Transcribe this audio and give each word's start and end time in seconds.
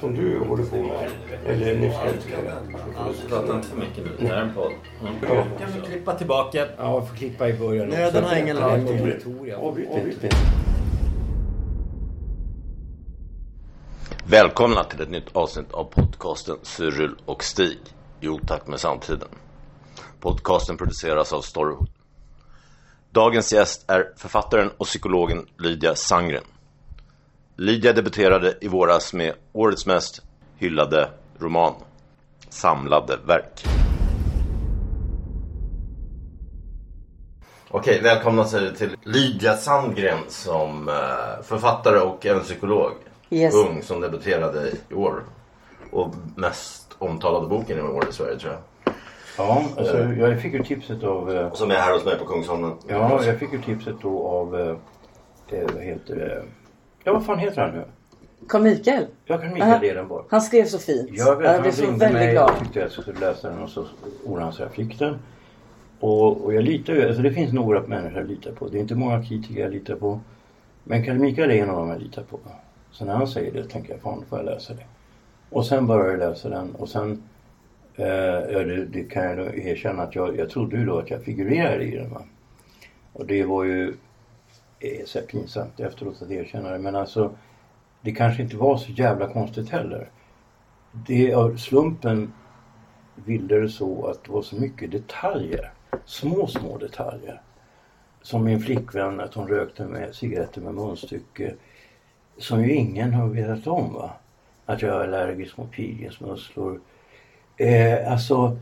som 0.00 0.14
du 0.14 0.38
håller 0.38 0.64
på 0.64 0.76
med. 0.76 1.10
Eller 1.46 1.78
nyss 1.78 1.94
Prata 3.28 3.56
inte 3.56 3.68
för 3.68 3.76
mycket 3.76 4.04
nu. 4.04 4.10
Det 4.18 4.26
här 4.26 4.36
är 4.36 4.42
en 4.42 4.54
podd. 4.54 4.72
Mm. 5.00 5.14
Ja. 5.22 5.44
Kan 5.58 5.72
vi 5.74 5.80
klippa 5.86 6.14
tillbaka? 6.14 6.66
Ja, 6.78 6.94
jag 6.94 7.08
får 7.08 7.16
klippa 7.16 7.48
i 7.48 7.52
början. 7.52 7.88
Nöden 7.88 8.24
har 8.24 8.36
ingen 8.36 8.56
lag. 8.56 8.80
Avbryt 9.56 10.24
inte. 10.24 10.36
Välkomna 14.28 14.84
till 14.84 15.00
ett 15.00 15.10
nytt 15.10 15.36
avsnitt 15.36 15.72
av 15.72 15.84
podcasten 15.84 16.56
Cyril 16.62 17.14
och 17.24 17.44
Stig 17.44 17.78
i 18.20 18.28
otakt 18.28 18.68
med 18.68 18.80
samtiden. 18.80 19.28
Podcasten 20.20 20.76
produceras 20.76 21.32
av 21.32 21.40
Storyhood. 21.40 21.88
Dagens 23.10 23.52
gäst 23.52 23.90
är 23.90 24.12
författaren 24.16 24.70
och 24.76 24.86
psykologen 24.86 25.46
Lydia 25.58 25.94
Sangren. 25.94 26.44
Lydia 27.58 27.92
debuterade 27.92 28.54
i 28.60 28.68
våras 28.68 29.12
med 29.12 29.32
årets 29.52 29.86
mest 29.86 30.22
hyllade 30.56 31.08
roman, 31.38 31.72
Samlade 32.48 33.16
verk. 33.26 33.64
Okej, 37.70 38.00
välkomna 38.02 38.44
till 38.44 38.96
Lydia 39.02 39.56
Sandgren 39.56 40.18
som 40.28 40.88
eh, 40.88 41.42
författare 41.42 41.98
och 41.98 42.26
även 42.26 42.42
psykolog. 42.42 42.92
Yes. 43.30 43.54
Ung 43.54 43.82
som 43.82 44.00
debuterade 44.00 44.72
i 44.90 44.94
år. 44.94 45.22
Och 45.92 46.14
mest 46.36 46.94
omtalade 46.98 47.46
boken 47.46 47.78
i 47.78 47.82
år 47.82 48.08
i 48.10 48.12
Sverige 48.12 48.38
tror 48.38 48.52
jag. 48.52 48.62
Ja, 49.38 49.64
alltså 49.76 49.98
jag 49.98 50.42
fick 50.42 50.52
ju 50.52 50.62
tipset 50.64 51.02
av... 51.04 51.36
eh, 51.36 51.52
Som 51.52 51.70
är 51.70 51.74
här 51.74 51.92
hos 51.92 52.04
mig 52.04 52.18
på 52.18 52.24
Kungsholmen. 52.24 52.76
Ja, 52.88 53.24
jag 53.24 53.38
fick 53.38 53.52
ju 53.52 53.62
tipset 53.62 53.94
då 54.02 54.28
av... 54.28 54.60
eh, 54.60 54.76
vad 55.74 55.82
heter 55.82 56.16
det? 56.16 56.42
Ja, 57.06 57.12
vad 57.12 57.26
fan 57.26 57.38
heter 57.38 57.62
han 57.62 57.74
nu? 57.74 57.84
Carl 58.48 58.62
Mikael. 58.62 59.06
Jag 59.24 59.40
kan 59.40 59.48
Aha. 59.48 59.54
Mikael 59.54 59.84
Edenborg. 59.84 60.24
Han 60.30 60.42
skrev 60.42 60.64
så 60.64 60.78
fint. 60.78 61.10
Jag, 61.12 61.36
vet, 61.36 61.52
jag 61.52 61.62
blev 61.62 61.72
så 61.72 61.86
väldigt 61.86 62.12
mig 62.12 62.32
glad. 62.32 62.50
och 62.50 62.58
tyckte 62.58 62.80
jag 62.80 62.90
skulle 62.90 63.20
läsa 63.20 63.50
den 63.50 63.62
och 63.62 63.70
så 63.70 63.86
ordnade 64.24 64.44
han 64.44 64.52
så 64.52 64.62
jag 64.62 64.70
fick 64.70 64.98
den. 64.98 65.18
Och, 66.00 66.44
och 66.44 66.54
jag 66.54 66.64
litar 66.64 66.94
ju, 66.94 67.06
alltså 67.06 67.22
det 67.22 67.32
finns 67.32 67.52
några 67.52 67.82
människor 67.82 68.18
jag 68.18 68.28
litar 68.28 68.52
på. 68.52 68.68
Det 68.68 68.78
är 68.78 68.80
inte 68.80 68.94
många 68.94 69.22
kritiker 69.22 69.60
jag 69.60 69.72
litar 69.72 69.94
på. 69.94 70.20
Men 70.84 71.04
Kalle 71.04 71.18
Mikael 71.18 71.50
är 71.50 71.54
en 71.54 71.70
av 71.70 71.76
dem 71.76 71.88
jag 71.88 72.00
litar 72.00 72.22
på. 72.22 72.38
Så 72.90 73.04
när 73.04 73.14
han 73.14 73.28
säger 73.28 73.52
det 73.52 73.64
tänker 73.64 73.92
jag, 73.92 74.00
fan 74.00 74.24
får 74.28 74.38
jag 74.38 74.46
läsa 74.46 74.74
det. 74.74 74.84
Och 75.50 75.66
sen 75.66 75.86
började 75.86 76.10
jag 76.10 76.30
läsa 76.30 76.48
den 76.48 76.74
och 76.74 76.88
sen 76.88 77.22
eh, 77.96 78.06
ja, 78.52 78.58
det, 78.58 78.84
det 78.84 79.02
kan 79.02 79.24
jag 79.24 79.58
erkänna 79.58 80.02
att 80.02 80.14
jag, 80.14 80.36
jag 80.36 80.50
trodde 80.50 80.76
ju 80.76 80.84
då 80.84 80.98
att 80.98 81.10
jag 81.10 81.22
figurerade 81.22 81.84
i 81.84 81.96
den. 81.96 82.10
Va? 82.10 82.22
Och 83.12 83.26
det 83.26 83.44
var 83.44 83.64
ju 83.64 83.94
är 84.80 85.06
så 85.06 85.18
här 85.18 85.26
pinsamt 85.26 85.80
efteråt 85.80 86.22
att 86.22 86.30
erkänna 86.30 86.70
det. 86.70 86.78
Men 86.78 86.96
alltså 86.96 87.36
det 88.00 88.12
kanske 88.12 88.42
inte 88.42 88.56
var 88.56 88.76
så 88.76 88.92
jävla 88.92 89.32
konstigt 89.32 89.70
heller. 89.70 90.10
Det 90.92 91.34
av 91.34 91.56
slumpen 91.56 92.32
ville 93.14 93.56
det 93.56 93.68
så 93.68 94.06
att 94.06 94.24
det 94.24 94.32
var 94.32 94.42
så 94.42 94.56
mycket 94.56 94.90
detaljer. 94.90 95.72
Små, 96.04 96.46
små 96.46 96.78
detaljer. 96.78 97.42
Som 98.22 98.44
min 98.44 98.60
flickvän, 98.60 99.20
att 99.20 99.34
hon 99.34 99.48
rökte 99.48 99.84
med 99.84 100.14
cigaretter 100.14 100.60
med 100.60 100.74
munstycke. 100.74 101.54
Som 102.38 102.64
ju 102.64 102.74
ingen 102.74 103.14
har 103.14 103.28
vetat 103.28 103.66
om 103.66 103.94
va. 103.94 104.10
Att 104.66 104.82
jag 104.82 104.94
är 104.94 105.00
allergisk 105.00 105.56
mot 105.56 105.70
pilgrimsmusslor. 105.70 106.80
Eh, 107.56 108.12
alltså, 108.12 108.58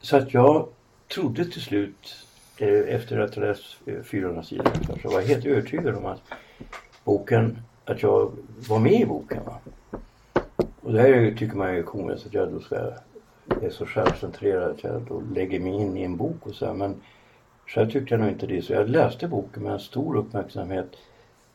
så 0.00 0.16
att 0.16 0.34
jag 0.34 0.68
trodde 1.14 1.44
till 1.44 1.62
slut, 1.62 2.26
efter 2.58 3.18
att 3.18 3.34
ha 3.34 3.42
läst 3.42 3.64
eh, 3.86 4.02
400 4.02 4.42
sidor 4.42 4.66
ungefär, 4.74 4.98
så 5.02 5.08
var 5.08 5.20
jag 5.20 5.28
helt 5.28 5.46
övertygad 5.46 5.94
om 5.94 6.06
att 6.06 6.22
boken, 7.04 7.58
att 7.84 8.02
jag 8.02 8.32
var 8.68 8.78
med 8.78 8.92
i 9.00 9.06
boken. 9.06 9.40
Va? 9.44 9.58
Och 10.80 10.92
det 10.92 11.00
här 11.00 11.08
är 11.08 11.20
ju- 11.20 11.36
tycker 11.36 11.56
man 11.56 11.68
är 11.68 11.82
komiskt 11.82 12.26
att 12.26 12.34
jag 12.34 12.52
då 12.52 12.60
ska, 12.60 12.76
är 13.62 13.70
så 13.70 13.86
självcentrerad 13.86 14.70
att 14.70 14.84
jag 14.84 15.02
då 15.02 15.22
lägger 15.34 15.60
mig 15.60 15.72
in 15.72 15.96
i 15.96 16.02
en 16.02 16.16
bok 16.16 16.46
och 16.46 16.54
så 16.54 16.66
här. 16.66 16.74
Men 16.74 16.94
själv 17.66 17.90
tyckte 17.90 18.14
jag 18.14 18.20
nog 18.20 18.30
inte 18.30 18.46
det. 18.46 18.62
Så 18.62 18.72
jag 18.72 18.88
läste 18.88 19.28
boken 19.28 19.62
med 19.62 19.72
en 19.72 19.80
stor 19.80 20.16
uppmärksamhet 20.16 20.96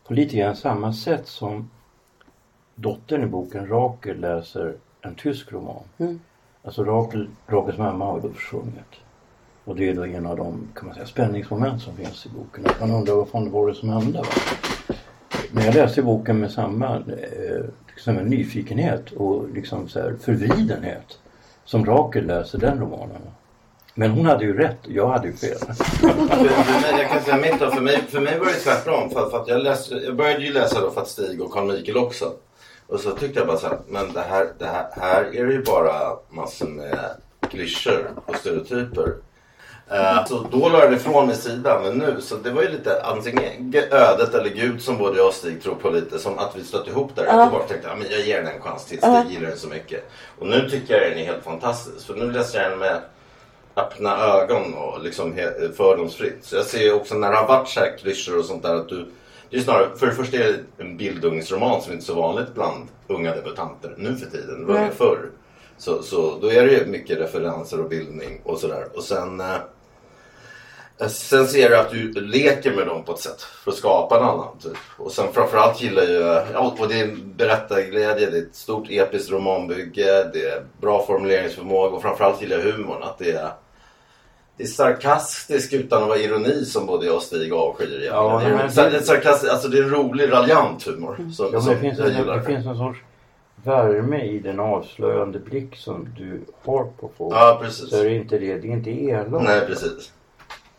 på 0.07 0.13
lite 0.13 0.37
grann 0.37 0.55
samma 0.55 0.93
sätt 0.93 1.27
som 1.27 1.69
dottern 2.75 3.23
i 3.23 3.25
boken 3.25 3.67
Rakel 3.67 4.19
läser 4.19 4.75
en 5.01 5.15
tysk 5.15 5.51
roman. 5.51 5.83
Mm. 5.97 6.19
Alltså 6.63 6.83
Rakel, 6.83 7.29
Rakels 7.47 7.77
mamma 7.77 8.05
har 8.05 8.19
då 8.19 8.29
försvunnit. 8.29 8.95
Och 9.67 9.75
det 9.75 9.89
är 9.89 9.93
då 9.93 10.05
en 10.05 10.25
av 10.25 10.37
de 10.37 10.67
kan 10.75 10.85
man 10.85 10.95
säga, 10.95 11.05
spänningsmoment 11.05 11.81
som 11.81 11.95
finns 11.95 12.25
i 12.25 12.29
boken. 12.29 12.65
Att 12.65 12.79
man 12.79 12.91
undrar 12.91 13.15
vad 13.15 13.29
fan 13.29 13.45
det 13.45 13.49
var 13.49 13.67
det 13.67 13.75
som 13.75 13.89
hände. 13.89 14.19
Va? 14.19 14.25
Men 15.51 15.65
jag 15.65 15.75
läste 15.75 16.01
boken 16.01 16.39
med 16.39 16.51
samma 16.51 16.95
eh, 16.95 17.65
liksom 17.95 18.17
en 18.17 18.25
nyfikenhet 18.25 19.11
och 19.11 19.49
liksom 19.49 19.89
så 19.89 19.99
här 19.99 20.15
förvidenhet 20.21 21.19
som 21.65 21.85
Rakel 21.85 22.25
läser 22.25 22.57
den 22.57 22.79
romanen. 22.79 23.21
Men 23.93 24.11
hon 24.11 24.25
hade 24.25 24.45
ju 24.45 24.57
rätt, 24.57 24.77
jag 24.87 25.07
hade 25.07 25.27
ju 25.27 25.33
fel. 25.33 25.57
För, 25.67 26.09
för 26.09 26.81
mig, 26.81 27.01
jag 27.01 27.09
kan 27.09 27.21
säga 27.21 27.37
mitt 27.37 27.59
då, 27.59 27.71
för 27.71 27.81
mig, 27.81 28.01
för 28.09 28.19
mig 28.19 28.39
var 28.39 28.45
det 28.45 28.53
tvärtom. 28.53 29.09
För, 29.09 29.29
för 29.29 29.41
att 29.41 29.47
jag, 29.47 29.61
läste, 29.61 29.95
jag 29.95 30.15
började 30.15 30.43
ju 30.43 30.53
läsa 30.53 30.81
då 30.81 30.91
för 30.91 31.01
att 31.01 31.07
Stig 31.07 31.41
och 31.41 31.51
Carl 31.51 31.67
Mikael 31.67 31.97
också. 31.97 32.33
Och 32.87 32.99
så 32.99 33.11
tyckte 33.11 33.39
jag 33.39 33.47
bara 33.47 33.57
så 33.57 33.67
här, 33.67 33.77
men 33.87 34.13
det 34.13 34.21
här, 34.21 34.47
det 34.57 34.65
här, 34.65 34.87
här 34.91 35.23
är 35.23 35.45
det 35.45 35.53
ju 35.53 35.63
bara 35.63 36.17
massor 36.29 36.67
med 36.67 36.99
klyschor 37.49 38.11
och 38.25 38.35
stereotyper. 38.35 39.13
Eh, 39.89 40.25
så 40.25 40.47
då 40.51 40.69
la 40.69 40.87
det 40.87 40.95
ifrån 40.95 41.27
mig 41.27 41.35
sidan. 41.35 41.83
Men 41.83 41.97
nu, 41.97 42.21
så 42.21 42.35
det 42.35 42.51
var 42.51 42.61
ju 42.61 42.69
lite 42.69 43.03
antingen 43.03 43.73
ödet 43.91 44.33
eller 44.33 44.49
Gud 44.49 44.81
som 44.81 44.97
både 44.97 45.17
jag 45.17 45.27
och 45.27 45.33
Stig 45.33 45.63
tror 45.63 45.75
på 45.75 45.89
lite. 45.89 46.19
Som 46.19 46.37
att 46.37 46.55
vi 46.55 46.63
stötte 46.63 46.89
ihop 46.89 47.15
där. 47.15 47.25
Jag 47.25 47.51
bara 47.51 47.63
tänkte, 47.63 47.95
men 47.97 48.07
jag 48.11 48.19
ger 48.19 48.43
den 48.43 48.55
en 48.55 48.61
chans 48.61 48.85
till. 48.85 48.97
Stig 48.97 49.31
gillar 49.31 49.49
den 49.49 49.57
så 49.57 49.67
mycket. 49.67 50.09
Och 50.39 50.47
nu 50.47 50.69
tycker 50.69 50.93
jag 50.93 51.11
den 51.11 51.19
är 51.19 51.25
helt 51.25 51.43
fantastisk. 51.43 52.07
För 52.07 52.15
nu 52.15 52.31
läser 52.31 52.61
jag 52.61 52.71
den 52.71 52.79
med 52.79 53.01
öppna 53.75 54.17
ögon 54.17 54.73
och 54.73 55.03
liksom 55.03 55.33
fördomsfritt. 55.77 56.37
Så 56.41 56.55
jag 56.55 56.65
ser 56.65 56.81
ju 56.81 56.93
också 56.93 57.15
när 57.15 57.31
det 57.31 57.37
har 57.37 57.47
varit 57.47 57.69
så 57.69 57.79
här 57.79 57.97
klyschor 57.97 58.39
och 58.39 58.45
sånt 58.45 58.63
där 58.63 58.75
att 58.75 58.89
du 58.89 59.05
det 59.49 59.57
är 59.57 59.61
snarare, 59.61 59.95
för 59.95 60.07
det 60.07 60.13
första 60.13 60.37
är 60.37 60.43
det 60.43 60.83
en 60.83 60.97
bildungsroman 60.97 61.81
som 61.81 61.93
inte 61.93 62.03
är 62.03 62.05
så 62.05 62.13
vanligt 62.13 62.53
bland 62.53 62.87
unga 63.07 63.35
debutanter 63.35 63.95
nu 63.97 64.15
för 64.15 64.25
tiden. 64.31 64.59
Det 64.59 64.73
var 64.73 64.79
det 64.79 64.91
förr. 64.91 65.29
Så, 65.77 66.03
så 66.03 66.37
då 66.41 66.51
är 66.51 66.65
det 66.65 66.71
ju 66.71 66.85
mycket 66.85 67.19
referenser 67.19 67.79
och 67.79 67.89
bildning 67.89 68.41
och 68.43 68.59
sådär. 68.59 68.87
Och 68.95 69.03
sen 69.03 69.39
eh, 69.39 69.55
Sen 71.09 71.47
ser 71.47 71.69
du 71.69 71.77
att 71.77 71.91
du 71.91 72.11
leker 72.21 72.75
med 72.75 72.87
dem 72.87 73.03
på 73.03 73.11
ett 73.11 73.19
sätt 73.19 73.41
för 73.41 73.71
att 73.71 73.77
skapa 73.77 74.17
en 74.17 74.23
annan 74.23 74.57
typ. 74.63 74.77
Och 74.97 75.11
sen 75.11 75.25
framförallt 75.33 75.81
gillar 75.81 76.03
jag, 76.03 76.43
ja, 76.53 76.75
och 76.79 76.87
det 76.87 76.99
är 76.99 77.15
berättarglädje, 77.35 78.29
det 78.29 78.37
är 78.37 78.41
ett 78.41 78.55
stort 78.55 78.87
episkt 78.89 79.31
romanbygge, 79.31 80.29
det 80.33 80.45
är 80.45 80.63
bra 80.81 81.05
formuleringsförmåga 81.05 81.95
och 81.95 82.01
framförallt 82.01 82.41
gillar 82.41 82.57
jag 82.57 82.63
humorn. 82.63 83.03
Att 83.03 83.17
det 83.17 83.31
är, 83.31 83.49
det 84.57 84.63
är 84.63 84.67
sarkastiskt 84.67 85.73
utan 85.73 86.01
att 86.03 86.09
vara 86.09 86.17
ironi 86.19 86.65
som 86.65 86.85
både 86.85 87.05
jag 87.05 87.15
och 87.15 87.21
Stig 87.21 87.53
avskyr. 87.53 88.03
Ja, 88.11 88.39
det, 88.39 88.45
är, 88.45 88.49
men 88.49 88.91
det- 88.91 88.97
är 88.97 89.01
sarkastiskt, 89.01 89.53
alltså 89.53 89.67
det 89.67 89.77
är 89.77 89.83
en 89.83 89.89
rolig 89.89 90.31
raljant 90.31 90.83
humor. 90.87 91.15
Som, 91.35 91.45
Ja, 91.45 91.51
men 91.51 91.61
som 91.61 91.73
det, 91.73 91.79
finns 91.79 91.99
jag 91.99 92.07
en, 92.07 92.17
gillar. 92.17 92.37
det 92.37 92.43
finns 92.43 92.65
en 92.65 92.77
sorts 92.77 92.99
värme 93.63 94.21
i 94.25 94.39
den 94.39 94.59
avslöjande 94.59 95.39
blick 95.39 95.75
som 95.75 96.07
du 96.17 96.41
har 96.65 96.83
på 96.99 97.09
folk. 97.17 97.35
Ja, 97.35 97.59
precis. 97.61 97.89
Så 97.89 97.97
är 97.99 98.03
det 98.03 98.15
inte 98.15 98.37
det, 98.37 98.57
det 98.57 98.67
är 98.67 98.71
inte 98.71 98.89
elakt. 98.91 99.43
Nej, 99.43 99.61
precis. 99.67 100.11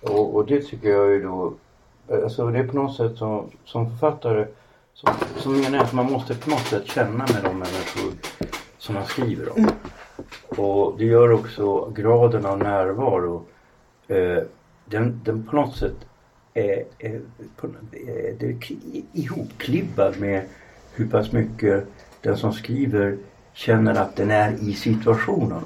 Och, 0.00 0.36
och 0.36 0.46
det 0.46 0.62
tycker 0.62 0.88
jag 0.88 1.10
ju 1.10 1.22
då, 1.22 1.54
alltså 2.08 2.50
det 2.50 2.58
är 2.58 2.66
på 2.66 2.76
något 2.76 2.96
sätt 2.96 3.16
som, 3.16 3.50
som 3.64 3.90
författare 3.90 4.46
så, 4.94 5.08
så 5.36 5.48
menar 5.48 5.76
jag 5.78 5.84
att 5.84 5.92
man 5.92 6.12
måste 6.12 6.34
på 6.34 6.50
något 6.50 6.66
sätt 6.66 6.86
känna 6.86 7.26
med 7.34 7.42
de 7.42 7.58
människor 7.58 8.12
som 8.78 8.94
man 8.94 9.04
skriver 9.04 9.58
om. 9.58 9.70
Och 10.48 10.98
det 10.98 11.04
gör 11.04 11.32
också 11.32 11.90
graden 11.90 12.46
av 12.46 12.58
närvaro. 12.58 13.44
Eh, 14.08 14.42
den, 14.84 15.20
den 15.24 15.46
på 15.46 15.56
något 15.56 15.76
sätt 15.76 15.96
är, 16.54 16.84
är, 16.98 17.20
på, 17.56 17.66
är, 17.66 18.34
det 18.38 18.46
är 18.46 18.56
ihopklibbad 19.12 20.20
med 20.20 20.44
hur 20.94 21.06
pass 21.06 21.32
mycket 21.32 21.84
den 22.20 22.36
som 22.36 22.52
skriver 22.52 23.16
känner 23.52 23.94
att 23.94 24.16
den 24.16 24.30
är 24.30 24.52
i 24.52 24.74
situationen. 24.74 25.62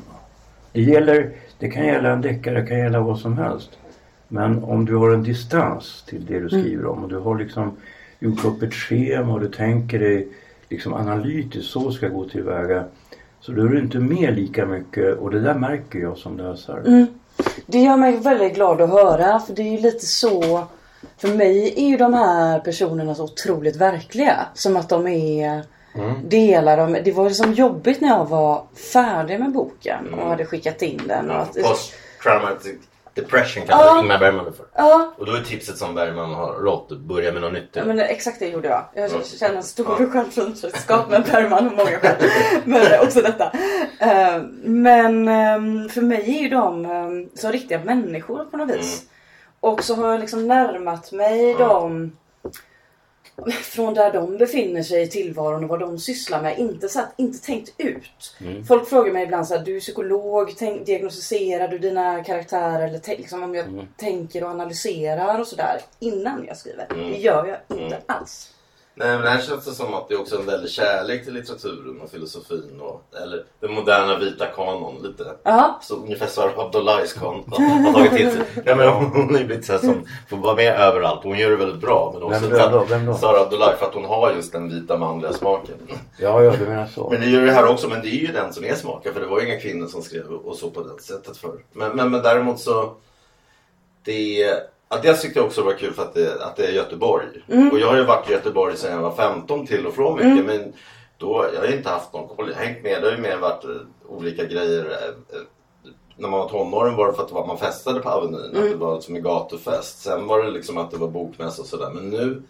Det, 0.72 0.82
gäller, 0.82 1.30
det 1.58 1.68
kan 1.68 1.86
gälla 1.86 2.10
en 2.10 2.20
deckare, 2.20 2.60
det 2.60 2.66
kan 2.66 2.78
gälla 2.78 3.00
vad 3.00 3.18
som 3.18 3.38
helst. 3.38 3.78
Men 4.32 4.64
om 4.64 4.84
du 4.84 4.96
har 4.96 5.10
en 5.10 5.22
distans 5.22 6.04
till 6.06 6.26
det 6.26 6.40
du 6.40 6.48
skriver 6.48 6.86
om 6.86 7.02
och 7.04 7.08
du 7.08 7.18
har 7.18 7.38
liksom 7.38 7.76
gjort 8.18 8.44
upp 8.44 8.62
ett 8.62 8.74
schema 8.74 9.32
och 9.32 9.40
du 9.40 9.48
tänker 9.48 9.98
dig 9.98 10.28
liksom 10.68 10.94
analytiskt, 10.94 11.70
så 11.70 11.90
ska 11.90 12.06
jag 12.06 12.14
gå 12.14 12.28
tillväga. 12.28 12.84
Så 13.40 13.52
då 13.52 13.62
är 13.62 13.68
du 13.68 13.78
inte 13.78 13.98
med 13.98 14.36
lika 14.36 14.66
mycket 14.66 15.18
och 15.18 15.30
det 15.30 15.40
där 15.40 15.54
märker 15.54 15.98
jag 15.98 16.18
som 16.18 16.36
läsare. 16.36 17.06
Det 17.66 17.78
gör 17.78 17.96
mig 17.96 18.16
väldigt 18.16 18.54
glad 18.54 18.80
att 18.80 18.90
höra 18.90 19.40
för 19.40 19.54
det 19.54 19.62
är 19.62 19.72
ju 19.72 19.80
lite 19.80 20.06
så 20.06 20.66
För 21.18 21.28
mig 21.28 21.74
är 21.76 21.88
ju 21.88 21.96
de 21.96 22.14
här 22.14 22.60
personerna 22.60 23.14
så 23.14 23.24
otroligt 23.24 23.76
verkliga. 23.76 24.46
Som 24.54 24.76
att 24.76 24.88
de 24.88 25.06
är 25.06 25.62
delar 26.24 26.78
av 26.78 26.96
Det 27.04 27.12
var 27.12 27.28
liksom 27.28 27.52
jobbigt 27.52 28.00
när 28.00 28.08
jag 28.08 28.24
var 28.28 28.64
färdig 28.92 29.40
med 29.40 29.52
boken 29.52 30.14
och 30.14 30.28
hade 30.28 30.44
skickat 30.44 30.82
in 30.82 31.02
den. 31.08 31.30
Och 31.30 31.42
att, 31.42 31.54
Post 31.54 31.92
traumatic 32.22 32.91
depression 33.14 33.66
kallar 33.66 33.84
Ja. 33.84 34.00
Ingmar 34.00 34.18
Bergman 34.18 34.44
det 34.44 34.52
för. 34.52 34.66
ja, 34.74 35.14
Och 35.18 35.26
då 35.26 35.32
är 35.32 35.40
tipset 35.40 35.78
som 35.78 35.94
Bergman 35.94 36.34
har 36.34 36.52
rått, 36.54 36.90
börja 36.90 37.32
med 37.32 37.42
något 37.42 37.52
nytt. 37.52 37.70
Ja, 37.72 37.84
men 37.84 38.00
exakt 38.00 38.38
det 38.38 38.48
gjorde 38.48 38.68
jag. 38.68 38.84
Jag 38.94 39.26
känner 39.26 39.56
en 39.56 39.62
stor 39.62 40.10
självkänsla 40.10 41.06
med 41.10 41.22
Bergman 41.32 41.66
och 41.66 41.72
många 41.76 41.98
skäl. 41.98 42.16
Men 42.64 43.00
också 43.00 43.20
detta. 43.22 43.52
Eh, 43.98 44.42
Men 44.62 45.28
eh, 45.28 45.88
för 45.90 46.00
mig 46.00 46.36
är 46.38 46.42
ju 46.42 46.48
de 46.48 46.84
eh, 46.86 47.38
så 47.38 47.50
riktiga 47.50 47.80
människor 47.84 48.44
på 48.44 48.56
något 48.56 48.70
vis. 48.70 49.02
Och 49.60 49.84
så 49.84 49.94
har 49.94 50.10
jag 50.10 50.20
liksom 50.20 50.48
närmat 50.48 51.12
mig 51.12 51.54
dem 51.54 52.12
från 53.62 53.94
där 53.94 54.12
de 54.12 54.36
befinner 54.36 54.82
sig 54.82 55.02
i 55.02 55.08
tillvaron 55.08 55.64
och 55.64 55.68
vad 55.70 55.80
de 55.80 55.98
sysslar 55.98 56.42
med. 56.42 56.58
Inte, 56.58 56.88
så 56.88 57.00
att, 57.00 57.14
inte 57.16 57.38
tänkt 57.38 57.74
ut. 57.78 58.36
Folk 58.68 58.88
frågar 58.88 59.12
mig 59.12 59.24
ibland 59.24 59.48
så 59.48 59.56
här, 59.56 59.64
du 59.64 59.76
är 59.76 59.80
psykolog, 59.80 60.54
tänk, 60.58 60.86
diagnostiserar 60.86 61.68
du 61.68 61.78
dina 61.78 62.24
karaktärer? 62.24 62.88
Eller 62.88 63.16
liksom, 63.16 63.42
om 63.42 63.54
jag 63.54 63.86
tänker 63.96 64.44
och 64.44 64.50
analyserar 64.50 65.40
och 65.40 65.46
sådär 65.46 65.80
innan 65.98 66.44
jag 66.46 66.56
skriver. 66.56 66.86
Det 66.88 67.18
gör 67.18 67.46
jag 67.46 67.78
inte 67.78 67.98
alls. 68.06 68.52
Nej 68.94 69.18
men 69.18 69.26
här 69.26 69.40
känns 69.40 69.64
det 69.64 69.70
som 69.70 69.94
att 69.94 70.08
det 70.08 70.14
är 70.14 70.20
också 70.20 70.38
en 70.40 70.46
väldig 70.46 70.70
kärlek 70.70 71.24
till 71.24 71.34
litteraturen 71.34 72.00
och 72.00 72.10
filosofin 72.10 72.80
och 72.80 73.02
eller 73.22 73.44
den 73.60 73.72
moderna 73.74 74.18
vita 74.18 74.46
kanon 74.46 75.02
lite. 75.02 75.24
Ja. 75.42 75.78
Så 75.82 75.96
ungefär 75.96 76.26
Sara 76.26 76.62
Abdullahis 76.62 77.12
kanon 77.12 77.44
har 77.86 77.92
tagit 77.92 78.12
till 78.12 78.30
sig. 78.30 78.42
Ja, 78.64 78.74
men 78.76 78.88
hon 78.88 79.30
har 79.30 79.38
ju 79.38 79.44
blivit 79.46 79.64
så 79.66 79.72
här 79.72 79.78
som 79.78 80.06
får 80.28 80.36
vara 80.36 80.56
med 80.56 80.80
överallt. 80.80 81.20
Hon 81.22 81.38
gör 81.38 81.50
det 81.50 81.56
väldigt 81.56 81.80
bra. 81.80 82.10
Men 82.14 82.22
också 82.22 82.40
Vem 82.40 82.50
då? 82.50 82.56
för 82.56 82.64
att- 82.66 82.72
Vem 82.72 82.78
då? 82.80 82.84
Vem 82.84 83.06
då? 83.06 83.14
Sara 83.14 83.40
Abdullahi 83.40 83.76
för 83.76 83.86
att 83.86 83.94
hon 83.94 84.04
har 84.04 84.32
just 84.32 84.52
den 84.52 84.68
vita 84.68 84.96
manliga 84.96 85.32
smaken. 85.32 85.74
Ja, 86.18 86.42
ja 86.42 86.52
du 86.58 86.66
menar 86.66 86.86
så. 86.86 87.10
Men 87.10 87.20
det 87.20 87.26
gör 87.26 87.46
det 87.46 87.52
här 87.52 87.66
också, 87.66 87.88
men 87.88 88.00
det 88.02 88.08
är 88.08 88.20
ju 88.26 88.32
den 88.32 88.52
som 88.52 88.64
är 88.64 88.74
smaken 88.74 89.14
för 89.14 89.20
det 89.20 89.26
var 89.26 89.40
ju 89.40 89.46
inga 89.46 89.60
kvinnor 89.60 89.86
som 89.86 90.02
skrev 90.02 90.26
och 90.26 90.56
så 90.56 90.70
på 90.70 90.82
det 90.82 91.02
sättet 91.02 91.36
förr. 91.36 91.58
Men, 91.72 91.96
men, 91.96 92.10
men 92.10 92.22
däremot 92.22 92.60
så 92.60 92.92
det 94.04 94.44
Ja, 94.92 94.98
dels 95.02 95.20
tyckte 95.22 95.38
jag 95.38 95.46
också 95.46 95.60
det 95.60 95.66
var 95.66 95.74
kul 95.74 95.92
för 95.92 96.02
att 96.02 96.14
det, 96.14 96.42
att 96.42 96.56
det 96.56 96.66
är 96.66 96.72
Göteborg. 96.72 97.26
Och 97.72 97.78
jag 97.78 97.88
har 97.88 97.96
ju 97.96 98.04
varit 98.04 98.30
i 98.30 98.32
Göteborg 98.32 98.76
sedan 98.76 98.92
jag 98.92 99.02
var 99.02 99.14
15 99.14 99.66
till 99.66 99.86
och 99.86 99.94
från 99.94 100.14
mycket. 100.14 100.46
Men 100.46 100.72
då, 101.18 101.46
jag 101.54 101.60
har 101.60 101.66
ju 101.66 101.76
inte 101.76 101.88
haft 101.88 102.12
någon 102.12 102.28
koll. 102.36 102.48
Jag 102.48 102.56
har 102.56 102.64
hängt 102.64 102.82
med. 102.82 103.02
Det 103.02 103.08
har 103.08 103.16
ju 103.16 103.22
mer 103.22 103.36
varit 103.36 103.64
eh, 103.64 103.70
olika 104.08 104.44
grejer. 104.44 104.84
eh, 104.84 105.08
eh, 105.36 105.42
När 106.16 106.28
man 106.28 106.40
var 106.40 106.48
tonåring 106.48 106.96
var 106.96 107.06
det 107.06 107.12
för 107.12 107.22
att 107.22 107.32
var, 107.32 107.46
man 107.46 107.58
festade 107.58 108.00
på 108.00 108.08
Avenyn. 108.08 108.40
Att 108.56 108.70
det 108.70 108.74
var 108.76 109.00
som 109.00 109.16
en 109.16 109.22
gatufest. 109.22 110.02
Sen 110.02 110.26
var 110.26 110.42
det 110.42 110.50
liksom 110.50 110.78
att 110.78 110.90
det 110.90 110.96
var 110.96 111.08
bokmässa 111.08 111.62
och 111.62 111.68
sådär. 111.68 111.90
Men 111.94 112.10
nu 112.10 112.42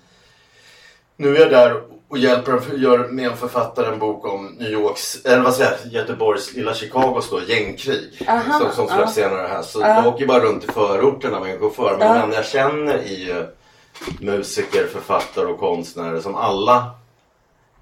nu 1.16 1.36
är 1.36 1.40
jag 1.40 1.50
där 1.50 1.82
och 2.08 2.18
hjälper 2.18 2.76
gör 2.76 3.08
med 3.08 3.26
en 3.26 3.36
författare 3.36 3.92
en 3.92 3.98
bok 3.98 4.26
om 4.26 4.46
New 4.46 4.70
Yorks, 4.70 5.24
eller 5.24 5.42
vad 5.42 5.54
säger 5.54 5.70
jag, 5.70 5.92
Göteborgs 5.92 6.54
lilla 6.54 6.74
Chicagos 6.74 7.30
då, 7.30 7.40
gängkrig. 7.42 8.26
Aha, 8.28 8.58
som 8.58 8.72
som 8.72 8.96
släpps 8.96 9.14
senare 9.14 9.46
här. 9.46 9.62
Så 9.62 9.80
jag 9.80 10.06
åker 10.06 10.26
bara 10.26 10.40
runt 10.40 10.64
i 10.64 10.66
förorterna 10.66 11.40
med 11.40 11.50
en 11.50 11.60
chaufför. 11.60 11.96
Men 11.98 12.20
den 12.20 12.32
jag 12.32 12.44
känner 12.46 12.94
är 12.94 13.50
musiker, 14.20 14.86
författare 14.86 15.46
och 15.46 15.58
konstnärer 15.58 16.20
som 16.20 16.34
alla 16.34 16.90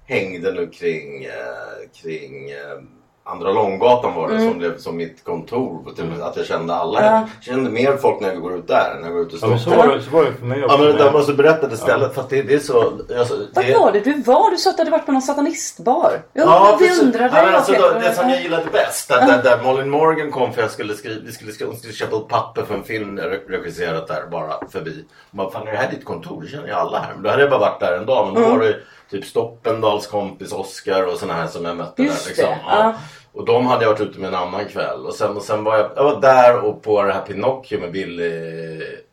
hängde 0.05 0.51
nu 0.51 0.67
kring, 0.67 1.23
eh, 1.23 2.01
kring 2.01 2.51
eh, 2.51 2.81
Andra 3.23 3.51
Långgatan 3.51 4.15
var 4.15 4.27
det 4.27 4.35
Mm. 4.35 4.49
som 4.49 4.57
blev 4.59 4.77
som 4.77 4.97
mitt 4.97 5.23
kontor. 5.23 5.93
Till, 5.95 6.21
att 6.21 6.37
jag 6.37 6.45
kände 6.45 6.75
alla. 6.75 7.05
Jag 7.05 7.27
kände 7.41 7.69
mer 7.69 7.97
folk 7.97 8.21
när 8.21 8.27
jag 8.29 8.41
går 8.41 8.55
ut 8.55 8.67
där 8.67 8.91
än 8.95 9.01
när 9.01 9.07
jag 9.07 9.13
går 9.17 9.25
ut 9.25 9.33
i 9.33 9.37
Ja, 9.41 9.47
men 9.47 9.59
Stockholm. 9.59 9.81
så 9.81 9.87
var 9.89 9.95
det, 9.97 10.03
så 10.03 10.09
var 10.11 10.23
det 10.23 10.33
för 10.33 10.45
mig 10.45 10.63
också. 10.65 10.77
Ja 10.77 10.83
men 10.83 10.97
det 10.97 11.03
med- 11.03 11.13
måste 11.13 11.33
berätta 11.33 11.67
det 11.67 11.77
stället 11.77 12.13
för 12.15 12.21
att 12.21 12.29
det, 12.29 12.41
det 12.41 12.53
är 12.53 12.59
så... 12.59 12.81
Alltså, 13.19 13.35
Vart 13.53 13.65
det, 13.65 13.73
var 13.77 13.91
det 13.91 13.99
du 13.99 14.21
var? 14.21 14.51
Du 14.51 14.57
sa 14.57 14.69
att 14.69 14.77
du 14.77 14.81
hade 14.81 14.91
varit 14.91 15.05
på 15.05 15.11
någon 15.11 15.21
satanistbar. 15.21 16.11
Jag 16.33 16.47
Ja, 16.47 16.77
vi 16.79 16.87
precis. 16.87 17.03
undrade. 17.03 17.31
ja, 17.37 17.45
men 17.45 17.55
alltså, 17.55 17.71
då, 17.73 17.99
det 17.99 18.13
som 18.13 18.29
jag 18.29 18.41
gillade 18.41 18.65
bäst, 18.71 19.09
där, 19.09 19.27
där, 19.27 19.43
där 19.43 19.63
Malin 19.63 19.89
Morgan 19.89 20.31
kom 20.31 20.53
för 20.53 20.61
jag 20.61 20.71
skulle 20.71 20.93
skriva, 20.93 21.21
vi 21.25 21.31
skulle, 21.31 21.51
skriva, 21.51 21.71
hon 21.71 21.77
skulle 21.79 21.93
köpa 21.93 22.15
upp 22.15 22.27
papper 22.29 22.63
för 22.63 22.75
en 22.75 22.83
film 22.83 23.17
jag 23.17 23.27
re- 23.31 23.47
regisserat 23.49 24.07
där 24.07 24.27
bara 24.31 24.53
förbi. 24.69 25.05
Hon 25.31 25.37
bara, 25.37 25.51
fan 25.51 25.67
är 25.67 25.71
det 25.71 25.77
här 25.77 25.91
ditt 25.91 26.05
kontor? 26.05 26.41
Det 26.41 26.47
känner 26.47 26.67
ju 26.67 26.73
alla 26.73 26.99
här. 26.99 27.13
Men 27.13 27.23
då 27.23 27.29
hade 27.29 27.41
jag 27.41 27.49
bara 27.51 27.59
varit 27.59 27.79
där 27.79 27.97
en 27.97 28.05
dag. 28.05 28.25
Men 28.25 28.33
då 28.35 28.39
Mm. 28.41 28.51
var 28.59 28.65
det 28.65 28.75
typ 29.11 29.25
Stoppendals 29.25 30.07
kompis 30.07 30.51
Oscar 30.51 31.03
och 31.03 31.17
såna 31.17 31.33
här 31.33 31.47
som 31.47 31.65
jag 31.65 31.77
mötte 31.77 32.03
Just 32.03 32.23
där. 32.23 32.29
Liksom. 32.29 32.55
Ja. 32.67 32.93
Och 33.33 33.45
de 33.45 33.65
hade 33.65 33.83
jag 33.83 33.91
varit 33.91 34.01
ute 34.01 34.19
med 34.19 34.27
en 34.27 34.35
annan 34.35 34.65
kväll. 34.65 35.05
Och 35.05 35.13
sen, 35.13 35.37
och 35.37 35.43
sen 35.43 35.63
var 35.63 35.77
jag, 35.77 35.91
jag 35.95 36.03
var 36.03 36.21
där 36.21 36.59
och 36.59 36.81
på 36.81 37.03
det 37.03 37.13
här 37.13 37.21
Pinocchio 37.21 37.79
med 37.79 37.91
Billy 37.91 38.29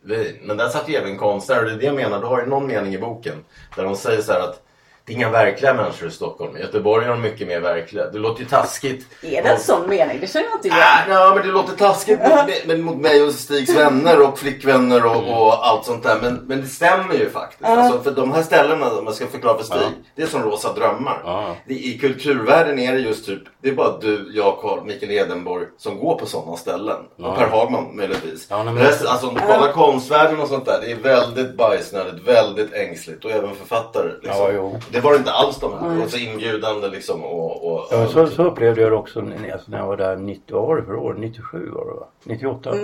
Wien. 0.00 0.36
Men 0.42 0.56
där 0.56 0.68
satt 0.68 0.88
ju 0.88 0.94
även 0.94 1.18
konstnärer. 1.18 1.64
Och 1.64 1.66
det 1.66 1.74
är 1.74 1.78
det 1.78 1.86
jag 1.86 1.94
menar. 1.94 2.20
Du 2.20 2.26
har 2.26 2.40
ju 2.40 2.46
någon 2.46 2.66
mening 2.66 2.94
i 2.94 2.98
boken. 2.98 3.44
Där 3.76 3.84
de 3.84 3.96
säger 3.96 4.22
så 4.22 4.32
att 4.32 4.62
det 5.08 5.12
är 5.12 5.16
inga 5.16 5.30
verkliga 5.30 5.74
människor 5.74 6.08
i 6.08 6.10
Stockholm. 6.10 6.56
I 6.56 6.60
Göteborg 6.60 7.04
är 7.04 7.08
de 7.08 7.20
mycket 7.20 7.48
mer 7.48 7.60
verkliga. 7.60 8.06
Det 8.10 8.18
låter 8.18 8.40
ju 8.42 8.48
taskigt. 8.48 9.06
Är 9.22 9.42
det 9.42 9.48
en 9.48 9.60
sån 9.60 9.88
mening? 9.88 10.18
Det 10.20 10.26
känner 10.26 10.46
jag 10.46 10.56
inte 10.56 10.68
igen. 10.68 10.80
Ah, 10.80 11.10
ja, 11.10 11.32
men 11.34 11.46
det 11.46 11.52
låter 11.52 11.76
taskigt 11.76 12.20
mot, 12.66 12.78
mot 12.84 12.96
mig 12.96 13.22
och 13.22 13.32
Stigs 13.32 13.76
vänner 13.76 14.20
och 14.28 14.38
flickvänner 14.38 15.06
och, 15.06 15.16
och 15.46 15.66
allt 15.66 15.84
sånt 15.84 16.02
där. 16.02 16.18
Men, 16.22 16.34
men 16.34 16.60
det 16.60 16.66
stämmer 16.66 17.14
ju 17.14 17.30
faktiskt. 17.30 17.64
Alltså, 17.64 18.00
för 18.02 18.10
de 18.10 18.32
här 18.32 18.42
ställena, 18.42 18.90
om 18.90 19.04
jag 19.04 19.14
ska 19.14 19.26
förklara 19.26 19.56
för 19.58 19.64
Stig, 19.64 19.78
det 20.16 20.22
är 20.22 20.26
som 20.26 20.42
rosa 20.42 20.72
drömmar. 20.72 21.20
Ja. 21.24 21.56
Det, 21.66 21.74
I 21.74 21.98
kulturvärlden 21.98 22.78
är 22.78 22.92
det 22.92 22.98
just 23.00 23.26
typ, 23.26 23.42
det 23.62 23.68
är 23.68 23.74
bara 23.74 23.98
du, 23.98 24.30
jag, 24.34 24.58
Carl, 24.62 24.84
Mikael 24.84 25.12
Edenborg 25.12 25.66
som 25.78 25.98
går 25.98 26.14
på 26.18 26.26
sådana 26.26 26.56
ställen. 26.56 26.96
Och 27.18 27.36
Per 27.36 27.46
Hagman 27.46 27.96
möjligtvis. 27.96 28.46
Ja, 28.50 28.62
nej, 28.62 28.74
men- 28.74 28.82
Resten, 28.82 29.06
alltså 29.08 29.28
om 29.28 29.34
du 29.34 29.40
kollar 29.40 29.72
konstvärlden 29.72 30.40
och 30.40 30.48
sånt 30.48 30.64
där, 30.66 30.80
det 30.80 30.90
är 30.92 30.96
väldigt 30.96 31.56
bajsnödigt, 31.56 32.28
väldigt 32.28 32.72
ängsligt 32.74 33.24
och 33.24 33.30
även 33.30 33.54
författare. 33.54 34.08
Liksom. 34.22 34.42
Ja, 34.42 34.50
jo. 34.54 34.80
Det 35.02 35.04
var 35.08 35.16
inte 35.16 35.32
alls 35.32 35.60
de 35.60 35.72
här. 35.78 36.02
Och 36.04 36.10
så 36.10 36.18
inbjudande 36.18 36.88
liksom 36.88 37.24
och... 37.24 37.72
och 37.72 37.86
Ja, 37.90 38.06
så, 38.06 38.26
så 38.26 38.44
upplevde 38.44 38.80
jag 38.82 38.92
det 38.92 38.96
också 38.96 39.20
när 39.20 39.60
när 39.66 39.78
jag 39.78 39.86
var 39.86 39.96
där 39.96 40.16
90, 40.16 40.56
vad 40.56 40.66
var 40.66 40.76
det 40.76 40.82
för 40.82 40.96
år? 40.96 41.14
97 41.18 41.70
var 41.70 41.84
det 41.84 41.92
va? 42.00 42.06
98? 42.24 42.74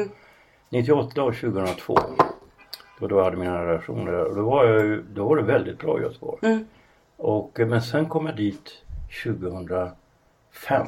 98 0.69 1.23
och 1.23 1.35
2002. 1.35 1.95
Det 1.95 3.01
var 3.01 3.09
då 3.09 3.17
jag 3.17 3.25
hade 3.25 3.37
mina 3.37 3.67
relationer 3.67 4.13
där. 4.13 4.25
Och 4.25 4.37
då 4.37 4.43
var, 4.43 4.65
jag, 4.65 4.81
ju- 4.85 5.03
då 5.15 5.29
var 5.29 5.37
det 5.37 5.43
väldigt 5.43 5.79
bra 5.79 5.99
i 5.99 6.03
Göteborg. 6.03 6.65
Och, 7.17 7.61
eh, 7.61 7.67
men 7.67 7.83
sen 7.83 8.07
kom 8.09 8.27
jag 8.27 8.37
dit 8.37 8.71
2005. 9.25 10.87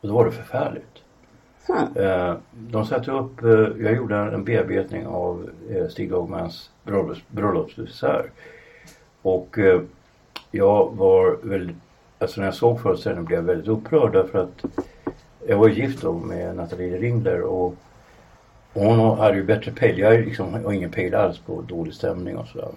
Och 0.00 0.08
då 0.08 0.14
var 0.14 0.24
det 0.24 0.30
förfärligt. 0.30 0.84
Eh, 1.96 2.34
de 2.52 2.84
satte 2.86 3.10
upp, 3.12 3.42
eh, 3.42 3.50
jag 3.84 3.94
gjorde 3.96 4.16
en 4.16 4.44
bearbetning 4.44 5.06
av 5.06 5.50
Stig 5.90 6.10
Dagmans 6.10 6.70
bröllops, 6.84 7.20
bröllopsdessert. 7.28 8.26
Och 9.22 9.58
jag 10.50 10.96
var 10.96 11.38
väldigt, 11.42 11.76
alltså 12.18 12.40
när 12.40 12.46
jag 12.46 12.54
såg 12.54 12.80
föreställningen 12.80 13.24
blev 13.24 13.38
jag 13.38 13.44
väldigt 13.46 13.68
upprörd 13.68 14.12
därför 14.12 14.38
att 14.38 14.64
jag 15.48 15.56
var 15.58 15.68
gift 15.68 16.02
då 16.02 16.12
med 16.12 16.56
Nathalie 16.56 16.98
Ringler 16.98 17.40
och 17.40 17.74
hon 18.72 19.18
hade 19.18 19.36
ju 19.36 19.44
bättre 19.44 19.72
pejl. 19.72 19.98
Jag 19.98 20.20
liksom, 20.20 20.54
har 20.64 20.72
ingen 20.72 20.90
pejl 20.90 21.14
alls 21.14 21.38
på 21.38 21.60
dålig 21.62 21.94
stämning 21.94 22.36
och 22.36 22.46
sådär. 22.46 22.68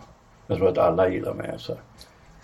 Jag 0.48 0.58
tror 0.58 0.70
att 0.70 0.78
alla 0.78 1.10
gillar 1.10 1.34
mig. 1.34 1.54
Så. 1.58 1.74
Och 1.74 1.80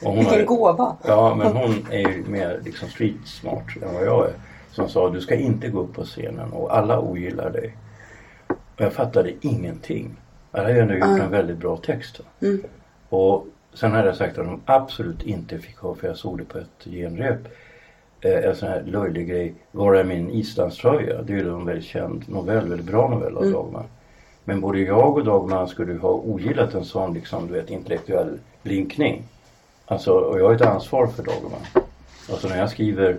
hon 0.02 0.16
Vilken 0.16 0.40
har- 0.40 0.46
gåva. 0.46 0.96
Ja, 1.08 1.36
men 1.36 1.48
hon 1.58 1.86
är 1.92 1.98
ju 2.00 2.24
mer 2.28 2.60
liksom 2.66 2.90
street 2.90 3.16
smart 3.26 3.64
än 3.82 3.94
vad 3.94 4.06
jag 4.06 4.26
är. 4.26 4.34
Som 4.72 4.90
sa, 4.90 5.10
du 5.10 5.22
ska 5.22 5.36
inte 5.36 5.68
gå 5.70 5.80
upp 5.80 5.94
på 5.94 6.04
scenen 6.04 6.52
och 6.54 6.78
alla 6.78 7.00
ogillar 7.00 7.50
dig. 7.50 7.76
Och 8.48 8.56
jag 8.82 8.94
fattade 8.94 9.34
ingenting. 9.42 10.16
Jag 10.52 10.60
hade 10.62 10.82
ändå 10.82 10.94
gjort 10.94 11.20
en 11.20 11.32
väldigt 11.32 11.58
bra 11.58 11.78
text. 11.78 12.20
va. 12.20 12.48
Och 13.10 13.48
sen 13.74 13.92
hade 13.92 14.08
jag 14.08 14.16
sagt 14.16 14.38
att 14.38 14.46
de 14.46 14.62
absolut 14.66 15.24
inte 15.24 15.60
fick 15.60 15.78
ha, 15.78 15.96
för 15.96 16.08
jag 16.08 16.18
såg 16.18 16.38
det 16.38 16.46
på 16.46 16.58
ett 16.58 16.84
genrep, 16.84 17.40
eh, 18.22 18.46
en 18.46 18.56
sån 18.56 18.70
här 18.70 18.84
löjlig 18.84 19.28
grej. 19.28 19.54
Var 19.72 19.94
är 19.94 20.04
min 20.04 20.30
islandströja? 20.30 21.22
Det 21.22 21.34
är 21.34 21.38
ju 21.38 21.50
en 21.50 21.66
väldigt 21.66 21.86
känd 21.86 22.30
novell, 22.30 22.70
väldigt 22.70 22.88
bra 22.88 23.10
novell 23.10 23.38
av 23.38 23.52
Dagmar. 23.52 23.86
Men 24.44 24.62
både 24.62 24.80
jag 24.80 25.18
och 25.18 25.24
Dagmar 25.24 25.66
skulle 25.66 25.98
ha 25.98 26.10
ogillat 26.10 26.74
en 26.74 26.86
sån 26.86 27.14
liksom, 27.14 27.48
du 27.48 27.54
vet, 27.54 27.70
intellektuell 27.70 28.40
blinkning. 28.64 29.24
Alltså, 29.86 30.12
och 30.12 30.40
jag 30.40 30.46
har 30.46 30.56
ett 30.56 30.62
ansvar 30.62 31.08
för 31.08 31.24
Dagmar. 31.24 31.60
Alltså 32.32 32.48
när 32.48 32.58
jag 32.58 32.70
skriver, 32.70 33.18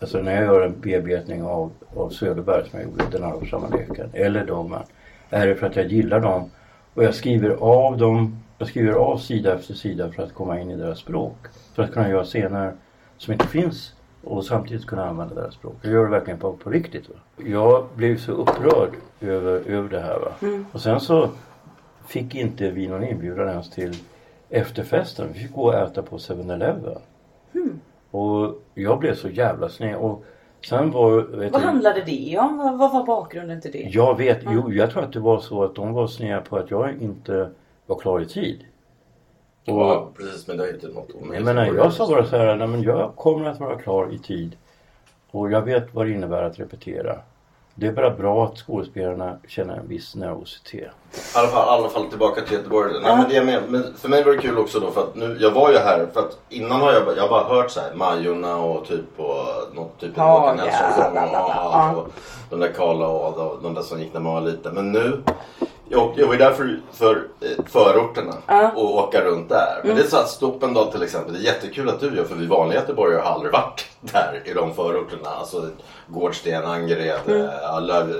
alltså 0.00 0.18
när 0.18 0.34
jag 0.34 0.44
gör 0.44 0.66
en 0.66 0.80
bearbetning 0.80 1.42
av, 1.42 1.70
av 1.96 2.10
Söderberg 2.10 2.70
som 2.70 2.80
jag 2.80 2.88
gjorde, 2.88 3.04
Den 3.18 3.24
allvarsamma 3.24 3.68
leken, 3.68 4.10
eller 4.12 4.46
Dagmar. 4.46 4.84
Är 5.30 5.46
det 5.46 5.54
för 5.54 5.66
att 5.66 5.76
jag 5.76 5.86
gillar 5.86 6.20
dem 6.20 6.50
och 6.94 7.04
jag 7.04 7.14
skriver 7.14 7.50
av 7.50 7.98
dem, 7.98 8.42
jag 8.62 8.68
skriver 8.68 8.92
av 8.92 9.16
sida 9.16 9.54
efter 9.54 9.74
sida 9.74 10.12
för 10.12 10.22
att 10.22 10.34
komma 10.34 10.60
in 10.60 10.70
i 10.70 10.76
deras 10.76 10.98
språk. 10.98 11.36
För 11.74 11.82
att 11.82 11.92
kunna 11.92 12.08
göra 12.08 12.24
scener 12.24 12.72
som 13.16 13.32
inte 13.32 13.46
finns 13.46 13.94
och 14.24 14.44
samtidigt 14.44 14.86
kunna 14.86 15.08
använda 15.08 15.34
deras 15.34 15.54
språk. 15.54 15.74
Jag 15.82 15.92
gör 15.92 16.04
det 16.04 16.10
verkligen 16.10 16.38
på, 16.38 16.52
på 16.52 16.70
riktigt. 16.70 17.08
Va? 17.08 17.14
Jag 17.36 17.86
blev 17.94 18.16
så 18.16 18.32
upprörd 18.32 18.90
över, 19.20 19.60
över 19.66 19.88
det 19.88 20.00
här. 20.00 20.18
Va? 20.18 20.64
Och 20.72 20.80
sen 20.80 21.00
så 21.00 21.28
fick 22.06 22.34
inte 22.34 22.70
vi 22.70 22.88
någon 22.88 23.04
inbjudan 23.04 23.48
ens 23.48 23.70
till 23.70 23.96
efterfesten. 24.50 25.28
Vi 25.32 25.38
fick 25.38 25.52
gå 25.52 25.62
och 25.62 25.74
äta 25.74 26.02
på 26.02 26.16
7-Eleven. 26.16 26.98
Och 28.10 28.62
jag 28.74 28.98
blev 28.98 29.14
så 29.14 29.28
jävla 29.28 29.68
sned. 29.68 29.96
Och 29.96 30.24
sen 30.68 30.90
var 30.90 31.22
vet 31.22 31.52
Vad 31.52 31.62
du, 31.62 31.66
handlade 31.66 32.02
det 32.06 32.38
om? 32.38 32.58
Vad, 32.58 32.78
vad 32.78 32.92
var 32.92 33.06
bakgrunden 33.06 33.60
till 33.60 33.72
det? 33.72 33.88
Jag 33.92 34.16
vet, 34.16 34.38
jo 34.50 34.72
jag 34.72 34.90
tror 34.90 35.02
att 35.02 35.12
det 35.12 35.20
var 35.20 35.38
så 35.38 35.64
att 35.64 35.74
de 35.74 35.92
var 35.92 36.06
sneda 36.06 36.40
på 36.40 36.56
att 36.56 36.70
jag 36.70 37.02
inte 37.02 37.50
var 37.94 38.00
klar 38.00 38.20
i 38.20 38.26
tid. 38.26 38.64
Och, 39.66 39.80
Ja, 39.80 40.08
precis. 40.16 40.46
Men 40.48 40.56
det 40.56 40.68
är 40.68 40.74
inte 40.74 40.88
något 40.88 41.08
jag 41.32 41.42
menar 41.44 41.66
jag 41.66 41.92
sa 41.92 42.06
bara 42.08 42.26
så 42.26 42.36
här, 42.36 42.56
nej 42.56 42.66
men 42.68 42.82
jag 42.82 43.12
kommer 43.16 43.50
att 43.50 43.60
vara 43.60 43.78
klar 43.78 44.08
i 44.12 44.18
tid. 44.18 44.56
Och 45.30 45.50
jag 45.50 45.62
vet 45.62 45.94
vad 45.94 46.06
det 46.06 46.12
innebär 46.12 46.42
att 46.42 46.58
repetera. 46.58 47.16
Det 47.74 47.86
är 47.86 47.92
bara 47.92 48.10
bra 48.10 48.44
att 48.44 48.58
skådespelarna 48.58 49.36
känner 49.48 49.76
en 49.76 49.88
viss 49.88 50.14
nervositet. 50.14 50.90
I 51.34 51.38
alla 51.38 51.48
fall, 51.48 51.68
alla 51.68 51.88
fall 51.88 52.06
tillbaka 52.06 52.40
till 52.40 52.52
Göteborg. 52.52 52.92
Nej, 53.02 53.16
men 53.16 53.28
det 53.28 53.36
är 53.36 53.44
med, 53.44 53.62
men 53.68 53.94
för 53.96 54.08
mig 54.08 54.24
var 54.24 54.32
det 54.32 54.38
kul 54.38 54.58
också 54.58 54.80
då 54.80 54.90
för 54.90 55.00
att 55.00 55.14
nu, 55.16 55.36
jag 55.40 55.50
var 55.50 55.70
ju 55.70 55.78
här 55.78 56.06
för 56.12 56.20
att 56.20 56.38
innan 56.48 56.80
har 56.80 56.92
jag, 56.92 57.04
bara- 57.04 57.16
jag 57.16 57.30
bara 57.30 57.44
hört 57.44 57.70
så 57.70 57.80
här 57.80 57.94
Majorna 57.94 58.56
och 58.56 58.86
typ 58.86 59.16
på 59.16 59.34
något 59.74 60.00
typ 60.00 60.16
Haga, 60.16 60.40
Håkan 60.40 60.58
Hellström 60.58 61.12
bla, 61.12 61.28
bla. 61.28 61.44
och, 61.44 61.50
Ja. 61.74 61.94
och 61.96 62.08
de 62.50 62.60
där 62.60 62.72
Karla 62.72 63.06
och 63.08 63.38
de, 63.38 63.62
de 63.62 63.74
där 63.74 63.82
som 63.82 64.00
gick 64.00 64.12
när 64.12 64.20
man 64.20 64.34
var 64.34 64.40
liten. 64.40 64.74
Men 64.74 64.92
nu, 64.92 65.22
jag, 65.92 66.12
jag 66.16 66.26
var 66.26 66.32
ju 66.34 66.38
där 66.38 66.52
för, 66.52 66.80
för 66.92 67.24
eh, 67.40 67.64
förorterna 67.66 68.34
och 68.74 68.94
åka 68.94 69.20
runt 69.20 69.48
där. 69.48 69.80
Men 69.84 69.96
det 69.96 70.02
är 70.02 70.06
så 70.06 70.16
att 70.16 70.28
till 70.92 71.02
exempel, 71.02 71.32
det 71.32 71.38
är 71.38 71.42
jättekul 71.42 71.88
att 71.88 72.00
du 72.00 72.16
gör 72.16 72.24
för 72.24 72.34
vi 72.34 72.46
vanliga 72.46 72.80
göteborgare 72.80 73.22
har 73.22 73.32
aldrig 73.32 73.52
varit 73.52 73.86
där 74.00 74.42
i 74.44 74.52
de 74.52 74.74
förorterna. 74.74 75.28
Alltså 75.28 75.68
Gårdsten, 76.06 76.64
Angered, 76.64 77.20
mm. 77.26 77.84
Löv... 77.84 78.14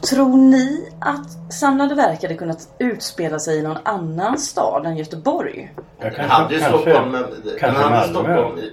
Tror 0.00 0.37
ni 0.37 0.88
att 1.00 1.52
Samlade 1.54 1.95
verk 1.95 2.23
hade 2.23 2.35
kunnat 2.35 2.69
utspela 2.78 3.38
sig 3.38 3.59
i 3.59 3.62
någon 3.62 3.78
annan 3.83 4.38
stad 4.38 4.87
än 4.87 4.97
Göteborg? 4.97 5.75
Jag 5.99 6.12
Den 6.14 6.30
hade 6.30 6.54
ju 6.54 6.61
Stockholm 6.61 7.11
men 7.11 7.25
kanske 7.61 7.83
hade 7.83 7.90
Malmö. 8.12 8.35
Stockholm 8.35 8.59
i, 8.59 8.73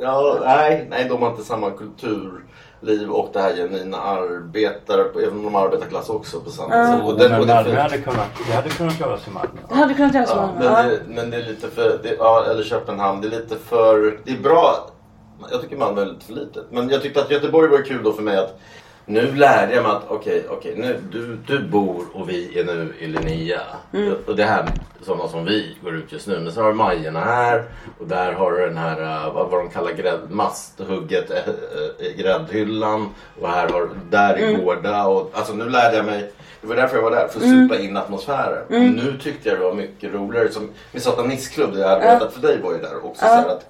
Ja, 0.00 0.36
nej, 0.44 0.86
nej 0.90 1.06
de 1.08 1.22
har 1.22 1.30
inte 1.30 1.42
samma 1.44 1.70
kulturliv 1.70 3.10
och 3.10 3.30
det 3.32 3.40
här 3.40 3.52
genuina 3.56 3.96
arbetare, 3.98 5.02
även 5.26 5.38
om 5.38 5.44
de 5.44 5.54
arbetarklass 5.56 6.08
också 6.10 6.40
på 6.40 6.50
samma 6.50 6.86
sätt. 6.86 7.02
Och 7.04 7.18
den- 7.18 7.30
men 7.30 7.40
och 7.40 7.46
det 7.46 7.54
Malmö 7.54 7.80
hade 7.80 7.98
kunnat, 7.98 8.26
det 8.48 8.52
hade 8.54 8.68
kunnat 8.68 9.00
göras 9.00 9.28
i 9.28 9.30
Malmö. 9.30 9.60
Det 9.68 9.74
hade 9.74 9.94
kunnat 9.94 10.14
göras 10.14 10.30
Ja, 10.34 10.50
ja, 10.62 10.72
men, 10.82 10.88
det, 10.88 11.00
men 11.08 11.30
det 11.30 11.36
är 11.36 11.42
lite 11.46 11.68
för, 11.68 11.98
det, 12.02 12.14
ja, 12.18 12.44
eller 12.50 12.62
Köpenhamn, 12.62 13.20
det 13.20 13.26
är 13.26 13.30
lite 13.30 13.56
för, 13.56 14.20
det 14.24 14.32
är 14.32 14.42
bra. 14.42 14.90
Jag 15.50 15.62
tycker 15.62 15.76
Malmö 15.76 16.02
är 16.02 16.06
lite 16.06 16.24
för 16.24 16.32
litet. 16.32 16.64
Men 16.70 16.88
jag 16.88 17.02
tyckte 17.02 17.20
att 17.20 17.30
Göteborg 17.30 17.68
var 17.68 17.82
kul 17.82 18.02
då 18.02 18.12
för 18.12 18.22
mig 18.22 18.36
att 18.36 18.60
nu 19.06 19.34
lärde 19.34 19.74
jag 19.74 19.82
mig 19.82 19.92
att 19.92 20.04
okej, 20.08 20.46
okej, 20.48 20.74
nu, 20.76 21.00
du, 21.12 21.38
du 21.46 21.68
bor 21.68 22.04
och 22.12 22.28
vi 22.28 22.58
är 22.58 22.64
nu 22.64 22.94
i 22.98 23.06
Linnea. 23.06 23.60
Och 24.26 24.36
det 24.36 24.44
här 24.44 24.68
sådana 25.02 25.28
som 25.28 25.44
vi 25.44 25.76
går 25.82 25.94
ut 25.94 26.12
just 26.12 26.26
nu. 26.26 26.40
Men 26.40 26.52
så 26.52 26.62
har 26.62 26.68
du 26.68 26.74
Majorna 26.74 27.20
här 27.20 27.64
och 27.98 28.06
där 28.06 28.32
har 28.32 28.52
du 28.52 28.66
den 28.66 28.76
här, 28.76 29.26
eh, 29.26 29.34
vad, 29.34 29.50
vad 29.50 29.60
de 29.60 29.70
kallar 29.70 29.92
grädd, 29.92 30.20
masthugget, 30.30 31.30
äh, 31.30 31.36
äh, 31.38 32.16
gräddhyllan. 32.16 33.08
Och 33.40 33.48
här 33.48 33.68
har 33.68 33.90
där 34.10 34.34
är 34.34 34.56
Gårda 34.56 35.06
och 35.06 35.30
alltså 35.32 35.52
nu 35.54 35.68
lärde 35.68 35.96
jag 35.96 36.06
mig 36.06 36.30
det 36.60 36.66
var 36.66 36.76
därför 36.76 36.96
jag 36.96 37.02
var 37.02 37.10
där, 37.10 37.28
för 37.28 37.40
att 37.40 37.46
supa 37.46 37.78
in 37.78 37.96
atmosfären. 37.96 38.64
Och 38.66 39.04
nu 39.04 39.18
tyckte 39.22 39.48
jag 39.48 39.58
det 39.58 39.64
var 39.64 39.74
mycket 39.74 40.14
roligare. 40.14 40.52
Som 40.52 40.70
med 40.92 41.02
satanistklubb, 41.02 41.72
där 41.72 41.80
jag 41.80 41.88
hade 41.88 42.00
berättat 42.00 42.32
för 42.32 42.40
dig 42.40 42.60
var 42.62 42.72
ju 42.72 42.78
där 42.78 43.04
också. 43.04 43.20
Så 43.20 43.26
här 43.26 43.48
att 43.48 43.66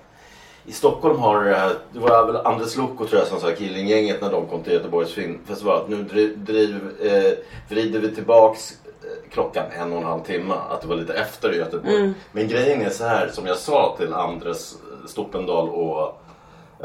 I 0.68 0.72
Stockholm 0.72 1.18
har 1.18 1.44
det 1.44 1.54
här, 1.54 1.72
det 1.92 1.98
var 1.98 2.26
väl 2.26 2.36
Anders 2.46 2.76
Loko 2.76 3.06
tror 3.06 3.18
jag 3.20 3.28
som 3.28 3.40
sa 3.40 3.50
Killinggänget 3.50 4.20
när 4.20 4.30
de 4.32 4.46
kom 4.46 4.62
till 4.62 4.72
Göteborgs 4.72 5.12
filmfestival. 5.12 5.76
Att 5.82 5.88
nu 5.88 6.02
driv, 6.02 6.44
driv, 6.44 6.76
eh, 7.02 7.32
vrider 7.68 8.00
vi 8.00 8.14
tillbaks 8.14 8.72
eh, 8.86 9.30
klockan 9.32 9.64
en 9.70 9.92
och 9.92 9.98
en 9.98 10.04
halv 10.04 10.22
timme. 10.22 10.54
Att 10.70 10.80
det 10.80 10.88
var 10.88 10.96
lite 10.96 11.14
efter 11.14 11.52
Göteborg. 11.52 11.94
Men 12.32 12.48
grejen 12.48 12.82
är 12.82 12.90
så 12.90 13.04
här 13.04 13.28
som 13.28 13.46
jag 13.46 13.56
sa 13.56 13.94
till 13.98 14.12
Andres 14.14 14.76
Stoppendal 15.06 15.68
och 15.68 16.20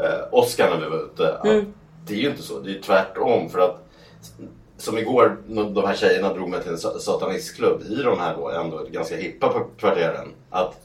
eh, 0.04 0.20
Oskar 0.32 0.70
när 0.70 0.80
vi 0.80 0.88
var 0.88 1.04
ute. 1.04 1.34
Att 1.38 1.44
Det 2.06 2.14
är 2.14 2.18
ju 2.18 2.30
inte 2.30 2.42
så, 2.42 2.58
det 2.60 2.70
är 2.70 2.74
ju 2.74 2.80
tvärtom. 2.80 3.48
För 3.48 3.58
att 3.58 3.80
som 4.78 4.98
igår, 4.98 5.36
de 5.74 5.84
här 5.86 5.94
tjejerna 5.94 6.34
drog 6.34 6.48
mig 6.48 6.62
till 6.62 6.72
en 6.72 6.78
sa- 6.78 6.98
satanistklubb 6.98 7.82
i 7.82 8.02
de 8.02 8.18
här 8.18 8.34
då 8.36 8.48
ändå 8.50 8.80
ganska 8.90 9.16
hippa 9.16 9.52
kvarteren. 9.78 10.28
Att 10.50 10.80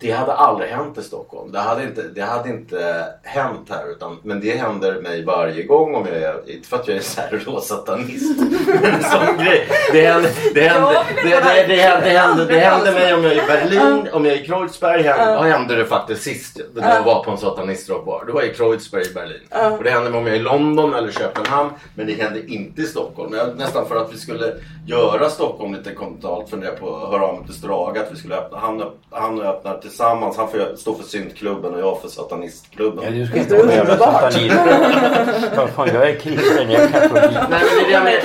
det 0.00 0.10
hade 0.10 0.32
aldrig 0.32 0.70
hänt 0.70 0.98
i 0.98 1.02
Stockholm. 1.02 1.52
Det 1.52 1.58
hade 1.58 1.82
inte, 1.82 2.02
det 2.02 2.20
hade 2.20 2.48
inte 2.48 3.06
hänt 3.22 3.66
här. 3.70 3.90
Utan, 3.90 4.18
men 4.22 4.40
det 4.40 4.56
händer 4.56 5.00
mig 5.00 5.24
varje 5.24 5.62
gång 5.62 5.94
om 5.94 6.06
jag 6.06 6.16
är, 6.16 6.50
inte 6.50 6.68
för 6.68 6.76
att 6.76 6.88
jag 6.88 6.96
är 6.96 7.00
så 7.00 7.20
här 7.20 7.42
råsatanist. 7.46 8.38
men 8.66 8.94
en 8.94 9.02
sån 9.02 9.38
grej. 9.38 9.68
Det 9.92 10.06
händer, 10.06 10.30
det 10.54 10.60
händer, 10.60 11.04
det, 11.22 11.22
det, 11.22 11.40
det, 11.40 11.66
det, 11.66 11.82
händer, 11.82 12.06
det, 12.06 12.18
händer, 12.18 12.46
det 12.46 12.58
händer 12.58 12.92
mig 12.92 13.14
om 13.14 13.24
jag 13.24 13.32
är 13.32 13.44
i 13.44 13.46
Berlin, 13.46 14.08
om 14.12 14.24
jag 14.24 14.34
är 14.34 14.40
i 14.42 14.46
Kreuzberg. 14.46 15.02
Händer, 15.02 15.36
Då 15.36 15.42
hände 15.42 15.76
det 15.76 15.84
faktiskt 15.84 16.22
sist 16.22 16.60
när 16.74 16.94
jag 16.94 17.02
var 17.02 17.24
på 17.24 17.30
en 17.30 17.38
satanistrockbar. 17.38 18.24
Då 18.26 18.32
var 18.32 18.42
jag 18.42 18.50
i 18.50 18.54
Kreuzberg 18.54 19.02
i 19.10 19.14
Berlin. 19.14 19.76
Och 19.78 19.84
det 19.84 19.90
hände 19.90 20.10
mig 20.10 20.20
om 20.20 20.26
jag 20.26 20.36
är 20.36 20.40
i 20.40 20.42
London 20.42 20.94
eller 20.94 21.12
Köpenhamn. 21.12 21.70
Men 21.94 22.06
det 22.06 22.12
hände 22.12 22.46
inte 22.46 22.82
i 22.82 22.84
Stockholm. 22.84 23.34
Jag, 23.34 23.56
nästan 23.58 23.88
för 23.88 23.96
att 23.96 24.12
vi 24.12 24.18
skulle 24.18 24.54
göra 24.86 25.30
Stockholm 25.30 25.74
lite 25.74 25.94
kontinentalt 25.94 26.50
funderade 26.50 26.76
på 26.76 26.96
att 26.96 27.10
höra 27.10 27.22
av 27.26 27.34
mig 27.36 27.46
till 27.46 27.54
Strage 27.54 27.96
att 27.96 28.12
vi 28.12 28.16
skulle 28.16 28.36
öppna. 28.36 28.58
Han, 28.58 28.82
han 29.10 29.40
öppnar 29.40 29.78
tillsammans. 29.90 30.36
Han 30.36 30.48
får 30.48 30.76
stå 30.76 30.94
för 30.94 31.04
syntklubben 31.04 31.74
och 31.74 31.80
jag 31.80 32.00
för 32.00 32.08
satanistklubben. 32.08 33.04
Ja, 33.04 33.10
du 33.10 33.26
ska 33.26 33.38
inte 33.38 33.56
vara 33.56 33.66
med 33.66 33.98
satanist. 33.98 34.54
Jag 35.76 36.10
är 36.10 36.18
kristen, 36.20 36.70
jag 36.70 36.82
är 36.82 36.88
katolik. 36.88 37.38
Nej 37.50 37.60
men 37.60 37.76
det 37.76 37.82
är 37.82 37.86
det 37.86 37.92
jag 37.92 38.04
menar. 38.04 38.20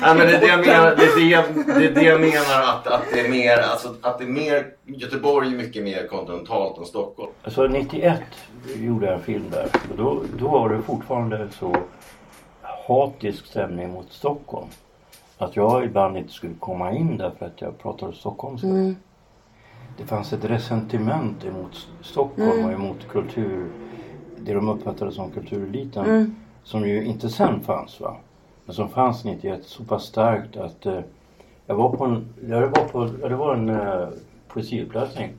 Men 0.14 0.26
det 0.26 0.36
är 0.36 0.40
det 0.40 0.46
jag 0.46 0.60
menar. 0.60 0.96
Det 0.96 1.04
är 1.04 1.16
det, 1.16 1.74
det, 1.78 1.86
är 1.86 1.94
det 1.94 2.02
jag 2.02 2.20
menar 2.20 2.62
att, 2.62 2.86
att 2.86 3.02
det 3.12 3.20
är 3.20 3.28
mer, 3.28 3.58
alltså, 3.58 3.94
att 4.00 4.18
det 4.18 4.24
är 4.24 4.28
mer, 4.28 4.66
Göteborg 4.84 5.48
är 5.48 5.56
mycket 5.56 5.84
mer 5.84 6.06
kontinentalt 6.06 6.78
än 6.78 6.84
Stockholm. 6.84 7.30
Alltså 7.42 7.66
91 7.66 8.20
gjorde 8.76 9.06
jag 9.06 9.14
en 9.14 9.22
film 9.22 9.44
där. 9.50 9.66
Och 9.90 9.96
då, 9.96 10.22
då 10.38 10.48
var 10.48 10.68
det 10.68 10.82
fortfarande 10.82 11.48
så 11.58 11.76
hatisk 12.86 13.46
stämning 13.46 13.90
mot 13.90 14.12
Stockholm. 14.12 14.66
Att 15.38 15.56
jag 15.56 15.84
ibland 15.84 16.16
inte 16.16 16.32
skulle 16.32 16.54
komma 16.60 16.92
in 16.92 17.16
där 17.16 17.32
för 17.38 17.46
att 17.46 17.60
jag 17.60 17.78
pratade 17.78 18.12
stockholmska. 18.12 18.68
Det 19.98 20.04
fanns 20.04 20.32
ett 20.32 20.44
resentiment 20.44 21.44
emot 21.44 21.88
Stockholm 22.00 22.64
och 22.64 22.72
emot 22.72 23.08
kultur, 23.08 23.70
det 24.38 24.54
de 24.54 24.68
uppfattade 24.68 25.12
som 25.12 25.30
kultureliten. 25.30 26.04
Som 26.62 26.88
ju 26.88 27.04
inte 27.04 27.28
sen 27.28 27.60
fanns 27.60 28.00
va. 28.00 28.16
Men 28.64 28.74
som 28.74 28.88
fanns 28.88 29.24
91 29.24 29.64
så 29.64 29.84
pass 29.84 30.04
starkt 30.04 30.56
att 30.56 30.86
eh, 30.86 31.00
jag 31.66 31.74
var 31.74 31.90
på 31.96 32.04
en, 32.04 32.28
jag 32.48 32.60
var 32.60 32.88
på, 32.88 33.04
det 33.28 33.36
var 33.36 33.54
en 33.54 33.68
eh, 33.68 34.08
poesiuppläsning. 34.48 35.30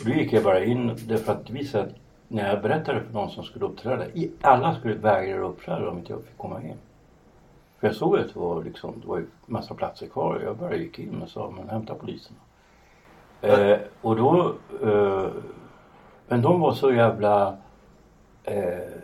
Och 0.00 0.06
då 0.06 0.12
gick 0.12 0.32
jag 0.32 0.44
bara 0.44 0.64
in 0.64 0.96
därför 1.08 1.32
att 1.32 1.50
visade 1.50 1.84
att 1.84 1.94
när 2.28 2.48
jag 2.48 2.62
berättade 2.62 3.02
för 3.02 3.12
någon 3.12 3.30
som 3.30 3.44
skulle 3.44 3.64
uppträda, 3.64 4.04
alla 4.40 4.74
skulle 4.74 4.94
vägra 4.94 5.38
uppträda 5.38 5.90
om 5.90 5.98
inte 5.98 6.12
jag 6.12 6.22
fick 6.24 6.38
komma 6.38 6.62
in. 6.62 6.74
För 7.80 7.86
jag 7.86 7.96
såg 7.96 8.18
att 8.18 8.34
det 8.34 8.40
var 8.40 8.64
liksom, 8.64 8.94
det 9.00 9.06
var 9.06 9.24
massa 9.46 9.74
platser 9.74 10.06
kvar. 10.06 10.40
Jag 10.44 10.56
bara 10.56 10.76
gick 10.76 10.98
in 10.98 11.22
och 11.22 11.28
sa, 11.28 11.52
men 11.56 11.68
hämta 11.68 11.94
polisen. 11.94 12.36
Eh, 13.46 13.78
och 14.00 14.16
då, 14.16 14.54
eh, 14.82 15.26
men 16.28 16.42
de 16.42 16.60
var 16.60 16.72
så 16.72 16.92
jävla, 16.92 17.56
eh, 18.44 18.95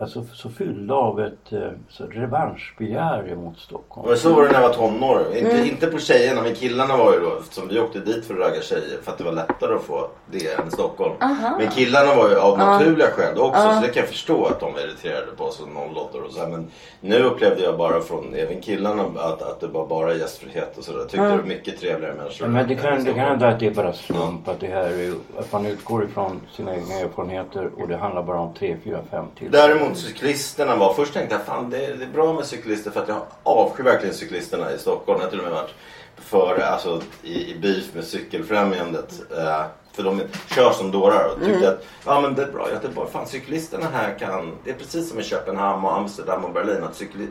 alltså, 0.00 0.24
så 0.34 0.50
fyllda 0.50 0.94
av 0.94 1.20
ett 1.20 1.52
eh, 1.52 1.68
så 1.88 2.04
revanschbegär 2.06 3.32
emot 3.32 3.58
Stockholm. 3.58 4.08
Men 4.08 4.18
så 4.18 4.34
var 4.34 4.42
det 4.42 4.48
när 4.52 4.60
jag 4.60 4.68
var 4.68 4.74
tonåring. 4.74 5.36
Inte, 5.38 5.50
Mm. 5.56 5.66
inte 5.68 5.86
på 5.86 5.98
tjejerna 5.98 6.42
men 6.42 6.54
killarna 6.54 6.96
var 6.96 7.12
ju 7.12 7.20
då, 7.20 7.32
som 7.50 7.68
vi 7.68 7.80
åkte 7.80 7.98
dit 7.98 8.24
för 8.26 8.34
att 8.34 8.40
ragga 8.40 8.60
tjejer 8.62 8.98
för 9.02 9.12
att 9.12 9.18
det 9.18 9.24
var 9.24 9.32
lättare 9.32 9.74
att 9.74 9.82
få 9.82 10.08
det 10.30 10.52
än 10.52 10.68
i 10.68 10.70
Stockholm. 10.70 11.14
Men 11.58 11.68
killarna 11.70 12.14
var 12.14 12.28
ju 12.28 12.36
av 12.38 12.58
naturliga 12.58 13.06
skäl 13.06 13.38
också 13.38 13.60
så 13.60 13.80
det 13.80 13.88
kan 13.88 14.00
jag 14.00 14.08
förstå 14.08 14.44
att 14.46 14.60
de 14.60 14.72
var 14.72 14.80
irriterade 14.80 15.26
på 15.36 15.44
oss 15.44 15.60
och 15.60 15.68
nollåttor 15.68 16.22
och 16.22 16.32
så 16.32 16.40
här. 16.40 16.48
Men 16.48 16.70
nu 17.00 17.22
upplevde 17.22 17.62
jag 17.62 17.76
bara 17.78 18.00
från 18.00 18.34
även 18.34 18.60
killarna 18.60 19.02
att, 19.02 19.42
att 19.42 19.60
det 19.60 19.66
var 19.66 19.86
bara 19.86 20.14
gästfrihet 20.14 20.78
och 20.78 20.84
sådär. 20.84 21.00
Tyckte 21.04 21.16
det 21.28 21.36
var 21.36 21.42
mycket 21.42 21.80
trevligare 21.80 22.14
människor. 22.14 22.46
Men 22.46 22.68
det 22.68 22.74
kan 22.74 23.04
hända 23.04 23.48
att 23.48 23.60
det 23.60 23.66
är 23.66 23.74
bara 23.74 23.92
slump. 23.92 24.48
Att, 24.48 24.60
det 24.60 24.66
här 24.66 24.90
är, 24.90 25.12
att 25.38 25.52
man 25.52 25.66
utgår 25.66 26.04
ifrån 26.04 26.40
sina 26.52 26.74
egna 26.74 26.94
erfarenheter 26.94 27.70
och 27.76 27.88
det 27.88 27.96
handlar 27.96 28.22
bara 28.22 28.40
om 28.40 28.54
tre, 28.54 28.76
fyra, 28.84 28.98
fem 29.10 29.24
till. 29.38 29.50
Däremot 29.50 29.85
cyklisterna 29.94 30.76
var, 30.76 30.94
först 30.94 31.12
tänkte 31.14 31.34
jag 31.34 31.44
fan 31.44 31.70
det 31.70 31.86
är, 31.86 31.94
det 31.94 32.04
är 32.04 32.08
bra 32.08 32.32
med 32.32 32.44
cyklister 32.46 32.90
för 32.90 33.00
att 33.02 33.08
jag 33.08 33.20
avskyr 33.42 33.84
verkligen 33.84 34.14
cyklisterna 34.14 34.72
i 34.72 34.78
Stockholm. 34.78 35.18
Jag 35.20 35.26
har 35.26 35.30
till 35.30 35.38
och 35.38 35.44
med 35.44 35.54
varit 35.54 35.74
före, 36.16 36.66
alltså 36.66 37.00
i, 37.22 37.50
i 37.50 37.58
beef 37.58 37.94
med 37.94 38.04
cykelfrämjandet. 38.04 39.12
Eh, 39.38 39.62
för 39.92 40.02
de 40.02 40.20
kör 40.54 40.70
som 40.72 40.90
dårar 40.90 41.24
och 41.24 41.44
tyckte 41.44 41.68
att 41.68 41.84
ja 42.06 42.20
men 42.20 42.34
det 42.34 42.42
är 42.42 42.52
bra 42.52 42.70
Göteborg. 42.70 43.08
Fan 43.12 43.26
cyklisterna 43.26 43.86
här 43.94 44.18
kan, 44.18 44.56
det 44.64 44.70
är 44.70 44.74
precis 44.74 45.10
som 45.10 45.20
i 45.20 45.22
Köpenhamn 45.22 45.84
och 45.84 45.96
Amsterdam 45.96 46.44
och 46.44 46.52
Berlin 46.52 46.84
att 46.84 46.96
cykli, 46.96 47.26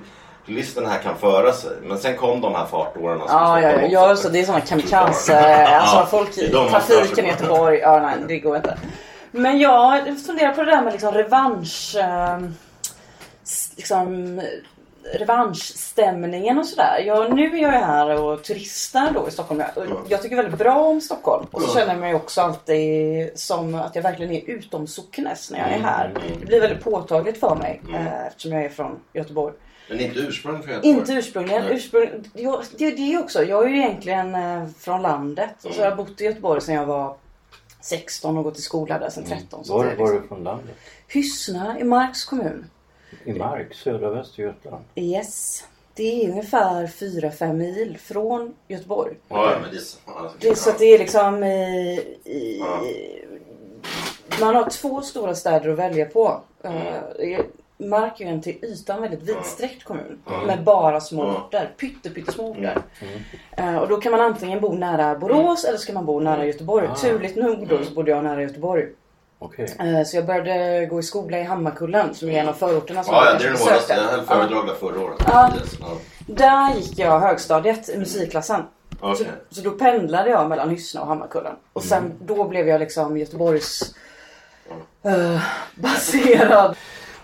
cyklisterna 0.45 0.89
här 0.89 0.99
kan 0.99 1.15
föra 1.17 1.51
sig. 1.53 1.71
Men 1.83 1.97
sen 1.97 2.17
kom 2.17 2.41
de 2.41 2.55
här 2.55 2.65
fartårarna 2.65 3.27
som 3.27 3.37
Ja, 3.37 3.61
ja, 3.61 3.67
ja, 3.67 3.71
Stockholm 3.71 3.93
ja 3.93 4.11
också. 4.11 4.23
så 4.23 4.29
det 4.29 4.39
är 4.39 4.45
såna 4.45 4.61
kamikaze, 4.61 5.67
alltså 5.67 6.05
folk 6.17 6.37
i 6.37 6.49
trafiken 6.51 7.25
i. 7.25 7.27
Göteborg. 7.27 7.77
Ja, 7.79 7.99
nej, 7.99 8.15
det 8.27 8.39
går 8.39 8.55
inte. 8.57 8.77
Men 9.35 9.59
jag 9.59 10.19
funderar 10.19 10.53
på 10.53 10.63
det 10.63 10.71
där 10.71 10.81
med 10.81 10.93
liksom 10.93 11.11
revansch... 11.11 11.95
Eh, 11.99 12.39
s- 13.43 13.73
liksom 13.75 14.41
revanschstämningen 15.13 16.57
och 16.59 16.65
sådär. 16.65 17.03
Jag, 17.05 17.35
nu 17.35 17.57
är 17.57 17.61
jag 17.61 17.69
här 17.71 18.21
och 18.21 18.43
turistar 18.43 19.11
då 19.13 19.27
i 19.27 19.31
Stockholm. 19.31 19.63
Jag, 19.75 19.87
jag 20.09 20.21
tycker 20.21 20.35
väldigt 20.35 20.57
bra 20.59 20.75
om 20.83 21.01
Stockholm. 21.01 21.45
Och 21.51 21.61
så 21.61 21.73
känner 21.79 21.93
jag 21.93 21.99
mig 21.99 22.15
också 22.15 22.41
alltid 22.41 23.31
som 23.39 23.75
att 23.75 23.95
jag 23.95 24.03
verkligen 24.03 24.31
är 24.31 24.49
utomsocknes 24.49 25.51
när 25.51 25.59
jag 25.59 25.67
är 25.67 25.79
här. 25.79 26.11
Det 26.39 26.45
blir 26.45 26.61
väldigt 26.61 26.83
påtagligt 26.83 27.39
för 27.39 27.55
mig 27.55 27.81
eh, 27.93 28.27
eftersom 28.27 28.51
jag 28.51 28.65
är 28.65 28.69
från 28.69 28.99
Göteborg. 29.13 29.53
Men 29.89 29.99
inte 29.99 30.19
ursprung 30.19 30.63
från 30.63 30.71
Göteborg. 30.73 30.89
Inte 30.99 31.13
ursprungligen. 31.13 31.63
Nej. 31.63 31.75
Ursprung, 31.75 32.09
jag, 32.33 32.63
det 32.77 32.85
är 32.85 32.97
det 32.97 33.17
också. 33.17 33.43
Jag 33.43 33.65
är 33.65 33.69
ju 33.69 33.77
egentligen 33.77 34.35
eh, 34.35 34.65
från 34.79 35.01
landet. 35.01 35.55
Och 35.63 35.73
så 35.73 35.81
har 35.81 35.87
jag 35.87 35.97
bott 35.97 36.21
i 36.21 36.23
Göteborg 36.25 36.61
sedan 36.61 36.75
jag 36.75 36.85
var 36.85 37.15
16 37.85 38.37
och 38.37 38.43
gått 38.43 38.59
i 38.59 38.61
skola 38.61 38.99
där 38.99 39.09
sedan 39.09 39.23
13. 39.23 39.65
Så 39.65 39.73
Var, 39.73 39.83
var 39.83 39.89
liksom. 39.89 40.21
du 40.21 40.27
från 40.27 40.43
landet? 40.43 40.75
Hyssna 41.07 41.79
i 41.79 41.83
Marks 41.83 42.25
kommun. 42.25 42.65
I 43.25 43.33
Mark, 43.33 43.73
södra 43.73 44.09
Västergötland. 44.09 44.83
Yes. 44.95 45.63
Det 45.93 46.25
är 46.25 46.29
ungefär 46.29 46.87
4-5 46.87 47.53
mil 47.53 47.97
från 47.97 48.53
Göteborg. 48.67 49.15
Ja, 49.27 49.57
men 49.61 49.71
det 49.71 49.77
är 49.77 49.81
så. 49.81 49.97
Alltså, 50.05 50.37
Det 50.39 50.47
är 50.47 50.55
så 50.55 50.69
att 50.69 50.79
det 50.79 50.85
är 50.85 50.99
liksom 50.99 51.43
i, 51.43 51.93
i, 52.25 52.61
Man 54.39 54.55
har 54.55 54.69
två 54.69 55.01
stora 55.01 55.35
städer 55.35 55.69
att 55.69 55.77
välja 55.77 56.05
på. 56.05 56.41
Uh, 56.65 57.41
Mark 57.77 58.21
är 58.21 58.25
ju 58.25 58.31
en 58.31 58.41
till 58.41 58.57
ytan 58.65 59.01
väldigt 59.01 59.21
vidsträckt 59.23 59.83
kommun. 59.83 60.19
Med 60.47 60.63
bara 60.63 61.01
små 61.01 61.23
Mm. 61.23 61.35
orter. 61.35 61.71
Pytte, 61.77 62.09
pyttesmå 62.09 62.49
orter. 62.51 62.81
Eh, 63.57 63.75
och 63.77 63.87
då 63.87 63.97
kan 63.97 64.11
man 64.11 64.21
antingen 64.21 64.61
bo 64.61 64.73
nära 64.73 65.15
Borås 65.15 65.63
eller 65.65 65.77
ska 65.77 65.93
man 65.93 66.05
bo 66.05 66.19
nära 66.19 66.45
Göteborg. 66.45 66.89
Turligt 67.01 67.35
nog 67.35 67.67
då 67.67 67.83
så 67.83 67.93
bodde 67.93 68.11
jag 68.11 68.23
nära 68.23 68.41
Göteborg. 68.41 68.85
Okej. 69.39 69.75
Eh, 69.79 70.03
så 70.05 70.17
jag 70.17 70.25
började 70.25 70.85
gå 70.85 70.99
i 70.99 71.03
skola 71.03 71.39
i 71.39 71.43
Hammarkullen 71.43 72.13
som 72.15 72.29
är 72.29 72.39
en 72.41 72.49
av 72.49 72.53
förorterna 72.53 73.03
som 73.03 73.13
Ja, 73.15 73.25
ja, 73.25 73.31
jag 73.31 73.39
det 73.39 73.45
är 73.45 73.49
den 73.49 73.57
kanske 73.57 73.69
hårdaste. 73.73 73.93
besökte. 73.93 74.03
Jag 74.11 74.17
höll 74.17 74.25
föredrag 74.25 74.67
där 74.67 74.73
förra 74.75 75.01
året. 75.05 75.17
Ja. 75.27 75.51
Ja. 75.79 75.87
Där 76.27 76.75
gick 76.75 76.99
jag 76.99 77.19
högstadiet 77.19 77.89
i 77.89 77.97
musikklassen. 77.97 78.61
Så, 78.99 79.11
Okej. 79.11 79.27
så 79.49 79.61
då 79.61 79.71
pendlade 79.71 80.29
jag 80.29 80.49
mellan 80.49 80.69
Hyssna 80.69 81.01
och 81.01 81.07
Hammarkullen. 81.07 81.55
Och 81.73 81.83
sen 81.83 82.13
då 82.21 82.43
blev 82.47 82.67
jag 82.67 82.79
liksom 82.79 83.17
Göteborgs 83.17 83.95
eh, 85.03 85.41
baserad. 85.75 86.75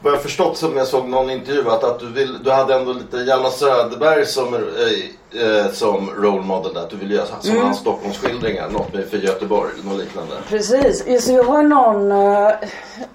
Vad 0.03 0.13
jag 0.13 0.22
förstått 0.22 0.58
som 0.58 0.77
jag 0.77 0.88
såg 0.88 1.10
någon 1.10 1.29
intervju 1.29 1.70
att, 1.70 1.84
att 1.84 2.00
du, 2.00 2.08
vill, 2.08 2.43
du 2.43 2.51
hade 2.51 2.75
ändå 2.75 2.93
lite 2.93 3.17
Hjalmar 3.17 3.50
Söderberg 3.50 4.25
som, 4.25 4.53
eh, 4.53 5.41
eh, 5.41 5.72
som 5.72 6.10
role 6.10 6.41
model 6.41 6.74
där. 6.74 6.81
Att 6.81 6.89
du 6.89 6.96
ville 6.96 7.15
göra 7.15 7.25
som 7.41 7.51
Mm. 7.51 7.63
hans 7.63 7.77
Stockholmsskildringar. 7.79 8.70
Något 8.70 8.93
med 8.93 9.05
för 9.05 9.17
Göteborg 9.17 9.72
eller 9.79 9.89
något 9.89 10.00
liknande. 10.00 10.34
Precis. 10.50 11.03
Ja, 11.08 11.20
Så 11.22 11.31
jag 11.31 11.43
har 11.43 11.63
någon... 11.63 12.12
Uh, 12.12 12.53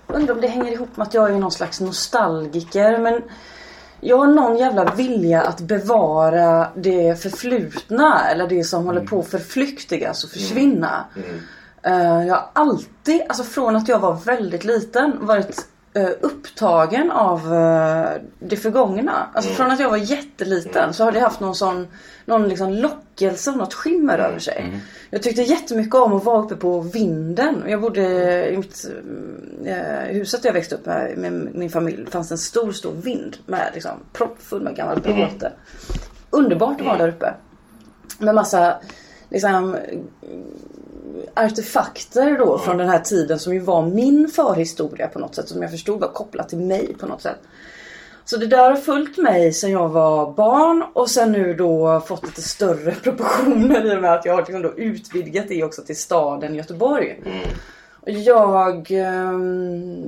undrar 0.07 0.35
om 0.35 0.41
det 0.41 0.49
hänger 0.49 0.73
ihop 0.73 0.97
med 0.97 1.07
att 1.07 1.15
jag 1.15 1.31
är 1.31 1.35
någon 1.35 1.53
slags 1.53 1.81
nostalgiker. 1.81 2.99
Men 2.99 3.23
jag 4.01 4.17
har 4.19 4.27
någon 4.27 4.57
jävla 4.57 4.85
vilja 4.85 5.43
att 5.43 5.61
bevara 5.61 6.69
det 6.75 7.23
förflutna. 7.23 8.29
Eller 8.31 8.47
det 8.49 8.65
som 8.65 8.87
håller 8.87 9.01
på 9.01 9.19
att 9.21 9.31
förflyktigas 9.31 10.25
och 10.25 10.31
försvinna. 10.31 11.05
Eh, 11.83 12.27
jag 12.27 12.35
har 12.35 12.51
alltid, 12.53 13.23
alltså 13.29 13.45
från 13.45 13.77
att 13.77 13.89
jag 13.89 13.99
var 13.99 14.13
väldigt 14.15 14.65
liten, 14.65 15.27
varit 15.27 15.67
upptagen 16.21 17.11
av 17.11 17.55
eh, 17.55 18.11
det 18.39 18.57
förgångna. 18.57 19.27
Alltså 19.35 19.51
från 19.51 19.71
att 19.71 19.81
jag 19.81 19.91
var 19.91 19.97
jätteliten 19.97 20.95
så 20.95 21.05
har 21.05 21.13
det 21.13 21.21
haft 21.21 21.41
någon 21.41 21.55
sån 21.55 21.87
någon 22.25 22.49
liksom 22.49 22.73
lockelse 22.73 23.51
och 23.51 23.57
något 23.57 23.75
skimmer 23.75 24.19
över 24.19 24.39
sig. 24.39 24.81
Jag 25.11 25.23
tyckte 25.23 25.43
jättemycket 25.43 25.95
om 25.95 26.13
att 26.13 26.25
vara 26.25 26.43
uppe 26.43 26.57
på 26.57 26.81
vinden. 26.81 27.63
Jag 27.67 27.81
bodde 27.81 28.03
i 28.51 28.57
mitt 28.57 28.91
eh, 29.65 30.15
huset 30.15 30.43
där 30.43 30.49
jag 30.49 30.55
växte 30.55 30.75
upp 30.75 30.87
med, 30.87 31.19
med 31.19 31.55
min 31.55 31.71
familj. 31.71 32.05
Det 32.05 32.11
fanns 32.11 32.31
en 32.31 32.39
stor, 32.39 32.73
stor 32.73 32.93
vind 32.93 33.37
med 33.47 33.71
liksom 33.75 33.93
proppfull 34.13 34.63
med 34.63 34.77
gammal 34.77 35.01
bråte. 35.01 35.53
Underbart 36.31 36.81
att 36.81 36.87
vara 36.87 36.99
där 36.99 37.09
uppe. 37.09 37.35
Med 38.19 38.35
massa 38.35 38.77
liksom 39.31 39.77
artefakter 41.35 42.39
då 42.39 42.59
från 42.59 42.79
den 42.79 42.89
här 42.89 42.99
tiden 42.99 43.39
som 43.39 43.55
ju 43.55 43.61
var 43.61 43.87
min 43.87 44.29
förhistoria 44.29 45.09
på 45.09 45.19
något 45.19 45.35
sätt. 45.35 45.49
Som 45.49 45.63
jag 45.63 45.71
förstod 45.71 46.01
var 46.01 46.09
kopplat 46.09 46.49
till 46.49 46.59
mig 46.59 46.95
på 46.99 47.07
något 47.07 47.23
sätt. 47.23 47.39
Så 48.25 48.37
det 48.37 48.47
där 48.47 48.71
har 48.71 48.77
följt 48.77 49.19
mig 49.19 49.53
sedan 49.53 49.71
jag 49.71 49.89
var 49.89 50.33
barn 50.33 50.85
och 50.93 51.11
sen 51.11 51.33
nu 51.33 51.55
då 51.55 52.01
fått 52.01 52.25
lite 52.27 52.43
större 52.43 52.93
proportioner 53.03 53.93
i 53.93 53.97
och 53.97 54.03
med 54.03 54.13
att 54.13 54.25
jag 54.25 54.33
har 54.33 54.41
liksom 54.41 54.63
då 54.63 54.75
utvidgat 54.77 55.49
det 55.49 55.65
också 55.65 55.83
till 55.83 55.97
staden 55.97 56.55
Göteborg. 56.55 57.21
Och 58.01 58.11
Jag... 58.11 58.91
ehm, 58.91 60.05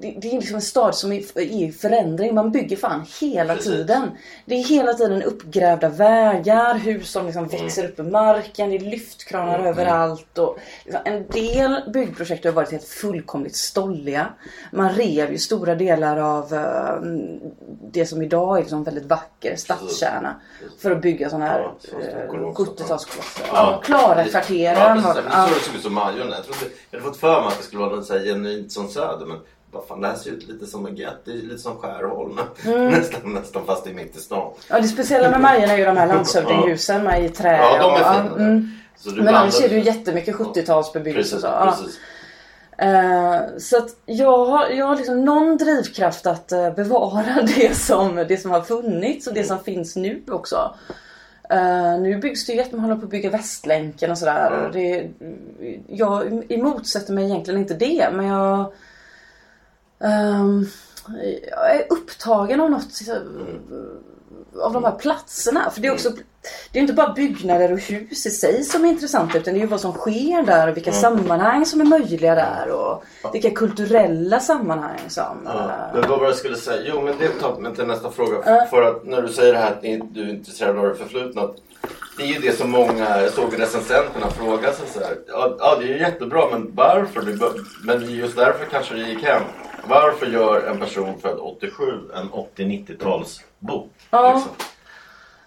det, 0.00 0.16
det 0.20 0.28
är 0.28 0.32
liksom 0.32 0.54
en 0.54 0.62
stad 0.62 0.94
som 0.94 1.12
är 1.12 1.40
i 1.40 1.72
förändring. 1.72 2.34
Man 2.34 2.52
bygger 2.52 2.76
fan 2.76 3.06
hela 3.20 3.56
tiden. 3.56 4.10
Det 4.44 4.54
är 4.54 4.64
hela 4.64 4.94
tiden 4.94 5.22
uppgrävda 5.22 5.88
vägar, 5.88 6.74
hus 6.74 7.10
som 7.10 7.26
liksom 7.26 7.48
växer 7.48 7.88
upp 7.88 8.00
ur 8.00 8.04
marken, 8.04 8.70
det 8.70 8.76
är 8.76 8.80
lyftkranar 8.80 9.58
överallt. 9.58 10.38
Och 10.38 10.58
liksom 10.84 11.00
en 11.04 11.26
del 11.26 11.90
byggprojekt 11.92 12.44
har 12.44 12.52
varit 12.52 12.70
helt 12.70 12.84
fullkomligt 12.84 13.56
stolliga. 13.56 14.26
Man 14.72 14.92
rev 14.92 15.32
ju 15.32 15.38
stora 15.38 15.74
delar 15.74 16.16
av 16.16 16.54
eh, 16.54 16.96
det 17.92 18.06
som 18.06 18.22
idag 18.22 18.56
är 18.56 18.60
liksom 18.60 18.84
väldigt 18.84 19.06
vacker 19.06 19.56
stadskärna. 19.56 20.40
För 20.82 20.90
att 20.90 21.02
bygga 21.02 21.30
sådana 21.30 21.46
här 21.46 21.60
Ja, 21.60 21.74
som 21.80 22.02
Stockholm 22.02 22.44
eh, 22.44 22.50
också. 22.50 22.64
70-talskloster. 22.64 23.42
Ja. 23.46 23.54
Ja, 23.54 23.80
Klara-kvarteren 23.84 25.02
Ja, 25.02 25.14
precis. 25.14 25.24
det. 25.24 25.54
Såg 25.54 25.62
såg 25.62 25.74
ut 25.74 25.82
som 25.82 25.94
Majorna. 25.94 26.36
Jag, 26.36 26.44
trodde, 26.44 26.74
jag 26.90 26.98
hade 26.98 27.10
fått 27.10 27.20
för 27.20 27.40
mig 27.40 27.48
att 27.48 27.58
det 27.58 27.64
skulle 27.64 27.82
vara 27.82 27.96
något 27.96 28.06
så 28.06 28.18
här 28.18 28.24
genuint 28.24 28.72
som 28.72 28.88
Söder. 28.88 29.23
Men 29.28 29.38
vad 29.70 29.86
fan, 29.86 30.00
det 30.00 30.08
här 30.08 30.14
ser 30.16 30.30
ut 30.30 30.48
lite 30.48 30.66
som 30.66 30.86
en 30.86 30.96
gett. 30.96 31.24
Det 31.24 31.30
är 31.30 31.34
lite 31.34 31.58
som 31.58 31.76
Skärholmen. 31.76 32.44
Mm. 32.64 32.90
nästan, 32.90 33.32
nästan 33.34 33.66
fast 33.66 33.84
det 33.84 33.90
är 33.90 33.94
mitt 33.94 34.16
i 34.16 34.20
stan. 34.20 34.52
Ja 34.70 34.80
det 34.80 34.88
speciella 34.88 35.30
med 35.30 35.40
Majorna 35.40 35.72
är 35.72 35.78
ju 35.78 35.84
de 35.84 35.96
här 35.96 36.06
landshövdinghusen 36.06 37.04
med 37.04 37.24
i 37.24 37.28
trä. 37.28 37.56
Ja, 37.56 37.78
de 37.78 37.84
är 37.84 37.90
och- 37.90 37.98
fina. 37.98 38.30
ja, 38.36 38.44
mm. 38.44 38.70
Men 39.04 39.14
blandar- 39.14 39.32
annars 39.42 39.60
är 39.62 39.68
det 39.68 39.74
ju 39.74 39.82
jättemycket 39.82 40.36
70-talsbebyggelse. 40.36 41.14
Precis, 41.14 41.40
Så, 41.40 41.46
ja. 41.46 41.74
precis. 41.78 41.98
Eh, 42.78 43.40
så 43.58 43.76
att 43.76 43.88
jag 44.06 44.44
har, 44.46 44.68
jag 44.68 44.86
har 44.86 44.96
liksom 44.96 45.24
någon 45.24 45.56
drivkraft 45.56 46.26
att 46.26 46.52
eh, 46.52 46.70
bevara 46.74 47.42
det 47.56 47.74
som, 47.76 48.16
det 48.28 48.36
som 48.36 48.50
har 48.50 48.60
funnits 48.62 49.26
och 49.26 49.34
det 49.34 49.44
som 49.44 49.58
finns 49.64 49.96
nu 49.96 50.22
också. 50.30 50.74
Eh, 51.50 51.98
nu 52.00 52.16
byggs 52.18 52.46
det 52.46 52.52
ju 52.52 52.58
jättemycket, 52.58 52.80
man 52.80 52.90
håller 52.90 53.00
på 53.00 53.04
att 53.04 53.10
bygga 53.10 53.30
Västlänken 53.30 54.10
och 54.10 54.18
sådär. 54.18 54.46
Mm. 54.52 54.66
Och 54.66 54.72
Det, 54.72 55.08
jag 55.88 56.42
emotsätter 56.52 57.12
mig 57.12 57.24
egentligen 57.24 57.60
inte 57.60 57.74
det 57.74 58.08
men 58.12 58.26
jag 58.26 58.72
ehm, 60.00 60.66
jag 61.50 61.76
är 61.76 61.86
upptagen 61.90 62.60
av 62.60 62.70
något 62.70 63.00
av 64.62 64.72
de 64.72 64.84
här 64.84 64.92
platserna. 64.92 65.70
För 65.70 65.80
det 65.80 65.88
är 65.88 65.92
också 65.92 66.10
det 66.72 66.78
är 66.78 66.80
inte 66.80 66.92
bara 66.92 67.12
byggnader 67.12 67.72
och 67.72 67.78
hus 67.78 68.26
i 68.26 68.30
sig 68.30 68.64
som 68.64 68.84
är 68.84 68.88
intressanta 68.88 69.38
utan 69.38 69.54
det 69.54 69.60
är 69.60 69.62
ju 69.62 69.66
vad 69.66 69.80
som 69.80 69.92
sker 69.92 70.42
där 70.42 70.68
och 70.68 70.76
vilka 70.76 70.92
sammanhang 70.92 71.66
som 71.66 71.80
är 71.80 71.84
möjliga 71.84 72.34
där 72.34 72.70
och 72.70 73.04
vilka 73.32 73.50
kulturella 73.50 74.40
sammanhang 74.40 74.98
som... 75.08 75.42
Ja, 75.44 75.90
men 75.92 76.02
vad 76.02 76.10
var 76.10 76.20
det 76.20 76.24
jag 76.24 76.36
skulle 76.36 76.56
säga? 76.56 76.82
Jo, 76.94 77.00
men 77.00 77.18
det 77.18 77.28
tar 77.28 77.56
mig 77.56 77.74
till 77.74 77.86
nästa 77.86 78.10
fråga. 78.10 78.66
För 78.70 78.82
att 78.82 79.04
när 79.04 79.22
du 79.22 79.28
säger 79.28 79.52
det 79.52 79.58
här 79.58 79.70
att 79.70 79.82
du 80.14 80.22
är 80.22 80.30
intresserad 80.30 80.78
av 80.78 80.88
det 80.88 80.94
förflutna. 80.94 81.42
Det 82.16 82.22
är 82.22 82.26
ju 82.26 82.38
det 82.38 82.58
som 82.58 82.70
många, 82.70 83.20
jag 83.20 83.30
såg 83.30 83.60
recensenterna 83.60 84.30
fråga 84.30 84.72
sig 84.72 84.86
så 84.88 85.00
här. 85.00 85.16
Ja, 85.58 85.76
det 85.80 85.84
är 85.84 85.88
ju 85.88 85.98
jättebra, 85.98 86.46
men 86.50 86.70
varför? 86.74 87.22
Det 87.22 87.38
Men 87.84 88.10
just 88.10 88.36
därför 88.36 88.64
kanske 88.64 88.94
det 88.94 89.00
gick 89.00 89.24
hem. 89.24 89.42
Varför 89.88 90.26
gör 90.26 90.66
en 90.66 90.80
person 90.80 91.20
född 91.20 91.38
87 91.38 91.84
en 92.14 92.30
80-90-talsbok? 92.30 93.90
Ja. 94.10 94.34
Liksom? 94.34 94.52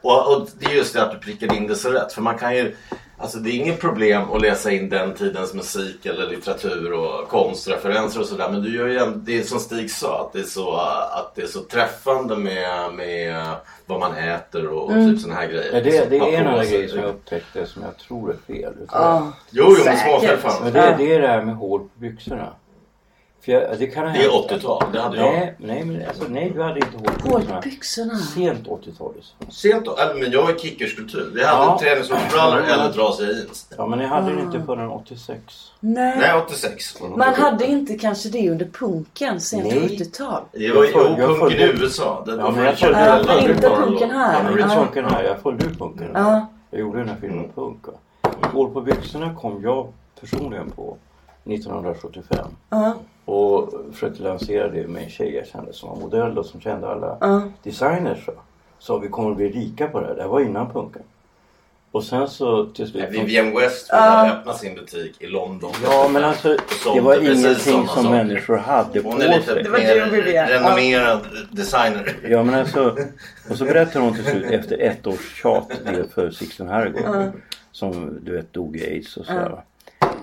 Och, 0.02 0.36
och 0.36 0.50
det 0.60 0.66
är 0.66 0.76
just 0.76 0.94
det 0.94 1.04
att 1.04 1.12
du 1.12 1.18
prickar 1.18 1.56
in 1.56 1.68
det 1.68 1.76
så 1.76 1.90
rätt. 1.92 2.14
För 2.14 2.22
man 2.22 2.38
kan 2.38 2.56
ju, 2.56 2.76
alltså 3.18 3.38
det 3.38 3.50
är 3.50 3.54
inget 3.54 3.82
problem 3.82 4.32
att 4.32 4.42
läsa 4.42 4.72
in 4.72 4.90
den 4.90 5.14
tidens 5.14 5.54
musik 5.54 6.06
eller 6.06 6.28
litteratur 6.28 6.94
och 6.94 7.28
konstreferenser 7.28 8.20
och 8.20 8.26
sådär. 8.26 8.50
Men 8.52 8.62
du 8.62 8.78
gör 8.78 8.88
ju 8.88 8.98
en, 8.98 9.24
det 9.26 9.40
är 9.40 9.44
som 9.44 9.60
Stig 9.60 9.92
sa, 9.92 10.22
att 10.22 10.34
det 10.34 10.40
är 10.40 10.44
så, 10.44 10.76
att 11.12 11.36
det 11.36 11.42
är 11.42 11.48
så 11.48 11.60
träffande 11.60 12.36
med, 12.36 12.94
med 12.94 13.54
vad 13.86 14.00
man 14.00 14.16
äter 14.16 14.68
och, 14.68 14.84
och 14.84 14.94
typ 14.94 15.20
sådana 15.20 15.40
här 15.40 15.48
grejer. 15.48 15.74
Ja, 15.74 15.82
det, 15.82 16.10
det 16.10 16.18
är 16.18 16.38
en 16.38 16.44
på 16.44 16.50
annan 16.50 16.66
sig. 16.66 16.78
grej 16.78 16.90
som 16.90 17.00
jag 17.00 17.10
upptäckte 17.10 17.66
som 17.66 17.82
jag 17.82 17.98
tror 17.98 18.30
är 18.30 18.54
fel. 18.54 18.74
Ja. 18.92 19.32
Jo, 19.50 19.66
jo, 19.68 19.84
men 19.86 19.98
småfel 19.98 20.38
fan. 20.38 20.64
Men 20.64 20.74
det, 20.74 20.96
det 20.98 21.14
är 21.14 21.22
det 21.22 21.28
här 21.28 21.42
med 21.42 21.56
hål 21.56 21.80
på 21.80 22.00
byxorna. 22.00 22.54
För 23.48 23.54
jag, 23.54 23.80
det 23.80 23.88
kan 23.88 24.08
ha 24.08 24.14
Det 24.14 24.20
är 24.26 24.32
hänt- 24.32 24.52
80-tal, 24.52 24.84
det 24.94 25.00
hade 25.02 25.18
jag. 25.18 25.26
Nej, 25.34 25.56
nej, 25.58 25.86
men 25.86 26.08
alltså, 26.08 26.24
nej, 26.30 26.52
du 26.56 26.62
hade 26.64 26.80
inte 26.80 26.98
hål 26.98 27.06
på 27.06 27.30
Hål 27.30 27.40
byxorna. 27.42 27.62
på 27.62 27.70
byxorna. 27.70 28.18
Sent 28.18 28.68
80-tal. 28.68 29.14
i 29.20 29.22
så 29.22 29.44
fall. 29.44 29.52
Sent 29.54 29.86
då, 29.86 29.92
äh, 29.92 29.98
men 30.20 30.32
jag 30.32 30.50
är 30.50 30.56
kickerskultur. 30.58 31.32
Vi 31.36 31.44
hade 31.46 31.64
Ja. 31.64 31.80
träningsshortsbrallor 31.82 32.62
eller 32.64 32.92
trasiga 32.94 33.32
jeans. 33.32 33.68
Ja, 33.78 33.86
men 33.88 34.00
jag 34.00 34.08
hade 34.08 34.36
det 34.36 34.42
inte 34.42 34.64
förrän 34.66 34.90
86. 34.90 35.72
Nej. 35.80 36.18
Nej, 36.20 36.42
86. 36.46 36.96
Man 37.16 37.34
hade 37.34 37.66
inte 37.68 37.98
kanske 37.98 38.30
det 38.30 38.50
under 38.50 38.66
punken 38.66 39.42
sent 39.42 39.64
Nej. 39.64 39.98
80-tal. 39.98 40.42
Det 40.52 40.72
var 40.74 40.84
ju 40.84 40.90
Jag 40.92 41.02
föl- 41.02 41.16
jag 41.20 41.30
punken 41.40 41.58
i 41.58 41.60
följde- 41.68 41.84
USA. 41.84 42.24
Det, 42.26 42.32
Ja, 42.32 42.52
men 42.52 42.66
jag 42.66 42.76
alla 42.84 43.18
Ja, 43.18 43.24
men 43.42 43.50
inte 43.50 43.70
punken 43.70 44.12
här. 44.12 44.44
Ja, 44.44 44.50
är 44.50 44.60
Ja. 44.60 44.70
saken 44.70 45.06
här, 45.06 45.24
jag 45.24 45.40
följde 45.40 45.66
ut 45.66 45.80
punken. 45.80 46.12
Ja. 46.14 46.48
Jag 46.72 46.80
gjorde 46.80 47.00
den 47.00 47.10
här 47.10 47.18
filmen 47.22 47.50
Punk. 47.56 47.88
va. 47.88 47.94
Hål 48.54 48.74
på 48.74 48.82
byxorna 48.82 49.36
kom 49.36 49.62
jag 49.64 49.88
personligen 50.20 50.72
på 50.72 50.98
1975. 51.44 52.48
Ja. 52.70 52.94
Och 53.28 53.74
försökte 53.94 54.24
lansera 54.24 54.68
det 54.68 54.88
med 54.88 55.04
en 55.04 55.10
tjej 55.10 55.36
jag 55.36 55.48
kände 55.48 55.74
som 55.74 55.90
var 55.90 55.96
modell 55.96 56.38
och 56.38 56.46
som 56.46 56.62
kände 56.62 56.88
alla 56.88 57.18
Ja. 57.22 57.42
designers. 57.64 58.26
Så. 58.26 58.32
Så 58.80 59.00
vi 59.00 59.08
kommer 59.08 59.32
att 59.32 59.38
bli 59.38 59.50
rika 59.50 59.88
på 59.88 60.00
det 60.00 60.08
här. 60.08 60.16
Det 60.16 60.22
här 60.22 60.30
var 60.30 60.42
innan 60.42 60.72
punken. 60.72 61.02
Och 61.92 62.04
sen 62.04 62.28
så 62.28 62.66
till 62.66 62.88
slut... 62.88 63.10
Vivienne 63.10 63.60
Westwood 63.60 64.02
hade 64.02 64.32
öppnat 64.32 64.58
sin 64.58 64.76
butik 64.76 65.22
i 65.22 65.28
London. 65.28 65.72
Ja 65.84 66.10
men 66.12 66.24
alltså 66.24 66.58
det 66.94 67.02
var 67.02 67.22
ingenting 67.22 67.56
som 67.64 67.88
saker. 67.88 68.10
människor 68.10 68.58
hade 68.58 69.02
på 69.02 69.10
Hon 69.10 69.22
är 69.22 69.28
lite 69.28 69.54
sig. 69.54 69.64
Det 69.64 69.70
var 69.70 69.80
mer 69.80 70.48
renommerad 70.48 71.20
designer. 71.52 72.16
Ja 72.30 72.44
men 72.44 72.56
alltså, 72.56 72.98
och 73.50 73.58
så 73.58 73.66
berättar 73.66 74.00
hon 74.00 74.14
till 74.14 74.26
slut 74.26 74.52
efter 74.52 74.78
ett 74.78 75.08
års 75.08 75.42
tjat 75.42 75.72
det 75.86 76.14
för 76.14 76.30
Sixten 76.32 76.68
Herrgård 76.68 77.32
som 77.72 78.20
du 78.22 78.36
vet 78.36 78.54
dog 78.54 78.78
i 78.78 78.86
aids 78.86 79.18
och 79.18 79.26
sådär. 79.26 79.62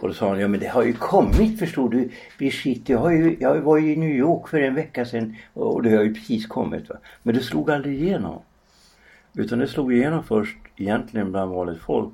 Och 0.04 0.10
då 0.10 0.14
sa 0.14 0.28
hon, 0.28 0.38
ja 0.40 0.48
men 0.48 0.60
det 0.60 0.66
har 0.66 0.82
ju 0.82 0.92
kommit 0.92 1.58
förstår 1.58 1.88
du 1.88 2.08
Brigitte, 2.38 2.92
jag, 2.92 2.98
har 2.98 3.10
ju, 3.10 3.36
jag 3.40 3.60
var 3.60 3.76
ju 3.78 3.92
i 3.92 3.96
New 3.96 4.10
York 4.10 4.48
för 4.48 4.60
en 4.60 4.74
vecka 4.74 5.04
sedan 5.04 5.36
och 5.54 5.82
det 5.82 5.96
har 5.96 6.02
ju 6.02 6.14
precis 6.14 6.46
kommit 6.46 6.88
va. 6.88 6.96
Men 7.22 7.34
det 7.34 7.40
slog 7.40 7.70
aldrig 7.70 8.02
igenom. 8.02 8.38
Utan 9.34 9.58
det 9.58 9.68
slog 9.68 9.92
igenom 9.92 10.22
först 10.24 10.56
egentligen 10.76 11.32
bland 11.32 11.50
vanligt 11.52 11.82
folk 11.82 12.12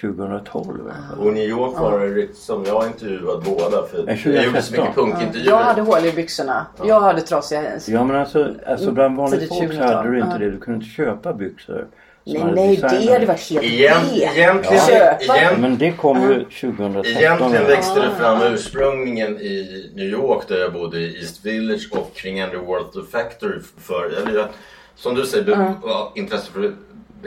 2012. 0.00 0.84
va. 0.84 0.92
Och 1.18 1.32
New 1.32 1.48
York 1.48 1.80
var 1.80 2.00
det 2.00 2.36
som 2.36 2.64
jag 2.64 2.86
intervjuat 2.86 3.44
båda. 3.44 3.86
För 3.86 4.04
jag 4.06 4.44
gjorde 4.44 4.62
så 4.62 4.72
2013. 4.72 4.80
mycket 4.80 4.94
punkintervjuer. 4.94 5.50
Jag 5.50 5.58
hade 5.64 5.82
hål 5.82 6.04
i 6.04 6.12
byxorna. 6.12 6.66
Jag 6.84 7.00
hade 7.00 7.20
trasiga 7.20 7.62
jeans. 7.62 7.88
Ja 7.88 8.04
men 8.04 8.16
alltså, 8.16 8.54
alltså 8.66 8.92
bland 8.92 9.16
vanligt 9.16 9.40
Tidigt 9.40 9.58
folk 9.58 9.72
så 9.72 9.78
2000-tal. 9.78 9.94
hade 9.96 10.10
du 10.10 10.18
inte 10.18 10.30
Ja. 10.32 10.38
det. 10.38 10.50
Du 10.50 10.60
kunde 10.60 10.76
inte 10.76 10.90
köpa 10.90 11.32
byxor. 11.32 11.86
Som 12.24 12.50
Nej, 12.50 12.76
det 12.76 13.12
hade 13.12 13.26
varit 13.26 13.50
helt 13.50 13.64
Igen, 13.64 14.00
B. 14.10 14.16
egentligen, 14.16 14.86
Köpa. 14.86 15.36
igen, 15.36 15.60
Men 15.60 15.78
det 15.78 15.92
kom 15.92 16.22
ju 16.22 16.44
2013. 16.44 17.22
Egentligen 17.22 17.66
växte 17.66 18.00
det 18.00 18.10
fram 18.18 18.42
ursprungligen 18.42 19.40
i 19.40 19.90
New 19.94 20.06
York 20.06 20.48
där 20.48 20.58
jag 20.58 20.72
bodde 20.72 20.98
i 20.98 21.20
East 21.20 21.46
Village 21.46 21.88
och 21.92 22.14
kring 22.14 22.40
Andrew 22.40 22.66
World 22.66 23.08
Factory 23.10 23.60
för, 23.78 24.04
eller 24.04 24.46
som 24.94 25.14
du 25.14 25.26
säger, 25.26 25.74
var 25.82 26.12
intresse 26.14 26.52
för 26.52 26.60
det 26.60 26.72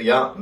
ja, 0.01 0.36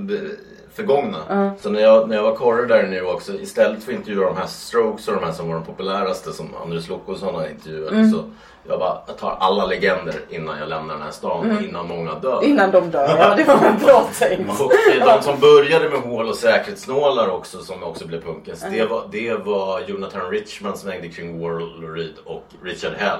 förgångna. 0.74 1.54
Så 1.62 1.70
när 1.70 1.80
jag, 1.80 2.10
när 2.10 2.16
jag 2.16 2.24
var 2.24 2.36
korre 2.36 2.68
där 2.68 2.84
i 2.86 2.90
New 2.90 3.00
York 3.00 3.22
så 3.22 3.34
istället 3.34 3.84
för 3.84 3.92
att 3.92 3.98
intervjua 3.98 4.26
de 4.26 4.38
här 4.38 4.48
Strokes 4.48 5.08
och 5.08 5.14
de 5.14 5.24
här 5.24 5.32
som 5.32 5.48
var 5.48 5.56
de 5.56 5.66
populäraste 5.66 6.32
som 6.34 6.50
Anders 6.64 6.90
Lokosson 6.90 7.36
har 7.36 7.48
intervjuat 7.48 8.12
så 8.12 8.24
jag 8.68 8.80
bara 8.80 8.98
jag 9.08 9.18
tar 9.18 9.38
alla 9.40 9.66
legender 9.66 10.16
innan 10.30 10.60
jag 10.60 10.70
lämnar 10.70 10.94
den 10.94 11.04
här 11.04 11.12
stan 11.12 11.66
innan 11.70 11.88
många 11.88 12.16
dör. 12.20 12.44
Innan 12.44 12.72
de 12.72 12.92
dör. 12.92 13.18
Ja, 13.20 13.36
det 13.36 13.44
var 13.44 13.54
en 13.56 13.78
bra 13.86 14.10
tänkt. 14.20 14.62
Och 14.62 14.72
de 15.06 15.22
som 15.24 15.40
började 15.40 15.90
med 15.90 16.00
hål 16.00 16.28
och 16.30 16.36
säkerhetsnålar 16.36 17.30
också 17.30 17.60
som 17.64 17.84
också 17.84 18.08
blev 18.08 18.22
punkens. 18.24 18.66
Det 18.72 18.86
var, 18.86 19.04
det 19.12 19.34
var 19.34 19.82
Jonathan 19.88 20.32
Richman 20.32 20.78
som 20.78 20.90
hängde 20.90 21.08
kring 21.10 21.42
Warhol 21.42 21.96
Reed 21.96 22.14
och 22.26 22.44
Richard 22.64 22.94
Hell. 22.98 23.20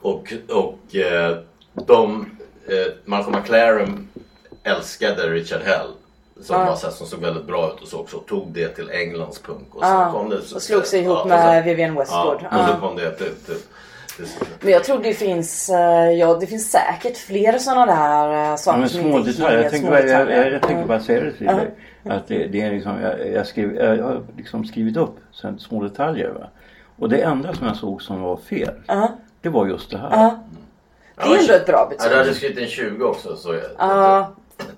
Och, 0.00 0.32
och 0.50 0.96
eh, 0.96 1.36
de, 1.86 2.26
eh, 2.66 2.92
Malcolm 3.04 3.36
McLaren 3.36 4.08
älskade 4.62 5.30
Richard 5.30 5.62
Hell. 5.62 5.86
Som, 6.40 6.66
var, 6.66 6.76
så 6.76 6.86
här, 6.86 6.94
som 6.94 7.06
såg 7.06 7.20
väldigt 7.20 7.44
bra 7.44 7.72
ut 7.72 7.82
och 7.82 7.88
så 7.88 7.98
också. 8.00 8.18
Tog 8.18 8.52
det 8.52 8.68
till 8.68 8.90
Englands 8.90 9.38
punk. 9.42 9.74
Och, 9.74 9.82
sen 9.82 9.90
Ja, 9.90 10.12
kom 10.12 10.30
det, 10.30 10.42
så, 10.42 10.56
och 10.56 10.62
slog 10.62 10.86
sig 10.86 11.00
ihop 11.00 11.18
och 11.18 11.28
med 11.28 11.64
Vivienne 11.64 11.94
Ja, 11.94 12.00
Westwood. 12.00 12.34
och 12.36 12.42
Ja. 12.58 12.66
så 12.74 12.80
kom 12.86 12.96
det 12.96 13.10
till, 13.10 13.34
till, 13.46 13.56
Men 14.60 14.72
jag 14.72 14.84
tror 14.84 14.98
det 15.02 15.14
finns, 15.14 15.68
eh, 15.68 16.10
ja 16.10 16.34
det 16.40 16.46
finns 16.46 16.70
säkert 16.70 17.16
flera 17.16 17.58
sådana 17.58 17.86
där 17.86 18.50
eh, 18.50 18.56
saker 18.56 18.76
Ja, 18.76 18.80
men 18.80 18.88
som 18.88 19.00
små 19.00 19.18
detaljer. 19.18 19.62
Jag 19.62 19.70
tänker 19.72 19.90
bara, 19.90 20.00
jag, 20.06 20.30
jag, 20.30 20.52
jag 20.52 20.62
tänker 20.62 20.74
Mm. 20.76 20.88
bara 20.88 21.00
säga 21.00 21.20
det 21.20 21.32
till 21.32 21.46
dig. 21.46 21.70
Att 22.04 22.28
det, 22.28 22.46
det 22.46 22.60
är 22.60 22.70
liksom, 22.70 23.00
jag, 23.02 23.32
jag, 23.32 23.46
skrev, 23.46 23.74
jag 23.76 24.02
har 24.04 24.20
liksom 24.36 24.64
skrivit 24.64 24.96
upp 24.96 25.16
sen 25.32 25.58
små 25.58 25.82
detaljer. 25.82 26.28
Va? 26.30 26.46
Och 26.98 27.08
det 27.08 27.20
enda 27.22 27.54
som 27.54 27.66
jag 27.66 27.76
såg 27.76 28.02
som 28.02 28.20
var 28.22 28.36
fel. 28.36 28.74
Det 29.40 29.48
var 29.48 29.66
just 29.66 29.90
det 29.90 29.98
här. 29.98 30.08
Ja. 30.10 30.38
Det 31.16 31.22
är 31.22 31.38
ändå 31.40 31.52
ett 31.54 31.66
bra 31.66 31.78
Ja, 31.78 31.96
betyg. 31.96 32.10
du 32.12 32.16
hade 32.18 32.34
skrivit 32.34 32.58
en 32.58 32.66
20 32.66 33.04
också. 33.04 33.36
Så 33.36 33.54
jag, 33.54 33.62
Ja, 33.78 34.32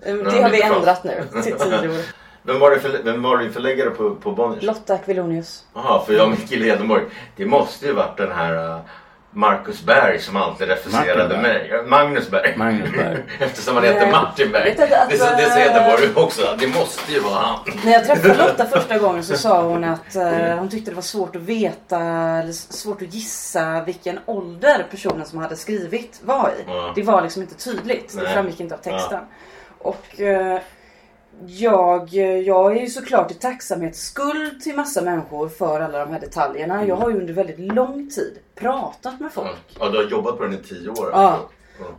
det 0.04 0.42
har 0.42 0.50
vi 0.50 0.62
ändrat 0.62 1.04
nu 1.04 1.12
till 1.42 1.52
10 1.58 1.88
år. 1.88 2.26
Vem 2.42 2.58
var 2.58 2.70
det 2.70 2.80
för, 2.80 3.02
vem 3.04 3.22
var 3.22 3.38
det 3.38 3.50
förläggare 3.50 3.90
på, 3.90 4.14
på 4.14 4.32
Bonniers? 4.32 4.62
Lotta 4.64 4.94
Aquilonius. 4.94 5.64
Jaha, 5.74 6.00
för 6.06 6.12
jag 6.14 6.24
och 6.24 6.30
Micke 6.30 6.50
Ledenborg. 6.50 7.02
Det 7.36 7.46
måste 7.46 7.86
ju 7.86 7.92
varit 7.92 8.16
den 8.16 8.32
här 8.32 8.54
uh, 8.74 8.80
Marcus 9.36 9.82
Berg 9.82 10.18
som 10.20 10.36
alltid 10.36 10.68
refuserade 10.68 11.36
mig. 11.42 11.82
Magnus 11.86 12.30
Berg. 12.30 12.54
Magnus 12.56 12.90
Berg. 12.92 13.24
Eftersom 13.40 13.74
han 13.74 13.84
heter. 13.84 14.10
Martin 14.10 14.52
Berg. 14.52 14.64
Vet 14.64 14.76
du 14.76 14.94
att- 14.94 15.10
det 15.10 15.16
det 15.16 15.42
är 15.42 15.50
så 15.50 15.58
Hedenborg 15.58 16.24
också. 16.24 16.56
Det 16.58 16.66
måste 16.66 17.12
ju 17.12 17.20
vara 17.20 17.34
han. 17.34 17.58
När 17.84 17.92
jag 17.92 18.06
träffade 18.06 18.34
Lotta 18.44 18.66
första 18.66 18.98
gången 18.98 19.24
så 19.24 19.36
sa 19.36 19.62
hon 19.62 19.84
att 19.84 20.16
eh, 20.16 20.56
hon 20.58 20.68
tyckte 20.68 20.90
det 20.90 20.94
var 20.94 21.02
svårt 21.02 21.36
att 21.36 21.42
veta, 21.42 22.42
svårt 22.52 23.02
att 23.02 23.14
gissa 23.14 23.82
vilken 23.86 24.18
ålder 24.26 24.86
personen 24.90 25.26
som 25.26 25.38
hade 25.38 25.56
skrivit 25.56 26.20
var 26.24 26.50
i. 26.58 26.64
Ja. 26.66 26.92
Det 26.94 27.02
var 27.02 27.22
liksom 27.22 27.42
inte 27.42 27.54
tydligt. 27.54 28.16
Det 28.18 28.28
framgick 28.28 28.60
inte 28.60 28.74
av 28.74 28.78
texten. 28.78 29.20
Och 29.78 30.20
eh, 30.20 30.60
jag, 31.46 32.08
jag 32.44 32.76
är 32.76 32.80
ju 32.80 32.86
såklart 32.86 33.30
i 33.30 33.34
tacksamhetsskuld 33.34 34.60
till 34.60 34.76
massa 34.76 35.02
människor 35.02 35.48
för 35.48 35.80
alla 35.80 35.98
de 35.98 36.12
här 36.12 36.20
detaljerna. 36.20 36.84
Jag 36.86 36.96
har 36.96 37.10
ju 37.10 37.16
under 37.20 37.34
väldigt 37.34 37.58
lång 37.58 38.10
tid 38.10 38.38
pratat 38.54 39.20
med 39.20 39.32
folk. 39.32 39.56
Ja, 39.80 39.88
du 39.88 39.96
har 39.98 40.04
jobbat 40.04 40.36
på 40.38 40.42
den 40.44 40.54
i 40.54 40.56
tio 40.56 40.88
år. 40.88 41.10
Ja. 41.12 41.38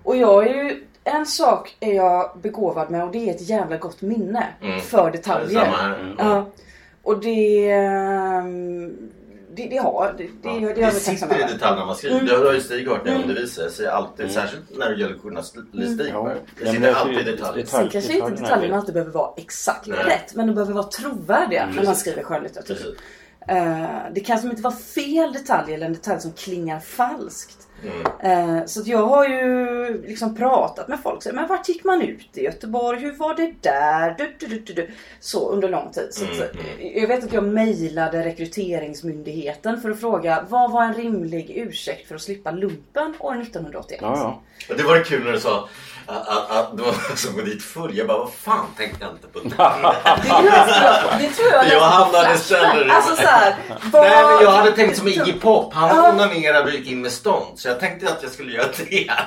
Och 0.04 0.16
jag 0.18 0.48
är 0.48 0.54
ju, 0.64 0.84
en 1.04 1.26
sak 1.26 1.76
är 1.80 1.94
jag 1.94 2.32
begåvad 2.42 2.92
med 2.92 3.04
och 3.04 3.12
det 3.12 3.30
är 3.30 3.34
ett 3.36 3.50
jävla 3.50 3.78
gott 3.78 4.02
minne 4.02 4.48
Mm. 4.62 4.80
för 4.82 5.12
detaljer. 5.12 5.66
Samma 5.66 5.78
här. 5.78 6.16
Ja. 6.18 6.46
Och 7.04 7.20
det, 7.20 7.70
ehm, 7.72 8.98
det, 9.58 9.68
det 9.70 9.78
har 9.78 10.14
det, 10.18 10.24
det, 10.24 10.30
det, 10.44 10.50
Ja. 10.50 10.68
det, 10.68 10.74
Det 10.74 10.82
tacksam 10.92 11.16
sitter 11.30 11.50
i 11.50 11.54
detaljerna 11.54 11.86
man 11.86 11.96
skriver. 11.96 12.22
Det 12.22 12.36
har 12.48 12.54
ju 12.54 12.62
Stig 12.62 12.88
hört 12.88 13.06
när 13.06 13.12
jag 13.12 13.22
undervisar. 13.22 13.64
Jag 13.64 13.72
säger 13.72 13.90
alltid, 13.90 14.32
särskilt 14.32 14.78
när 14.78 14.90
det 14.90 15.02
gäller 15.02 15.18
journalistik. 15.18 15.64
Ja. 16.14 16.34
Det 16.60 16.66
sitter 16.72 16.82
det 16.82 16.96
alltid 16.96 17.18
i 17.18 17.24
så- 17.24 17.32
detaljer. 17.32 17.64
detalj- 17.66 17.68
Sen 17.70 17.90
kanske 17.90 18.14
inte 18.14 18.30
detaljerna 18.44 18.78
alltid 18.78 18.94
behöver 18.94 19.12
vara 19.14 19.32
exakt 19.38 19.88
Nej. 19.88 19.98
rätt 20.06 20.36
men 20.36 20.48
de 20.48 20.54
behöver 20.54 20.74
vara 20.74 20.88
trovärdiga 20.88 21.70
när 21.76 21.84
man 21.84 21.96
skriver 21.96 22.24
skönlitteratur. 22.24 22.98
Eh, 23.48 23.86
det 24.14 24.20
kan 24.20 24.40
som 24.40 24.50
inte 24.50 24.62
vara 24.62 24.74
fel 24.76 25.34
detalj 25.34 25.74
eller 25.74 25.86
en 25.86 25.94
detalj 25.94 26.22
som 26.22 26.32
klingar 26.34 26.80
falskt. 26.80 27.68
Mm. 27.84 28.58
Eh, 28.60 28.66
så 28.66 28.80
att 28.82 28.88
jag 28.88 29.06
har 29.08 29.28
ju 29.28 30.02
liksom 30.08 30.36
pratat 30.36 30.88
med 30.88 31.00
folk. 31.04 31.24
Så, 31.24 31.30
men 31.34 31.48
vart 31.48 31.70
gick 31.70 31.84
man 31.84 32.02
ut 32.02 32.30
i 32.38 32.44
Göteborg? 32.44 33.00
Hur 33.00 33.12
var 33.12 33.36
det 33.36 33.54
där? 33.62 34.16
Du, 34.18 34.36
du, 34.40 34.48
du, 34.48 34.60
du, 34.60 34.74
du. 34.74 34.90
Så 35.20 35.50
under 35.50 35.70
lång 35.70 35.92
tid. 35.92 36.08
Så 36.12 36.24
att, 36.26 36.30
Mm, 36.54 36.66
eh, 36.80 37.02
jag 37.02 37.08
vet 37.08 37.24
att 37.24 37.34
jag 37.34 37.44
mejlade 37.44 38.26
rekryteringsmyndigheten 38.26 39.82
för 39.82 39.90
att 39.92 40.00
fråga 40.00 40.46
vad 40.50 40.72
var 40.72 40.84
en 40.84 40.94
rimlig 40.94 41.52
ursäkt 41.56 42.08
för 42.08 42.16
att 42.16 42.22
slippa 42.22 42.52
lumpen 42.52 43.16
år 43.20 43.42
1981? 43.42 44.00
Ja, 44.02 44.42
ja. 44.68 44.76
Det 44.76 44.84
var 44.84 45.04
kul 45.04 45.24
när 45.24 45.32
du 45.32 45.40
sa 45.40 45.70
att, 46.06 46.28
att, 46.28 46.52
att 46.52 46.78
det 46.78 46.84
var 46.84 46.94
som 47.16 47.30
att 47.30 47.36
gå 47.36 47.42
dit 47.46 47.64
full. 47.64 47.98
Jag 47.98 48.08
bara, 48.08 48.18
vad 48.18 48.34
fan 48.34 48.66
tänkte 48.78 48.98
jag 49.06 49.12
inte 49.14 49.28
på 49.28 49.40
det? 49.40 49.50
Det, 49.50 49.56
är- 49.64 51.20
det 51.20 51.30
tror 51.30 51.50
jag 51.54 51.68
Jag 51.68 51.80
hamnade 51.90 52.34
istället- 52.36 52.92
Alltså 52.92 53.16
så 53.16 53.28
här, 53.28 53.56
vad- 53.92 54.04
Nej 54.04 54.24
men 54.26 54.44
jag 54.44 54.52
hade 54.52 54.72
tänkt 54.72 54.98
som 54.98 55.08
Iggy 55.08 55.34
Pop. 55.34 55.74
Han 55.74 56.14
onanerade 56.16 56.64
och 56.64 56.72
gick 56.72 56.88
in 56.88 57.02
med 57.02 57.12
stånd. 57.12 57.60
Så 57.68 57.72
jag 57.72 57.80
tänkte 57.80 58.10
att 58.12 58.24
jag 58.24 58.32
skulle 58.32 58.52
göra 58.52 58.68
det. 58.90 59.10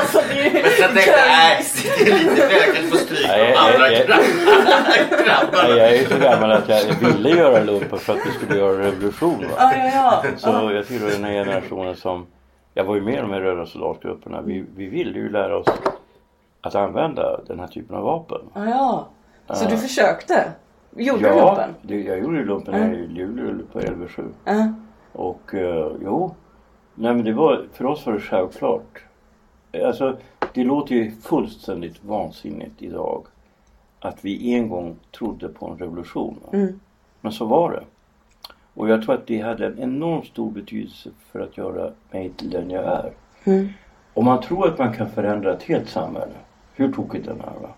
Alltså 0.00 0.20
det 0.28 0.46
är 0.46 0.52
Men 0.62 0.70
sen 0.70 0.94
tänkte 0.94 1.10
jag, 1.10 1.28
nej, 1.28 1.64
det 2.04 2.10
är 2.10 2.18
lite 2.18 2.46
väl. 2.46 2.52
Jag 2.52 2.62
kanske 2.74 2.86
får 2.90 2.96
stryk 2.96 3.30
av 3.30 3.38
jag- 3.38 3.56
andra 3.56 3.92
jag- 3.92 4.06
grabbar. 4.06 5.24
grabbarna. 5.24 5.68
Nej, 5.68 5.76
jag 5.78 5.94
är 5.94 6.04
så 6.08 6.18
gammal 6.18 6.52
att 6.52 6.68
jag 6.68 6.84
ville 7.00 7.28
göra 7.30 7.64
lumpen 7.64 7.98
för 7.98 8.12
att 8.12 8.26
vi 8.26 8.30
skulle 8.30 8.58
göra 8.58 8.82
revolution. 8.86 9.38
Va? 9.38 9.44
Ja, 9.58 9.72
ja, 9.76 10.22
ja. 10.24 10.38
Så 10.38 10.72
jag 10.72 10.86
tillhör 10.86 11.10
den 11.10 11.24
här 11.24 11.32
generationen 11.32 11.96
som... 11.96 12.26
Jag 12.74 12.84
var 12.84 12.94
ju 12.94 13.00
med 13.02 13.14
i 13.14 13.20
de 13.20 13.30
här 13.30 13.40
röda 13.40 13.66
soldatgrupperna. 13.66 14.42
Vi, 14.42 14.64
vi 14.76 14.86
ville 14.88 15.18
ju 15.18 15.30
lära 15.30 15.56
oss 15.56 15.66
att 16.60 16.74
använda 16.74 17.40
den 17.48 17.60
här 17.60 17.66
typen 17.66 17.96
av 17.96 18.02
vapen. 18.04 18.40
ja, 18.54 19.08
ja. 19.46 19.54
Så 19.54 19.68
du 19.68 19.76
försökte? 19.76 20.44
Gjorde 20.96 21.22
du 21.22 21.28
Ja, 21.28 21.46
lumpen? 21.46 21.74
det, 21.82 22.00
jag 22.00 22.18
gjorde 22.18 22.44
lumpen 22.44 22.74
här 22.74 22.92
i 22.94 23.06
Luleå 23.08 23.54
på 23.72 23.78
Lv 23.78 24.08
7. 24.08 24.22
Ja. 24.44 24.72
Och 25.12 25.54
eh, 25.54 25.92
jo, 26.04 26.34
nej 26.94 27.14
men 27.14 27.24
det 27.24 27.32
var, 27.32 27.64
för 27.72 27.84
oss 27.86 28.06
var 28.06 28.12
det 28.12 28.20
självklart. 28.20 29.02
Alltså 29.84 30.16
det 30.54 30.64
låter 30.64 30.94
ju 30.94 31.10
fullständigt 31.10 32.04
vansinnigt 32.04 32.82
idag 32.82 33.26
att 34.00 34.24
vi 34.24 34.54
en 34.54 34.68
gång 34.68 34.96
trodde 35.18 35.48
på 35.48 35.66
en 35.66 35.78
revolution. 35.78 36.38
Mm. 36.52 36.80
Men 37.20 37.32
så 37.32 37.44
var 37.44 37.70
det. 37.70 37.82
Och 38.74 38.88
jag 38.88 39.02
tror 39.02 39.14
att 39.14 39.26
det 39.26 39.40
hade 39.40 39.66
en 39.66 39.78
enormt 39.78 40.26
stor 40.26 40.50
betydelse 40.50 41.10
för 41.32 41.40
att 41.40 41.56
göra 41.56 41.90
mig 42.10 42.30
till 42.30 42.50
den 42.50 42.70
jag 42.70 42.84
är. 42.84 43.12
Mm. 43.44 43.68
Om 44.14 44.24
man 44.24 44.40
tror 44.42 44.68
att 44.68 44.78
man 44.78 44.92
kan 44.92 45.10
förändra 45.10 45.52
ett 45.52 45.62
helt 45.62 45.88
samhälle, 45.88 46.32
hur 46.74 46.92
tokigt 46.92 47.26
den 47.26 47.40
är 47.40 47.60
va? 47.62 47.68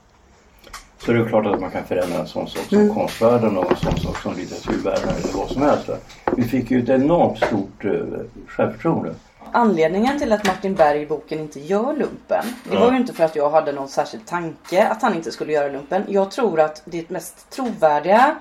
Så 0.99 1.13
är 1.13 1.15
det 1.17 1.29
klart 1.29 1.47
att 1.47 1.61
man 1.61 1.71
kan 1.71 1.85
förändra 1.85 2.19
en 2.19 2.27
sån 2.27 2.47
sak 2.47 2.63
som 2.63 2.79
Mm. 2.79 2.95
konstvärlden 2.95 3.59
och 3.59 3.71
en 3.71 3.77
sån 3.77 3.97
sak 3.97 4.17
som 4.19 4.35
litteraturvärlden 4.35 5.09
eller 5.09 5.39
vad 5.39 5.49
som 5.49 5.63
helst. 5.63 5.89
Va? 5.89 5.97
Vi 6.37 6.45
fick 6.45 6.71
ju 6.71 6.83
ett 6.83 6.89
enormt 6.89 7.37
stort 7.37 7.85
uh, 7.85 8.03
självförtroende. 8.47 9.15
Anledningen 9.53 10.19
till 10.19 10.33
att 10.33 10.47
Martin 10.47 10.75
Berg 10.75 11.03
i 11.03 11.07
boken 11.07 11.41
inte 11.41 11.61
gör 11.61 11.93
lumpen. 11.93 12.45
Det 12.71 12.77
var 12.77 12.93
ju 12.93 12.97
inte 12.97 13.13
för 13.13 13.25
att 13.25 13.37
jag 13.37 13.51
hade 13.51 13.73
någon 13.73 13.89
särskild 13.89 14.27
tanke 14.27 14.87
att 14.87 15.03
han 15.03 15.15
inte 15.15 15.33
skulle 15.33 15.53
göra 15.53 15.69
lumpen. 15.69 16.03
Jag 16.09 16.31
tror 16.31 16.61
att 16.61 16.83
det 16.85 17.11
mest 17.11 17.51
trovärdiga 17.51 18.37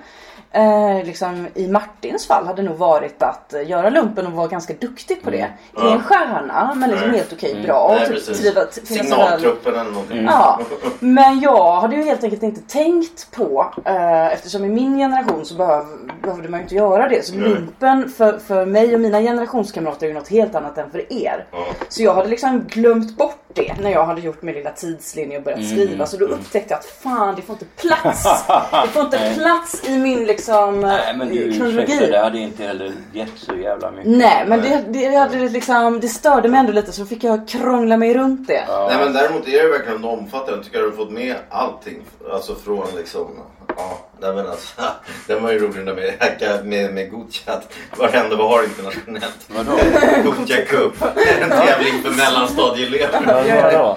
eh, 0.54 1.04
liksom, 1.04 1.46
i 1.54 1.68
Martins 1.68 2.26
fall 2.26 2.46
hade 2.46 2.62
nog 2.62 2.76
varit 2.76 3.22
att 3.22 3.54
göra 3.66 3.90
lumpen 3.90 4.26
och 4.26 4.32
vara 4.32 4.46
ganska 4.46 4.74
duktig 4.80 5.22
på 5.22 5.30
det. 5.30 5.46
Ingen 5.78 6.02
stjärna 6.02 6.72
men 6.76 6.90
liksom 6.90 7.08
Nej. 7.08 7.18
helt 7.18 7.32
okej 7.32 7.62
bra. 7.66 7.80
Och 7.82 7.94
Nej, 8.10 8.22
typ 8.22 8.56
väl- 8.56 8.66
Signaltruppen 8.72 9.74
eller 9.74 9.90
någonting. 9.90 10.24
Ja, 10.24 10.60
men 11.00 11.40
jag 11.40 11.80
hade 11.80 11.96
ju 11.96 12.02
helt 12.02 12.24
enkelt 12.24 12.42
inte 12.42 12.60
tänkt 12.60 13.30
på 13.36 13.66
eh, 13.84 14.26
eftersom 14.32 14.64
i 14.64 14.68
min 14.68 14.98
generation 14.98 15.44
så 15.44 15.54
behöv, 15.54 15.84
behövde 16.22 16.48
man 16.48 16.60
ju 16.60 16.64
inte 16.64 16.74
göra 16.74 17.08
det. 17.08 17.26
Så 17.26 17.34
Nej. 17.34 17.48
lumpen 17.48 18.08
för, 18.08 18.38
för 18.38 18.66
mig 18.66 18.94
och 18.94 19.00
mina 19.00 19.20
generationskamrater 19.20 20.06
är 20.06 20.08
ju 20.10 20.14
något 20.14 20.28
helt 20.28 20.54
annat 20.54 20.78
än 20.78 20.90
för 20.90 21.12
er. 21.12 21.46
Ja. 21.52 21.58
Så 21.88 22.02
jag 22.02 22.14
hade 22.14 22.28
liksom 22.28 22.64
glömt 22.68 23.16
bort 23.16 23.43
det 23.54 23.74
när 23.80 23.90
jag 23.90 24.04
hade 24.06 24.20
gjort 24.20 24.42
min 24.42 24.54
lilla 24.54 24.70
tidslinje 24.70 25.36
och 25.38 25.42
börjat 25.44 25.60
Mm. 25.60 25.70
skriva. 25.70 26.06
Så 26.06 26.16
då 26.16 26.24
upptäckte 26.26 26.74
jag 26.74 26.78
att 26.78 26.86
fan 26.86 27.34
det 27.36 27.42
får 27.42 27.52
inte 27.54 27.64
plats. 27.76 28.24
Det 28.82 28.88
får 28.88 29.02
inte 29.02 29.34
plats 29.38 29.88
i 29.88 29.98
min 29.98 30.24
liksom 30.24 30.80
Nej 30.80 31.16
men 31.16 31.28
du 31.28 31.42
eh, 31.56 31.62
ursäkta, 31.68 32.06
det 32.06 32.18
hade 32.18 32.38
inte 32.38 32.62
heller 32.64 32.92
gett 33.12 33.28
så 33.36 33.56
jävla 33.56 33.90
mycket. 33.90 34.06
Nej 34.12 34.44
men 34.48 34.60
det, 34.62 34.84
det, 34.88 35.14
hade 35.16 35.48
liksom, 35.48 36.00
det 36.00 36.08
störde 36.08 36.48
mig 36.48 36.60
ändå 36.60 36.72
lite 36.72 36.92
så 36.92 37.06
fick 37.06 37.24
jag 37.24 37.48
krångla 37.48 37.96
mig 37.96 38.14
runt 38.14 38.48
det. 38.48 38.64
Nej 38.68 38.96
men 39.04 39.12
däremot 39.12 39.48
är 39.48 39.62
det 39.62 39.68
verkligen 39.68 40.04
omfattande. 40.04 40.52
Jag 40.52 40.64
tycker 40.64 40.78
att 40.78 40.84
du 40.84 40.90
har 40.90 41.04
fått 41.04 41.10
med 41.14 41.36
allting. 41.50 41.96
Alltså 42.32 42.54
från 42.54 42.86
liksom, 42.96 43.26
ja, 43.76 43.98
nej 44.20 44.32
men 44.34 44.46
alltså. 44.48 44.82
Den 45.26 45.42
var 45.42 45.52
ju 45.52 45.58
rolig 45.58 45.86
där 45.86 45.94
med, 45.94 46.14
hacka 46.20 46.62
med, 46.64 46.94
med 46.94 47.10
Gothia. 47.10 47.60
Varenda 47.96 48.36
vad 48.36 48.48
har 48.48 48.64
internationellt. 48.64 49.48
Vadå? 49.48 49.78
Gothia 50.24 50.64
Cup. 50.64 50.94
En 51.42 51.50
tävling 51.50 52.02
för 52.02 52.10
mellanstadieelever. 52.10 53.20
Vadå? 53.26 53.96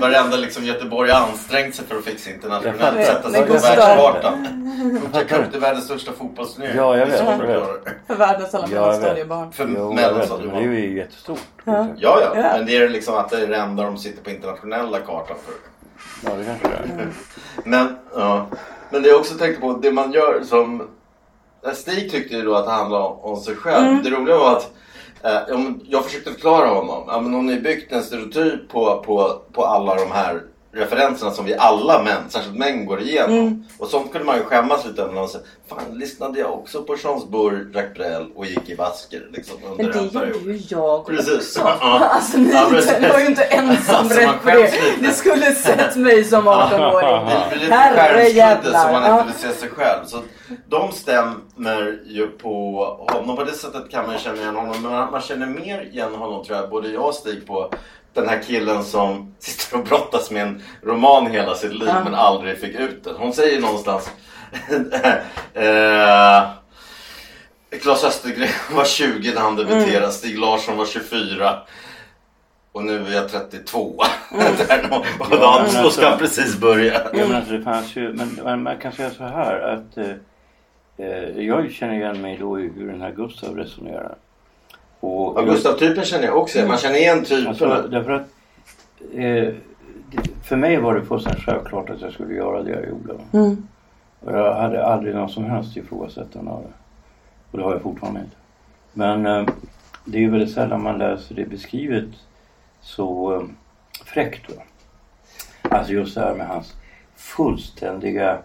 Varenda 0.00 0.36
liksom 0.36 0.64
Göteborg 0.64 1.10
har 1.10 1.20
ansträngt 1.28 1.74
sig 1.74 1.84
för 1.86 1.98
att 1.98 2.04
fixa 2.04 2.30
internationellt. 2.30 3.06
Sätta 3.06 3.30
sig 3.30 3.46
på 3.46 3.52
världskartan. 3.52 4.64
Gothia 5.02 5.24
Cup 5.24 5.44
det 5.52 5.58
är 5.58 5.60
världens 5.60 5.84
största 5.84 6.12
fotbollsturnering. 6.12 6.76
Ja, 6.76 6.96
jag 6.96 7.06
vet. 7.06 7.18
För 8.06 8.14
världens 8.16 8.54
alla 8.54 8.66
Ja, 8.70 8.80
mellanstadiebarn. 8.80 9.52
För 9.52 9.68
Jo, 9.68 9.74
jag 9.74 9.88
vet, 9.88 9.88
men 9.88 9.96
det 9.96 10.02
är 10.02 10.10
mellanstadiebarn. 10.12 10.62
ju 10.62 10.96
jättestort. 10.96 11.38
Ja. 11.64 11.86
Ja, 11.96 12.20
ja, 12.22 12.30
Ja. 12.34 12.42
men 12.56 12.66
det 12.66 12.76
är 12.76 12.88
liksom 12.88 13.14
att 13.14 13.30
det 13.30 13.36
är 13.42 13.46
det 13.46 13.56
enda 13.56 13.82
de 13.82 13.98
sitter 13.98 14.24
på 14.24 14.30
internationella 14.30 14.98
kartan 15.00 15.36
för. 15.46 15.54
Ja, 16.24 16.30
det 16.30 16.44
kanske 16.44 16.68
det 16.68 16.74
är. 16.74 17.12
Men, 17.64 17.96
ja. 18.14 18.46
Men 18.90 19.02
det 19.02 19.08
jag 19.08 19.20
också 19.20 19.34
tänkte 19.34 19.60
på, 19.60 19.72
det 19.72 19.92
man 19.92 20.12
gör 20.12 20.42
som... 20.44 20.88
Stig 21.74 22.10
tyckte 22.10 22.36
ju 22.36 22.42
då 22.42 22.54
att 22.54 22.64
det 22.64 22.70
handlade 22.70 23.04
om, 23.04 23.36
sig 23.40 23.56
själv. 23.56 23.86
Mm. 23.86 24.02
Det 24.02 24.10
roliga 24.10 24.36
var 24.36 24.56
att 24.56 24.72
eh, 25.22 25.58
jag 25.84 26.04
försökte 26.04 26.30
förklara 26.30 26.68
honom. 26.68 27.04
Ja, 27.06 27.20
men 27.20 27.34
hon 27.34 27.48
har 27.48 27.60
byggt 27.60 27.92
en 27.92 28.02
stereotyp 28.02 28.68
på, 28.68 29.02
på, 29.06 29.42
på 29.52 29.64
alla 29.64 29.94
de 29.94 30.10
här 30.10 30.42
referenserna 30.72 31.30
som 31.30 31.44
vi 31.44 31.54
alla 31.56 32.02
män, 32.02 32.22
särskilt 32.28 32.56
män, 32.56 32.86
går 32.86 33.00
igenom. 33.00 33.38
Mm. 33.38 33.64
Och 33.78 33.88
sånt 33.88 34.12
kunde 34.12 34.26
man 34.26 34.36
ju 34.36 34.42
skämmas 34.44 34.84
lite 34.86 35.02
över. 35.02 35.12
man 35.14 35.28
säger, 35.28 35.46
Fan, 35.68 35.78
lyssnade 35.92 36.38
jag 36.38 36.52
också 36.52 36.82
på 36.82 36.96
Chansbourg, 36.96 37.74
Jacques 37.76 37.94
Brel 37.94 38.26
och 38.34 38.46
gick 38.46 38.68
i 38.68 38.74
vasker 38.74 39.28
liksom, 39.32 39.56
under 39.70 39.84
Men 39.84 40.08
det 40.08 40.28
gjorde 40.28 40.52
ju 40.52 40.62
jag 40.68 41.06
Precis. 41.06 41.56
också. 41.56 41.60
Alltså 41.88 42.38
ni 42.38 42.50
Ja, 42.52 42.68
var 43.12 43.18
ju 43.20 43.26
inte 43.26 43.42
ensam 43.44 43.94
Alltså, 43.98 44.20
man 44.20 44.34
rätt 44.34 44.42
på 44.42 44.48
det. 44.50 44.72
Ni 45.00 45.12
skulle 45.12 45.54
sett 45.54 45.96
mig 45.96 46.24
som 46.24 46.48
18-åring. 46.48 47.26
Det 47.26 47.46
blir 47.50 47.60
lite 47.60 47.74
Herrejävlar. 47.74 48.72
skärmskudde 48.72 48.78
som 48.78 48.92
man 48.92 49.12
inte 49.20 49.24
vill 49.24 49.52
se 49.52 49.60
sig 49.60 49.68
själv. 49.68 50.04
Så 50.06 50.22
de 50.68 50.92
stämmer 50.92 51.98
ju 52.06 52.26
på 52.26 52.84
honom. 53.08 53.36
På 53.36 53.44
det 53.44 53.52
sättet 53.52 53.90
kan 53.90 54.06
man 54.06 54.18
känna 54.18 54.36
igen 54.36 54.56
honom. 54.56 54.82
Men 54.82 54.92
man, 54.92 55.10
man 55.10 55.20
känner 55.20 55.46
mer 55.46 55.82
igen 55.92 56.14
honom 56.14 56.44
tror 56.44 56.58
jag, 56.58 56.70
både 56.70 56.88
jag 56.88 57.04
och 57.06 57.14
Stig 57.14 57.46
på 57.46 57.70
den 58.20 58.28
här 58.28 58.42
killen 58.42 58.84
som 58.84 59.34
sitter 59.38 59.78
och 59.78 59.84
brottas 59.84 60.30
med 60.30 60.42
en 60.42 60.62
roman 60.82 61.26
hela 61.26 61.54
sitt 61.54 61.72
liv 61.72 61.88
Ja. 61.88 62.04
men 62.04 62.14
aldrig 62.14 62.58
fick 62.58 62.74
ut 62.74 63.04
den. 63.04 63.14
Hon 63.16 63.32
säger 63.32 63.60
någonstans 63.60 64.10
eh, 65.54 66.48
Claes 67.82 68.04
Östergren 68.04 68.48
var 68.76 68.84
20 68.84 69.34
när 69.34 69.40
han 69.40 69.56
debuterade. 69.56 69.98
Mm. 69.98 70.10
Stig 70.10 70.38
Larsson 70.38 70.76
var 70.76 70.86
24. 70.86 71.58
Och 72.72 72.84
nu 72.84 73.06
är 73.06 73.14
jag 73.14 73.28
32. 73.28 74.02
Mm. 74.32 74.92
Och 75.18 75.30
då, 75.30 75.64
då 75.82 75.90
ska 75.90 76.08
han 76.08 76.18
precis 76.18 76.56
börja. 76.56 76.92
Ja, 77.12 77.26
men 77.28 77.36
alltså 77.36 77.52
det 77.52 77.62
fanns 77.62 77.96
ju, 77.96 78.12
men, 78.12 78.40
men 78.44 78.62
man 78.62 78.78
kan 78.78 78.92
säga 78.92 79.10
så 79.10 79.24
här 79.24 79.60
att 79.60 79.96
eh, 79.96 80.10
eh, 81.06 81.44
jag 81.46 81.72
känner 81.72 81.94
igen 81.94 82.20
mig 82.20 82.36
då 82.40 82.60
i 82.60 82.70
hur 82.76 82.86
den 82.92 83.00
här 83.00 83.12
Gustav 83.12 83.56
resonerar. 83.56 84.14
Och 85.00 85.34
Ja, 85.36 85.42
Gustav-typen 85.42 86.04
känner 86.04 86.24
jag 86.24 86.36
också. 86.38 86.66
Man 86.66 86.78
känner 86.78 86.96
igen 86.96 87.24
typerna. 87.24 87.48
Alltså, 87.48 87.88
därför 87.90 88.10
att 88.12 88.26
eh, 89.14 89.54
för 90.42 90.56
mig 90.56 90.76
var 90.76 90.94
det 90.94 91.02
fullständigt 91.04 91.42
självklart 91.44 91.90
att 91.90 92.00
jag 92.00 92.12
skulle 92.12 92.34
göra 92.34 92.62
det 92.62 92.70
jag 92.70 92.88
gjorde. 92.88 93.14
Mm. 93.32 93.68
Och 94.20 94.32
jag 94.32 94.54
hade 94.54 94.86
aldrig 94.86 95.14
någon 95.14 95.28
som 95.28 95.44
helst 95.44 95.76
ifrågasättande 95.76 96.50
av 96.50 96.62
det. 96.62 96.72
Och 97.50 97.58
det 97.58 97.64
har 97.64 97.72
jag 97.72 97.82
fortfarande 97.82 98.20
inte. 98.20 98.36
Men 98.92 99.26
eh, 99.26 99.46
det 100.04 100.18
är 100.18 100.22
ju 100.22 100.30
väldigt 100.30 100.54
sällan 100.54 100.82
man 100.82 100.98
läser 100.98 101.34
det 101.34 101.44
beskrivet 101.44 102.08
så 102.80 103.34
eh, 103.34 103.42
fräckt. 104.04 104.56
Va? 104.56 104.62
Alltså 105.62 105.92
just 105.92 106.14
det 106.14 106.20
här 106.20 106.34
med 106.34 106.46
hans 106.48 106.74
fullständiga 107.16 108.38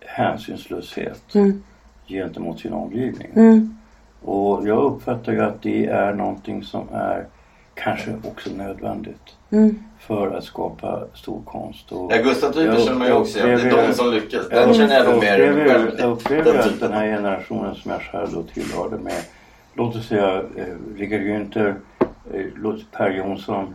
hänsynslöshet 0.00 1.34
Mm. 1.34 1.62
gentemot 2.08 2.60
sin 2.60 2.72
omgivning. 2.72 3.28
Mm. 3.34 3.76
Och 4.22 4.68
jag 4.68 4.78
uppfattar 4.84 5.32
ju 5.32 5.40
att 5.42 5.62
det 5.62 5.86
är 5.86 6.14
någonting 6.14 6.62
som 6.62 6.88
är 6.92 7.26
kanske 7.74 8.14
också 8.24 8.50
nödvändigt 8.50 9.22
Mm. 9.50 9.78
för 9.98 10.36
att 10.36 10.44
skapa 10.44 11.04
stor 11.14 11.42
konst. 11.44 11.92
Och 11.92 12.12
Ja, 12.12 12.22
Gustav-typen 12.22 12.74
Jag- 12.74 12.82
känner 12.82 12.98
man 12.98 13.06
ju 13.06 13.12
jag 13.12 13.20
också 13.22 13.38
igen. 13.46 13.60
Det 13.62 13.68
är 13.70 13.86
de 13.88 13.94
som 13.94 14.10
lyckas. 14.10 14.46
jag 14.50 14.68
Den 14.68 14.74
känner 14.74 14.94
jag 14.94 15.10
nog 15.10 15.20
mer 15.20 15.66
själv. 15.68 15.90
Jag 15.98 16.10
upplever 16.12 16.44
Den 16.52 16.60
att 16.60 16.80
den 16.80 16.92
här 16.92 17.06
generationen 17.06 17.74
som 17.74 17.90
jag 17.90 18.02
själv 18.02 18.28
då 18.32 18.42
tillhörde 18.42 18.96
med 18.98 19.22
Låt 19.74 19.96
oss 19.96 20.06
säga 20.06 20.34
eh, 20.56 20.64
Rickard 20.96 21.20
Günther, 21.20 21.74
eh, 22.34 22.46
låt- 22.56 22.90
Per 22.92 23.10
Jonsson, 23.10 23.74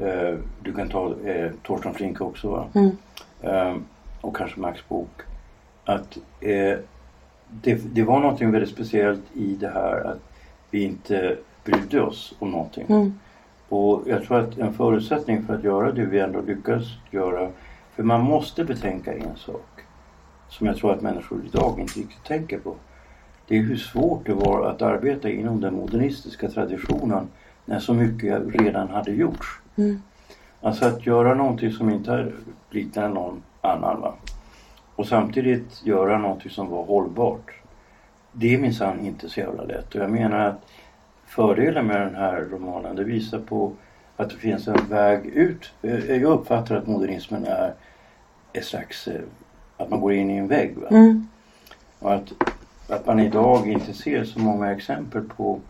eh, 0.00 0.34
du 0.62 0.72
kan 0.72 0.88
ta 0.88 1.14
eh, 1.24 1.50
Torsten 1.62 1.94
Flink 1.94 2.20
också 2.20 2.48
va? 2.50 2.66
Mm. 2.74 2.90
Eh, 3.42 3.76
och 4.20 4.36
kanske 4.36 4.60
Max 4.60 4.88
Bok. 4.88 5.10
Att 5.84 6.18
eh, 6.40 6.78
det, 7.50 7.94
det 7.94 8.02
var 8.02 8.20
någonting 8.20 8.50
väldigt 8.50 8.70
speciellt 8.70 9.22
i 9.34 9.54
det 9.54 9.68
här 9.68 10.04
att 10.04 10.20
vi 10.70 10.84
inte 10.84 11.36
brydde 11.64 12.00
oss 12.00 12.34
om 12.38 12.50
någonting. 12.50 12.86
Mm. 12.88 13.12
Och 13.68 14.02
jag 14.06 14.24
tror 14.24 14.38
att 14.40 14.58
en 14.58 14.74
förutsättning 14.74 15.42
för 15.42 15.54
att 15.54 15.64
göra 15.64 15.92
det 15.92 16.06
vi 16.06 16.20
ändå 16.20 16.40
lyckas 16.40 16.84
göra, 17.10 17.50
för 17.94 18.02
man 18.02 18.20
måste 18.20 18.64
betänka 18.64 19.14
en 19.14 19.36
sak 19.36 19.80
som 20.48 20.66
jag 20.66 20.76
tror 20.76 20.92
att 20.92 21.02
människor 21.02 21.40
idag 21.46 21.80
inte 21.80 22.00
riktigt 22.00 22.24
tänker 22.24 22.58
på. 22.58 22.74
Det 23.46 23.58
är 23.58 23.62
hur 23.62 23.76
svårt 23.76 24.26
det 24.26 24.34
var 24.34 24.66
att 24.66 24.82
arbeta 24.82 25.30
inom 25.30 25.60
den 25.60 25.74
modernistiska 25.74 26.48
traditionen 26.48 27.28
när 27.64 27.78
så 27.78 27.94
mycket 27.94 28.42
redan 28.46 28.88
hade 28.88 29.12
gjorts. 29.12 29.60
Mm. 29.76 30.02
Alltså 30.60 30.84
att 30.84 31.06
göra 31.06 31.34
någonting 31.34 31.72
som 31.72 31.90
inte 31.90 32.32
liknar 32.70 33.08
någon 33.08 33.42
annan. 33.60 34.00
Va? 34.00 34.14
Och 34.98 35.06
samtidigt 35.06 35.86
göra 35.86 36.18
någonting 36.18 36.50
som 36.50 36.68
var 36.70 36.84
hållbart. 36.84 37.52
Det 38.32 38.54
är 38.54 38.58
minsann 38.58 39.06
inte 39.06 39.28
så 39.28 39.40
jävla 39.40 39.62
lätt. 39.62 39.94
Och 39.94 40.00
jag 40.00 40.10
menar 40.10 40.38
att 40.38 40.66
fördelen 41.26 41.86
med 41.86 42.00
den 42.00 42.14
här 42.14 42.40
romanen. 42.40 42.96
Det 42.96 43.04
visar 43.04 43.38
på 43.38 43.72
att 44.16 44.30
det 44.30 44.36
finns 44.36 44.68
en 44.68 44.88
väg 44.88 45.26
ut. 45.26 45.72
Jag 46.08 46.22
uppfattar 46.22 46.76
att 46.76 46.86
modernismen 46.86 47.46
är 47.46 47.74
ett 48.52 48.64
slags, 48.64 49.08
eh, 49.08 49.20
att 49.76 49.90
man 49.90 50.00
går 50.00 50.12
in 50.12 50.30
i 50.30 50.36
en 50.36 50.48
vägg. 50.48 50.76
Mm. 50.90 51.28
Och 51.98 52.14
att, 52.14 52.32
att 52.88 53.06
man 53.06 53.20
idag 53.20 53.68
inte 53.68 53.92
ser 53.92 54.24
så 54.24 54.38
många 54.38 54.72
exempel 54.72 55.22
på 55.22 55.60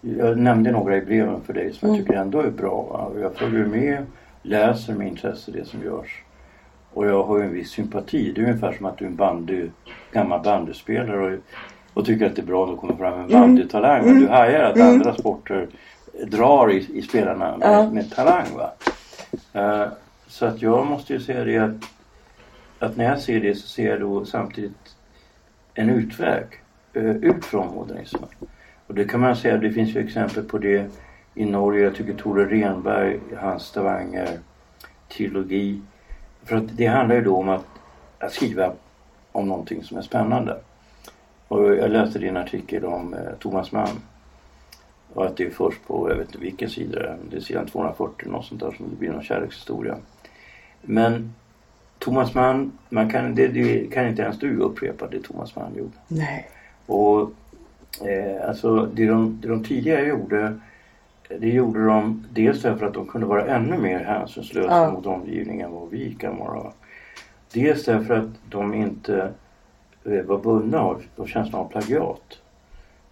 jag 0.00 0.38
nämnde 0.38 0.70
några 0.70 0.96
i 0.96 1.00
breven 1.00 1.40
för 1.40 1.52
dig 1.52 1.72
som 1.72 1.88
jag 1.88 1.98
tycker 1.98 2.14
ändå 2.14 2.40
är 2.40 2.50
bra. 2.50 2.82
Va? 2.82 3.20
Jag 3.20 3.36
följer 3.36 3.64
med, 3.64 4.06
läser 4.42 4.94
med 4.94 5.08
intresse 5.08 5.50
det 5.52 5.64
som 5.64 5.82
görs. 5.82 6.22
Och 6.98 7.06
jag 7.06 7.22
har 7.22 7.38
ju 7.38 7.44
en 7.44 7.52
viss 7.52 7.70
sympati. 7.70 8.32
Det 8.32 8.40
är 8.40 8.44
ungefär 8.44 8.72
som 8.72 8.86
att 8.86 8.98
du 8.98 9.04
är 9.04 9.08
en 9.08 9.16
bandy, 9.16 9.70
gammal 10.12 10.42
bandyspelare 10.42 11.34
och, 11.34 11.40
och 11.94 12.06
tycker 12.06 12.26
att 12.26 12.36
det 12.36 12.42
är 12.42 12.46
bra 12.46 12.64
att 12.64 12.70
det 12.70 12.76
kommer 12.76 12.96
fram 12.96 13.20
en 13.20 13.28
bandytalang. 13.28 14.04
Men 14.04 14.20
du 14.20 14.28
hajar 14.28 14.62
att 14.62 14.80
andra 14.80 15.14
sporter 15.14 15.68
drar 16.26 16.72
i, 16.72 16.98
i 16.98 17.02
spelarna 17.02 17.56
med, 17.56 17.92
med 17.92 18.10
talang. 18.10 18.46
Va? 18.56 18.72
Eh, 19.52 19.88
så 20.26 20.46
att 20.46 20.62
jag 20.62 20.86
måste 20.86 21.12
ju 21.12 21.20
säga 21.20 21.44
det 21.44 21.58
att, 21.58 21.84
att 22.78 22.96
när 22.96 23.04
jag 23.04 23.20
ser 23.20 23.40
det 23.40 23.54
så 23.54 23.68
ser 23.68 23.90
jag 23.90 24.00
då 24.00 24.24
samtidigt 24.24 24.96
en 25.74 25.90
utväg 25.90 26.44
eh, 26.92 27.16
ut 27.16 27.44
från 27.44 27.74
modernismen. 27.74 28.28
Och 28.86 28.94
det 28.94 29.04
kan 29.04 29.20
man 29.20 29.36
säga, 29.36 29.56
det 29.56 29.70
finns 29.70 29.96
ju 29.96 30.00
exempel 30.00 30.44
på 30.44 30.58
det 30.58 30.90
i 31.34 31.44
Norge. 31.44 31.84
Jag 31.84 31.94
tycker 31.94 32.14
Tore 32.14 32.44
Renberg, 32.44 33.20
hans 33.36 33.62
Stavanger 33.62 34.38
trilogi. 35.08 35.80
För 36.48 36.56
att 36.56 36.76
det 36.76 36.86
handlar 36.86 37.16
ju 37.16 37.22
då 37.22 37.36
om 37.36 37.48
att, 37.48 37.64
att 38.18 38.32
skriva 38.32 38.72
om 39.32 39.48
någonting 39.48 39.84
som 39.84 39.98
är 39.98 40.02
spännande. 40.02 40.56
Och 41.48 41.74
jag 41.76 41.90
läste 41.90 42.18
din 42.18 42.36
artikel 42.36 42.84
om 42.84 43.14
eh, 43.14 43.20
Thomas 43.38 43.72
Mann. 43.72 44.02
Och 45.14 45.26
att 45.26 45.36
det 45.36 45.44
är 45.44 45.50
först 45.50 45.86
på, 45.86 46.10
jag 46.10 46.16
vet 46.16 46.26
inte 46.26 46.38
vilken 46.38 46.70
sida 46.70 46.98
det 46.98 47.08
är, 47.08 47.18
det 47.30 47.36
är 47.36 47.40
sidan 47.40 47.66
240 47.66 48.28
något 48.28 48.44
sånt 48.46 48.60
där 48.60 48.72
som 48.72 48.90
det 48.90 48.96
blir 48.96 49.10
någon 49.10 49.22
kärlekshistoria. 49.22 49.96
Men 50.82 51.34
Thomas 51.98 52.34
Mann, 52.34 52.72
man 52.88 53.10
kan, 53.10 53.34
det, 53.34 53.48
det 53.48 53.92
kan 53.92 54.08
inte 54.08 54.22
ens 54.22 54.38
du 54.38 54.56
upprepa 54.56 55.06
det 55.06 55.22
Thomas 55.22 55.56
Mann 55.56 55.74
gjorde. 55.76 55.96
Nej. 56.08 56.48
Och 56.86 57.30
eh, 58.06 58.48
alltså 58.48 58.86
det 58.86 59.06
de, 59.06 59.40
det 59.40 59.48
de 59.48 59.64
tidigare 59.64 60.06
gjorde 60.06 60.60
det 61.28 61.48
gjorde 61.48 61.86
de 61.86 62.24
dels 62.32 62.62
därför 62.62 62.86
att 62.86 62.94
de 62.94 63.06
kunde 63.06 63.26
vara 63.26 63.46
ännu 63.46 63.78
mer 63.78 64.04
hänsynslösa 64.04 64.68
Ja. 64.70 64.90
mot 64.90 65.06
omgivningen 65.06 65.66
än 65.66 65.72
vad 65.74 65.90
vi 65.90 66.14
kan 66.14 66.38
vara. 66.38 66.72
Dels 67.52 67.84
därför 67.84 68.14
att 68.14 68.28
de 68.50 68.74
inte 68.74 69.32
eh, 70.04 70.22
var 70.22 70.38
bundna 70.38 70.78
av, 70.80 71.02
av 71.16 71.26
känslan 71.26 71.60
av 71.62 71.68
plagiat. 71.68 72.38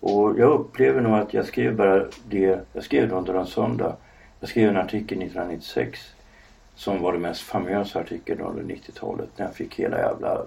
Och 0.01 0.39
jag 0.39 0.51
upplever 0.53 1.01
nog 1.01 1.15
att 1.15 1.35
jag 1.35 1.47
skrev 1.47 1.77
bara 1.77 2.05
det, 2.29 2.61
jag 2.73 2.85
skrev 2.85 3.09
det 3.09 3.15
under 3.15 3.35
en 3.35 3.47
söndag. 3.47 3.97
Jag 4.41 4.49
skrev 4.49 4.69
en 4.69 4.77
artikel 4.77 5.19
1996 5.23 6.01
som 6.75 7.03
var 7.03 7.13
den 7.13 7.23
mest 7.23 7.41
famösa 7.41 8.01
artikeln 8.01 8.41
under 8.41 8.75
90-talet 8.75 9.29
när 9.37 9.47
jag 9.47 9.55
fick 9.55 9.75
hela 9.75 9.99
jävla 9.99 10.43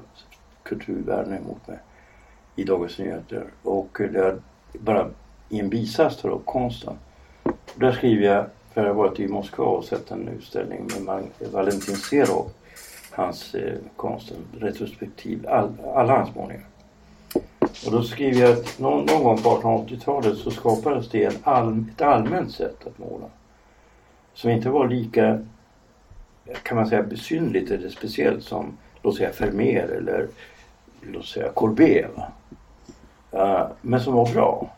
kulturvärlden 0.64 1.34
emot 1.38 1.68
mig 1.68 1.78
i 2.56 2.64
Dagens 2.64 3.00
Nyheter. 3.00 3.44
Och 3.64 3.98
där 4.00 4.38
bara 4.80 5.08
i 5.50 5.60
en 5.60 5.70
bisats 5.70 6.18
tar 6.22 6.30
upp 6.30 6.46
konsten. 6.46 6.94
Där 7.76 7.92
skriver 7.92 8.26
jag, 8.26 8.46
för 8.74 8.82
jag 8.82 8.88
har 8.88 8.96
varit 8.96 9.20
i 9.20 9.28
Moskva 9.28 9.66
och 9.66 9.86
sett 9.86 10.12
en 10.12 10.28
utställning 10.28 10.90
med 11.06 11.24
Valentin 11.52 11.96
Serov. 11.96 12.52
Hans 13.12 13.56
eh, 13.56 13.78
konst, 13.96 14.32
en 14.32 14.60
retrospektiv, 14.60 15.48
all, 15.50 15.74
alla 15.96 16.18
hans 16.18 16.36
målningar. 16.36 16.66
Och 17.86 17.92
då 17.92 18.04
skriver 18.04 18.42
jag 18.42 18.52
att 18.52 18.80
någon, 18.80 19.06
någon 19.06 19.24
gång 19.24 19.38
på 19.38 19.50
1880-talet 19.50 20.38
så 20.38 20.52
skapades 20.52 21.10
det 21.10 21.26
en 21.26 21.38
all, 21.44 21.86
ett 21.96 22.02
allmänt 22.02 22.52
sätt 22.52 22.88
att 22.88 22.98
måla. 22.98 23.26
Som 24.34 24.50
inte 24.50 24.70
var 24.70 24.88
lika, 24.88 25.46
kan 26.64 26.78
man 26.78 26.88
säga, 26.88 27.04
besynligt 27.04 27.72
eller 27.72 27.90
speciellt 27.90 28.44
som, 28.44 28.78
låt 29.02 29.16
säga 29.16 29.32
Vermeer 29.40 29.88
eller 29.88 30.28
låt 31.02 31.26
säga 31.26 31.52
Courbet. 31.56 32.12
Va? 33.32 33.72
Men 33.82 34.02
som 34.02 34.14
var 34.14 34.34
bra. 34.34 34.70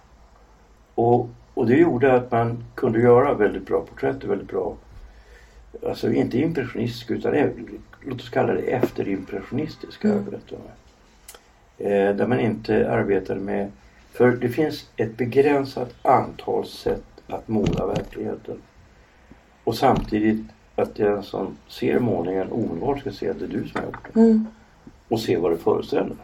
Och, 0.95 1.29
och 1.61 1.67
det 1.67 1.75
gjorde 1.77 2.13
att 2.13 2.31
man 2.31 2.63
kunde 2.75 2.99
göra 2.99 3.33
väldigt 3.33 3.65
bra 3.65 3.81
porträtt 3.81 4.23
och 4.23 4.31
väldigt 4.31 4.47
bra, 4.47 4.75
alltså 5.87 6.11
inte 6.11 6.39
impressionistiska 6.39 7.13
utan 7.13 7.49
låt 8.01 8.21
oss 8.21 8.29
kalla 8.29 8.53
det 8.53 8.61
efterimpressionistiska 8.61 10.07
Mm. 10.07 10.25
Eh, 11.77 12.15
där 12.15 12.27
man 12.27 12.39
inte 12.39 12.91
arbetade 12.91 13.39
med, 13.39 13.71
för 14.11 14.31
det 14.31 14.49
finns 14.49 14.89
ett 14.95 15.17
begränsat 15.17 15.93
antal 16.01 16.65
sätt 16.65 17.05
att 17.27 17.47
måla 17.47 17.87
verkligheten. 17.87 18.57
Och 19.63 19.75
samtidigt 19.75 20.45
att 20.75 20.95
den 20.95 21.23
som 21.23 21.57
ser 21.67 21.99
målningen 21.99 22.51
omedelbart 22.51 22.99
ska 22.99 23.11
se 23.11 23.29
att 23.29 23.39
det 23.39 23.45
är 23.45 23.49
du 23.49 23.67
som 23.67 23.81
har 23.81 23.87
gjort 23.87 24.13
den. 24.13 24.23
Mm. 24.23 24.47
Och 25.07 25.19
se 25.19 25.37
vad 25.37 25.51
det 25.51 25.57
föreställer. 25.57 26.15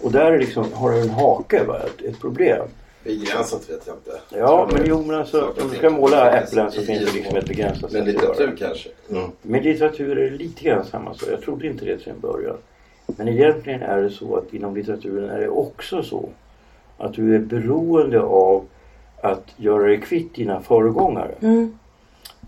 Och 0.00 0.12
där 0.12 0.32
är 0.32 0.38
liksom, 0.38 0.72
har 0.72 0.90
du 0.90 1.00
en 1.00 1.10
hake, 1.10 1.64
va? 1.64 1.78
Ett, 1.78 2.02
ett 2.02 2.20
problem. 2.20 2.68
Begränsat 3.06 3.70
vet 3.70 3.86
jag 3.86 3.96
inte. 3.96 4.20
Ja, 4.38 4.68
men 4.72 4.82
jo 4.86 5.02
men 5.02 5.16
alltså 5.16 5.46
om 5.62 5.68
du 5.70 5.76
ska 5.76 5.90
måla 5.90 6.30
äpplen 6.30 6.70
så 6.72 6.82
finns 6.82 7.06
det 7.06 7.12
liksom 7.12 7.36
ett 7.36 7.46
begränsat 7.48 7.82
Men 7.82 7.90
sätt 7.90 8.04
det. 8.04 8.12
litteratur 8.12 8.56
kanske? 8.58 8.88
Mm. 9.10 9.30
Med 9.42 9.64
litteratur 9.64 10.18
är 10.18 10.30
lite 10.30 10.64
grann 10.64 10.84
samma 10.84 11.14
sak. 11.14 11.28
Jag 11.32 11.40
trodde 11.42 11.66
inte 11.66 11.84
det 11.84 11.98
till 11.98 12.12
en 12.12 12.20
början. 12.20 12.56
Men 13.06 13.28
egentligen 13.28 13.82
är 13.82 14.02
det 14.02 14.10
så 14.10 14.36
att 14.36 14.54
inom 14.54 14.76
litteraturen 14.76 15.30
är 15.30 15.40
det 15.40 15.48
också 15.48 16.02
så 16.02 16.28
att 16.98 17.14
du 17.14 17.34
är 17.34 17.38
beroende 17.38 18.20
av 18.20 18.64
att 19.20 19.44
göra 19.56 19.82
dig 19.86 20.00
kvitt 20.00 20.34
dina 20.34 20.60
föregångare. 20.60 21.34
Mm. 21.40 21.78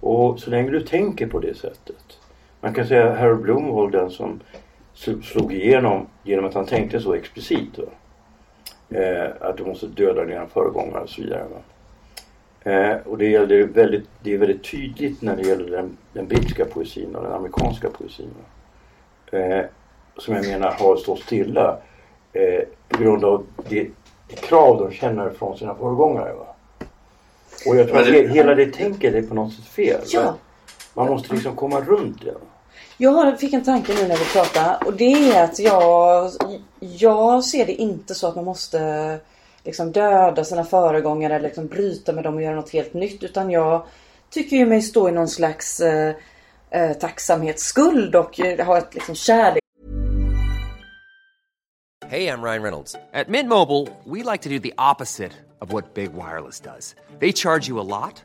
Och 0.00 0.40
så 0.40 0.50
länge 0.50 0.70
du 0.70 0.80
tänker 0.80 1.26
på 1.26 1.38
det 1.38 1.54
sättet. 1.56 2.18
Man 2.60 2.74
kan 2.74 2.86
säga 2.86 3.10
att 3.12 3.18
Harold 3.18 3.40
Bloom 3.42 3.68
var 3.74 3.90
den 3.90 4.10
som 4.10 4.40
sl- 4.96 5.22
slog 5.22 5.52
igenom 5.54 6.06
genom 6.24 6.44
att 6.44 6.54
han 6.54 6.66
tänkte 6.66 7.00
så 7.00 7.14
explicit. 7.14 7.78
Va? 7.78 7.84
Eh, 8.90 9.30
att 9.40 9.56
du 9.56 9.64
måste 9.64 9.86
döda 9.86 10.24
dina 10.24 10.46
föregångare 10.46 11.02
och 11.02 11.08
så 11.08 11.22
vidare. 11.22 11.44
Va? 11.44 11.60
Eh, 12.72 12.96
och 13.06 13.18
det, 13.18 13.26
gällde 13.28 13.62
väldigt, 13.64 14.08
det 14.22 14.34
är 14.34 14.38
väldigt 14.38 14.70
tydligt 14.70 15.22
när 15.22 15.36
det 15.36 15.42
gäller 15.42 15.70
den, 15.76 15.96
den 16.12 16.26
brittiska 16.28 16.64
poesin 16.64 17.16
och 17.16 17.22
den 17.22 17.32
amerikanska 17.32 17.88
poesin. 17.90 18.30
Eh, 19.32 19.64
som 20.16 20.34
jag 20.34 20.46
menar 20.46 20.70
har 20.72 20.96
stått 20.96 21.20
stilla 21.20 21.78
eh, 22.32 22.60
på 22.88 23.02
grund 23.02 23.24
av 23.24 23.46
det, 23.68 23.88
det 24.28 24.36
krav 24.40 24.78
de 24.78 24.90
känner 24.92 25.30
från 25.30 25.58
sina 25.58 25.74
föregångare. 25.74 26.32
Va? 26.34 26.46
Och 27.66 27.76
jag 27.76 27.88
tror 27.88 27.98
att 28.00 28.06
det- 28.06 28.12
he, 28.26 28.34
hela 28.34 28.54
det 28.54 28.66
tänket 28.72 29.14
är 29.14 29.22
på 29.22 29.34
något 29.34 29.52
sätt 29.52 29.64
fel. 29.64 30.00
Ja. 30.12 30.34
Man 30.94 31.06
måste 31.06 31.34
liksom 31.34 31.56
komma 31.56 31.80
runt 31.80 32.24
det. 32.24 32.32
va? 32.32 32.40
Jag 33.00 33.40
fick 33.40 33.52
en 33.52 33.64
tanke 33.64 33.94
nu 33.94 34.08
när 34.08 34.16
vi 34.16 34.24
pratade 34.24 34.78
och 34.86 34.92
det 34.92 35.32
är 35.32 35.44
att 35.44 35.58
jag, 35.58 36.30
jag 36.80 37.44
ser 37.44 37.66
det 37.66 37.72
inte 37.72 38.14
så 38.14 38.26
att 38.28 38.36
man 38.36 38.44
måste 38.44 39.20
liksom 39.64 39.92
döda 39.92 40.44
sina 40.44 40.64
föregångare 40.64 41.34
eller 41.34 41.48
liksom 41.48 41.66
bryta 41.66 42.12
med 42.12 42.24
dem 42.24 42.34
och 42.34 42.42
göra 42.42 42.54
något 42.54 42.70
helt 42.70 42.94
nytt. 42.94 43.22
Utan 43.22 43.50
jag 43.50 43.86
tycker 44.30 44.56
ju 44.56 44.66
mig 44.66 44.82
stå 44.82 45.08
i 45.08 45.12
någon 45.12 45.28
slags 45.28 45.80
eh, 45.80 46.14
eh, 46.70 46.92
tacksamhetsskuld 46.92 48.16
och 48.16 48.40
eh, 48.40 48.66
ha 48.66 48.78
ett 48.78 48.94
liksom 48.94 49.14
kärlek 49.14 49.62
Hej, 52.10 52.24
jag 52.24 52.44
Ryan 52.44 52.62
Reynolds. 52.62 52.92
På 52.92 53.30
Mint 53.30 53.48
Mobile, 53.48 53.86
we 54.04 54.32
like 54.32 54.42
to 54.42 54.48
do 54.48 54.58
the 54.58 54.72
opposite 54.78 55.32
of 55.60 55.72
what 55.72 55.94
Big 55.94 56.10
Wireless 56.14 56.60
does. 56.60 56.94
They 57.20 57.32
charge 57.32 57.68
you 57.68 57.80
a 57.80 57.84
lot, 57.84 58.24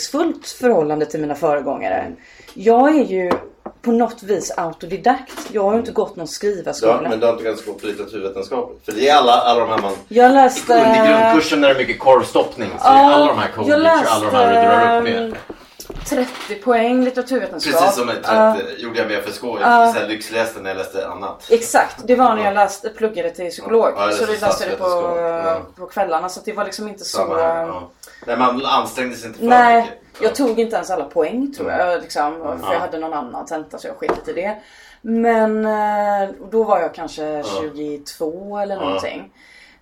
Fullt 0.00 0.48
förhållande 0.48 1.06
till 1.06 1.20
mina 1.20 1.34
föregångare. 1.34 2.12
Jag 2.54 2.88
är 2.96 3.04
ju 3.04 3.30
på 3.82 3.92
något 3.92 4.22
vis 4.22 4.50
autodidakt. 4.56 5.48
Jag 5.52 5.62
har 5.62 5.72
ju 5.72 5.78
inte 5.78 5.92
gått 5.92 6.16
någon 6.16 6.28
skrivarskola. 6.28 7.00
Ja, 7.02 7.08
men 7.08 7.20
du 7.20 7.26
har 7.26 7.32
inte 7.32 7.44
ganska 7.44 7.70
gått 7.70 7.80
på 7.80 7.86
litteraturvetenskap? 7.86 8.80
För 8.84 8.92
det 8.92 9.08
är 9.08 9.16
alla, 9.16 9.32
alla 9.32 9.60
de 9.60 9.68
här 9.68 9.78
man... 9.78 9.92
Jag 10.08 10.32
läste... 10.32 10.74
Under 10.74 11.08
grundkursen 11.08 11.64
är 11.64 11.68
det 11.68 11.74
mycket 11.74 11.98
korvstoppning. 11.98 12.68
Så 12.80 12.88
är 12.88 12.92
alla 12.92 13.26
de 13.26 13.38
här 13.38 13.48
jag 13.56 13.64
codex, 13.66 14.10
alla 14.10 14.30
de 14.30 14.36
här 14.36 14.48
du 14.48 14.68
drar 14.68 14.98
upp 14.98 15.04
med. 15.04 15.34
Läste 15.88 16.14
30 16.48 16.62
poäng 16.62 17.04
litteraturvetenskap. 17.04 17.74
Precis 17.80 17.96
som 17.96 18.08
ett, 18.08 18.18
Ja. 18.22 18.56
ett, 18.58 18.80
gjorde 18.80 18.98
jag 18.98 19.08
med 19.08 19.18
FSK. 19.18 19.44
Jag 19.60 19.96
uh. 19.96 20.08
lyxläste 20.08 20.60
när 20.60 20.70
jag 20.70 20.76
läste 20.76 21.08
annat. 21.08 21.46
Exakt, 21.50 21.96
det 22.06 22.14
var 22.14 22.34
när 22.34 22.44
jag 22.44 22.54
läste, 22.54 22.88
pluggade 22.88 23.30
till 23.30 23.50
psykolog. 23.50 23.92
Ja, 23.96 24.10
så 24.12 24.26
läste 24.26 24.26
det 24.26 24.40
läste 24.46 24.68
jag 24.68 24.78
på. 24.78 25.18
Ja. 25.18 25.60
på 25.76 25.86
kvällarna. 25.86 26.28
Så 26.28 26.40
det 26.44 26.52
var 26.52 26.64
liksom 26.64 26.88
inte 26.88 27.04
så... 27.04 27.16
Samma 27.16 27.36
här, 27.36 27.66
ja. 27.66 27.90
Nej, 28.26 28.36
man 28.36 28.66
ansträngde 28.66 29.16
sig 29.16 29.26
inte 29.26 29.38
för 29.38 29.46
Nej, 29.46 29.82
mycket. 29.82 30.22
jag 30.22 30.34
tog 30.34 30.58
inte 30.60 30.76
ens 30.76 30.90
alla 30.90 31.04
poäng 31.04 31.52
tror 31.56 31.70
Mm. 31.72 31.86
jag. 31.88 32.02
Liksom, 32.02 32.58
för 32.64 32.72
jag 32.72 32.80
hade 32.80 32.98
någon 32.98 33.12
annan 33.12 33.46
tenta 33.46 33.78
så 33.78 33.86
jag 33.86 33.96
sket 33.96 34.28
i 34.28 34.32
det. 34.32 34.56
Men 35.02 35.64
eh, 35.66 36.28
då 36.50 36.64
var 36.64 36.80
jag 36.80 36.94
kanske 36.94 37.42
22 37.60 38.58
eller 38.58 38.76
någonting. 38.76 39.32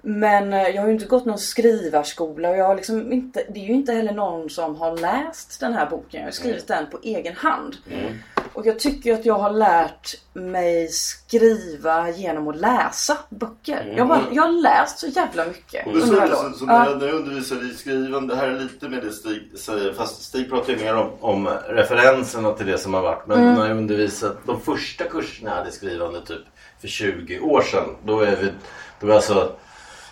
Men 0.06 0.52
eh, 0.52 0.68
jag 0.68 0.82
har 0.82 0.86
ju 0.86 0.94
inte 0.94 1.06
gått 1.06 1.24
någon 1.24 1.38
skrivarskola 1.38 2.50
och 2.50 2.56
jag 2.56 2.64
har 2.64 2.76
liksom 2.76 3.12
inte, 3.12 3.44
det 3.54 3.60
är 3.60 3.64
ju 3.64 3.72
inte 3.72 3.92
heller 3.92 4.12
någon 4.12 4.50
som 4.50 4.76
har 4.76 4.96
läst 4.96 5.60
den 5.60 5.72
här 5.72 5.90
boken. 5.90 6.20
Jag 6.20 6.26
har 6.26 6.32
skrivit 6.32 6.66
den 6.66 6.86
på 6.90 6.98
egen 7.02 7.36
hand. 7.36 7.76
Mm. 7.90 8.14
Och 8.52 8.66
jag 8.66 8.78
tycker 8.78 9.14
att 9.14 9.24
jag 9.24 9.38
har 9.38 9.50
lärt 9.50 10.14
mig 10.32 10.88
skriva 10.88 12.10
genom 12.10 12.48
att 12.48 12.56
läsa 12.56 13.18
böcker. 13.28 13.94
Jag, 13.96 14.08
bara, 14.08 14.20
jag 14.32 14.42
har 14.42 14.62
läst 14.62 14.98
så 14.98 15.06
jävla 15.06 15.46
mycket 15.46 15.86
Mm. 15.86 15.96
Är 15.96 16.02
under 16.02 16.26
så, 16.28 16.36
så, 16.36 16.58
så 16.58 16.64
när, 16.64 16.86
jag, 16.86 16.98
när 16.98 17.06
jag 17.06 17.14
undervisar 17.14 17.70
i 17.70 17.74
skrivande, 17.74 18.34
det 18.34 18.40
här 18.40 18.48
är 18.48 18.60
lite 18.60 18.88
med 18.88 19.02
det 19.02 19.12
Stig 19.12 19.58
säger, 19.58 19.92
fast 19.92 20.22
Stig 20.22 20.50
pratar 20.50 20.72
ju 20.72 20.78
mer 20.78 20.96
om, 20.96 21.10
om 21.20 21.48
referenserna 21.68 22.52
till 22.52 22.66
det 22.66 22.78
som 22.78 22.94
har 22.94 23.02
varit. 23.02 23.26
Men 23.26 23.38
Mm. 23.38 23.54
när 23.54 23.68
jag 23.68 23.76
undervisat, 23.76 24.36
de 24.46 24.60
första 24.60 25.04
kurserna 25.04 25.50
jag 25.50 25.56
hade 25.56 25.68
i 25.68 25.72
skrivande 25.72 26.20
typ 26.20 26.42
för 26.80 26.88
20 26.88 27.40
år 27.40 27.62
sedan, 27.62 27.96
då 28.04 28.20
är 28.20 28.36
vi, 28.36 28.52
då 29.00 29.06
jag 29.08 29.16
alltså 29.16 29.52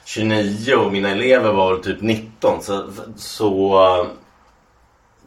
29 0.05 0.74
och 0.74 0.92
mina 0.92 1.11
elever 1.11 1.53
var 1.53 1.76
typ 1.76 2.00
19. 2.00 2.62
Så, 2.62 2.84
så 3.16 4.07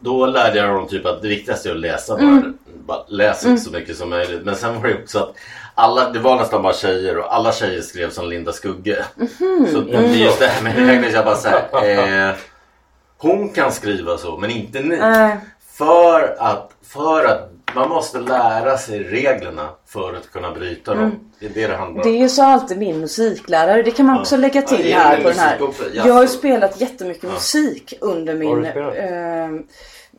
då 0.00 0.26
lärde 0.26 0.58
jag 0.58 0.68
dem 0.68 0.88
typ 0.88 1.06
att 1.06 1.22
det 1.22 1.28
viktigaste 1.28 1.68
är 1.68 1.72
att 1.72 1.80
läsa 1.80 2.16
bara. 2.16 2.42
bara 2.86 3.04
läs 3.08 3.64
så 3.64 3.70
mycket 3.70 3.96
som 3.96 4.10
möjligt. 4.10 4.42
Men 4.44 4.56
sen 4.56 4.74
var 4.80 4.88
det 4.88 5.02
också 5.02 5.18
att 5.18 5.34
alla, 5.74 6.10
det 6.10 6.18
var 6.18 6.36
nästan 6.36 6.62
bara 6.62 6.72
tjejer 6.72 7.18
och 7.18 7.34
alla 7.34 7.52
tjejer 7.52 7.80
skrev 7.82 8.10
som 8.10 8.28
Linda 8.28 8.52
Skugge. 8.52 9.04
Så 9.72 9.80
det 9.80 9.96
är 9.96 10.02
just 10.14 10.38
det 10.38 10.46
här 10.46 10.62
med 10.62 10.76
regler, 10.86 11.10
jag 11.12 11.24
bara 11.24 11.36
såhär. 11.36 12.28
Eh, 12.28 12.34
hon 13.18 13.48
kan 13.48 13.72
skriva 13.72 14.18
så 14.18 14.36
men 14.36 14.50
inte 14.50 14.80
ni. 14.80 14.96
För 15.72 16.36
att, 16.38 16.70
för 16.82 17.24
att 17.24 17.50
man 17.74 17.88
måste 17.88 18.18
lära 18.18 18.78
sig 18.78 19.02
reglerna 19.02 19.68
för 19.86 20.14
att 20.14 20.30
kunna 20.32 20.50
bryta 20.50 20.94
dem. 20.94 21.20
Det 21.40 21.46
är 21.46 21.50
det 21.50 21.66
det 21.66 21.76
handlar 21.76 22.02
om. 22.04 22.10
Det 22.10 22.16
är 22.18 22.20
ju 22.22 22.28
så 22.28 22.42
alltid 22.42 22.78
min 22.78 23.00
musiklärare. 23.00 23.82
Det 23.82 23.90
kan 23.90 24.06
man 24.06 24.20
också 24.20 24.36
lägga 24.36 24.60
Ja, 24.60 24.66
till 24.66 24.86
är 24.86 24.94
här 24.94 25.22
på 25.22 25.28
den 25.28 25.38
här. 25.38 25.62
också. 25.62 25.82
Jag 25.94 26.14
har 26.14 26.22
ju 26.22 26.28
spelat 26.28 26.80
jättemycket 26.80 27.22
musik 27.32 27.94
under 28.00 28.34
min... 28.34 28.64
Eh, 28.64 29.48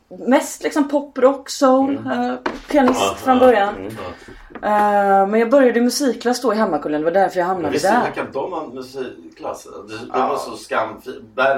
mest 0.09 0.63
liksom 0.63 0.87
poprock, 0.87 1.49
soul, 1.49 1.95
eh, 1.95 2.51
pianist 2.71 3.01
Ja, 3.01 3.15
från 3.17 3.33
ja, 3.33 3.39
början. 3.39 3.75
mm, 3.75 3.87
ja. 3.97 4.03
Eh, 4.67 5.27
men 5.27 5.39
jag 5.39 5.49
började 5.49 5.79
i 5.79 5.81
musikklass 5.81 6.41
då 6.41 6.53
i 6.53 6.57
Hammarkullen. 6.57 7.01
Det 7.01 7.05
var 7.05 7.11
därför 7.11 7.39
jag 7.39 7.45
hamnade 7.47 7.69
Visste 7.73 7.91
där. 7.91 7.97
inte 7.97 8.11
kan 8.11 8.31
de 8.31 8.53
ha 8.53 8.67
musikklass? 8.73 9.67
De, 9.89 10.11
de 10.19 10.29
var 10.29 10.37
så 10.37 10.55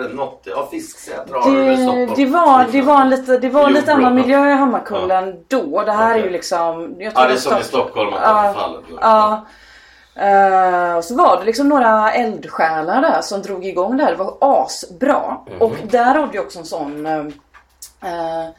än 0.05 0.15
något. 0.15 0.41
Ja, 0.45 0.67
Fisksätra 0.71 1.39
har 1.39 1.51
du 1.51 1.63
väl 1.63 1.85
Det, 1.85 2.15
det 2.15 2.25
var, 2.25 2.65
det 2.71 2.81
var 2.81 3.01
en 3.01 3.09
lite, 3.09 3.37
det 3.37 3.49
var 3.49 3.67
en 3.67 3.73
lite 3.73 3.93
annan 3.93 4.17
ja. 4.17 4.23
miljö 4.23 4.49
i 4.51 4.53
Hammarkullen 4.53 5.35
då. 5.47 5.83
Det 5.85 5.91
här 5.91 6.19
är 6.19 6.23
ju 6.23 6.29
liksom... 6.29 6.95
Jag 6.99 7.05
Ja, 7.07 7.11
tror 7.11 7.23
det 7.23 7.29
är 7.29 7.33
det 7.33 7.39
som 7.41 7.57
i 7.57 7.63
Stockholm 7.63 8.13
att 8.13 8.19
Ja, 8.23 8.43
det 8.47 8.53
förfallet. 8.53 8.83
Ja. 9.01 9.45
Eh, 10.15 10.97
och 10.97 11.03
så 11.03 11.15
var 11.15 11.39
det 11.39 11.45
liksom 11.45 11.69
några 11.69 12.11
eldsjälar 12.11 13.01
där 13.01 13.21
som 13.21 13.41
drog 13.41 13.65
igång 13.65 13.97
det 13.97 14.03
här. 14.03 14.11
Det 14.11 14.17
var 14.17 14.37
asbra. 14.39 15.37
Mhm. 15.47 15.61
Och 15.61 15.75
där 15.91 16.15
har 16.15 16.27
du 16.31 16.39
också 16.39 16.59
en 16.59 16.65
sån 16.65 17.05
eh, 18.03 18.49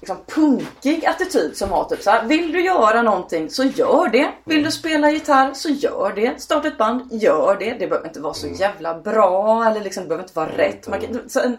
liksom 0.00 0.16
punkig 0.34 1.06
attityd 1.06 1.56
som 1.56 1.70
har 1.70 1.84
typ 1.84 2.02
så 2.02 2.10
här. 2.10 2.24
Vill 2.24 2.52
du 2.52 2.60
göra 2.64 3.02
någonting 3.02 3.50
så 3.50 3.64
gör 3.64 4.08
det. 4.08 4.30
Vill 4.44 4.62
du 4.64 4.70
spela 4.70 5.10
gitarr 5.10 5.54
så 5.54 5.68
gör 5.68 6.12
det. 6.16 6.42
Starta 6.42 6.68
ett 6.68 6.78
band, 6.78 7.08
gör 7.12 7.56
det. 7.60 7.70
Det 7.78 7.86
behöver 7.86 8.08
inte 8.08 8.20
vara 8.20 8.34
så 8.34 8.46
jävla 8.46 8.94
bra 8.98 9.64
eller 9.70 9.80
liksom 9.80 10.02
det 10.02 10.08
behöver 10.08 10.24
inte 10.24 10.36
vara 10.38 10.50
rätt. 10.56 10.88
Man 10.88 11.00
kan, 11.00 11.28
så 11.28 11.40
en, 11.40 11.56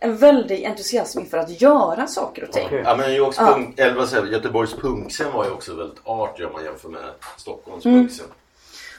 en 0.00 0.16
väldig 0.16 0.64
entusiasm 0.64 1.18
inför 1.20 1.38
att 1.38 1.60
göra 1.60 2.06
saker 2.06 2.44
och 2.44 2.52
ting. 2.52 2.66
Okej. 2.66 2.82
Ja 2.84 2.96
men 2.96 3.06
New 3.08 3.16
Yorks 3.18 3.36
Ja. 3.40 3.46
punk, 3.46 3.78
eller 3.78 3.94
vad 3.94 4.08
säger 4.08 4.22
jag, 4.22 4.32
Göteborgs 4.32 4.74
punkscen 4.74 5.32
var 5.32 5.44
ju 5.44 5.50
också 5.50 5.74
väldigt 5.74 6.00
artig 6.04 6.46
om 6.46 6.52
man 6.52 6.64
jämför 6.64 6.88
med 6.88 7.00
Stockholms 7.36 7.84
punkscen. 7.84 8.26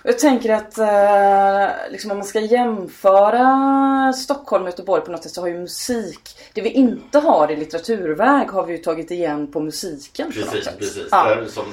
Jag 0.07 0.19
tänker 0.19 0.53
att 0.53 0.77
eh, 0.77 1.91
liksom 1.91 2.11
om 2.11 2.17
man 2.17 2.27
ska 2.27 2.39
jämföra 2.39 4.13
Stockholm 4.13 4.63
och 4.63 4.69
Göteborg 4.69 5.01
på 5.01 5.11
något 5.11 5.23
sätt 5.23 5.31
så 5.31 5.41
har 5.41 5.47
ju 5.47 5.57
musik, 5.59 6.37
det 6.53 6.61
vi 6.61 6.69
inte 6.69 7.19
har 7.19 7.51
i 7.51 7.55
litteraturväg 7.55 8.47
har 8.47 8.65
vi 8.65 8.71
ju 8.71 8.77
tagit 8.77 9.11
igen 9.11 9.51
på 9.51 9.59
musiken 9.59 10.27
på 10.27 10.33
Precis, 10.33 10.65
sätt. 10.65 10.79
precis. 10.79 11.07
Ja. 11.11 11.23
Där 11.35 11.45
som, 11.45 11.65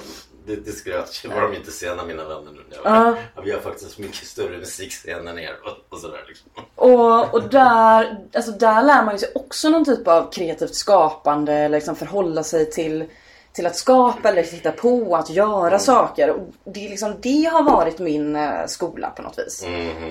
det, 0.46 0.56
det 0.56 0.72
skröt 0.72 1.24
var 1.34 1.40
de 1.42 1.54
inte 1.56 1.70
sena 1.70 2.04
mina 2.04 2.24
vänner 2.24 2.52
nu. 2.52 2.60
när 2.70 2.90
där. 2.90 3.16
Ja, 3.34 3.42
vi 3.44 3.52
har 3.52 3.60
faktiskt 3.60 3.98
mycket 3.98 4.26
större 4.26 4.58
musikscen 4.58 5.28
än 5.28 5.38
er 5.38 5.56
och, 5.64 5.94
och 5.94 5.98
sådär 5.98 6.24
liksom. 6.28 6.50
Och, 6.74 7.34
och 7.34 7.42
där, 7.48 8.18
alltså 8.34 8.50
där 8.50 8.82
lär 8.82 9.04
man 9.04 9.14
ju 9.14 9.18
sig 9.18 9.32
också 9.34 9.68
någon 9.68 9.84
typ 9.84 10.08
av 10.08 10.30
kreativt 10.32 10.74
skapande 10.74 11.52
eller 11.52 11.76
liksom 11.78 11.96
förhålla 11.96 12.42
sig 12.42 12.70
till, 12.70 13.04
till 13.52 13.66
att 13.66 13.76
skapa 13.76 14.28
eller 14.28 14.42
hitta 14.42 14.72
på, 14.72 15.16
att 15.16 15.30
göra 15.30 15.78
saker. 15.78 16.30
Och 16.30 16.52
det, 16.64 16.88
liksom, 16.88 17.14
det 17.20 17.44
har 17.52 17.62
varit 17.62 17.98
min 17.98 18.36
eh, 18.36 18.66
skola 18.66 19.10
på 19.10 19.22
något 19.22 19.38
vis. 19.38 19.64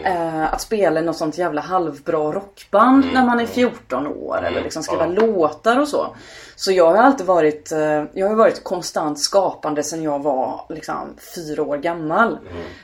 Eh, 0.03 0.53
att 0.53 0.61
spela 0.61 0.99
i 0.99 1.03
något 1.03 1.17
sånt 1.17 1.37
jävla 1.37 1.61
halvbra 1.61 2.31
rockband 2.31 3.05
när 3.13 3.25
man 3.25 3.39
är 3.39 3.45
14 3.45 4.07
år 4.07 4.45
eller 4.45 4.63
liksom 4.63 4.83
skriva 4.83 5.05
låtar 5.05 5.79
och 5.79 5.87
så. 5.87 6.15
Så 6.61 6.71
jag 6.71 6.85
har 6.91 6.97
alltid 7.03 7.25
varit, 7.25 7.71
eh, 7.71 8.03
jag 8.13 8.27
har 8.27 8.35
varit 8.35 8.63
konstant 8.63 9.19
skapande 9.19 9.83
sedan 9.83 10.03
jag 10.03 10.23
var 10.23 10.65
liksom 10.69 11.15
fyra 11.35 11.63
år 11.63 11.77
gammal. 11.77 12.37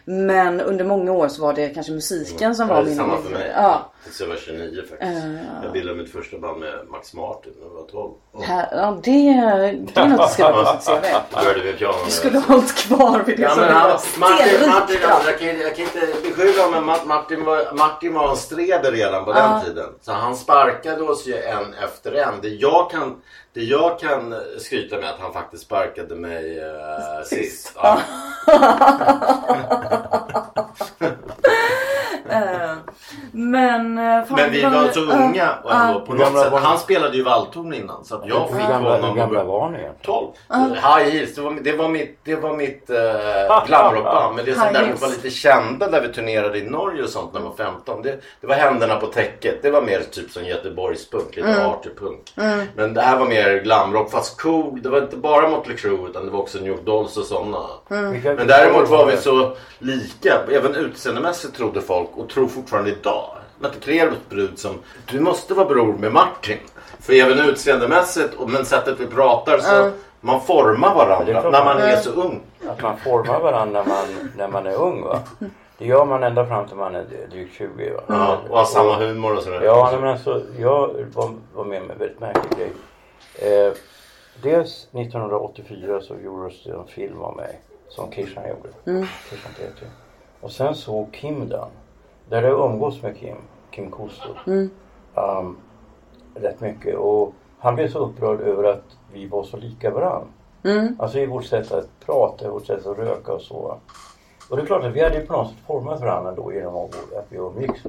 Men 0.06 0.62
under 0.62 0.86
många 0.86 1.12
år 1.12 1.28
så 1.28 1.42
var 1.42 1.54
det 1.54 1.70
kanske 1.70 1.92
musiken 1.92 2.56
som 2.56 2.68
Ja, 2.70 2.76
var 2.76 2.82
det 2.84 2.88
är 2.88 2.90
min... 2.90 2.98
samma 2.98 3.18
för 3.18 3.30
mig. 3.30 3.52
Ja. 3.56 3.92
Tills 4.04 4.20
jag 4.22 4.28
var 4.28 4.36
29 4.36 4.82
faktiskt. 4.90 5.26
Jag 5.64 5.72
bildade 5.74 5.98
mitt 5.98 6.12
första 6.12 6.38
band 6.40 6.60
med 6.60 6.74
Max 6.92 7.14
Martin 7.14 7.54
när 7.60 7.68
jag 7.68 7.74
var 7.74 7.84
12. 7.84 8.14
Och 8.32 8.44
Här, 8.44 8.68
ja, 8.72 8.98
det, 9.04 9.12
det 9.94 10.00
är 10.02 10.08
något 10.08 10.20
att 10.20 10.32
skriva 10.32 10.64
på 10.64 10.80
sitt 10.82 10.90
CV. 10.90 11.06
Du 12.06 12.12
skulle 12.12 12.38
ha 12.40 12.46
hållit 12.54 12.76
kvar 12.76 13.24
vid 13.26 13.38
det 13.38 13.44
Ja, 13.44 13.50
som 13.50 13.60
men 13.60 13.68
du 13.70 13.74
han, 13.76 13.90
var 13.90 14.00
Martin, 14.20 14.70
Martin, 14.70 14.98
bra. 15.02 15.22
jag, 15.26 15.40
kan, 15.40 15.48
jag 15.48 15.76
kan 15.76 15.86
inte 15.86 16.08
beskylla 16.30 16.64
honom 16.64 16.86
men 16.86 16.96
Ma- 16.96 17.06
Martin 17.06 17.46
var, 17.46 17.74
Martin 17.78 18.14
var 18.14 18.30
en 18.30 18.38
streder 18.38 18.92
redan 18.92 19.26
på 19.26 19.34
den 19.34 19.62
tiden. 19.66 19.90
Så 20.02 20.12
han 20.12 20.36
sparkade 20.36 21.04
oss 21.04 21.28
ju 21.28 21.36
en 21.38 21.74
efter 21.84 22.12
en. 22.12 22.34
Det 22.42 22.48
jag 22.50 22.92
kan, 22.92 23.22
det 23.58 23.64
jag 23.64 23.99
kan 23.99 24.36
skryta 24.58 24.97
med 24.97 25.10
att 25.10 25.20
han 25.20 25.34
faktiskt 25.34 25.64
sparkade 25.64 26.16
mig 26.16 26.60
uh, 26.60 27.24
sist. 27.26 27.72
Ja. 27.76 28.01
Eh, 32.30 32.72
Men, 33.32 33.98
eh, 33.98 34.26
fan, 34.26 34.36
Men 34.36 34.52
vi 34.52 34.64
var 34.64 34.92
så 34.92 35.00
unga 35.00 35.50
och 35.64 35.72
ändå 35.74 36.00
på 36.02 36.14
något 36.14 36.42
sätt. 36.44 36.54
Han 36.54 36.78
spelade 36.78 37.18
ju 37.18 37.24
valthorn 37.24 37.74
innan 37.74 38.06
så 38.06 38.16
att 38.16 38.28
jag 38.28 38.50
fick 38.50 38.68
gamla, 38.68 38.96
hur 38.96 39.02
honom 39.02 39.18
gamla 39.18 39.44
var 39.44 39.70
ni 39.70 39.78
egentligen? 39.80 40.32
12. 40.50 40.74
High 40.74 41.10
Heels, 41.12 41.36
det 41.36 41.42
var, 41.42 41.58
det 41.62 41.72
var 41.78 41.90
mitt, 41.90 42.20
det 42.24 42.36
var 42.36 42.54
mitt 42.56 42.90
uh, 42.90 43.66
glamrockband. 43.68 44.36
Men 44.36 44.46
det 44.46 44.54
som 44.54 44.68
däremot 44.74 45.02
var 45.02 45.08
lite 45.10 45.30
kända 45.30 45.90
där 45.90 46.02
vi 46.02 46.08
turnerade 46.14 46.58
i 46.60 46.70
Norge 46.70 47.04
och 47.04 47.10
sånt 47.10 47.34
när 47.34 47.42
jag 47.42 47.48
var 47.50 47.56
15. 47.56 48.02
Det, 48.02 48.18
det 48.42 48.48
var 48.48 48.56
Händerna 48.56 48.96
på 48.96 49.08
täcket. 49.08 49.62
Det 49.62 49.70
var 49.72 49.82
mer 49.82 50.02
typ 50.12 50.32
som 50.32 50.46
Göteborgspunk, 50.46 51.36
lite 51.36 51.48
Mm. 51.48 51.66
artypunk. 51.70 52.34
Men 52.76 52.94
det 52.94 53.02
här 53.02 53.18
var 53.20 53.26
mer 53.26 53.60
glamrock 53.64 54.12
fast 54.12 54.42
cool. 54.42 54.82
Det 54.82 54.90
var 54.90 55.02
inte 55.02 55.18
bara 55.18 55.50
Motley 55.50 55.78
Crue 55.78 56.10
utan 56.10 56.26
det 56.26 56.32
var 56.32 56.40
också 56.40 56.58
New 56.58 56.68
York 56.68 56.86
Dolls 56.86 57.18
och 57.18 57.24
sådana. 57.26 57.66
Mm. 57.90 58.22
Men 58.24 58.48
däremot 58.48 58.90
var 58.90 59.06
vi 59.06 59.18
så 59.18 59.56
lika. 59.80 60.34
Även 60.52 60.76
utseendemässigt 60.76 61.56
trodde 61.58 61.82
folk 61.82 62.10
och 62.14 62.27
tror 62.28 62.48
fortfarande 62.48 62.90
idag. 62.90 63.30
Mette 63.60 63.80
Klerups 63.80 64.30
brud 64.30 64.60
som 64.60 64.72
du 65.12 65.20
måste 65.20 65.54
vara 65.54 65.66
bror 65.68 65.94
med 65.94 66.12
Martin. 66.14 66.58
För 67.00 67.14
även 67.14 67.40
utseendemässigt 67.50 68.34
och 68.34 68.50
men 68.50 68.66
sättet 68.66 69.00
vi 69.00 69.08
pratar 69.08 69.58
så 69.60 69.92
man 70.22 70.42
formar 70.42 70.96
varandra 70.96 71.26
klart 71.42 71.44
när 71.44 71.52
man- 71.52 71.66
man 71.66 71.78
är 71.78 71.96
så 71.98 72.10
ung. 72.10 72.42
Att 72.70 72.82
man 72.82 72.98
formar 72.98 73.40
varandra 73.40 73.84
när 73.84 73.90
man, 73.90 74.30
när 74.38 74.48
man 74.48 74.68
är 74.68 74.76
ung 74.76 75.02
va? 75.04 75.20
Det 75.78 75.86
gör 75.86 76.06
man 76.06 76.24
ända 76.24 76.46
fram 76.46 76.68
till 76.68 76.76
man 76.76 76.96
är 76.96 77.06
drygt 77.32 77.54
20 77.56 77.94
va? 77.94 78.02
Ja, 78.08 78.38
och 78.50 78.58
har 78.58 78.66
samma 78.66 78.96
humor 78.96 79.36
och 79.38 79.44
sådär. 79.44 79.62
Ja, 79.62 79.98
men 80.02 80.10
alltså 80.10 80.42
jag 80.60 80.88
var, 81.14 81.34
var 81.56 81.66
med 81.66 81.82
om 81.82 81.92
en 81.92 81.98
väldigt 81.98 82.20
märklig 82.20 82.58
grej. 82.58 82.72
Eh, 83.68 83.74
dels 84.44 84.88
1984 84.92 86.02
så 86.02 86.16
gjordes 86.24 86.64
det 86.64 86.72
en 86.74 86.88
film 86.88 87.22
om 87.22 87.36
mig 87.36 87.62
som 87.90 88.12
Kishan 88.12 88.44
gjorde. 88.48 88.70
Kishan 89.30 89.52
TT. 89.54 89.86
Och 90.42 90.52
sen 90.52 90.76
såg 90.76 91.14
Kim 91.14 91.50
den. 91.50 91.68
Där 92.30 92.44
jag 92.44 92.72
umgås 92.72 93.02
med 93.02 93.18
Kim, 93.18 93.36
Kim 93.72 93.92
Kosto. 93.92 94.30
Um, 95.16 95.58
rätt 96.36 96.62
mycket. 96.62 96.96
Och 96.98 97.34
Han 97.60 97.76
blev 97.76 97.90
så 97.92 98.00
upprörd 98.00 98.42
över 98.42 98.64
att 98.64 98.84
vi 99.14 99.28
var 99.28 99.44
så 99.44 99.58
lika 99.58 99.92
varandra. 99.92 100.28
Alltså 101.00 101.20
i 101.20 101.26
vårt 101.26 101.46
sätt 101.46 101.72
att 101.72 101.90
prata, 102.06 102.46
i 102.46 102.50
vårt 102.50 102.66
sätt 102.66 102.86
att 102.86 102.98
röka 102.98 103.34
och 103.34 103.42
så. 103.42 103.78
Och 104.50 104.58
det 104.58 104.64
är 104.64 104.66
klart 104.66 104.84
att 104.84 104.94
vi 104.94 105.04
hade 105.04 105.20
på 105.20 105.34
något 105.34 105.48
sätt 105.50 105.58
format 105.68 106.02
varandra 106.02 106.32
då 106.32 106.54
genom 106.54 106.76
att 106.76 107.26
vi 107.30 107.38
umgicks. 107.38 107.82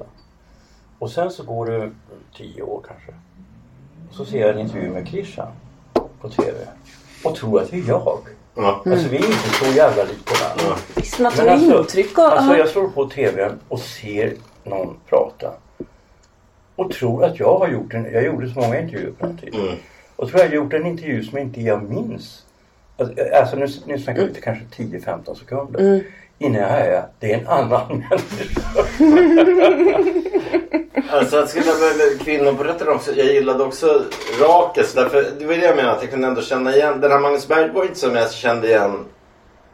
Och 0.98 1.10
sen 1.10 1.30
så 1.30 1.44
går 1.44 1.66
det 1.66 1.90
tio 2.36 2.62
år 2.62 2.82
kanske. 2.88 3.12
Och 4.08 4.14
så 4.14 4.24
ser 4.24 4.40
jag 4.40 4.50
en 4.50 4.58
intervju 4.58 4.90
med 4.90 5.08
Christian 5.08 5.48
på 6.20 6.28
TV. 6.28 6.58
Och 7.24 7.34
tror 7.34 7.60
att 7.60 7.70
det 7.70 7.76
är 7.76 7.88
jag. 7.88 8.18
Ja. 8.60 8.82
Alltså 8.86 9.08
vi 9.08 9.16
är 9.16 9.26
inte 9.26 9.48
så 9.62 9.76
jävla 9.76 10.04
lika 10.04 10.34
varandra. 10.44 10.80
Man 11.20 11.32
tar 11.32 11.44
Men 11.44 11.52
alltså, 11.54 11.78
intryck 11.78 12.18
av... 12.18 12.24
alltså 12.24 12.56
jag 12.56 12.68
slår 12.68 12.88
på 12.88 13.08
TVn 13.08 13.52
och 13.68 13.80
ser 13.80 14.34
någon 14.64 14.96
prata. 15.08 15.52
Och 16.76 16.90
tror 16.90 17.24
att 17.24 17.38
jag 17.38 17.58
har 17.58 17.68
gjort 17.68 17.94
en, 17.94 18.12
jag 18.12 18.24
gjorde 18.24 18.48
så 18.48 18.60
många 18.60 18.80
intervjuer 18.80 19.12
på 19.18 19.26
den 19.26 19.36
tiden. 19.36 19.60
Mm. 19.60 19.74
Och 20.16 20.28
tror 20.28 20.40
jag 20.40 20.48
har 20.48 20.54
gjort 20.54 20.72
en 20.72 20.86
intervju 20.86 21.24
som 21.24 21.38
inte 21.38 21.60
jag 21.60 21.82
minns. 21.82 22.44
Alltså, 22.96 23.14
Alltså 23.40 23.56
nu, 23.56 23.66
nu 23.86 23.98
snackar 23.98 24.22
vi 24.34 24.40
kanske 24.40 24.64
10-15 24.82 25.34
sekunder. 25.34 26.02
Innan 26.38 26.60
jag 26.62 26.70
är 26.70 27.04
det 27.20 27.32
är 27.32 27.38
en 27.38 27.48
annan 27.48 27.88
människa. 28.10 28.62
Alltså 31.10 31.36
att 31.36 31.50
skriva 31.50 31.72
med 31.72 32.20
kvinnoporträtten 32.20 32.88
också. 32.88 33.12
Jag 33.12 33.26
gillade 33.26 33.64
också 33.64 34.02
Rakes. 34.40 34.92
Därför, 34.92 35.26
det 35.38 35.46
var 35.46 35.54
det 35.54 35.64
jag 35.64 35.76
menade. 35.76 35.96
Att 35.96 36.02
jag 36.02 36.10
kunde 36.10 36.28
ändå 36.28 36.42
känna 36.42 36.76
igen. 36.76 37.00
Den 37.00 37.10
här 37.10 37.18
Magnus 37.18 37.48
Berg 37.48 37.72
var 37.72 37.82
inte 37.82 37.98
som 37.98 38.14
jag 38.14 38.32
kände 38.32 38.68
igen 38.68 39.04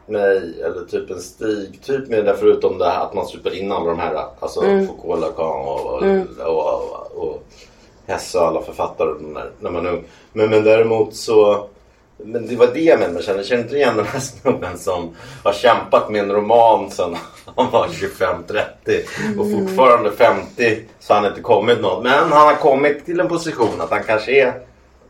mig. 0.05 0.61
Eller 0.63 0.85
typ 0.89 1.11
en 1.11 1.19
Stig. 1.19 1.81
Typ 1.83 2.07
med 2.07 2.19
det 2.19 2.23
där 2.23 2.35
förutom 2.39 2.77
det 2.77 2.85
här 2.85 3.03
att 3.03 3.13
man 3.13 3.25
super 3.27 3.55
in 3.55 3.71
alla 3.71 3.89
de 3.89 3.99
här. 3.99 4.25
Alltså 4.39 4.61
Foucault, 4.61 5.21
Lacan 5.21 5.45
och, 5.45 5.85
och, 5.85 6.03
och, 6.47 6.91
och, 6.91 7.27
och 7.27 7.43
Hesse 8.07 8.39
och 8.39 8.47
alla 8.47 8.61
författare. 8.61 9.09
Där, 9.33 9.51
när 9.59 9.71
man 9.71 9.85
är 9.85 9.91
ung. 9.91 10.03
Men, 10.33 10.49
men 10.49 10.63
däremot 10.63 11.15
så. 11.15 11.67
Men 12.17 12.47
det 12.47 12.55
var 12.55 12.67
det 12.67 12.79
jag 12.79 12.99
menade. 12.99 13.15
Jag 13.15 13.23
kände, 13.23 13.39
jag 13.39 13.47
kände 13.47 13.63
inte 13.63 13.75
igen 13.75 13.97
den 13.97 14.05
här 14.05 14.19
snubben 14.19 14.77
som 14.77 15.15
har 15.43 15.53
kämpat 15.53 16.09
med 16.09 16.21
en 16.21 16.31
roman 16.31 16.91
sedan 16.91 17.17
han 17.55 17.71
var 17.71 17.87
25-30 17.87 19.39
och 19.39 19.51
fortfarande 19.51 20.11
50 20.11 20.79
så 20.99 21.13
har 21.13 21.21
han 21.21 21.29
inte 21.29 21.41
kommit 21.41 21.81
något. 21.81 22.03
Men 22.03 22.13
han 22.13 22.31
har 22.31 22.55
kommit 22.55 23.05
till 23.05 23.19
en 23.19 23.27
position 23.27 23.81
att 23.81 23.89
han 23.89 24.03
kanske 24.03 24.31
är 24.31 24.53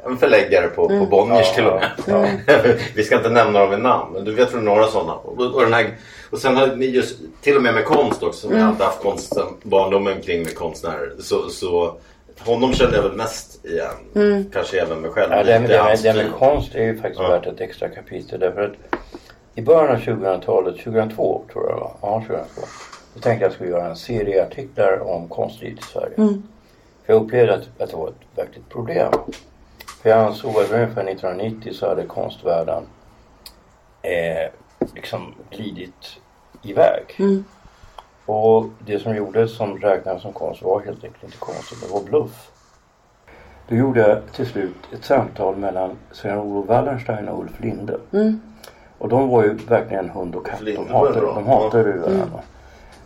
en 0.05 0.17
förläggare 0.17 0.67
på, 0.67 0.87
på 0.87 1.05
Bonniers 1.05 1.55
till 1.55 1.65
och 1.65 1.79
med. 1.79 2.39
Vi 2.95 3.03
ska 3.03 3.15
inte 3.15 3.29
nämna 3.29 3.59
dem 3.59 3.69
vid 3.69 3.79
namn 3.79 4.13
men 4.13 4.25
du 4.25 4.31
vet 4.31 4.53
väl 4.53 4.61
några 4.63 4.87
sådana. 4.87 5.13
Och, 5.13 5.41
och, 5.41 5.61
den 5.61 5.73
här, 5.73 5.97
och 6.29 6.39
sen 6.39 6.57
har 6.57 6.67
ni 6.67 6.85
just 6.85 7.19
till 7.41 7.55
och 7.55 7.63
med 7.63 7.73
med 7.73 7.85
konst 7.85 8.23
också. 8.23 8.47
Som 8.47 8.57
jag 8.57 8.65
har 8.65 8.85
haft 8.85 9.01
konsten, 9.01 9.47
barndomen 9.63 10.21
kring 10.21 10.43
med 10.43 10.55
konstnärer. 10.55 11.13
Så, 11.19 11.49
så 11.49 11.97
honom 12.39 12.73
kände 12.73 12.95
jag 12.95 13.03
väl 13.03 13.13
mest 13.17 13.65
igen. 13.65 14.49
Kanske 14.53 14.81
även 14.81 15.01
mig 15.01 15.11
själv. 15.11 15.31
Ja, 15.33 15.43
det, 15.43 15.59
det, 15.59 15.77
hans 15.77 16.01
det 16.01 16.13
med 16.13 16.31
konst 16.39 16.75
är 16.75 16.83
ju 16.83 16.97
faktiskt 16.97 17.21
Ja. 17.21 17.29
värt 17.29 17.45
ett 17.45 17.61
extra 17.61 17.89
kapitel 17.89 18.39
därför 18.39 18.61
att 18.61 18.99
i 19.55 19.61
början 19.61 19.95
av 19.95 19.99
2000-talet, 20.01 20.77
2002 20.83 21.43
tror 21.53 21.63
jag 21.69 21.75
det 21.77 21.79
var, 21.81 21.91
ja 22.01 22.19
2002. 22.27 22.61
Då 23.13 23.19
tänkte 23.19 23.29
jag 23.29 23.35
att 23.35 23.41
jag 23.41 23.53
skulle 23.53 23.69
göra 23.69 23.89
en 23.89 23.95
serie 23.95 24.45
artiklar 24.45 24.99
om 24.99 25.27
konstlivet 25.29 25.79
i 25.79 25.83
Sverige. 25.83 26.15
För 27.05 27.13
jag 27.13 27.23
upplevde 27.23 27.53
att, 27.53 27.81
att 27.81 27.89
det 27.89 27.95
var 27.97 28.07
ett 28.07 28.37
verkligt 28.37 28.69
problem. 28.69 29.11
För 30.01 30.09
jag 30.09 30.19
ansåg 30.19 30.49
att 30.51 30.71
ungefär 30.71 31.03
1990 31.09 31.73
så 31.73 31.89
hade 31.89 32.03
konstvärlden 32.05 32.83
eh, 34.01 34.51
liksom 34.95 35.33
glidit 35.49 36.17
iväg. 36.63 37.03
Och 38.25 38.65
det 38.85 38.99
som 38.99 39.15
gjordes 39.15 39.55
som 39.57 39.77
räknades 39.77 40.21
som 40.21 40.33
konst 40.33 40.61
var 40.61 40.79
helt 40.79 41.03
enkelt 41.03 41.23
inte 41.23 41.37
konst, 41.37 41.81
det 41.81 41.93
var 41.93 42.03
bluff. 42.03 42.51
Då 43.67 43.75
gjorde 43.75 43.99
jag 43.99 44.17
till 44.33 44.45
slut 44.45 44.75
ett 44.93 45.05
samtal 45.05 45.55
mellan 45.55 45.91
Sven-Olof 46.11 46.67
Wallenstein 46.67 47.27
och 47.27 47.39
Ulf 47.39 47.59
Linde. 47.59 47.97
Och 48.97 49.09
de 49.09 49.29
var 49.29 49.43
ju 49.43 49.53
verkligen 49.53 50.09
hund 50.09 50.35
och 50.35 50.45
katt. 50.45 50.59
De 50.59 50.93
hatade, 50.93 51.19
de 51.19 51.45
hatade 51.45 51.89
ju 51.89 51.97
varandra. 51.97 52.39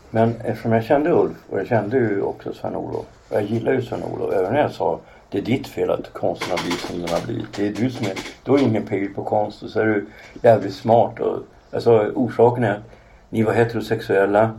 Men 0.09 0.35
eftersom 0.43 0.71
jag 0.71 0.83
kände 0.83 1.11
Ulf 1.11 1.37
och 1.49 1.59
jag 1.59 1.67
kände 1.67 1.97
ju 1.97 2.21
också 2.21 2.53
Sven-Olof. 2.53 3.05
Och 3.29 3.35
jag 3.35 3.43
gillar 3.43 3.73
ju 3.73 3.81
Sven-Olof. 3.81 4.33
Även 4.33 4.53
när 4.53 4.61
jag 4.61 4.71
sa 4.71 4.99
det 5.29 5.37
är 5.37 5.41
ditt 5.41 5.67
fel 5.67 5.91
att 5.91 6.13
konsten 6.13 6.49
har 6.49 6.57
blivit 6.57 6.79
som 6.79 7.01
den 7.01 7.09
har 7.09 7.21
blivit. 7.25 7.53
Det 7.55 7.67
är 7.67 7.73
du 7.73 7.89
som 7.89 8.05
är, 8.05 8.13
du 8.43 8.51
har 8.51 8.59
ingen 8.59 8.85
pejl 8.85 9.13
på 9.13 9.23
konst 9.23 9.63
och 9.63 9.69
så 9.69 9.79
är 9.79 9.85
du 9.85 10.07
jävligt 10.43 10.73
smart. 10.73 11.19
Och, 11.19 11.37
alltså 11.71 12.11
orsaken 12.15 12.63
är 12.63 12.71
att 12.71 12.83
ni 13.29 13.43
var 13.43 13.53
heterosexuella 13.53 14.51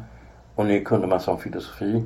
och 0.61 0.67
ni 0.67 0.85
kunde 0.85 1.07
massa 1.07 1.31
om 1.31 1.39
filosofi. 1.39 2.05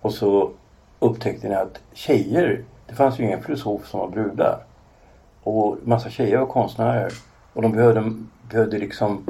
Och 0.00 0.12
så 0.12 0.50
upptäckte 0.98 1.48
ni 1.48 1.54
att 1.54 1.80
tjejer, 1.92 2.64
det 2.86 2.94
fanns 2.94 3.20
ju 3.20 3.24
ingen 3.24 3.42
filosof 3.42 3.86
som 3.86 4.00
var 4.00 4.08
brudar. 4.08 4.58
Och 5.42 5.76
massa 5.84 6.10
tjejer 6.10 6.38
var 6.38 6.46
konstnärer. 6.46 7.12
Och 7.52 7.62
de 7.62 7.72
behövde, 7.72 8.12
behövde 8.50 8.78
liksom 8.78 9.26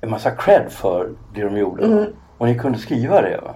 en 0.00 0.10
massa 0.10 0.30
cred 0.30 0.72
för 0.72 1.08
det 1.34 1.42
de 1.44 1.56
gjorde. 1.56 2.06
Och 2.38 2.46
ni 2.46 2.58
kunde 2.58 2.78
skriva 2.78 3.22
det 3.22 3.40
va. 3.42 3.54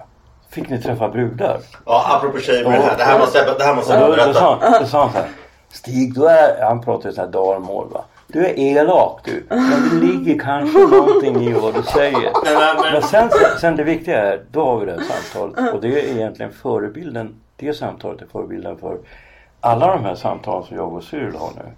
Fick 0.49 0.69
ni 0.69 0.81
träffa 0.81 1.09
brudar. 1.09 1.59
Ja, 1.85 2.17
apropå 2.17 2.39
tjejer 2.39 2.69
med 2.69 2.79
det 2.79 2.83
här. 2.85 2.97
Det 2.97 3.03
här 3.03 3.19
måste 3.19 3.37
jag, 3.37 3.57
det 3.57 3.63
här 3.63 3.75
måste 3.75 3.93
Och 3.93 3.99
jag 4.01 4.09
då, 4.09 4.15
då, 4.15 4.23
berätta. 4.23 4.39
sa, 4.39 4.79
då 4.79 4.85
sa 4.85 5.01
han 5.01 5.11
så 5.11 5.17
här. 5.17 5.29
Stig, 5.69 6.13
du 6.13 6.27
är, 6.27 6.65
han 6.65 6.81
pratar 6.81 7.09
ju 7.09 7.15
sån 7.15 7.25
här 7.25 7.31
dalmål 7.31 7.87
va. 7.93 8.05
Du 8.35 8.45
är 8.45 8.59
elak 8.59 9.19
du. 9.23 9.43
Men 9.49 9.89
det 9.89 10.05
ligger 10.05 10.39
kanske 10.39 10.79
någonting 10.79 11.35
i 11.35 11.53
vad 11.53 11.73
du 11.73 11.83
säger. 11.83 12.31
Men 12.91 13.01
sen, 13.01 13.29
sen 13.59 13.75
det 13.75 13.83
viktiga 13.83 14.21
är, 14.21 14.45
då 14.51 14.65
har 14.65 14.79
vi 14.79 14.85
det 14.85 14.91
här 14.91 14.99
samtalet. 14.99 15.73
Och 15.73 15.81
det 15.81 15.87
är 15.87 16.15
egentligen 16.17 16.51
förebilden. 16.51 17.35
Det 17.55 17.73
samtalet 17.73 18.21
är 18.21 18.25
förebilden 18.25 18.77
för 18.77 18.97
alla 19.59 19.87
de 19.87 20.03
här 20.03 20.15
samtalen 20.15 20.63
som 20.63 20.77
jag 20.77 20.93
och 20.93 21.03
Cyril 21.03 21.35
har 21.35 21.49
nu. 21.55 21.71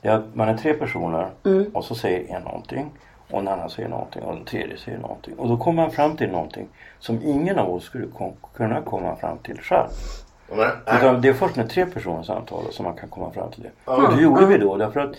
Det 0.00 0.08
är 0.08 0.12
att 0.12 0.34
man 0.34 0.48
är 0.48 0.56
tre 0.56 0.74
personer 0.74 1.30
och 1.72 1.84
så 1.84 1.94
säger 1.94 2.36
en 2.36 2.42
någonting. 2.42 2.90
Och 3.30 3.40
en 3.40 3.48
annan 3.48 3.70
säger 3.70 3.88
någonting 3.88 4.22
och 4.22 4.34
den 4.34 4.44
tredje 4.44 4.76
säger 4.76 4.98
någonting. 4.98 5.34
Och 5.34 5.48
då 5.48 5.56
kommer 5.56 5.82
man 5.82 5.90
fram 5.90 6.16
till 6.16 6.30
någonting 6.30 6.68
som 6.98 7.22
ingen 7.22 7.58
av 7.58 7.74
oss 7.74 7.84
skulle 7.84 8.06
kom, 8.06 8.32
kunna 8.56 8.80
komma 8.80 9.16
fram 9.16 9.38
till 9.38 9.58
själv. 9.60 9.88
Utan 10.96 11.20
det 11.20 11.28
är 11.28 11.32
först 11.34 11.56
när 11.56 11.66
tre 11.66 11.86
personer 11.86 12.22
samtalar 12.22 12.70
som 12.70 12.84
man 12.84 12.94
kan 12.94 13.08
komma 13.08 13.30
fram 13.30 13.50
till 13.50 13.62
det. 13.62 13.90
Och 13.92 14.16
det 14.16 14.22
gjorde 14.22 14.46
vi 14.46 14.58
då 14.58 14.76
därför 14.76 15.00
att 15.00 15.14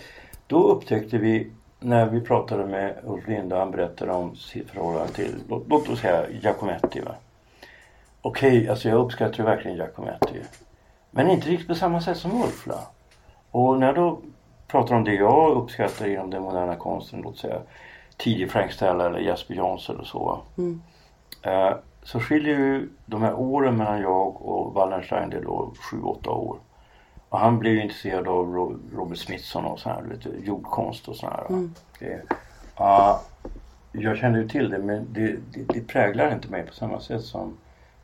då 0.46 0.62
upptäckte 0.68 1.18
vi 1.18 1.50
när 1.80 2.06
vi 2.06 2.20
pratade 2.20 2.66
med 2.66 2.98
Ulf 3.04 3.28
Linde 3.28 3.56
han 3.56 3.70
berättade 3.70 4.12
om 4.12 4.36
sitt 4.36 4.70
förhållande 4.70 5.12
till, 5.12 5.34
låt, 5.48 5.68
låt 5.68 5.88
oss 5.88 6.00
säga 6.00 6.30
Giacometti. 6.30 7.00
Va? 7.00 7.14
Okej, 8.22 8.68
alltså 8.68 8.88
jag 8.88 8.98
uppskattar 8.98 9.38
ju 9.38 9.44
verkligen 9.44 9.76
Giacometti. 9.76 10.42
Men 11.10 11.30
inte 11.30 11.48
riktigt 11.48 11.68
på 11.68 11.74
samma 11.74 12.00
sätt 12.00 12.16
som 12.16 12.42
Ulf. 12.42 12.66
Va? 12.66 12.80
Och 13.50 13.78
när 13.78 13.86
jag 13.86 13.94
då 13.94 14.18
pratar 14.66 14.94
om 14.94 15.04
det 15.04 15.14
jag 15.14 15.56
uppskattar 15.56 16.06
inom 16.08 16.30
den 16.30 16.42
moderna 16.42 16.76
konsten, 16.76 17.20
låt 17.24 17.38
säga 17.38 17.60
tidig 18.16 18.50
Frank 18.50 18.72
Stella 18.72 19.06
eller 19.06 19.18
Jesper 19.18 19.54
Jons 19.54 19.90
eller 19.90 20.04
så. 20.04 20.24
va? 20.24 20.40
Eh, 21.42 21.76
så 22.02 22.20
skiljer 22.20 22.58
ju 22.58 22.88
de 23.06 23.22
här 23.22 23.34
åren 23.34 23.76
mellan 23.76 24.00
jag 24.00 24.42
och 24.42 24.74
Wallenstein, 24.74 25.30
det 25.30 25.36
är 25.36 25.42
då 25.42 25.72
7-8 25.92 26.28
år. 26.28 26.58
Och 27.28 27.38
han 27.38 27.58
blev 27.58 27.72
ju 27.74 27.82
intresserad 27.82 28.28
av 28.28 28.54
Ro- 28.54 28.78
Robert 28.94 29.18
Smithson 29.18 29.64
och 29.64 29.78
sån 29.80 29.92
här, 29.92 30.02
vet, 30.02 30.46
jordkonst 30.46 31.08
och 31.08 31.16
sån 31.16 31.30
här. 31.30 31.44
va. 31.48 31.68
Det, 31.98 32.22
ja, 32.76 33.22
jag 33.92 34.16
kände 34.16 34.38
ju 34.38 34.48
till 34.48 34.70
det 34.70 34.78
men 34.78 35.06
det, 35.12 35.36
det, 35.52 35.62
det 35.62 35.80
präglar 35.80 36.32
inte 36.32 36.48
mig 36.48 36.66
på 36.66 36.74
samma 36.74 37.00
sätt 37.00 37.22
som 37.24 37.56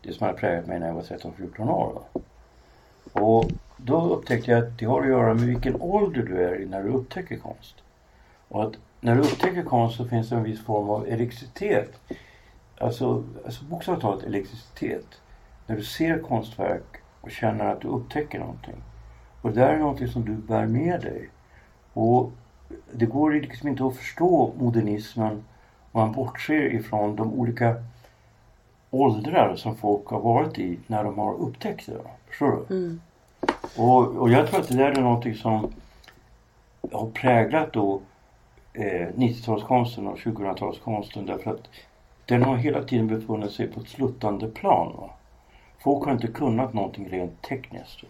det 0.03 0.12
som 0.12 0.27
hade 0.27 0.39
präglat 0.39 0.66
mig 0.66 0.81
när 0.81 0.87
jag 0.87 0.95
var 0.95 1.03
13-14 1.03 1.70
år. 1.70 1.93
Va? 1.95 2.20
Och 3.12 3.45
då 3.77 4.01
upptäckte 4.14 4.51
jag 4.51 4.64
att 4.64 4.79
det 4.79 4.85
har 4.87 5.01
att 5.03 5.09
göra 5.09 5.35
med 5.35 5.43
vilken 5.45 5.81
ålder 5.81 6.23
du 6.23 6.45
är 6.45 6.61
i 6.61 6.66
när 6.66 6.83
du 6.83 6.89
upptäcker 6.89 7.37
konst. 7.37 7.75
Och 8.49 8.62
att 8.62 8.73
när 9.01 9.14
du 9.14 9.20
upptäcker 9.20 9.62
konst 9.62 9.97
så 9.97 10.05
finns 10.05 10.29
det 10.29 10.37
en 10.37 10.43
viss 10.43 10.64
form 10.64 10.91
av 10.91 11.07
elektricitet. 11.09 12.01
Alltså, 12.79 13.25
alltså 13.45 13.64
bokstavligt 13.64 14.03
talat 14.03 14.23
elektricitet. 14.23 15.07
När 15.66 15.77
du 15.77 15.83
ser 15.85 16.18
konstverk 16.18 16.97
och 17.20 17.31
känner 17.31 17.64
att 17.64 17.81
du 17.81 17.89
upptäcker 17.89 18.39
någonting. 18.39 18.83
Och 19.43 19.53
det 19.53 19.61
där 19.61 19.74
är 19.74 19.78
någonting 19.78 20.09
som 20.09 20.24
du 20.24 20.32
bär 20.34 20.66
med 20.66 21.01
dig. 21.01 21.28
Och 21.93 22.30
det 22.93 23.07
går 23.07 23.32
liksom 23.32 23.68
inte 23.68 23.84
att 23.84 23.97
förstå 23.97 24.53
modernismen 24.59 25.45
om 25.93 26.01
man 26.01 26.12
bortser 26.12 26.74
ifrån 26.74 27.16
de 27.16 27.32
olika 27.32 27.76
åldrar 28.90 29.57
som 29.57 29.76
folk 29.76 30.07
har 30.07 30.20
varit 30.20 30.59
i 30.59 30.78
när 30.86 31.05
de 31.05 31.18
har 31.18 31.34
upptäckt 31.34 31.86
det. 31.86 31.99
Förstår 32.28 32.51
du? 32.51 32.99
Och, 33.76 34.16
och 34.16 34.30
jag 34.30 34.49
tror 34.49 34.61
att 34.61 34.68
det 34.68 34.76
där 34.76 34.90
är 34.90 35.01
någonting 35.01 35.34
som 35.34 35.72
har 36.93 37.11
präglat 37.11 37.72
då 37.72 38.01
eh, 38.72 39.09
90-talskonsten 39.16 40.07
och 40.07 40.18
2000-talskonsten 40.18 41.26
därför 41.26 41.51
att 41.51 41.68
den 42.26 42.43
har 42.43 42.57
hela 42.57 42.82
tiden 42.82 43.07
befunnit 43.07 43.53
sig 43.53 43.68
på 43.68 43.80
ett 43.80 43.88
sluttande 43.88 44.49
plan. 44.49 44.93
Va? 44.97 45.11
Folk 45.78 46.05
har 46.05 46.12
inte 46.12 46.26
kunnat 46.26 46.74
någonting 46.74 47.09
rent 47.09 47.43
tekniskt. 47.43 48.05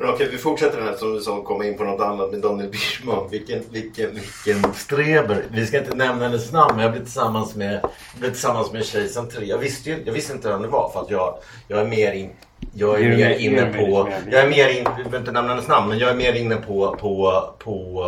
Men 0.00 0.08
okej, 0.08 0.28
vi 0.30 0.38
fortsätter 0.38 0.78
den 0.78 0.86
här 0.86 0.94
som 0.94 1.14
du 1.14 1.20
sa, 1.20 1.42
komma 1.42 1.64
in 1.64 1.76
på 1.76 1.84
något 1.84 2.00
annat 2.00 2.30
med 2.30 2.40
Daniel 2.40 2.70
Birchman. 2.70 3.28
Vilken, 3.30 3.62
vilken, 3.70 4.10
vilken 4.14 4.74
streber. 4.74 5.44
Vi 5.50 5.66
ska 5.66 5.78
inte 5.78 5.96
nämna 5.96 6.24
hennes 6.24 6.52
namn, 6.52 6.72
men 6.74 6.82
jag 6.82 6.92
blev 6.92 7.02
tillsammans 7.02 7.56
med, 7.56 7.80
blev 8.18 8.30
tillsammans 8.30 8.72
med 8.72 8.78
en 8.78 8.84
tjej 8.84 9.08
sen 9.08 9.28
tre. 9.28 9.46
Jag 9.46 9.58
visste, 9.58 9.90
ju, 9.90 10.02
jag 10.04 10.12
visste 10.12 10.32
inte 10.32 10.48
vem 10.48 10.62
det 10.62 10.68
var 10.68 10.90
för 10.90 11.00
att 11.00 11.10
jag, 11.10 11.38
jag 11.68 11.80
är 11.80 11.84
mer 11.84 12.12
in, 12.12 12.30
jag 12.74 13.00
är 13.00 13.16
mer 13.16 13.38
inne 13.38 13.66
på, 13.66 14.04
mer. 14.04 14.22
jag 14.30 14.40
är 14.40 14.48
mer 14.48 14.68
in, 14.68 14.84
jag 14.84 14.94
behöver 14.96 15.18
inte 15.18 15.32
nämna 15.32 15.50
hennes 15.50 15.68
namn, 15.68 15.88
men 15.88 15.98
jag 15.98 16.10
är 16.10 16.16
mer 16.16 16.32
inne 16.32 16.56
på, 16.56 16.96
på, 17.00 17.44
på 17.58 18.04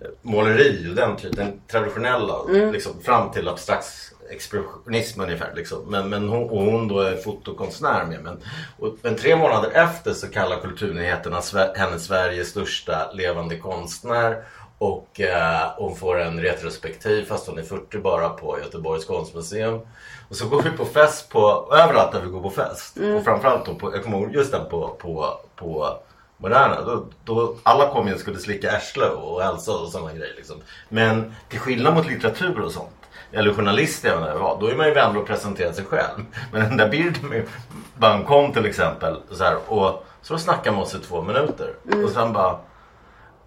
eh, 0.00 0.06
måleri 0.22 0.88
och 0.90 0.94
den 0.94 1.16
typen, 1.16 1.36
den 1.36 1.60
traditionella, 1.70 2.44
liksom, 2.72 2.92
fram 3.02 3.30
till 3.30 3.48
abstrakt 3.48 4.13
expressionism 4.30 5.20
ungefär. 5.20 5.52
Liksom. 5.54 5.78
Men, 5.88 6.08
men 6.08 6.28
hon, 6.28 6.50
och 6.50 6.62
hon 6.64 6.88
då 6.88 7.00
är 7.00 7.16
fotokonstnär 7.16 8.04
med. 8.04 8.22
Men, 8.22 8.40
och, 8.78 8.96
men 9.02 9.16
tre 9.16 9.36
månader 9.36 9.70
efter 9.70 10.12
så 10.12 10.28
kallar 10.28 10.60
Kulturnyheterna 10.60 11.40
henne 11.76 11.98
Sveriges 11.98 12.48
största 12.48 13.12
levande 13.12 13.56
konstnär. 13.56 14.44
Och 14.78 15.20
eh, 15.20 15.70
hon 15.76 15.96
får 15.96 16.20
en 16.20 16.40
retrospektiv 16.40 17.24
fast 17.24 17.46
hon 17.46 17.58
är 17.58 17.62
40 17.62 17.98
bara 17.98 18.28
på 18.28 18.58
Göteborgs 18.58 19.04
konstmuseum. 19.04 19.80
Och 20.28 20.36
så 20.36 20.48
går 20.48 20.62
vi 20.62 20.70
på 20.70 20.84
fest 20.84 21.28
på 21.28 21.72
överallt 21.72 22.12
där 22.12 22.20
vi 22.20 22.28
går 22.28 22.42
på 22.42 22.50
fest. 22.50 22.96
Och 22.96 23.24
framförallt 23.24 23.66
då 23.66 23.74
på, 23.74 23.94
jag 23.94 24.04
kommer 24.04 24.18
ihåg 24.18 24.34
just 24.34 24.52
den 24.52 24.68
på, 24.70 24.88
på, 24.88 25.40
på 25.56 25.98
Moderna. 26.36 26.82
Då, 26.82 27.06
då, 27.24 27.56
alla 27.62 27.92
kom 27.92 28.08
ju 28.08 28.14
och 28.14 28.20
skulle 28.20 28.38
slicka 28.38 28.76
arsle 28.76 29.06
och 29.06 29.42
hälsa 29.42 29.72
och 29.72 29.88
sådana 29.88 30.12
grejer. 30.12 30.34
Liksom. 30.36 30.56
Men 30.88 31.34
till 31.48 31.58
skillnad 31.58 31.94
mot 31.94 32.06
litteratur 32.06 32.60
och 32.60 32.72
sånt. 32.72 32.90
Eller 33.34 33.52
journalist 33.52 34.04
även 34.04 34.22
jag 34.22 34.38
var. 34.38 34.60
Då 34.60 34.66
är 34.66 34.74
man 34.74 34.86
ju 34.86 34.94
vänlig 34.94 35.22
och 35.22 35.28
presenterar 35.28 35.72
sig 35.72 35.84
själv. 35.84 36.24
Men 36.52 36.60
den 36.60 36.76
där 36.76 36.88
bilden 36.88 37.28
med 37.28 38.26
kom 38.26 38.52
till 38.52 38.66
exempel. 38.66 39.16
Så 39.30 39.44
här, 39.44 39.56
och 39.66 40.06
så 40.22 40.38
snackar 40.38 40.72
man 40.72 40.80
oss 40.80 40.94
i 40.94 40.98
två 40.98 41.22
minuter. 41.22 41.74
Och 42.04 42.10
sen 42.10 42.32
bara. 42.32 42.52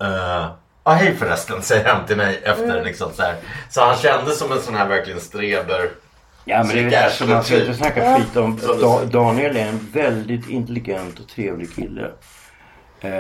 Uh, 0.04 0.48
ah, 0.84 0.94
hej 0.94 1.16
förresten 1.16 1.62
säger 1.62 1.86
han 1.90 2.06
till 2.06 2.18
mig 2.18 2.42
efter. 2.44 2.84
Liksom, 2.84 3.12
så, 3.14 3.22
här. 3.22 3.36
så 3.70 3.82
han 3.82 3.96
kändes 3.96 4.40
som 4.40 4.52
en 4.52 4.62
sån 4.62 4.76
här 4.76 4.88
verkligen 4.88 5.20
streber. 5.20 5.90
Ja 6.46 6.64
men 6.64 6.76
det 6.76 6.96
är, 6.96 7.04
alltså, 7.04 7.26
man 7.26 7.44
ska 7.44 7.60
inte 7.60 7.74
snacka 7.74 8.18
skit 8.18 8.38
om 8.38 8.60
Som 8.60 8.82
da. 8.82 9.06
Daniel 9.06 9.58
är 9.58 9.68
en 9.68 9.90
väldigt 9.94 10.50
intelligent 10.50 11.20
och 11.20 11.28
trevlig 11.28 11.76
kille. 11.76 12.12
Eh, 13.02 13.12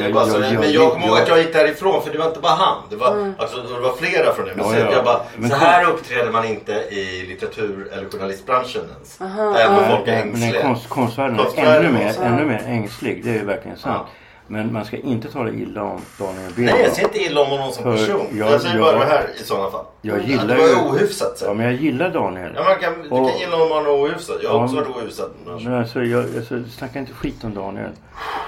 Jag, 0.00 0.12
bara, 0.14 0.26
så, 0.26 0.38
men 0.38 0.72
jag 0.72 0.92
kommer 0.92 1.06
ihåg 1.06 1.18
att 1.18 1.28
jag 1.28 1.38
gick 1.38 1.52
därifrån 1.52 2.02
för 2.02 2.12
det 2.12 2.18
var 2.18 2.26
inte 2.26 2.40
bara 2.40 2.52
han. 2.52 2.82
Det 2.90 2.96
var, 2.96 3.32
alltså, 3.38 3.56
det 3.62 3.80
var 3.80 3.92
flera 3.96 4.32
från 4.34 4.46
det. 4.46 4.52
Men 4.56 4.64
Ja, 4.66 4.72
så 4.72 4.78
ja. 4.80 4.92
jag 4.92 5.04
bara, 5.04 5.20
Men 5.36 5.50
så 5.50 5.56
här 5.56 5.84
uppträder 5.90 6.30
man 6.30 6.44
inte 6.44 6.72
i 6.72 7.26
litteratur 7.28 7.88
eller 7.92 8.08
journalistbranschen 8.10 8.82
ens. 8.94 9.20
Även 9.60 9.76
om 9.78 9.90
folk 9.96 10.08
är 10.08 10.24
Men 10.24 10.28
ängsliga. 10.42 10.62
konst, 10.62 10.88
konstvärlden 10.88 11.40
är 11.56 11.76
ännu 11.80 11.92
mer, 11.92 12.14
ännu 12.22 12.44
mer 12.44 12.62
ängslig. 12.66 13.24
Det 13.24 13.38
är 13.38 13.44
verkligen 13.44 13.76
sant. 13.76 14.06
Men 14.48 14.72
man 14.72 14.84
ska 14.84 14.96
inte 14.96 15.28
tala 15.32 15.50
illa 15.50 15.82
om 15.82 16.00
Daniel 16.18 16.36
Nej, 16.42 16.52
Birchman. 16.56 16.80
jag 16.80 16.92
ser 16.92 17.02
inte 17.02 17.18
illa 17.18 17.40
om 17.40 17.50
honom 17.50 17.72
som 17.72 17.82
För 17.82 17.92
person. 17.96 18.26
jag- 18.32 18.50
Jag, 18.52 18.60
säger 18.60 18.74
jag- 18.76 18.84
bara 18.84 18.98
det 18.98 19.04
här 19.04 19.28
i 19.40 19.44
sådana 19.44 19.70
fall. 19.70 19.84
Jag 20.02 20.18
att 20.20 20.28
gillar 20.28 20.46
det 20.46 20.54
var 20.56 20.68
ju... 20.68 20.74
ohyfsat. 20.74 21.38
Så. 21.38 21.44
Ja 21.44 21.48
Ja, 21.48 21.54
men 21.54 21.66
jag 21.66 21.74
gillar 21.74 22.10
Daniel. 22.10 22.54
man 22.54 22.78
kan, 22.80 23.02
du 23.02 23.08
Och- 23.08 23.30
kan 23.30 23.38
gilla 23.38 23.56
om 23.62 23.68
man 23.68 23.86
är 23.86 23.90
ohyfsad. 24.02 24.36
Jag 24.42 24.50
har 24.50 24.58
Ja, 24.58 24.64
också 24.64 24.74
men- 24.76 24.84
varit 24.84 24.96
ohyfsad. 24.96 25.30
Men 25.64 25.74
alltså, 25.74 26.02
jag, 26.02 26.24
alltså, 26.36 26.62
snacka 26.76 26.98
inte 26.98 27.12
skit 27.12 27.44
om 27.44 27.54
Daniel. 27.54 27.90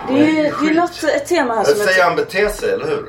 Det 0.09 0.15
är 0.15 0.19
ju 0.27 0.33
det 0.35 0.71
är 0.71 0.75
något, 0.75 1.05
ett 1.17 1.27
tema 1.27 1.53
här 1.55 1.61
Jag 1.61 1.67
som 1.67 1.87
säger 1.87 1.99
jag... 1.99 2.07
han 2.07 2.17
beter 2.17 2.49
sig, 2.49 2.71
eller 2.73 2.87
hur? 2.87 3.07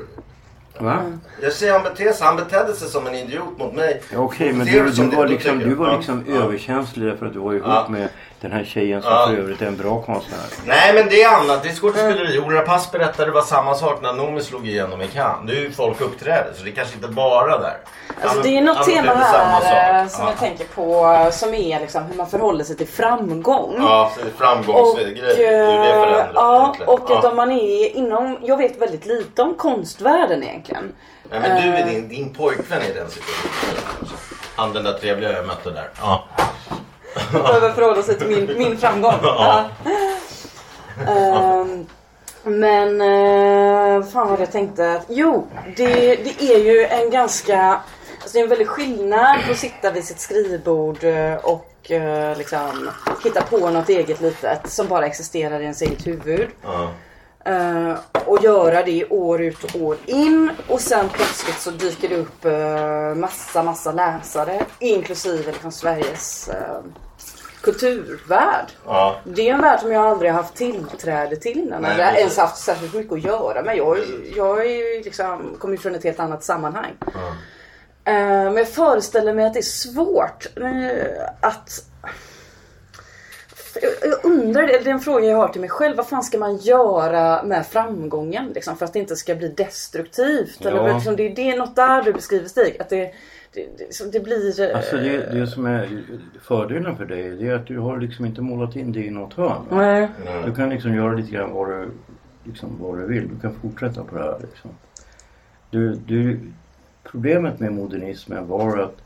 Va? 0.78 0.98
Jag 1.42 1.52
säger 1.52 1.72
han 1.72 1.82
beter 1.82 2.12
sig. 2.12 2.26
Han 2.26 2.36
betedde 2.36 2.72
sig 2.74 2.88
som 2.88 3.06
en 3.06 3.14
idiot 3.14 3.58
mot 3.58 3.74
mig. 3.74 4.02
Ja, 4.12 4.18
Okej 4.18 4.52
men 4.52 4.66
Ser 4.66 4.72
du, 4.84 4.88
du 4.90 4.92
som 4.96 5.10
du 5.10 5.16
var 5.16 5.26
liksom, 5.26 5.58
du 5.58 5.74
var 5.74 5.96
liksom 5.96 6.24
Ja. 6.28 6.34
överkänslig 6.34 7.06
därför 7.06 7.26
att 7.26 7.32
du 7.32 7.38
var 7.38 7.52
ihop 7.52 7.66
Ja. 7.68 7.86
med 7.90 8.08
den 8.40 8.52
här 8.52 8.64
tjejen 8.64 9.02
som 9.02 9.12
Ja. 9.12 9.26
för 9.26 9.36
övrigt 9.36 9.62
är 9.62 9.66
en 9.66 9.76
bra 9.76 10.02
konstnär. 10.02 10.38
Nej 10.64 10.94
men 10.94 11.08
det 11.08 11.22
är 11.22 11.28
annat. 11.28 11.62
Det 11.62 11.68
är 11.68 11.72
skådespeleri. 11.72 12.38
Ola 12.38 12.60
Pass 12.60 12.92
berättade 12.92 13.28
det 13.28 13.34
var 13.34 13.42
samma 13.42 13.74
sak 13.74 14.02
när 14.02 14.12
Noomi 14.12 14.40
slog 14.42 14.68
igenom 14.68 15.02
i 15.02 15.08
Cannes. 15.08 15.44
Nu 15.44 15.52
är 15.56 15.60
ju 15.60 15.72
folk 15.72 16.00
uppträder 16.00 16.52
så 16.56 16.64
det 16.64 16.70
är 16.70 16.74
kanske 16.74 16.94
inte 16.94 17.08
bara 17.08 17.58
där. 17.58 17.76
Alltså 18.22 18.42
det 18.42 18.56
är 18.58 18.62
något 18.62 18.84
tema 18.84 19.14
här 19.14 20.02
eh, 20.02 20.08
som 20.08 20.24
ja. 20.24 20.30
jag 20.30 20.38
tänker 20.38 20.64
på 20.64 21.28
som 21.32 21.54
är 21.54 21.80
liksom 21.80 22.02
hur 22.04 22.16
man 22.16 22.30
förhåller 22.30 22.64
sig 22.64 22.76
till 22.76 22.88
framgång. 22.88 23.74
Ja, 23.78 24.12
så 24.14 24.20
det 24.20 24.26
är 24.26 24.32
Och, 24.32 24.38
framgångsgrej. 24.38 25.14
Det 25.14 25.46
är 25.46 25.72
ju 25.72 25.78
det 25.78 26.20
eh, 26.20 26.28
ja, 26.34 26.74
och 26.86 27.10
att 27.10 27.24
ja. 27.24 27.30
om 27.30 27.36
man 27.36 27.52
är 27.52 27.96
inom, 27.96 28.38
jag 28.42 28.56
vet 28.56 28.80
väldigt 28.82 29.06
lite 29.06 29.42
om 29.42 29.54
konstvärlden 29.54 30.42
egentligen. 30.42 30.92
Nej, 31.30 31.40
men 31.40 31.62
du 31.62 31.68
är 31.76 31.80
eh, 31.80 31.86
din, 31.86 32.08
din 32.08 32.34
pojkvän 32.34 32.82
i 32.82 32.92
den 32.92 33.10
situationen. 33.10 34.14
Han 34.56 34.72
den 34.72 34.84
där 34.84 34.92
trevliga 34.92 35.32
jag 35.32 35.46
mötte 35.46 35.70
där. 35.70 35.90
Ja. 36.00 36.24
Behöver 37.32 37.72
förhålla 37.72 38.02
sig 38.02 38.18
till 38.18 38.28
min, 38.28 38.58
min 38.58 38.78
framgång. 38.78 39.14
Ja. 39.22 39.68
Ehm, 41.08 41.86
men 42.42 43.00
uh, 43.00 44.04
fan 44.04 44.28
vad 44.28 44.40
jag 44.40 44.52
tänkte. 44.52 45.02
Jo, 45.08 45.46
det, 45.76 46.14
det 46.14 46.42
är 46.42 46.58
ju 46.58 46.84
en 46.84 47.10
ganska... 47.10 47.80
Alltså 48.22 48.32
det 48.32 48.38
är 48.38 48.42
en 48.42 48.48
väldig 48.48 48.68
skillnad 48.68 49.36
på 49.46 49.52
att 49.52 49.58
sitta 49.58 49.90
vid 49.90 50.04
sitt 50.04 50.20
skrivbord 50.20 51.04
eh, 51.04 51.34
och 51.34 51.90
eh, 51.90 52.38
liksom 52.38 52.90
hitta 53.24 53.42
på 53.42 53.70
något 53.70 53.88
eget 53.88 54.20
litet 54.20 54.70
som 54.70 54.88
bara 54.88 55.06
existerar 55.06 55.60
i 55.60 55.62
ens 55.62 55.82
eget 55.82 56.06
huvud. 56.06 56.48
Ja. 56.62 56.90
Eh, 57.44 57.94
och 58.26 58.42
göra 58.42 58.82
det 58.82 59.04
år 59.04 59.40
ut 59.42 59.64
och 59.64 59.80
år 59.80 59.96
in. 60.06 60.50
Och 60.68 60.80
sen 60.80 61.08
plötsligt 61.08 61.58
så 61.58 61.70
dyker 61.70 62.08
det 62.08 62.16
upp 62.16 62.44
eh, 62.44 63.14
massa, 63.14 63.62
massa 63.62 63.92
läsare. 63.92 64.64
Inklusive 64.78 65.52
liksom 65.52 65.72
Sveriges 65.72 66.48
uh, 66.48 66.90
kulturvärld. 67.60 68.66
Ja. 68.86 69.16
Det 69.24 69.48
är 69.48 69.54
en 69.54 69.60
värld 69.60 69.80
som 69.80 69.92
jag 69.92 70.06
aldrig 70.06 70.30
har 70.30 70.42
haft 70.42 70.54
tillträde 70.54 71.36
till 71.36 71.58
innan. 71.58 71.82
Nej, 71.82 71.92
eller 71.92 72.04
ens 72.04 72.22
precis. 72.22 72.38
haft 72.38 72.56
särskilt 72.56 72.94
mycket 72.94 73.12
att 73.12 73.24
göra 73.24 73.62
med. 73.62 73.76
Jag, 73.76 73.98
jag 74.36 74.66
är 74.66 75.04
liksom, 75.04 75.56
kommer 75.58 75.76
från 75.76 75.94
ett 75.94 76.04
helt 76.04 76.20
annat 76.20 76.44
sammanhang. 76.44 76.92
Eh, 78.04 78.14
men 78.14 78.56
jag 78.56 78.68
föreställer 78.68 79.34
mig 79.34 79.46
att 79.46 79.54
det 79.54 79.60
är 79.60 79.62
svårt 79.62 80.46
att 81.40 81.89
jag- 84.02 84.24
undrar, 84.32 84.66
det 84.66 84.74
är 84.74 84.88
en 84.88 85.00
fråga 85.00 85.26
jag 85.26 85.36
har 85.36 85.48
till 85.48 85.60
mig 85.60 85.70
själv. 85.70 85.96
Vad 85.96 86.06
fan 86.08 86.22
ska 86.22 86.38
man 86.38 86.56
göra 86.56 87.42
med 87.42 87.66
framgången? 87.66 88.52
Liksom, 88.54 88.76
för 88.76 88.84
att 88.84 88.92
det 88.92 88.98
inte 88.98 89.16
ska 89.16 89.34
bli 89.34 89.48
destruktivt. 89.48 90.58
Ja. 90.60 90.70
Eller 90.70 90.94
liksom, 90.94 91.16
det, 91.16 91.28
det 91.28 91.50
är 91.50 91.58
något 91.58 91.76
där 91.76 92.02
du 92.02 92.12
beskriver 92.12 92.48
Stig. 92.48 92.76
Att 92.80 92.88
det, 92.88 93.10
det, 93.52 93.66
det, 93.78 94.12
det 94.12 94.20
blir... 94.20 94.60
eh, 94.70 94.76
Alltså 94.76 94.96
det, 94.96 95.18
det 95.32 95.46
som 95.46 95.66
är 95.66 96.02
fördelen 96.42 96.96
för 96.96 97.04
dig 97.04 97.30
det 97.30 97.48
är 97.48 97.54
att 97.54 97.66
du 97.66 97.78
har 97.78 97.98
liksom 98.00 98.24
inte 98.24 98.40
målat 98.42 98.76
in 98.76 98.92
det 98.92 99.04
i 99.04 99.10
något 99.10 99.34
hörn. 99.34 99.62
Nej. 99.70 100.08
Du 100.46 100.54
kan 100.54 100.68
liksom 100.70 100.94
göra 100.94 101.12
lite 101.12 101.30
grann 101.32 101.52
vad 101.52 101.68
du, 101.68 101.88
liksom 102.44 102.76
vad 102.80 102.98
du 102.98 103.06
vill. 103.06 103.28
Du 103.28 103.40
kan 103.40 103.54
fortsätta 103.54 104.04
på 104.04 104.14
det 104.18 104.22
här 104.22 104.38
liksom. 104.40 104.70
Du, 105.70 105.94
du, 105.94 106.40
problemet 107.02 107.60
med 107.60 107.72
modernismen 107.72 108.46
var 108.48 108.78
att 108.78 108.96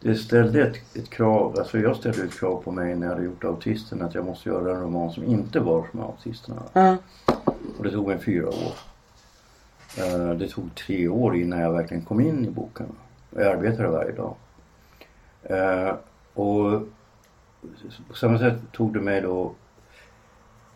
det 0.00 0.14
ställde 0.14 0.62
ett, 0.62 0.96
ett 0.96 1.10
krav, 1.10 1.58
alltså 1.58 1.78
jag 1.78 1.96
ställde 1.96 2.22
ett 2.24 2.38
krav 2.38 2.62
på 2.62 2.70
mig 2.72 2.94
när 2.96 3.06
jag 3.06 3.14
hade 3.14 3.24
gjort 3.26 3.44
Autisten 3.44 4.02
att 4.02 4.14
jag 4.14 4.24
måste 4.24 4.48
göra 4.48 4.74
en 4.74 4.80
roman 4.82 5.10
som 5.12 5.24
inte 5.24 5.60
var 5.60 5.86
som 5.90 6.00
Autisterna. 6.00 6.62
Ja. 6.72 6.96
Och 7.78 7.84
det 7.84 7.90
tog 7.90 8.06
mig 8.06 8.18
fyra 8.18 8.48
år. 8.48 8.72
Eh, 9.98 10.30
Det 10.30 10.48
tog 10.48 10.74
tre 10.74 11.08
år 11.08 11.36
innan 11.36 11.60
jag 11.60 11.72
verkligen 11.72 12.02
kom 12.04 12.20
in 12.20 12.44
i 12.44 12.50
boken. 12.50 12.86
Jag 13.30 13.42
arbetade 13.46 13.88
varje 13.88 14.12
dag. 14.12 14.34
Eh, 15.42 15.94
Och 16.34 16.82
på 18.08 18.14
samma 18.16 18.38
sätt 18.38 18.54
tog 18.72 18.92
det 18.94 19.00
mig 19.00 19.20
då 19.20 19.52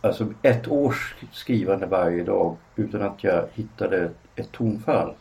alltså 0.01 0.27
ett 0.43 0.69
års 0.69 1.15
skrivande 1.33 1.87
varje 1.87 2.25
dag 2.25 2.57
utan 2.77 3.03
att 3.03 3.25
jag 3.25 3.45
hittade 3.55 4.11
ett 4.37 4.53
tonfall. 4.53 5.15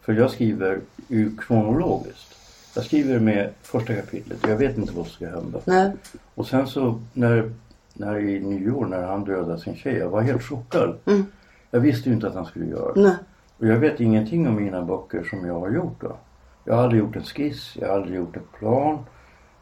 För 0.00 0.12
jag 0.12 0.30
skriver 0.30 0.80
ju 1.08 1.36
kronologiskt. 1.36 2.35
Jag 2.76 2.84
skriver 2.84 3.20
med 3.20 3.50
första 3.62 3.94
kapitlet. 3.94 4.38
Jag 4.48 4.56
vet 4.56 4.76
inte 4.76 4.92
vad 4.92 5.06
som 5.06 5.14
ska 5.14 5.28
hända. 5.28 5.60
Nej. 5.64 5.92
Och 6.34 6.46
sen 6.46 6.66
så 6.66 7.00
när, 7.12 7.52
när 7.94 8.18
i 8.18 8.40
nyår 8.40 8.86
när 8.86 9.02
han 9.02 9.24
dödade 9.24 9.58
sin 9.58 9.76
tjej. 9.76 9.94
Jag 9.94 10.08
var 10.08 10.20
helt 10.20 10.42
chockad. 10.42 10.96
Mm. 11.04 11.26
Jag 11.70 11.80
visste 11.80 12.08
ju 12.08 12.14
inte 12.14 12.28
att 12.28 12.34
han 12.34 12.46
skulle 12.46 12.66
göra 12.66 12.92
det. 12.94 13.00
Nej. 13.00 13.16
Och 13.58 13.66
jag 13.66 13.76
vet 13.76 14.00
ingenting 14.00 14.48
om 14.48 14.56
mina 14.56 14.82
böcker 14.82 15.24
som 15.30 15.46
jag 15.46 15.60
har 15.60 15.70
gjort 15.70 16.00
då. 16.00 16.16
Jag 16.64 16.74
har 16.74 16.82
aldrig 16.82 17.00
gjort 17.00 17.16
en 17.16 17.22
skiss, 17.22 17.76
jag 17.80 17.88
har 17.88 17.94
aldrig 17.94 18.16
gjort 18.16 18.36
en 18.36 18.42
plan. 18.58 18.98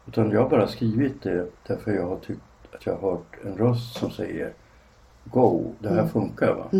Utan 0.07 0.31
jag 0.31 0.41
har 0.41 0.49
bara 0.49 0.67
skrivit 0.67 1.23
det 1.23 1.47
därför 1.67 1.91
jag 1.91 2.07
har 2.07 2.17
tyckt 2.17 2.41
att 2.73 2.85
jag 2.85 2.97
har 2.97 3.11
hört 3.11 3.35
en 3.45 3.57
röst 3.57 3.95
som 3.95 4.11
säger 4.11 4.53
Go, 5.23 5.73
det 5.79 5.89
här 5.89 6.07
funkar 6.07 6.53
va. 6.53 6.79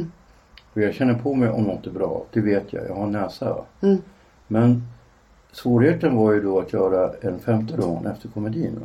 Och 0.73 0.81
jag 0.81 0.93
känner 0.93 1.13
på 1.13 1.33
mig 1.33 1.49
om 1.49 1.63
något 1.63 1.87
är 1.87 1.91
bra, 1.91 2.25
det 2.31 2.41
vet 2.41 2.73
jag, 2.73 2.85
jag 2.87 2.95
har 2.95 3.03
en 3.03 3.11
näsa 3.11 3.53
va. 3.53 3.65
Mm. 3.81 4.01
Men 4.47 4.83
svårigheten 5.55 6.15
var 6.15 6.33
ju 6.33 6.41
då 6.41 6.59
att 6.59 6.73
göra 6.73 7.11
en 7.21 7.39
femte 7.39 7.77
roman 7.77 8.05
efter 8.07 8.29
komedin. 8.29 8.79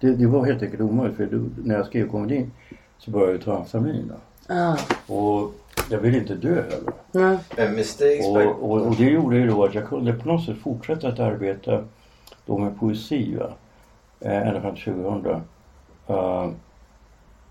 Det, 0.00 0.10
det 0.14 0.26
var 0.26 0.44
helt 0.44 0.62
enkelt 0.62 0.80
omöjligt 0.82 1.16
för 1.16 1.26
då, 1.26 1.44
när 1.64 1.74
jag 1.74 1.86
skrev 1.86 2.08
komedin 2.10 2.50
så 2.98 3.10
började 3.10 3.32
jag 3.32 3.42
ta 3.42 3.56
amfetamin. 3.56 4.12
Ah. 4.48 4.76
Och 5.14 5.52
jag 5.90 5.98
ville 5.98 6.18
inte 6.18 6.34
dö 6.34 6.62
heller. 6.62 6.92
By... 8.34 8.46
Och, 8.46 8.70
och, 8.70 8.86
och 8.86 8.96
det 8.96 9.04
gjorde 9.04 9.36
ju 9.36 9.46
då 9.46 9.64
att 9.64 9.74
jag 9.74 9.88
kunde 9.88 10.12
på 10.12 10.28
något 10.28 10.44
sätt 10.44 10.56
fortsätta 10.58 11.08
att 11.08 11.18
arbeta 11.20 11.84
då 12.46 12.58
med 12.58 12.80
poesi. 12.80 13.36
Va? 13.36 13.50
Eh, 14.20 14.48
ända 14.48 14.60
fram 14.60 14.74
till 14.74 14.84
2000. 14.84 15.42
Eh, 16.08 16.48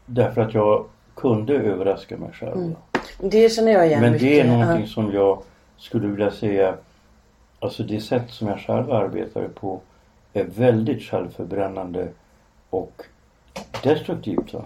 därför 0.05 0.41
att 0.41 0.53
jag 0.53 0.85
kunde 1.15 1.53
överraska 1.53 2.17
mig 2.17 2.29
själv. 2.33 2.69
va. 2.69 2.99
Det 3.19 3.49
känner 3.51 3.71
jag 3.71 3.87
igen 3.87 4.01
Men 4.01 4.11
mycket. 4.11 4.27
det 4.27 4.39
är 4.39 4.47
någonting 4.47 4.81
Ja. 4.81 4.87
som 4.87 5.11
jag 5.11 5.39
skulle 5.77 6.07
vilja 6.07 6.31
säga 6.31 6.73
Alltså 7.63 7.83
det 7.83 8.01
sätt 8.01 8.23
som 8.29 8.47
jag 8.47 8.59
själv 8.59 8.91
arbetar 8.91 9.47
på 9.47 9.81
är 10.33 10.43
väldigt 10.43 11.03
självförbrännande 11.03 12.07
och 12.69 13.01
destruktivt. 13.83 14.53
Va? 14.53 14.61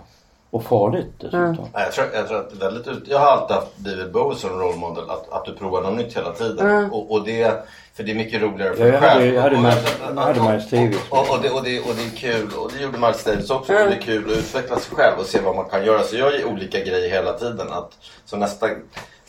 Och 0.49 0.63
farligt 0.63 1.07
dessutom. 1.17 1.41
Mm. 1.43 1.65
Jag 1.73 1.91
tror, 1.91 2.07
jag 2.13 2.27
tror 2.27 2.39
att 2.39 2.49
det 2.49 2.55
är 2.65 2.71
väldigt 2.71 2.87
ut... 2.87 3.03
Jag 3.07 3.19
har 3.19 3.25
alltid 3.27 3.55
haft 3.55 3.77
David 3.77 4.11
Bowie 4.11 4.37
som 4.37 4.49
rollmodell. 4.49 5.09
Att, 5.09 5.29
att 5.31 5.45
du 5.45 5.53
provar 5.55 5.81
något 5.81 5.93
nytt 5.97 6.17
hela 6.17 6.31
tiden. 6.31 6.89
Och, 6.91 7.11
och 7.11 7.23
det, 7.25 7.65
för 7.93 8.03
det 8.03 8.11
är 8.11 8.15
mycket 8.15 8.41
roligare 8.41 8.75
för 8.75 8.85
Ja, 8.87 8.91
dig 8.91 8.93
jag 8.93 9.01
hade- 9.01 9.19
själv. 9.21 9.33
jag 9.35 9.41
hade 9.41 9.55
Och- 9.55 9.61
Miles- 9.61 10.09
och- 10.09 10.15
jag 10.15 10.21
hade 10.21 10.41
Miles 10.51 10.69
Davis. 10.69 10.97
Och, 11.09 11.19
och, 11.35 11.41
det, 11.41 11.49
och, 11.49 11.63
det, 11.63 11.79
och 11.79 11.95
det 11.95 12.03
är 12.05 12.17
kul. 12.17 12.49
Och 12.57 12.71
det 12.73 12.83
gjorde 12.83 12.97
Miles 12.97 13.23
Davis 13.23 13.49
också. 13.49 13.73
Och 13.73 13.79
det 13.89 13.95
är 13.95 14.01
kul 14.01 14.31
att 14.31 14.37
utveckla 14.37 14.75
sig 14.79 14.95
själv 14.95 15.19
och 15.19 15.25
se 15.25 15.39
vad 15.41 15.55
man 15.55 15.65
kan 15.69 15.85
göra. 15.85 16.03
Så 16.03 16.15
jag 16.17 16.33
gör 16.33 16.45
olika 16.45 16.79
grejer 16.79 17.09
hela 17.09 17.33
tiden. 17.33 17.67
Att, 17.73 17.97
så 18.25 18.37
nästa... 18.37 18.67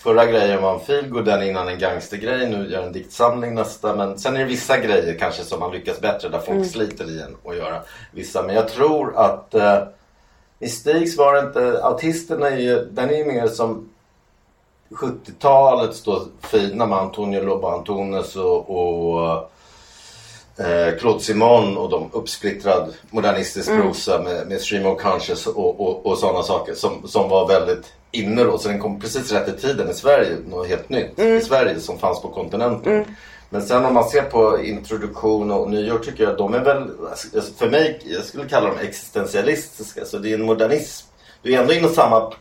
Förra 0.07 0.27
grejen 0.27 0.63
var 0.63 0.75
en 0.75 0.81
feelgood, 0.81 1.25
den 1.25 1.43
innan 1.43 1.69
en 1.69 1.79
gangstergrej. 1.79 2.49
Nu 2.49 2.71
gör 2.71 2.83
en 2.83 2.93
diktsamling 2.93 3.55
nästa. 3.55 3.97
Men 3.97 4.19
sen 4.19 4.37
är 4.37 4.39
det 4.39 4.45
vissa 4.45 4.79
grejer 4.79 5.19
kanske 5.19 5.43
som 5.45 5.61
man 5.61 5.73
lyckas 5.73 6.01
bättre. 6.01 6.29
Där 6.29 6.39
folk 6.39 6.67
sliter 6.67 7.11
i 7.11 7.23
en 7.23 7.37
att 7.51 7.57
göra 7.57 7.83
vissa. 8.13 8.43
Men 8.43 8.55
jag 8.55 8.69
tror 8.69 9.17
att 9.17 9.55
eh, 9.55 9.83
Stigs 10.69 11.17
var 11.17 11.35
det 11.35 11.41
inte, 11.41 11.85
autisterna 11.85 12.51
är 12.51 12.57
ju, 12.57 12.85
den 12.85 13.11
är 13.11 13.15
ju 13.15 13.25
mer 13.25 13.47
som 13.47 13.89
70-talets 14.91 16.03
då 16.03 16.23
fina 16.41 16.87
med 16.87 16.99
Antonio 16.99 17.43
Lobo 17.43 17.67
Antunes 17.67 18.37
och, 18.37 18.71
och 18.71 19.51
eh, 20.59 20.99
Claude 20.99 21.21
Simon 21.21 21.77
och 21.77 21.91
de 21.91 22.11
uppsplittrad 22.13 22.95
modernistisk 23.11 23.71
prosa 23.71 24.23
med, 24.23 24.47
med 24.49 24.61
Stream 24.61 24.87
of 24.87 25.03
Conscious 25.03 25.47
och, 25.47 25.81
och, 25.81 26.07
och 26.07 26.19
sådana 26.19 26.43
saker 26.43 26.75
som, 26.75 27.09
som 27.09 27.29
var 27.29 27.49
väldigt 27.49 27.93
inne 28.11 28.45
då. 28.45 28.59
Så 28.59 28.69
den 28.69 28.79
kom 28.79 29.01
precis 29.01 29.33
rätt 29.33 29.49
i 29.49 29.61
tiden 29.61 29.91
i 29.91 29.95
Sverige, 29.95 30.37
något 30.49 30.69
helt 30.69 30.89
nytt 30.89 31.19
i 31.19 31.41
Sverige 31.41 31.81
som 31.81 31.99
fanns 31.99 32.23
på 32.23 32.29
kontinenten. 32.29 33.05
Men 33.51 33.63
sen 33.63 33.85
om 33.85 33.95
man 33.95 34.09
ser 34.09 34.23
på 34.23 34.65
introduktion 34.65 35.51
och 35.51 35.71
nyår 35.71 35.99
tycker 35.99 36.25
jag 36.25 36.33
att 36.33 36.39
de 36.39 36.55
är 36.55 36.65
väl, 36.65 36.91
alltså, 37.11 37.55
för 37.59 37.71
mig, 37.71 38.01
jag 38.05 38.25
skulle 38.25 38.49
kalla 38.49 38.69
dem 38.69 38.79
existentialistiska. 38.79 40.05
Så 40.05 40.19
det 40.19 40.31
är 40.31 40.35
en 40.35 40.47
modernism. 40.47 41.07
Du 41.43 41.55
är 41.55 41.61
ändå 41.61 41.73
inom 41.73 41.91
samma 41.91 42.33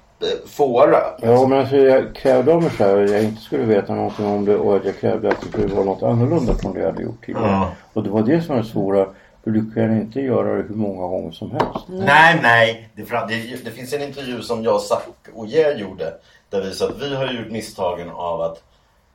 fåra. 0.46 0.98
Ja 1.22 1.48
men 1.48 1.60
alltså 1.60 1.76
jag 1.76 2.16
krävde 2.16 2.54
av 2.54 2.62
mig 2.62 2.72
själv 2.72 3.04
att 3.04 3.12
jag 3.12 3.24
inte 3.24 3.42
skulle 3.42 3.64
veta 3.64 3.96
någonting 3.96 4.26
om 4.26 4.46
det 4.46 4.56
och 4.56 4.76
att 4.76 4.86
jag 4.86 4.98
krävde 5.00 5.30
att 5.30 5.42
det 5.42 5.48
skulle 5.48 5.76
vara 5.76 5.86
något 5.86 6.04
annorlunda 6.04 6.56
från 6.56 6.74
det 6.74 6.80
jag 6.80 6.92
hade 6.92 7.04
gjort 7.04 7.26
tidigare. 7.26 7.48
Ja. 7.48 7.72
Och 7.94 8.04
det 8.04 8.10
var 8.10 8.24
det 8.24 8.42
som 8.42 8.56
var 8.56 8.64
det 8.64 8.70
svåra. 8.70 9.08
För 9.44 9.52
du 9.52 9.72
kan 9.72 9.98
inte 9.98 10.22
göra 10.22 10.56
det 10.56 10.64
hur 10.64 10.76
många 10.76 11.08
gånger 11.08 11.32
som 11.32 11.52
helst. 11.52 11.88
Nej, 11.88 12.40
nej. 12.44 12.90
Det, 12.96 13.04
det, 13.04 13.66
det 13.66 13.72
finns 13.72 13.94
en 13.94 14.02
intervju 14.02 14.42
som 14.42 14.64
jag, 14.64 14.82
Zac 14.82 15.04
och 15.34 15.48
Ger 15.48 15.76
gjorde. 15.76 16.14
Där 16.50 16.62
vi 16.62 16.72
sa 16.72 16.88
att 16.88 17.02
vi 17.02 17.16
har 17.16 17.34
gjort 17.34 17.52
misstagen 17.52 18.10
av 18.10 18.42
att 18.42 18.64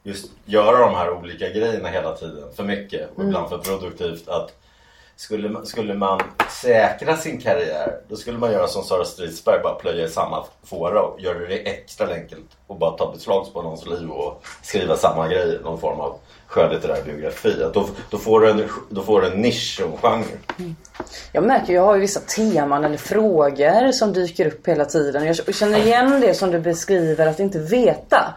just 0.03 0.31
göra 0.45 0.87
de 0.87 0.95
här 0.95 1.11
olika 1.11 1.49
grejerna 1.49 1.89
hela 1.89 2.13
tiden. 2.13 2.45
För 2.57 2.65
mycket 2.65 3.11
och 3.15 3.25
ibland 3.25 3.49
för 3.49 3.59
produktivt. 3.59 4.29
Att 4.29 4.53
skulle, 5.21 5.67
skulle 5.67 5.95
man 5.95 6.21
säkra 6.63 7.17
sin 7.17 7.41
karriär 7.41 7.97
då 8.09 8.17
skulle 8.17 8.39
man 8.39 8.53
göra 8.53 8.67
som 8.67 8.83
Sara 8.83 9.05
Stridsberg. 9.05 9.61
Bara 9.63 9.75
plöja 9.75 10.05
i 10.05 10.09
samma 10.09 10.45
fåra 10.65 11.03
och 11.03 11.21
göra 11.21 11.39
det 11.39 11.69
extra 11.71 12.15
enkelt. 12.15 12.47
Och 12.67 12.77
bara 12.79 12.91
ta 12.91 13.13
beslag 13.13 13.53
på 13.53 13.63
någons 13.63 13.87
liv 13.87 14.11
och 14.11 14.43
skriva 14.63 14.97
samma 14.97 15.29
grejer. 15.29 15.61
Någon 15.65 15.81
form 15.81 16.01
av 16.01 16.19
skönlitterär 16.47 17.03
biografi. 17.03 17.63
Att 17.63 17.75
då, 17.75 17.89
då, 18.11 18.19
får 18.19 18.41
du 18.41 18.51
en, 18.51 18.69
då 18.91 19.03
får 19.03 19.21
du 19.21 19.27
en 19.27 19.43
nisch 19.43 19.81
och 19.85 20.11
en 20.13 20.23
genre. 20.23 20.75
Jag 21.33 21.45
märker 21.45 21.75
jag 21.75 21.83
har 21.83 21.95
ju 21.95 22.01
vissa 22.01 22.21
teman 22.21 22.85
eller 22.85 22.97
frågor 22.97 23.93
som 23.93 24.13
dyker 24.13 24.47
upp 24.47 24.69
hela 24.69 24.85
tiden. 24.85 25.27
Jag 25.27 25.55
känner 25.55 25.79
igen 25.79 26.21
det 26.21 26.35
som 26.35 26.51
du 26.51 26.59
beskriver 26.59 27.27
att 27.27 27.41
inte 27.41 27.59
veta. 27.59 28.35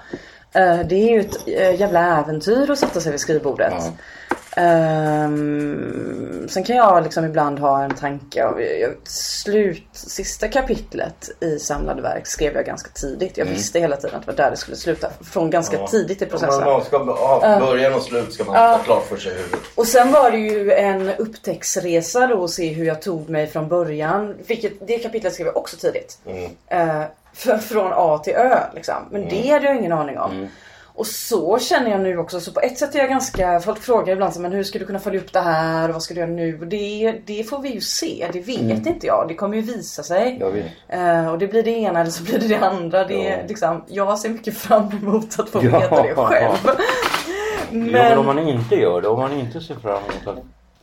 Eh, 0.53 0.79
Det 0.79 0.95
är 0.95 1.13
ju 1.13 1.19
ett 1.19 1.47
eh, 1.47 1.79
jävla 1.79 2.19
äventyr 2.19 2.71
att 2.71 2.79
sätta 2.79 2.99
sig 3.01 3.11
vid 3.11 3.21
skrivbordet. 3.21 3.73
Ehm, 4.55 6.47
sen 6.49 6.63
kan 6.63 6.75
jag 6.75 7.03
liksom 7.03 7.25
ibland 7.25 7.59
ha 7.59 7.83
en 7.83 7.93
tanke 7.95 8.45
av 8.45 8.61
slut, 9.03 9.87
sista 9.91 10.47
kapitlet 10.47 11.29
i 11.39 11.59
samlade 11.59 12.01
verk 12.01 12.27
skrev 12.27 12.55
jag 12.55 12.65
ganska 12.65 12.89
tidigt. 12.89 13.37
Jag 13.37 13.45
visste 13.45 13.79
hela 13.79 13.95
tiden 13.95 14.15
att 14.15 14.21
det 14.25 14.31
var 14.31 14.37
där 14.37 14.51
det 14.51 14.57
skulle 14.57 14.77
sluta. 14.77 15.09
Från 15.21 15.49
ganska 15.49 15.77
Ja. 15.77 15.87
tidigt 15.87 16.21
i 16.21 16.25
processen. 16.25 16.63
man 16.65 16.83
ska 16.83 16.97
ha 16.97 17.59
början 17.59 17.93
och 17.93 18.01
slut 18.01 18.33
ska 18.33 18.43
man 18.43 18.55
ha 18.55 18.77
klart 18.77 19.05
för 19.05 19.17
sig 19.17 19.31
huvudet. 19.33 19.59
Och 19.75 19.87
sen 19.87 20.11
var 20.11 20.31
det 20.31 20.37
ju 20.37 20.71
en 20.71 21.09
upptäcktsresa 21.09 22.27
då 22.27 22.43
att 22.43 22.49
se 22.49 22.73
hur 22.73 22.85
jag 22.85 23.01
tog 23.01 23.29
mig 23.29 23.47
från 23.47 23.67
början. 23.67 24.35
Fick 24.45 24.63
ett, 24.63 24.73
det 24.87 24.97
kapitlet 24.97 25.33
skrev 25.33 25.47
jag 25.47 25.57
också 25.57 25.77
tidigt. 25.77 26.17
Eh, 26.67 27.01
för, 27.33 27.57
från 27.57 27.91
A 27.95 28.17
till 28.23 28.33
Ö 28.33 28.57
liksom. 28.75 28.95
Men 29.11 29.29
det 29.29 29.49
hade 29.49 29.65
jag 29.65 29.75
ingen 29.75 29.91
aning 29.91 30.19
om. 30.19 30.47
Och 30.95 31.07
så 31.07 31.59
känner 31.59 31.91
jag 31.91 32.01
nu 32.01 32.17
också. 32.17 32.39
Så 32.39 32.51
på 32.51 32.59
ett 32.59 32.77
sätt 32.77 32.95
är 32.95 32.99
jag 32.99 33.09
ganska... 33.09 33.59
Folk 33.59 33.79
frågar 33.81 34.13
ibland 34.13 34.33
så, 34.33 34.41
men 34.41 34.51
hur 34.51 34.63
ska 34.63 34.79
du 34.79 34.85
kunna 34.85 34.99
följa 34.99 35.19
upp 35.19 35.33
det 35.33 35.39
här 35.39 35.87
och 35.89 35.93
vad 35.93 36.03
ska 36.03 36.13
du 36.13 36.19
göra 36.19 36.29
nu? 36.31 36.59
Och 36.59 36.67
det, 36.67 37.15
det 37.25 37.43
får 37.43 37.59
vi 37.59 37.69
ju 37.73 37.81
se. 37.81 38.27
Det 38.33 38.39
vet 38.39 38.85
inte 38.87 39.07
jag. 39.07 39.25
Det 39.27 39.35
kommer 39.35 39.55
ju 39.55 39.61
visa 39.61 40.03
sig. 40.03 40.37
Jag 40.39 40.51
vet. 40.51 40.65
Eh, 40.87 41.27
och 41.31 41.39
det 41.39 41.47
blir 41.47 41.63
det 41.63 41.71
ena 41.71 41.99
eller 42.01 42.11
så 42.11 42.23
blir 42.23 42.39
det 42.39 42.47
det 42.47 42.59
andra. 42.59 43.03
Det 43.03 43.13
Ja. 43.23 43.37
liksom, 43.47 43.83
jag 43.87 44.19
ser 44.19 44.29
mycket 44.29 44.57
fram 44.57 44.91
emot 45.01 45.39
att 45.39 45.49
få 45.49 45.59
Ja. 45.63 45.79
veta 45.79 46.01
det 46.03 46.15
själv. 46.15 46.57
Men... 47.71 47.89
Ja, 47.89 48.03
men 48.09 48.17
om 48.17 48.25
man 48.25 48.39
inte 48.39 48.75
gör 48.75 49.01
det, 49.01 49.07
om 49.07 49.19
man 49.19 49.33
inte 49.33 49.61
ser 49.61 49.75
fram 49.75 50.01
emot 50.03 50.27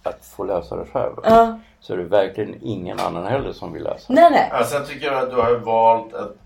att, 0.02 0.12
att 0.14 0.26
få 0.36 0.44
läsa 0.44 0.76
det 0.76 0.84
själv. 0.92 1.12
Ja. 1.22 1.58
Så 1.80 1.92
är 1.92 1.96
det 1.96 2.04
verkligen 2.04 2.54
ingen 2.62 3.00
annan 3.00 3.26
heller 3.26 3.52
som 3.52 3.72
vill 3.72 3.82
läsa. 3.82 4.04
Nej, 4.12 4.30
nej. 4.30 4.48
Ja, 4.52 4.64
sen 4.64 4.86
tycker 4.86 5.06
jag 5.06 5.22
att 5.22 5.30
du 5.30 5.36
har 5.36 5.54
valt 5.54 6.14
ett 6.14 6.36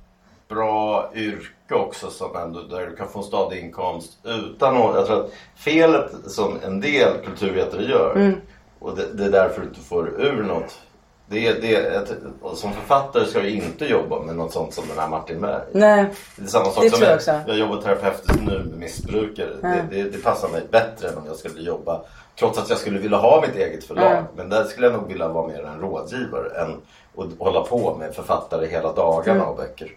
bra 0.49 1.11
yrke 1.15 1.54
också 1.73 2.11
som 2.11 2.37
ändå, 2.37 2.61
där 2.61 2.87
du 2.87 2.97
kan 2.97 3.09
få 3.09 3.19
en 3.19 3.25
stadig 3.25 3.59
inkomst 3.59 4.19
utan 4.25 4.77
att... 4.77 4.95
Jag 4.95 5.07
tror 5.07 5.25
att 5.25 5.33
felet 5.57 6.11
som 6.27 6.59
en 6.65 6.81
del 6.81 7.13
kulturvetare 7.25 7.83
gör 7.83 8.35
och 8.79 8.97
det, 8.97 9.13
det 9.13 9.25
är 9.25 9.31
därför 9.31 9.61
du 9.61 9.67
inte 9.67 9.81
får 9.81 10.09
ur 10.21 10.43
något. 10.43 10.79
Det, 11.27 11.53
det, 11.53 12.09
som 12.55 12.73
författare 12.73 13.27
ska 13.27 13.41
du 13.41 13.51
inte 13.51 13.85
jobba 13.85 14.21
med 14.21 14.37
något 14.37 14.53
sånt 14.53 14.75
som 14.75 14.85
den 14.89 14.99
här 14.99 15.09
Martin 15.09 15.41
Berg. 15.41 15.63
Nej. 15.73 16.07
Det 16.37 16.43
är 16.43 16.47
samma 16.47 16.65
sak 16.65 16.91
som 16.91 17.03
jag 17.03 17.15
också. 17.15 17.41
jag 17.47 17.59
jobbar 17.59 17.77
terapeutiskt 17.77 18.43
nu 18.43 18.59
med 18.59 18.79
missbrukare. 18.79 19.51
Det, 19.63 19.85
det, 19.91 20.03
det 20.03 20.19
passar 20.19 20.49
mig 20.49 20.63
bättre 20.71 21.09
än 21.09 21.19
om 21.19 21.27
jag 21.27 21.37
skulle 21.37 21.63
jobba 21.63 22.01
Trots 22.39 22.59
att 22.59 22.71
jag 22.71 22.79
skulle 22.79 22.99
vilja 22.99 23.17
ha 23.19 23.41
mitt 23.41 23.57
eget 23.57 23.85
förlag. 23.85 24.13
Mm. 24.13 24.25
Men 24.37 24.49
där 24.49 24.65
skulle 24.65 24.87
jag 24.87 24.97
nog 24.97 25.09
vilja 25.09 25.29
vara 25.29 25.47
mer 25.47 25.65
en 25.65 25.81
rådgivare 25.81 26.61
än 26.61 26.77
att 27.19 27.39
hålla 27.39 27.61
på 27.61 27.95
med 27.95 28.15
författare 28.15 28.67
hela 28.67 28.93
dagarna 28.93 29.41
Mm. 29.41 29.49
och 29.49 29.57
böcker. 29.57 29.89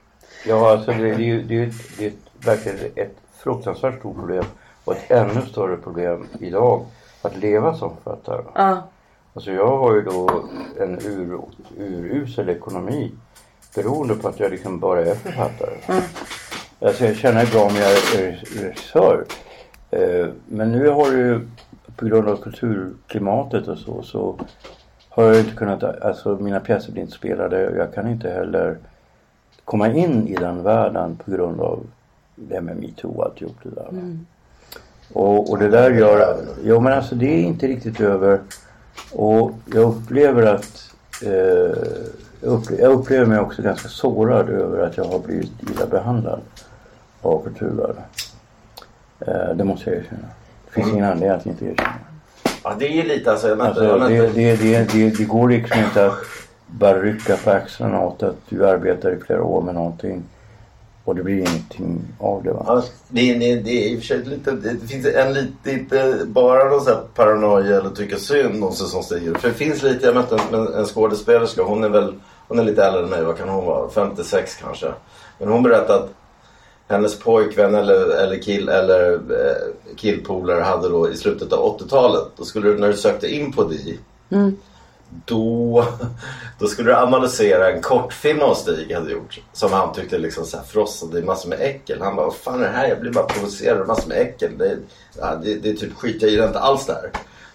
Ja, 0.46 0.72
alltså 0.72 0.92
det, 0.92 1.10
är 1.10 1.18
ju- 1.20 1.44
det, 1.44 1.54
är 1.56 1.60
ju- 1.66 1.72
det 1.98 2.06
är 2.06 2.14
verkligen 2.46 2.78
ett 2.96 3.16
fruktansvärt 3.38 4.00
stort 4.00 4.16
problem. 4.16 4.44
Och 4.86 4.94
ett 4.94 5.12
ännu 5.12 5.42
större 5.42 5.78
problem 5.78 6.28
idag. 6.40 6.86
Att 7.22 7.38
leva 7.38 7.74
som 7.76 7.92
författare. 8.04 8.42
Ja. 8.56 8.88
Alltså 9.34 9.52
jag 9.52 9.78
har 9.78 9.96
ju 9.96 10.02
då 10.02 10.44
en 10.80 11.00
ur, 11.06 11.40
urusel 11.78 12.50
ekonomi. 12.50 13.12
Beroende 13.76 14.16
på 14.16 14.28
att 14.28 14.40
jag 14.40 14.52
liksom 14.52 14.80
bara 14.80 15.06
är 15.06 15.16
författare. 15.16 16.02
Alltså 16.80 17.06
jag 17.06 17.16
tjänar 17.16 17.46
bra 17.46 17.62
om 17.64 17.76
jag 17.76 17.92
är 17.92 18.22
regissör. 18.22 19.26
Eh, 19.92 20.28
Men 20.48 20.72
nu 20.72 20.90
har 20.90 21.12
det 21.12 21.18
ju 21.18 21.48
på 21.96 22.06
grund 22.06 22.28
av 22.30 22.38
kulturklimatet 22.38 23.68
och 23.68 23.78
så 23.78 24.04
så 24.04 24.40
har 25.10 25.24
jag 25.24 25.40
inte 25.40 25.56
kunnat, 25.56 25.84
alltså 25.84 26.36
mina 26.36 26.60
pjäser 26.60 26.92
blir 26.92 27.02
inte 27.04 27.16
spelade 27.16 27.70
och 27.70 27.78
jag 27.78 27.94
kan 27.94 28.08
inte 28.08 28.30
heller 28.30 28.78
komma 29.68 29.88
in 29.88 30.28
i 30.28 30.36
den 30.36 30.64
världen 30.64 31.18
på 31.26 31.32
grund 31.32 31.62
av 31.62 31.84
det 32.36 32.62
med 32.62 32.78
metoo 32.78 33.12
och 33.18 33.26
alltihop 33.26 33.56
det 33.64 33.70
där. 33.70 34.18
Och, 35.14 35.52
och 35.52 35.60
det 35.60 35.70
där 35.70 35.92
gör, 35.92 36.38
ja 36.64 36.80
men 36.80 36.94
alltså 36.94 37.16
det 37.16 37.26
är 37.26 37.42
inte 37.42 37.68
riktigt 37.68 38.02
över. 38.02 38.40
Och 39.14 39.52
jag 39.66 39.84
upplever 39.84 40.44
att 40.44 40.94
eh, 41.24 41.32
jag, 42.42 42.52
upplever, 42.52 42.84
jag 42.84 42.94
upplever 42.94 43.26
mig 43.26 43.40
också 43.40 43.62
ganska 43.62 43.90
sårad 43.90 44.50
över 44.50 44.84
att 44.84 44.98
jag 44.98 45.06
har 45.06 45.20
blivit 45.20 45.52
illa 45.72 45.86
behandlad 45.86 46.42
av 47.22 47.44
kulturvärlden. 47.44 48.04
Eh, 49.20 49.56
det 49.56 49.64
måste 49.64 49.90
jag 49.90 50.00
erkänna. 50.00 50.28
Det 50.66 50.72
finns 50.72 50.88
ingen 50.88 51.06
anledning 51.06 51.30
att 51.30 51.46
inte 51.46 51.66
erkänna. 51.66 51.94
Ja, 52.64 52.76
det 52.80 52.88
är 52.88 53.04
ju 53.04 53.04
lite 53.04 53.32
alltså. 53.32 53.62
Alltså, 53.62 53.98
det, 53.98 54.28
det, 54.28 54.92
det, 54.92 55.18
det 55.18 55.26
går 55.26 55.50
liksom 55.50 55.80
inte 55.80 56.06
att 56.06 56.18
bara 56.68 57.02
rycka 57.02 57.38
på 57.44 57.50
axlarna 57.52 58.02
åt 58.06 58.24
att 58.24 58.36
du 58.50 58.68
arbetar 58.68 59.12
i 59.12 59.20
flera 59.26 59.44
år 59.44 59.62
med 59.62 59.76
någonting 59.76 60.24
och 61.04 61.16
det 61.16 61.24
blir 61.24 61.38
ingenting 61.40 62.02
av 62.20 62.44
det. 62.44 62.52
Va? 62.54 62.64
Ja, 62.68 62.84
det, 63.10 63.32
är- 63.32 63.40
det, 63.40 63.52
är- 63.52 63.62
det 63.62 63.70
är 63.72 63.90
i 63.90 63.96
och 63.96 64.00
för 64.00 64.08
sig 64.08 64.26
lite, 64.26 64.52
det 64.52 64.88
finns 64.88 65.06
en 65.06 65.34
lite, 65.34 65.72
inte 65.72 66.20
bara 66.26 66.70
någon 66.70 66.82
sån 66.82 66.94
här 66.94 67.02
paranoia 67.16 67.78
eller 67.80 67.90
tycka 67.90 68.18
synd 68.18 68.64
om 68.64 68.72
sig 68.74 68.88
som 68.88 69.04
stiger. 69.04 69.34
För 69.34 69.48
det 69.48 69.54
finns 69.54 69.84
lite, 69.84 70.06
jag 70.06 70.16
mötte 70.16 70.38
en, 70.54 70.74
en 70.74 70.86
skådespelerska, 70.86 71.64
hon 71.64 71.84
är 71.84 71.90
väl, 71.90 72.14
hon 72.48 72.60
är 72.60 72.64
lite 72.64 72.84
äldre 72.86 73.04
än 73.04 73.10
mig, 73.10 73.24
vad 73.24 73.38
kan 73.38 73.50
hon 73.50 73.66
vara? 73.66 73.90
56 73.90 74.56
kanske. 74.64 74.88
Men 75.40 75.48
hon 75.50 75.64
berättade 75.64 76.00
att 76.04 76.10
hennes 76.88 77.20
pojkvän 77.20 77.76
eller, 77.76 78.24
eller, 78.24 78.38
kill, 78.42 78.70
eller 78.70 79.14
eh, 79.14 79.96
killpolare 79.96 80.62
hade 80.62 80.90
då 80.90 81.10
i 81.12 81.18
slutet 81.18 81.54
av 81.54 81.80
80-talet, 81.80 82.24
då 82.38 82.44
skulle 82.46 82.68
du, 82.70 82.78
när 82.78 82.88
du 82.88 82.94
sökte 82.94 83.28
in 83.36 83.52
på 83.54 83.64
DI 83.64 84.00
då, 85.26 85.86
då 86.60 86.68
skulle 86.68 86.92
du 86.92 86.96
analysera 86.96 87.72
en 87.72 87.82
kortfilm 87.82 88.42
av 88.42 88.54
Stig 88.54 88.94
hade 88.94 89.12
gjort. 89.12 89.40
Som 89.54 89.74
han 89.74 89.94
tyckte 89.94 90.18
liksom 90.18 90.46
så 90.46 90.58
här 90.58 90.64
frossade 90.64 91.20
i 91.20 91.24
massor 91.24 91.50
med 91.50 91.62
äckel. 91.62 92.02
Han 92.02 92.16
bara, 92.16 92.26
vad 92.26 92.36
fan 92.36 92.64
är 92.64 92.68
det 92.68 92.78
här? 92.78 92.88
Jag 92.88 93.02
blir 93.02 93.12
bara 93.12 93.26
provocerad 93.26 93.82
av 93.82 93.88
massor 93.88 94.10
med 94.10 94.22
äckel. 94.22 94.58
Det, 94.58 94.78
ja, 95.20 95.36
det, 95.44 95.56
det 95.56 95.70
är 95.70 95.74
typ 95.74 95.94
skit, 95.94 96.22
jag 96.22 96.32
gillar 96.32 96.48
inte 96.48 96.60
alls 96.60 96.86
det 96.86 96.94
här. 96.94 97.12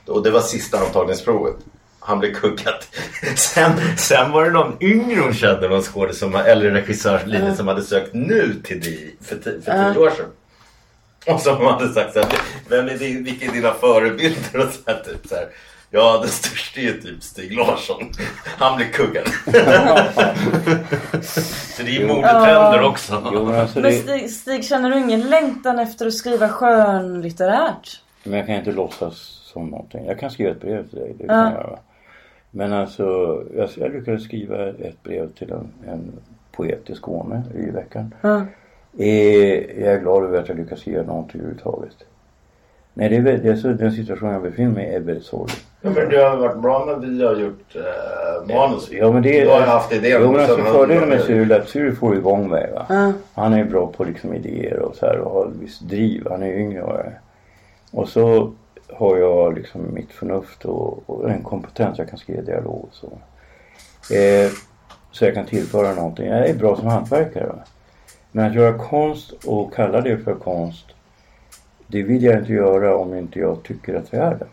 Och 0.06 0.22
det 0.22 0.30
var 0.30 0.40
sista 0.40 0.78
antagningsprovet. 0.78 1.56
Han 2.00 2.18
blev 2.18 2.34
kuggad. 2.34 2.74
Sen, 3.36 3.72
sen 3.96 4.32
var 4.32 4.44
det 4.44 4.50
någon 4.50 4.76
yngre 4.80 5.20
hon 5.20 5.34
kände, 5.34 5.68
någon 5.68 6.14
som, 6.14 6.34
eller 6.34 6.70
regissörslinje 6.70 7.56
som 7.56 7.68
hade 7.68 7.82
sökt 7.82 8.14
nu 8.14 8.60
till 8.64 8.80
dig 8.80 9.16
för, 9.20 9.36
för 9.36 9.92
tio 9.92 10.00
år 10.00 10.10
sedan. 10.10 10.26
Och 11.26 11.40
som 11.40 11.66
hade 11.66 11.88
sagt 11.92 12.12
såhär, 12.12 12.28
vem 12.68 12.88
är 12.88 12.98
din, 12.98 13.24
vilka 13.24 13.46
är 13.46 13.52
dina 13.52 13.74
förebilder? 13.74 14.58
Och 14.66 14.72
så 14.72 14.80
här, 14.86 15.02
typ 15.04 15.26
så 15.28 15.34
här, 15.34 15.48
ja 15.92 16.18
den 16.22 16.30
största 16.30 16.80
är 16.80 16.92
typ 16.92 17.22
Stig 17.22 17.52
Larsson. 17.52 18.10
Han 18.44 18.76
blev 18.76 18.86
kuggad. 18.86 19.26
så 21.22 21.82
det 21.82 21.96
är 21.96 22.06
modetrender 22.08 22.82
också. 22.82 23.30
Jo, 23.34 23.44
men 23.44 23.60
alltså 23.60 23.80
Men 23.80 23.92
Stig, 23.92 24.30
Stig, 24.30 24.64
känner 24.64 24.90
du 24.90 24.98
ingen 24.98 25.20
längtan 25.20 25.78
efter 25.78 26.06
att 26.06 26.14
skriva 26.14 26.48
skönlitterärt? 26.48 28.02
men 28.24 28.38
jag 28.38 28.46
kan 28.46 28.54
inte 28.54 28.72
låtsas 28.72 29.16
som 29.52 29.66
någonting. 29.66 30.04
Jag 30.06 30.18
kan 30.18 30.30
skriva 30.30 30.50
ett 30.50 30.60
brev 30.60 30.88
till 30.88 30.98
dig. 30.98 31.14
Det 31.18 31.26
kan 31.26 31.38
jag 31.38 31.52
göra. 31.52 31.78
Men 32.50 32.72
alltså, 32.72 33.04
jag, 33.56 33.68
jag 33.76 33.92
lyckades 33.92 34.24
skriva 34.24 34.68
ett 34.68 35.02
brev 35.02 35.32
till 35.32 35.50
en, 35.52 35.72
en 35.86 36.12
poet 36.52 36.90
i 36.90 36.94
Skåne 36.94 37.42
i 37.54 37.70
veckan. 37.70 38.14
Ja. 38.20 38.46
Eh, 38.98 39.82
jag 39.82 39.94
är 39.94 40.00
glad 40.00 40.24
över 40.24 40.38
att 40.38 40.48
jag 40.48 40.56
lyckas 40.56 40.80
skriva 40.80 41.02
någonting 41.02 41.40
överhuvudtaget. 41.40 41.96
Nej, 42.94 43.08
det 43.08 43.16
är, 43.16 43.38
det 43.38 43.48
är 43.48 43.56
så, 43.56 43.68
den 43.68 43.92
situation 43.92 44.28
jag 44.28 44.42
befinner 44.42 44.70
mig 44.70 44.84
i 44.84 44.94
är 44.94 45.00
väldigt 45.00 45.24
sorglig. 45.24 45.56
Ja, 45.80 45.90
men 45.90 46.08
det 46.08 46.16
har 46.16 46.36
varit 46.36 46.62
bra 46.62 46.84
när 46.84 46.96
vi 46.96 47.24
har 47.24 47.36
gjort 47.36 47.76
eh, 47.76 48.54
manus. 48.56 48.88
Ja 48.90 49.12
men 49.12 49.22
det 49.22 49.44
Då 49.44 49.50
har 49.50 49.60
jag 49.60 49.66
haft 49.66 49.92
idén. 49.92 50.18
Jo 50.22 50.32
men 50.32 50.40
alltså 50.40 50.56
fördelen 50.56 51.08
med 51.08 51.20
Cyril 51.20 51.52
är 51.52 51.60
att 51.60 51.68
Cyril 51.68 51.96
får 51.96 52.16
igång 52.16 52.48
mig 52.48 52.70
va. 52.74 52.86
Ja. 52.88 53.12
Han 53.34 53.52
är 53.52 53.64
bra 53.64 53.86
på 53.86 54.04
liksom 54.04 54.34
idéer 54.34 54.78
och 54.78 54.96
så 54.96 55.06
här 55.06 55.18
och 55.18 55.30
har 55.30 55.50
visst 55.60 55.80
driv. 55.80 56.26
Han 56.30 56.42
är 56.42 56.52
yngre 56.52 56.80
är. 56.80 57.20
Och 57.90 58.08
så 58.08 58.52
har 58.88 59.16
jag 59.16 59.54
liksom 59.54 59.94
mitt 59.94 60.12
förnuft 60.12 60.64
och, 60.64 61.02
och 61.06 61.30
en 61.30 61.42
kompetens. 61.42 61.98
Jag 61.98 62.08
kan 62.08 62.18
skriva 62.18 62.42
dialog 62.42 62.88
och 62.90 62.94
så. 62.94 63.06
Eh, 64.14 64.50
så 65.10 65.24
jag 65.24 65.34
kan 65.34 65.46
tillföra 65.46 65.94
någonting. 65.94 66.26
Jag 66.26 66.48
är 66.48 66.54
bra 66.54 66.76
som 66.76 66.86
hantverkare. 66.86 67.46
Va? 67.46 67.58
Men 68.32 68.46
att 68.46 68.54
göra 68.54 68.78
konst 68.78 69.32
och 69.46 69.74
kalla 69.74 70.00
det 70.00 70.18
för 70.18 70.34
konst. 70.34 70.86
Det 71.92 72.02
vill 72.02 72.22
jag 72.22 72.38
inte 72.38 72.52
göra 72.52 72.96
om 72.96 73.14
inte 73.14 73.38
jag 73.38 73.62
tycker 73.62 73.94
att 73.94 74.12
jag 74.12 74.26
är 74.26 74.38
det. 74.38 74.46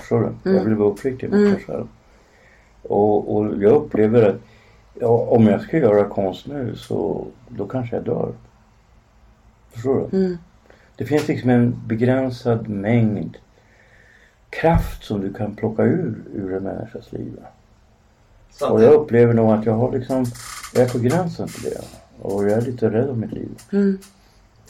Förstår 0.00 0.20
du? 0.20 0.50
Jag 0.56 0.64
vill 0.64 0.74
vara 0.74 0.88
uppriktig 0.88 1.30
mot 1.30 1.40
mig 1.52 1.64
själv. 1.66 1.86
Och, 2.82 3.36
och 3.36 3.62
jag 3.62 3.72
upplever 3.72 4.22
att 4.22 4.36
ja, 5.00 5.08
om 5.08 5.46
jag 5.46 5.60
ska 5.60 5.78
göra 5.78 6.08
konst 6.08 6.46
nu 6.46 6.76
så 6.76 7.26
då 7.48 7.66
kanske 7.66 7.96
jag 7.96 8.04
dör. 8.04 8.32
Förstår 9.72 9.94
du? 10.10 10.38
Det 10.96 11.04
finns 11.04 11.28
liksom 11.28 11.50
en 11.50 11.80
begränsad 11.86 12.68
mängd 12.68 13.36
kraft 14.50 15.04
som 15.04 15.20
du 15.20 15.32
kan 15.32 15.54
plocka 15.54 15.82
ur, 15.82 16.14
ur 16.34 16.54
en 16.54 16.62
människas 16.62 17.12
liv. 17.12 17.36
Och 18.70 18.82
jag 18.82 18.92
upplever 18.92 19.34
nog 19.34 19.52
att 19.52 19.66
jag 19.66 19.72
har 19.74 19.92
liksom, 19.92 20.24
jag 20.74 20.84
är 20.84 20.88
på 20.88 20.98
gränsen 20.98 21.48
till 21.48 21.62
det. 21.70 21.80
Och 22.22 22.44
jag 22.44 22.52
är 22.52 22.60
lite 22.60 22.90
rädd 22.90 23.10
om 23.10 23.20
mitt 23.20 23.32
liv. 23.32 23.50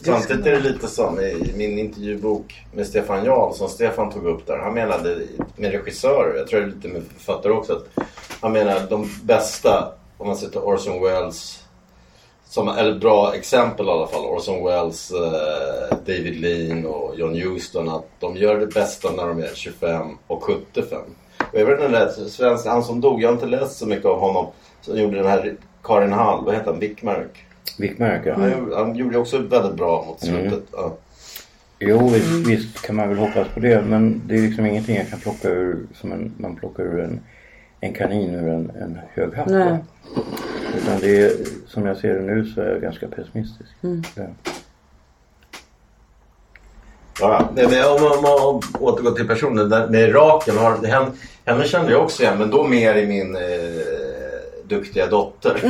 Samtidigt 0.03 0.45
är 0.45 0.51
det 0.51 0.59
lite 0.59 0.87
som 0.87 1.19
i 1.19 1.53
min 1.55 1.79
intervjubok 1.79 2.65
med 2.73 2.87
Stefan 2.87 3.25
Jarl 3.25 3.53
som 3.53 3.69
Stefan 3.69 4.11
tog 4.11 4.25
upp 4.25 4.47
där. 4.47 4.57
Han 4.57 4.73
menade 4.73 5.21
med 5.55 5.71
regissörer, 5.71 6.37
jag 6.37 6.47
tror 6.47 6.59
det 6.59 6.65
är 6.65 6.69
lite 6.69 6.87
med 6.87 7.03
författare 7.17 7.53
också. 7.53 7.73
Att 7.73 8.05
han 8.41 8.51
menar 8.51 8.79
de 8.89 9.09
bästa, 9.23 9.93
om 10.17 10.27
man 10.27 10.37
sätter 10.37 10.59
Orson 10.59 11.03
Welles 11.03 11.63
som, 12.51 12.67
eller 12.67 12.99
bra 12.99 13.35
exempel 13.35 13.85
i 13.85 13.89
alla 13.89 14.07
fall. 14.07 14.25
Orson 14.25 14.63
Welles, 14.63 15.11
eh, 15.11 15.97
David 16.05 16.39
Lean 16.41 16.85
och 16.85 17.19
John 17.19 17.35
Huston. 17.35 17.89
Att 17.89 18.05
de 18.19 18.37
gör 18.37 18.59
det 18.59 18.67
bästa 18.67 19.11
när 19.11 19.27
de 19.27 19.39
är 19.39 19.51
25 19.55 20.17
och 20.27 20.43
75. 20.43 21.01
Och 21.37 21.59
jag 21.59 21.65
vet 21.65 21.79
inte, 21.79 21.99
där, 21.99 22.29
svensk, 22.29 22.65
han 22.65 22.83
som 22.83 23.01
dog, 23.01 23.21
jag 23.21 23.29
har 23.29 23.33
inte 23.33 23.45
läst 23.45 23.77
så 23.77 23.85
mycket 23.85 24.05
av 24.05 24.19
honom. 24.19 24.47
Som 24.81 24.97
gjorde 24.97 25.17
den 25.17 25.25
här 25.25 25.55
Karin 25.83 26.13
Hall, 26.13 26.45
vad 26.45 26.53
heter 26.53 26.71
han? 26.71 26.79
Wickmark. 26.79 27.45
Wickmark 27.79 28.21
ja. 28.25 28.33
Han, 28.33 28.51
gjorde, 28.51 28.75
han 28.75 28.95
gjorde 28.95 29.17
också 29.17 29.37
väldigt 29.37 29.75
bra 29.75 30.05
mot 30.07 30.19
slutet. 30.19 30.63
Ja. 30.71 30.97
Jo 31.79 32.09
visst, 32.09 32.47
visst 32.47 32.81
kan 32.81 32.95
man 32.95 33.09
väl 33.09 33.17
hoppas 33.17 33.47
på 33.47 33.59
det. 33.59 33.81
Men 33.81 34.21
det 34.27 34.35
är 34.35 34.41
liksom 34.41 34.65
ingenting 34.65 34.95
jag 34.95 35.09
kan 35.09 35.19
plocka 35.19 35.49
ur 35.49 35.77
som 35.93 36.11
en, 36.11 36.33
man 36.37 36.55
plockar 36.55 36.83
ur 36.83 36.99
en, 36.99 37.19
en 37.79 37.93
kanin 37.93 38.35
ur 38.35 38.49
en, 38.49 38.71
en 38.81 38.99
hög 39.13 39.33
hatt. 39.33 39.47
Nej. 39.47 39.77
Utan 40.77 40.99
det 40.99 41.21
är, 41.21 41.31
som 41.67 41.85
jag 41.85 41.97
ser 41.97 42.13
det 42.13 42.21
nu 42.21 42.45
så 42.45 42.61
är 42.61 42.69
jag 42.69 42.81
ganska 42.81 43.07
pessimistisk. 43.07 43.71
Ja. 44.15 44.23
Ja, 47.19 47.49
nej, 47.55 47.67
men 47.69 47.85
om 47.85 48.01
man, 48.01 48.11
om 48.11 48.21
man 48.21 48.61
återgår 48.79 49.11
till 49.11 49.27
personen 49.27 49.69
där 49.69 49.87
med. 49.87 50.13
Har, 50.13 50.81
det 50.81 50.87
henne, 50.87 51.11
henne 51.45 51.63
kände 51.63 51.91
jag 51.91 52.03
också 52.03 52.23
igen 52.23 52.37
men 52.37 52.49
då 52.49 52.67
mer 52.67 52.95
i 52.95 53.07
min 53.07 53.35
eh, 53.35 53.41
duktiga 54.75 55.07
dotter. 55.07 55.61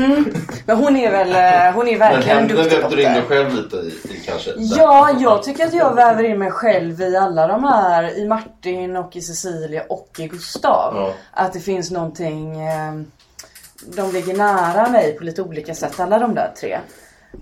Men 0.65 0.77
hon 0.77 0.95
är 0.95 1.11
väl, 1.11 1.29
eh, 1.29 1.75
hon 1.75 1.87
är 1.87 1.91
men 1.91 1.99
verkligen 1.99 2.37
en 2.37 2.47
duktig 2.47 2.77
vävde 2.79 2.95
du 2.95 3.03
in 3.03 3.13
dig 3.13 3.21
dotter. 3.21 3.35
själv 3.35 3.55
lite 3.55 3.75
i, 3.75 4.13
i 4.13 4.21
kanske? 4.25 4.51
Ja, 4.57 5.09
jag 5.19 5.43
tycker 5.43 5.65
att 5.65 5.73
jag 5.73 5.95
väver 5.95 6.23
in 6.23 6.39
mig 6.39 6.51
själv 6.51 7.01
i 7.01 7.17
alla 7.17 7.47
de 7.47 7.63
här. 7.63 8.17
I 8.17 8.27
Martin 8.27 8.95
och 8.95 9.15
i 9.15 9.21
Cecilia 9.21 9.83
och 9.89 10.09
i 10.17 10.27
Gustav. 10.27 10.93
Ja. 10.95 11.13
Att 11.31 11.53
det 11.53 11.59
finns 11.59 11.91
någonting. 11.91 12.61
Eh, 12.61 12.93
de 13.95 14.11
ligger 14.11 14.37
nära 14.37 14.89
mig 14.89 15.17
på 15.17 15.23
lite 15.23 15.41
olika 15.41 15.75
sätt, 15.75 15.99
alla 15.99 16.19
de 16.19 16.35
där 16.35 16.51
tre. 16.59 16.79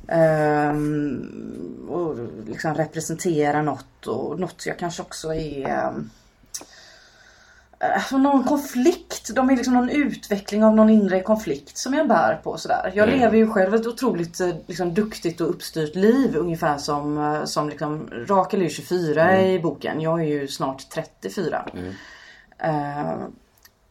Ehm, 0.08 1.88
och 1.90 2.16
liksom 2.48 2.74
representerar 2.76 3.62
något 3.62 4.08
och 4.08 4.40
något 4.40 4.66
jag 4.66 4.80
kanske 4.80 5.02
också 5.02 5.34
är 5.34 5.68
ehm, 5.68 6.10
Alltså 7.82 8.18
någon 8.18 8.44
konflikt. 8.44 9.36
De 9.36 9.50
är 9.50 9.56
liksom 9.56 9.74
någon 9.74 9.90
utveckling 9.90 10.64
av 10.64 10.76
någon 10.76 10.90
inre 10.90 11.22
konflikt 11.22 11.78
som 11.78 11.94
jag 11.94 12.08
bär 12.08 12.36
på. 12.44 12.58
Sådär. 12.58 12.92
Jag 12.96 13.10
lever 13.10 13.38
ju 13.38 13.50
själv 13.50 13.76
ett 13.76 13.88
otroligt 13.88 14.40
eh, 14.40 14.50
liksom, 14.68 14.94
duktigt 14.94 15.42
och 15.42 15.50
uppstyrt 15.50 15.96
liv. 15.96 16.36
Ungefär 16.36 16.78
som, 16.78 17.18
eh, 17.18 17.44
som 17.44 17.70
liksom, 17.70 18.10
Rakel 18.12 18.60
är 18.60 18.64
ju 18.64 18.70
24 18.70 19.42
i 19.42 19.60
boken. 19.60 20.02
Jag 20.02 20.20
är 20.20 20.26
ju 20.26 20.48
snart 20.48 20.90
34. 20.90 21.66
Eh, 22.58 23.14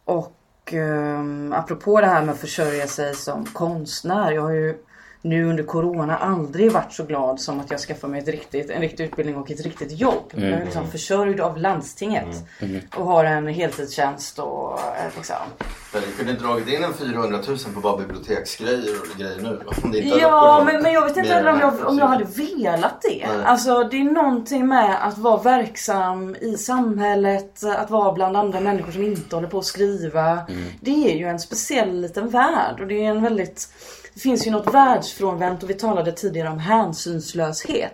och 0.05 0.75
eh, 0.75 1.25
apropå 1.53 2.01
det 2.01 2.07
här 2.07 2.23
med 2.23 2.33
att 2.33 2.41
försörja 2.41 2.87
sig 2.87 3.15
som 3.15 3.45
konstnär. 3.45 4.33
Jag 4.33 4.43
har 4.43 4.51
ju 4.51 4.79
nu 5.23 5.45
under 5.45 5.65
Corona 5.65 6.17
aldrig 6.17 6.73
varit 6.73 6.93
så 6.93 7.05
glad 7.05 7.41
som 7.41 7.61
att 7.61 7.71
jag 7.71 7.81
skaffar 7.81 8.09
mig 8.09 8.21
ett 8.21 8.29
riktigt, 8.29 8.71
en 8.71 8.81
riktig 8.81 9.05
utbildning 9.05 9.37
och 9.37 9.51
ett 9.51 9.61
riktigt 9.61 10.01
jobb. 10.01 10.33
Jag 10.35 10.43
är 10.43 10.65
liksom 10.65 10.91
försörjd 10.91 11.41
av 11.41 11.59
landstinget. 11.59 12.45
Och 12.97 13.07
har 13.07 13.25
en 13.25 13.47
heltidstjänst 13.47 14.39
och 14.39 14.79
eh, 14.79 15.17
liksom. 15.17 15.37
Men 15.93 16.03
du 16.03 16.13
kunde 16.13 16.33
dragit 16.33 16.69
in 16.69 16.85
en 16.85 16.95
400 16.95 17.39
000 17.49 17.59
på 17.75 17.81
bara 17.81 17.97
biblioteksgrejer 17.97 18.95
och 19.01 19.19
grejer 19.19 19.41
nu. 19.43 19.61
Om 19.85 19.91
det 19.93 19.99
inte 19.99 20.19
Ja 20.19 20.63
men, 20.67 20.83
men 20.83 20.93
jag 20.93 21.05
vet 21.09 21.17
inte 21.17 21.31
heller 21.31 21.53
om 21.53 21.61
jag, 21.61 21.89
om 21.89 21.99
jag 21.99 22.07
hade 22.07 22.25
velat 22.25 23.03
det. 23.03 23.27
Nej. 23.27 23.45
Alltså 23.45 23.85
det 23.85 24.01
är 24.01 24.05
någonting 24.05 24.69
med 24.69 25.07
att 25.09 25.19
vara 25.19 25.43
verksam 25.43 26.37
i 26.41 26.57
samhället, 26.57 27.65
att 27.65 27.91
vara 27.91 28.13
bland 28.13 28.37
andra 28.37 28.61
människor 28.61 28.93
som 28.93 29.03
inte 29.03 29.37
håller 29.37 29.49
på 29.49 29.59
att 29.59 29.65
skriva. 29.65 30.41
Det 30.81 31.13
är 31.13 31.17
ju 31.17 31.25
en 31.25 31.41
speciell 31.41 32.01
liten 32.01 32.29
värld 32.29 32.81
och 32.81 32.87
det 32.87 33.05
är 33.05 33.11
en 33.11 33.23
väldigt 33.23 33.69
Det 34.19 34.23
finns 34.23 34.47
ju 34.47 34.51
något 34.51 34.75
världsfrånvänt 34.75 35.63
och 35.63 35.71
vi 35.71 35.75
talade 35.75 36.13
tidigare 36.13 36.49
om 36.49 36.59
hänsynslöshet. 36.59 37.93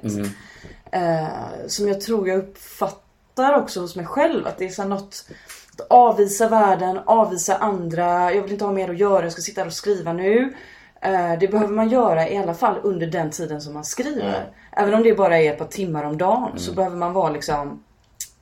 Eh, 0.93 1.27
som 1.67 1.89
jag 1.89 2.01
tror 2.01 2.29
jag 2.29 2.39
uppfattar 2.39 3.59
också 3.59 3.81
hos 3.81 3.97
mig 3.97 4.07
själv 4.07 4.47
att 4.47 4.59
det 4.59 4.65
är 4.65 4.69
så 4.69 4.85
något 4.85 5.25
att 5.73 5.87
avvisa 5.91 6.49
världen, 6.49 7.01
avvisa 7.07 7.57
andra. 7.57 8.33
Jag 8.33 8.43
vill 8.43 8.53
inte 8.53 8.65
ha 8.65 8.73
mer 8.73 8.91
att 8.91 8.99
göra, 8.99 9.23
jag 9.23 9.33
ska 9.33 9.43
sitta 9.43 9.61
här 9.61 9.67
och 9.67 9.73
skriva 9.73 10.13
nu. 10.13 10.55
Eh, 11.01 11.39
Det 11.41 11.49
behöver 11.51 11.75
man 11.75 11.89
göra 11.89 12.29
i 12.29 12.37
alla 12.37 12.55
fall 12.55 12.77
under 12.83 13.07
den 13.07 13.31
tiden 13.31 13.61
som 13.61 13.75
man 13.75 13.85
skriver. 13.85 14.53
Även 14.73 14.95
om 14.95 15.03
det 15.03 15.15
bara 15.15 15.39
är 15.39 15.53
ett 15.53 15.59
par 15.59 15.67
timmar 15.67 16.05
om 16.05 16.17
dagen 16.19 16.53
så 16.59 16.73
behöver 16.73 16.97
man 16.97 17.13
vara 17.13 17.31
liksom 17.31 17.83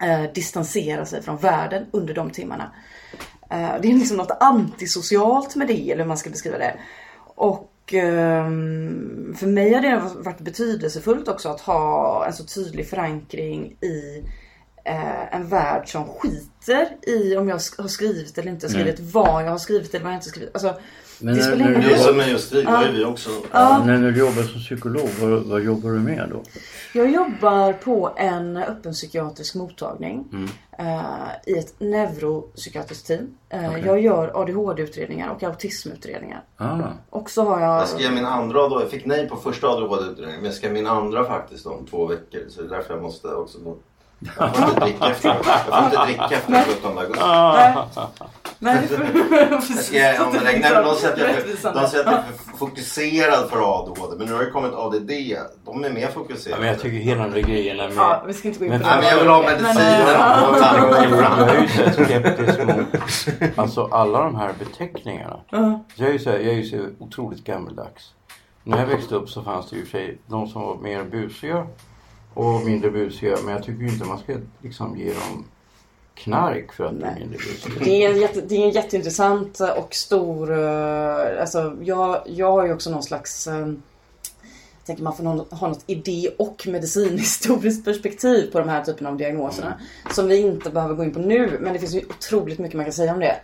eh, 0.03 0.33
distansera 0.35 1.07
sig 1.07 1.23
från 1.23 1.37
världen 1.37 1.87
under 1.91 2.15
de 2.15 2.31
timmarna. 2.31 2.73
Eh, 3.51 3.71
det 3.83 3.91
är 3.91 3.95
liksom 3.95 4.17
något 4.17 4.37
antisocialt 4.41 5.57
med 5.57 5.67
det, 5.69 5.91
eller 5.91 6.03
hur 6.03 6.09
man 6.09 6.19
ska 6.19 6.31
beskriva 6.31 6.59
det. 6.59 6.75
Och 7.35 7.69
för 9.37 9.47
mig 9.47 9.75
har 9.75 9.81
det 9.81 10.03
varit 10.23 10.41
betydelsefullt 10.41 11.29
också 11.29 11.49
att 11.49 11.61
ha 11.61 12.27
en 12.27 12.33
så 12.33 12.45
tydlig 12.45 12.89
förankring 12.89 13.77
i 13.81 14.25
eh, 14.85 15.35
en 15.35 15.49
värld 15.49 15.89
som 15.89 16.05
skiter 16.05 16.89
i 17.03 17.37
om 17.37 17.49
jag 17.49 17.61
har 17.79 17.89
skrivit 17.89 18.39
eller 18.39 18.53
inte 18.53 18.69
skrivit. 18.69 19.01
Vad 19.01 19.45
jag 19.45 19.51
har 19.51 19.59
skrivit 19.59 19.95
eller 19.95 20.05
vad 20.05 20.13
jag 20.13 20.19
inte 20.19 20.29
skrivit. 20.29 20.51
Alltså, 20.55 20.81
Men 21.23 21.35
det 21.35 21.41
när- 21.41 21.49
spelar 21.57 21.71
när 21.71 21.79
Det 21.81 21.87
är 21.87 21.91
roll. 21.91 21.99
som 21.99 22.17
med 22.17 22.29
just 22.29 22.47
Stig, 22.47 22.67
var 22.67 22.83
ju 22.85 22.93
vi 22.93 23.05
också. 23.05 23.31
Ja. 23.53 23.83
När 23.87 23.99
du 23.99 24.19
jobbar 24.19 24.43
som 24.43 24.61
psykolog, 24.61 25.09
vad, 25.21 25.31
vad 25.43 25.61
jobbar 25.63 25.91
du 25.91 25.99
med 25.99 26.29
då? 26.31 26.43
Jag 26.95 27.11
jobbar 27.11 27.73
på 27.73 28.13
en 28.17 28.57
öppen 28.57 28.93
psykiatrisk 28.93 29.55
mottagning 29.55 30.25
Mm. 30.33 30.49
eh, 30.79 31.03
i 31.47 31.59
ett 31.59 31.75
neuropsykiatriskt 31.81 33.07
team. 33.07 33.35
Eh, 33.49 33.87
Jag 33.87 34.01
gör 34.01 34.33
ADHD-utredningar 34.43 35.29
och 35.31 35.43
autismutredningar. 35.43 36.43
Ah. 36.57 36.79
Och 37.11 37.31
så 37.31 37.45
har 37.45 37.61
jag... 37.61 37.81
Jag 37.81 37.89
ska 37.89 38.11
min 38.11 38.27
andra 38.27 38.61
ADHD. 38.65 38.83
Jag 38.85 38.91
fick 38.91 39.05
nej 39.07 39.29
på 39.29 39.37
första 39.37 39.67
ADHD-utredningen. 39.69 40.37
Men 40.37 40.45
jag 40.45 40.55
ska 40.55 40.71
min 40.71 40.87
andra 40.87 41.25
faktiskt 41.25 41.67
om 41.67 41.87
två 41.91 42.07
veckor. 42.07 42.41
Så 42.49 42.63
det 42.63 42.67
är 42.67 42.71
därför 42.77 42.95
jag 42.95 43.03
måste 43.03 43.29
också. 43.29 43.59
Jag 44.39 44.57
får 44.57 44.69
inte 44.69 44.81
dricka 44.81 45.07
efter, 45.11 45.29
jag 45.29 45.45
får 45.45 45.85
inte 45.85 46.05
dricka 46.07 46.29
efter 46.31 46.65
17 46.77 46.99
augusti. 46.99 47.21
Nej, 48.65 48.89
Jag 49.51 49.63
ska, 49.63 49.97
ja, 49.97 50.31
men 50.33 50.33
det, 50.33 50.41
nej, 50.45 50.61
men 50.75 50.85
de 50.85 50.95
säger 50.95 51.13
att 51.13 51.47
jag 51.65 51.75
de 51.75 51.87
säger 51.89 52.05
att 52.05 52.13
jag 52.13 52.15
är 52.15 52.23
fokuserad 52.59 53.51
för 53.51 53.81
ADHD. 53.81 54.17
Men 54.19 54.27
nu 54.27 54.33
har 54.33 54.45
det 54.45 54.51
kommit 54.51 54.73
ADD. 54.75 55.11
De 55.65 55.85
är 55.85 55.91
mer 55.91 56.01
Ja, 56.03 56.09
fokuserade. 56.09 56.61
men 56.61 56.69
jag 56.69 56.81
tycker 56.81 56.97
hela 56.97 57.23
de 57.23 57.31
där 57.33 57.41
grejerna 57.49 57.83
med... 57.89 57.97
Ja, 57.97 58.25
vi 58.27 58.33
ska 58.35 58.49
inte 58.49 58.61
gå 58.61 58.65
in 58.65 58.71
Men 58.71 58.81
på 58.81 58.87
Nej, 58.87 58.97
det. 58.97 59.03
men 59.03 59.11
jag 59.11 59.19
vill 59.19 59.29
ha 59.29 59.43
medicinen. 59.43 59.77
Men, 59.77 61.23
Jag 61.49 61.57
är 61.57 61.63
ju 61.63 61.69
så 61.69 62.05
skeptisk 62.05 62.59
mot 62.67 63.59
alltså 63.59 63.89
alla 63.93 64.19
de 64.25 64.35
här 64.37 64.51
beteckningarna. 64.59 65.41
Jag 65.95 66.09
är 66.09 66.13
ju 66.13 66.19
så, 66.19 66.31
här, 66.31 66.39
jag 66.39 66.49
är 66.49 66.57
ju 66.59 66.65
så 66.65 66.79
otroligt 66.99 67.45
gammeldags. 67.45 68.11
När 68.65 68.79
jag 68.79 68.87
växte 68.87 69.15
upp 69.15 69.29
så 69.29 69.43
fanns 69.43 69.71
det 69.71 69.77
ju 69.77 69.87
sig 69.87 70.19
de 70.27 70.47
som 70.49 70.63
var 70.63 70.77
mer 70.77 71.05
busiga 71.05 71.67
och 72.35 72.61
mindre 72.65 72.91
busiga. 72.91 73.37
Men 73.45 73.55
jag 73.55 73.63
tycker 73.65 73.83
ju 73.83 73.89
inte 73.89 74.05
man 74.05 74.19
ska 74.19 74.37
liksom 74.63 74.97
ge 74.99 75.07
dem 75.13 75.45
knark 76.15 76.73
för 76.73 76.85
att 76.85 76.95
busiga. 76.95 77.85
Det 77.85 78.05
är, 78.05 78.11
en 78.11 78.21
jätte, 78.21 78.41
det 78.41 78.55
är 78.55 78.65
en 78.65 78.71
jätteintressant 78.71 79.61
och 79.61 79.95
stor... 79.95 80.53
eh, 80.65 81.41
Alltså, 81.41 81.77
jag, 81.83 82.23
jag 82.27 82.53
har 82.53 82.67
ju 82.67 82.73
också 82.75 82.91
någon 82.91 83.03
slags... 83.03 83.47
eh, 83.47 83.59
Jag 83.59 84.87
tänker 84.87 85.03
man 85.03 85.17
får 85.17 85.25
någon, 85.25 85.39
ha 85.51 85.69
något 85.69 85.85
idé 85.87 86.29
och 86.39 86.67
medicinhistoriskt 86.67 87.85
perspektiv 87.91 88.53
på 88.53 88.59
de 88.59 88.69
här 88.69 88.85
typen 88.85 89.07
av 89.07 89.17
diagnoserna. 89.17 89.81
Som 90.11 90.27
vi 90.29 90.37
inte 90.41 90.71
behöver 90.71 90.95
gå 90.95 91.05
in 91.05 91.13
på 91.13 91.19
nu, 91.21 91.59
men 91.61 91.73
det 91.73 91.79
finns 91.79 91.95
ju 91.95 92.03
otroligt 92.09 92.59
mycket 92.59 92.77
man 92.77 92.85
kan 92.85 92.93
säga 92.93 93.15
om 93.15 93.21
det. 93.21 93.37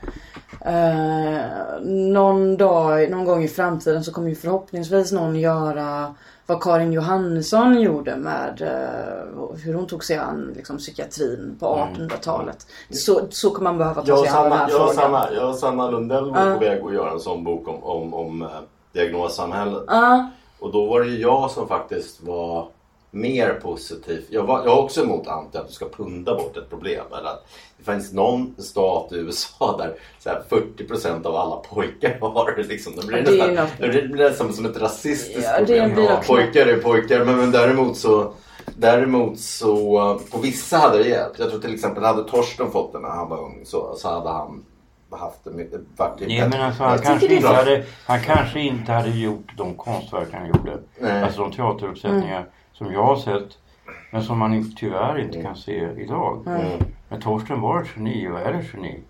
Eh, 0.67 1.81
någon 1.87 2.57
dag, 2.57 3.11
någon 3.11 3.25
gång 3.25 3.45
i 3.45 3.49
framtiden 3.49 4.05
så 4.05 4.13
kommer 4.13 4.29
ju 4.29 4.35
förhoppningsvis 4.35 5.13
någon 5.13 5.37
göra 5.37 6.15
vad 6.49 6.63
Karin 6.63 6.93
Johannesson 6.93 7.81
gjorde 7.81 8.17
med 8.17 8.63
eh, 8.63 9.57
hur 9.65 9.75
hon 9.75 9.87
tog 9.87 10.05
sig 10.05 10.17
an 10.17 10.53
liksom, 10.57 10.79
psykiatrin 10.79 11.57
på 11.61 11.67
1800-talet. 11.97 12.67
Så, 12.91 13.21
så 13.31 13.51
kommer 13.51 13.71
man 13.71 13.79
behöva 13.79 14.03
ta 14.03 14.17
sig 14.25 14.29
an 14.29 14.45
den 14.45 14.53
här 14.53 14.69
jag 14.69 14.79
frågan. 14.79 14.95
Sanna, 14.95 15.29
jag 15.35 15.49
och 15.49 15.55
Sanna 15.55 15.91
Lundell 15.91 16.31
var 16.31 16.47
Ja. 16.47 16.55
på 16.55 16.61
väg 16.61 16.83
att 16.85 16.95
göra 16.95 17.11
en 17.11 17.21
sån 17.21 17.45
bok 17.45 17.69
om, 17.69 17.85
om, 17.85 18.15
om 18.15 18.43
eh, 18.43 18.49
diagnossamhället. 18.93 19.83
Ja, 19.87 20.31
Och 20.59 20.73
då 20.73 20.87
var 20.87 21.01
det 21.01 21.07
ju 21.07 21.21
jag 21.21 21.51
som 21.51 21.69
faktiskt 21.69 22.23
var 22.23 22.67
mer 23.11 23.55
positiv. 23.63 24.25
Jag, 24.31 24.43
var, 24.43 24.59
jag 24.59 24.79
är 24.79 24.79
också 24.79 25.03
emot 25.03 25.27
Ante 25.27 25.61
att 25.61 25.67
du 25.69 25.73
ska 25.73 25.89
punda 25.89 26.35
bort 26.35 26.57
ett 26.57 26.71
problem. 26.71 27.05
Eller 27.19 27.29
att 27.31 27.47
det 27.79 27.93
finns 27.93 28.13
någon 28.13 28.55
stat 28.59 29.13
i 29.13 29.17
USA 29.17 29.77
där 29.79 29.95
så 30.19 30.29
här 30.29 30.43
40% 30.49 31.27
av 31.27 31.37
alla 31.37 31.57
pojkar 31.57 32.19
har 32.21 32.57
det. 32.57 32.63
Liksom. 32.63 32.97
Det 32.97 33.07
blir, 33.07 33.19
Ja, 33.19 33.25
det 33.25 33.41
är 33.41 33.53
nästan, 33.53 33.65
något- 33.87 33.93
det 33.93 34.09
blir 34.09 34.29
nästan 34.31 34.53
som 34.53 34.67
ett 34.67 34.81
rasistiskt 34.81 35.45
Ja, 35.45 35.59
det 35.65 35.87
problem. 35.89 36.05
Ja, 36.05 36.23
pojkar 36.27 36.67
är 36.67 36.77
pojkar. 36.77 37.25
Men, 37.25 37.37
men 37.37 37.51
däremot 37.51 37.97
så 37.97 38.33
Däremot 38.77 39.41
så, 39.41 40.21
på 40.31 40.39
vissa 40.39 40.77
hade 40.77 40.99
det 40.99 41.09
hjälpt. 41.09 41.39
Jag 41.39 41.51
tror 41.51 41.61
till 41.61 41.75
exempel 41.75 42.05
hade 42.05 42.25
Torsten 42.25 42.71
fått 42.71 42.93
det 42.93 42.99
när 42.99 43.09
han 43.09 43.29
var 43.29 43.39
ung 43.39 43.61
så, 43.65 43.95
så 43.97 44.09
hade 44.09 44.29
han 44.31 44.65
haft 45.11 45.45
det 45.45 45.51
mycket 45.51 45.81
vackert. 45.97 46.29
Nej 46.29 46.49
men 46.49 46.61
alltså 46.61 46.83
han 46.83 46.99
kanske, 46.99 47.35
inte 47.35 47.49
hade, 47.49 47.85
han 48.07 48.21
kanske 48.21 48.61
inte 48.61 48.93
hade 48.93 49.11
gjort 49.11 49.53
de 49.57 49.75
konstverk 49.75 50.29
han 50.33 50.47
gjorde. 50.47 50.79
Nej. 51.01 51.23
Alltså 51.23 51.41
de 51.41 51.53
teateruppsättningar 51.53 52.47
som 52.79 52.93
jag 52.93 53.03
har 53.03 53.17
sett. 53.17 53.59
Men 54.13 54.23
som 54.23 54.39
man 54.39 54.73
tyvärr 54.77 55.19
inte 55.19 55.43
kan 55.43 55.57
se 55.57 55.89
idag. 55.97 56.43
Men 57.09 57.21
Torsten 57.21 57.61
var 57.61 57.83
ett 57.83 57.89
geni 57.97 58.29
och 58.29 58.41
är 58.41 58.53
ett 58.53 58.75
geni. 58.75 59.01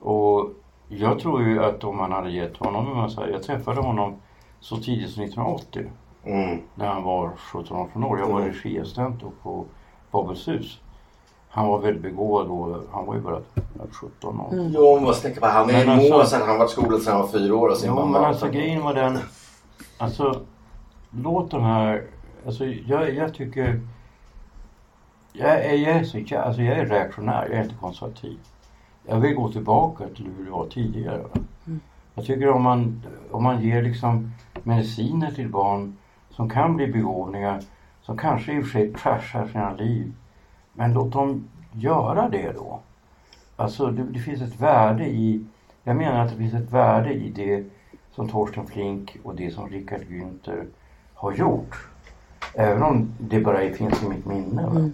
Och 0.00 0.50
jag 0.88 1.18
tror 1.18 1.42
ju 1.42 1.64
att 1.64 1.84
om 1.84 1.96
man 1.96 2.12
hade 2.12 2.30
gett 2.30 2.56
honom 2.56 2.86
en 2.90 2.96
massa... 2.96 3.30
Jag 3.30 3.42
träffade 3.42 3.80
honom 3.80 4.14
så 4.60 4.76
tidigt 4.76 5.10
som 5.10 5.22
1980. 5.24 5.86
Mm. 6.24 6.58
När 6.74 6.86
han 6.86 7.02
var 7.02 7.30
17-18 7.52 8.04
år. 8.04 8.18
Jag 8.18 8.26
var 8.26 8.40
regiassistent 8.40 9.20
då 9.20 9.32
på 9.42 9.64
Babels 10.10 10.48
hus. 10.48 10.80
Han 11.48 11.68
var 11.68 11.78
väldigt 11.78 12.02
begåvad 12.02 12.46
då. 12.48 12.80
Han 12.92 13.06
var 13.06 13.14
ju 13.14 13.20
bara 13.20 13.40
17 13.92 14.40
år. 14.40 14.48
Jo, 14.52 14.94
man 14.94 15.02
måste 15.04 15.22
tänka 15.22 15.40
på 15.40 15.46
han 15.46 15.70
är 15.70 15.86
Men 15.86 15.88
alltså- 15.98 16.12
mål 16.12 16.26
sen 16.26 16.42
han 16.48 16.58
var 16.58 16.64
i 16.64 16.68
skolan 16.68 17.00
sen 17.00 17.12
han 17.12 17.22
var 17.22 17.28
fyra 17.28 17.56
år 17.56 17.68
och 17.68 17.76
sin 17.76 17.88
Jo 17.88 17.94
mamma. 17.94 18.12
men 18.18 18.24
alltså 18.24 18.48
grejen 18.48 18.82
var 18.84 18.94
den. 18.94 19.18
Alltså 19.98 20.40
låt 21.10 21.50
de 21.50 21.62
här. 21.62 22.04
Alltså 22.46 22.66
jag, 22.66 23.14
jag 23.14 23.34
tycker. 23.34 23.80
Jag 25.32 25.64
är, 25.64 25.72
jag, 25.72 25.96
är 25.96 26.04
så, 26.04 26.38
alltså, 26.38 26.62
jag 26.62 26.78
är 26.78 26.86
reaktionär, 26.86 27.46
jag 27.50 27.58
är 27.58 27.62
inte 27.62 27.74
konservativ. 27.74 28.38
Jag 29.06 29.20
vill 29.20 29.34
gå 29.34 29.52
tillbaka 29.52 30.04
till 30.08 30.30
hur 30.36 30.44
det 30.44 30.50
var 30.50 30.66
tidigare. 30.66 31.18
va. 31.18 31.40
Jag 32.14 32.26
tycker 32.26 32.48
om 32.48 32.62
man, 32.62 33.02
om 33.30 33.42
man 33.42 33.62
ger 33.62 33.82
liksom 33.82 34.32
mediciner 34.62 35.30
till 35.30 35.48
barn 35.48 35.96
som 36.30 36.50
kan 36.50 36.76
bli 36.76 36.86
begåvningar, 36.86 37.62
som 38.02 38.16
kanske 38.16 38.52
i 38.52 38.60
och 38.60 38.64
för 38.64 38.70
sig 38.70 38.92
trashar 38.92 39.48
sina 39.48 39.72
liv. 39.72 40.12
Men 40.72 40.92
låt 40.92 41.12
dem 41.12 41.48
göra 41.72 42.28
det 42.28 42.52
då. 42.52 42.80
Alltså 43.56 43.86
det, 43.86 44.02
det 44.02 44.18
finns 44.18 44.42
ett 44.42 44.60
värde 44.60 45.06
i, 45.06 45.46
jag 45.82 45.96
menar 45.96 46.24
att 46.24 46.30
det 46.30 46.36
finns 46.36 46.54
ett 46.54 46.72
värde 46.72 47.12
i 47.12 47.30
det 47.30 47.64
som 48.14 48.28
Torsten 48.28 48.66
Flink 48.66 49.16
och 49.22 49.34
det 49.34 49.50
som 49.50 49.68
Richard 49.68 50.00
Günther 50.00 50.66
har 51.14 51.32
gjort. 51.32 51.88
Även 52.58 52.82
om 52.82 53.14
det 53.18 53.40
bara 53.40 53.58
finns 53.58 54.02
i 54.02 54.08
mitt 54.08 54.26
minne. 54.26 54.62
Va? 54.62 54.90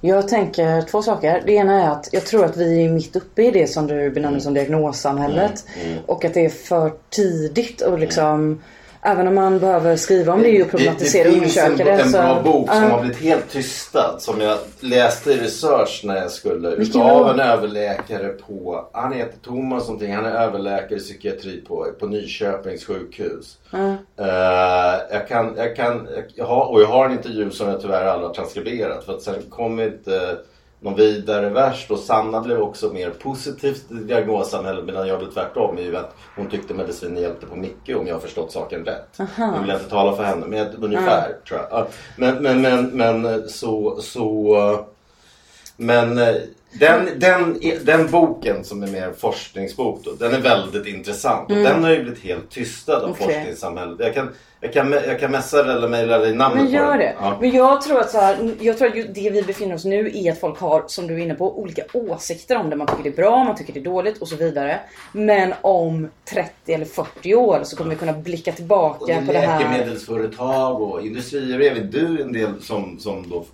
Jag 0.00 0.28
tänker 0.28 0.82
två 0.82 1.02
saker. 1.02 1.42
Det 1.46 1.52
ena 1.52 1.82
är 1.82 1.90
att 1.90 2.08
jag 2.12 2.26
tror 2.26 2.44
att 2.44 2.56
vi 2.56 2.84
är 2.84 2.90
mitt 2.90 3.16
uppe 3.16 3.42
i 3.42 3.50
det 3.50 3.66
som 3.66 3.86
du 3.86 4.10
benämner 4.10 4.40
som 4.40 4.54
diagnossamhället. 4.54 5.64
Och 6.06 6.24
att 6.24 6.34
det 6.34 6.44
är 6.44 6.48
för 6.48 6.92
tidigt 7.10 7.80
och 7.80 7.98
liksom 7.98 8.60
Även 9.02 9.26
om 9.28 9.34
man 9.34 9.58
behöver 9.58 9.96
skriva 9.96 10.32
om 10.32 10.42
det 10.42 10.62
och 10.62 10.70
problematisera 10.70 11.28
och 11.28 11.34
det, 11.34 11.40
det 11.40 11.44
finns 11.44 11.56
en, 11.56 11.70
undersöka 11.72 11.96
det. 11.96 12.02
en 12.02 12.10
så, 12.10 12.18
bra 12.18 12.42
bok 12.42 12.72
som 12.72 12.90
har 12.90 13.00
blivit 13.00 13.18
helt 13.18 13.50
tystad. 13.50 14.16
Som 14.18 14.40
jag 14.40 14.58
läste 14.80 15.32
i 15.32 15.36
research 15.36 16.00
när 16.04 16.16
jag 16.16 16.30
skulle. 16.30 16.70
Utav 16.70 17.30
en 17.30 17.40
överläkare 17.40 18.28
på. 18.28 18.88
Han 18.92 19.12
heter 19.12 19.38
Thomas 19.38 19.88
någonting. 19.88 20.14
Han 20.14 20.24
är 20.24 20.30
överläkare 20.30 20.98
i 20.98 21.00
psykiatri 21.00 21.60
på, 21.60 21.86
på 22.00 22.06
Nyköpings 22.06 22.84
sjukhus. 22.84 23.58
Eh, 23.72 24.26
jag 25.10 25.28
kan, 25.28 25.54
jag 25.56 25.76
kan, 25.76 26.08
jag 26.34 26.46
har, 26.46 26.64
och 26.66 26.82
jag 26.82 26.88
har 26.88 27.06
en 27.06 27.12
intervju 27.12 27.50
som 27.50 27.68
jag 27.68 27.80
tyvärr 27.80 28.04
aldrig 28.04 28.28
har 28.28 28.34
transkriberat. 28.34 29.04
För 29.04 29.12
att 29.12 29.22
sen 29.22 29.42
kom 29.50 29.80
inte 29.80 30.38
någon 30.80 30.94
vidare 30.94 31.50
vers. 31.50 31.90
Och 31.90 31.98
Sanna 31.98 32.40
blev 32.40 32.60
också 32.60 32.92
mer 32.92 33.10
positivt 33.10 33.88
till 33.88 34.06
diagnossamhället 34.06 34.84
medan 34.84 35.08
jag 35.08 35.18
blev 35.18 35.30
tvärtom. 35.30 35.78
I 35.78 35.96
att 35.96 36.14
hon 36.36 36.50
tyckte 36.50 36.74
medicinen 36.74 37.22
hjälpte 37.22 37.46
på 37.46 37.56
mycket 37.56 37.96
om 37.96 38.06
jag 38.06 38.14
har 38.14 38.20
förstått 38.20 38.52
saken 38.52 38.84
rätt. 38.84 39.18
Nu 39.38 39.60
vill 39.60 39.68
jag 39.68 39.78
inte 39.78 39.90
tala 39.90 40.16
för 40.16 40.24
henne 40.24 40.46
men 40.46 40.84
ungefär 40.84 41.36
tror 41.48 41.60
jag. 41.60 41.68
Ja, 41.70 41.86
Men, 42.16 42.42
men, 42.42 42.62
men, 42.62 42.86
men 42.86 43.48
så, 43.48 44.00
så 44.00 44.86
men 45.76 46.18
eh, 46.18 46.34
den, 46.80 47.08
den, 47.18 47.60
den 47.84 48.10
boken 48.10 48.64
som 48.64 48.82
är 48.82 48.86
mer 48.86 49.12
forskningsbok 49.18 50.00
då, 50.04 50.10
den 50.12 50.34
är 50.34 50.40
väldigt 50.40 50.86
intressant. 50.86 51.50
Och 51.50 51.56
den 51.56 51.84
har 51.84 51.90
ju 51.90 52.02
blivit 52.02 52.22
helt 52.24 52.50
tystad 52.50 52.96
av 52.96 53.02
Mm. 53.02 53.12
Okej. 53.20 53.26
forskningssamhället. 53.34 53.96
Jag 54.00 54.14
kan, 54.14 54.28
jag 54.60 54.72
kan, 54.72 54.92
jag 54.92 55.20
kan 55.20 55.30
messa 55.30 55.62
det 55.62 55.72
eller 55.72 55.88
mejla 55.88 56.18
dig 56.18 56.34
namnet 56.34 56.56
Men 56.56 56.66
på 56.66 56.72
gör 56.72 56.90
den. 56.90 56.98
det. 56.98 57.14
Ja. 57.20 57.38
Men 57.40 57.50
jag 57.50 57.82
tror 57.82 58.00
att 58.00 58.10
så 58.10 58.18
här, 58.18 58.50
jag 58.60 58.78
tror 58.78 58.88
att 58.88 59.14
det 59.14 59.30
vi 59.30 59.42
befinner 59.42 59.74
oss 59.74 59.84
nu 59.84 60.10
är 60.14 60.32
att 60.32 60.40
folk 60.40 60.58
har, 60.58 60.84
som 60.86 61.06
du 61.06 61.14
är 61.14 61.18
inne 61.18 61.34
på, 61.34 61.58
olika 61.60 61.82
åsikter 61.92 62.56
om 62.56 62.70
det. 62.70 62.76
Man 62.76 62.86
tycker 62.86 63.02
det 63.02 63.08
är 63.08 63.16
bra, 63.22 63.44
man 63.44 63.56
tycker 63.56 63.72
det 63.72 63.80
är 63.80 63.84
dåligt 63.84 64.18
och 64.18 64.28
så 64.28 64.36
vidare. 64.36 64.80
Men 65.12 65.54
om 65.60 66.08
30 66.30 66.50
eller 66.72 66.84
40 66.84 67.34
år 67.34 67.60
så 67.64 67.76
kommer 67.76 67.90
vi 67.90 67.96
kunna 67.96 68.12
blicka 68.12 68.50
Och 68.50 68.56
tillbaka 68.56 69.04
det 69.06 69.12
är 69.12 69.26
på 69.26 69.32
det 69.32 69.38
här. 69.38 69.58
läkemedelsföretag 69.60 70.82
och 70.82 71.02
industrier. 71.02 71.60
Även 71.60 71.90
du 71.90 72.22
en 72.22 72.32
del 72.32 72.62
som, 72.62 72.98
som 72.98 73.24
då, 73.30 73.44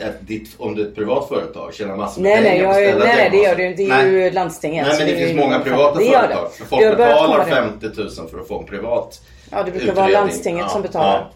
att 0.00 0.26
ditt, 0.26 0.54
om 0.58 0.74
du 0.74 0.82
är 0.82 0.86
ett 0.86 0.94
privat 0.94 1.28
företag 1.28 1.74
tjänar 1.74 1.96
massor 1.96 2.22
med 2.22 2.42
Nej 2.42 2.50
pengar 2.50 2.61
på 2.61 2.61
jag, 2.62 2.74
ställa 2.74 3.04
nej, 3.04 3.16
nej 3.16 3.30
det 3.30 3.36
gör 3.36 3.56
ju 3.56 3.66
inte. 3.66 3.82
Det 3.82 3.90
är 3.90 4.04
Nej. 4.04 4.12
ju 4.12 4.30
landstinget. 4.30 4.86
Nej 4.88 4.96
men 4.98 5.06
det 5.06 5.16
finns 5.26 5.40
många 5.40 5.58
privata 5.60 5.98
det 5.98 6.04
företag. 6.04 6.48
det. 6.50 6.56
För 6.58 6.64
folk 6.64 6.96
betalar 6.96 7.26
komma 7.26 7.44
det. 7.44 7.50
50 7.50 7.86
000 8.20 8.28
för 8.30 8.40
att 8.40 8.48
få 8.48 8.58
en 8.58 8.66
privat 8.66 9.20
Ja 9.50 9.62
det 9.62 9.70
brukar 9.70 9.86
vara 9.86 9.90
utredning. 10.06 10.12
landstinget 10.12 10.70
som 10.70 10.82
betalar. 10.82 11.18
Ja. 11.18 11.30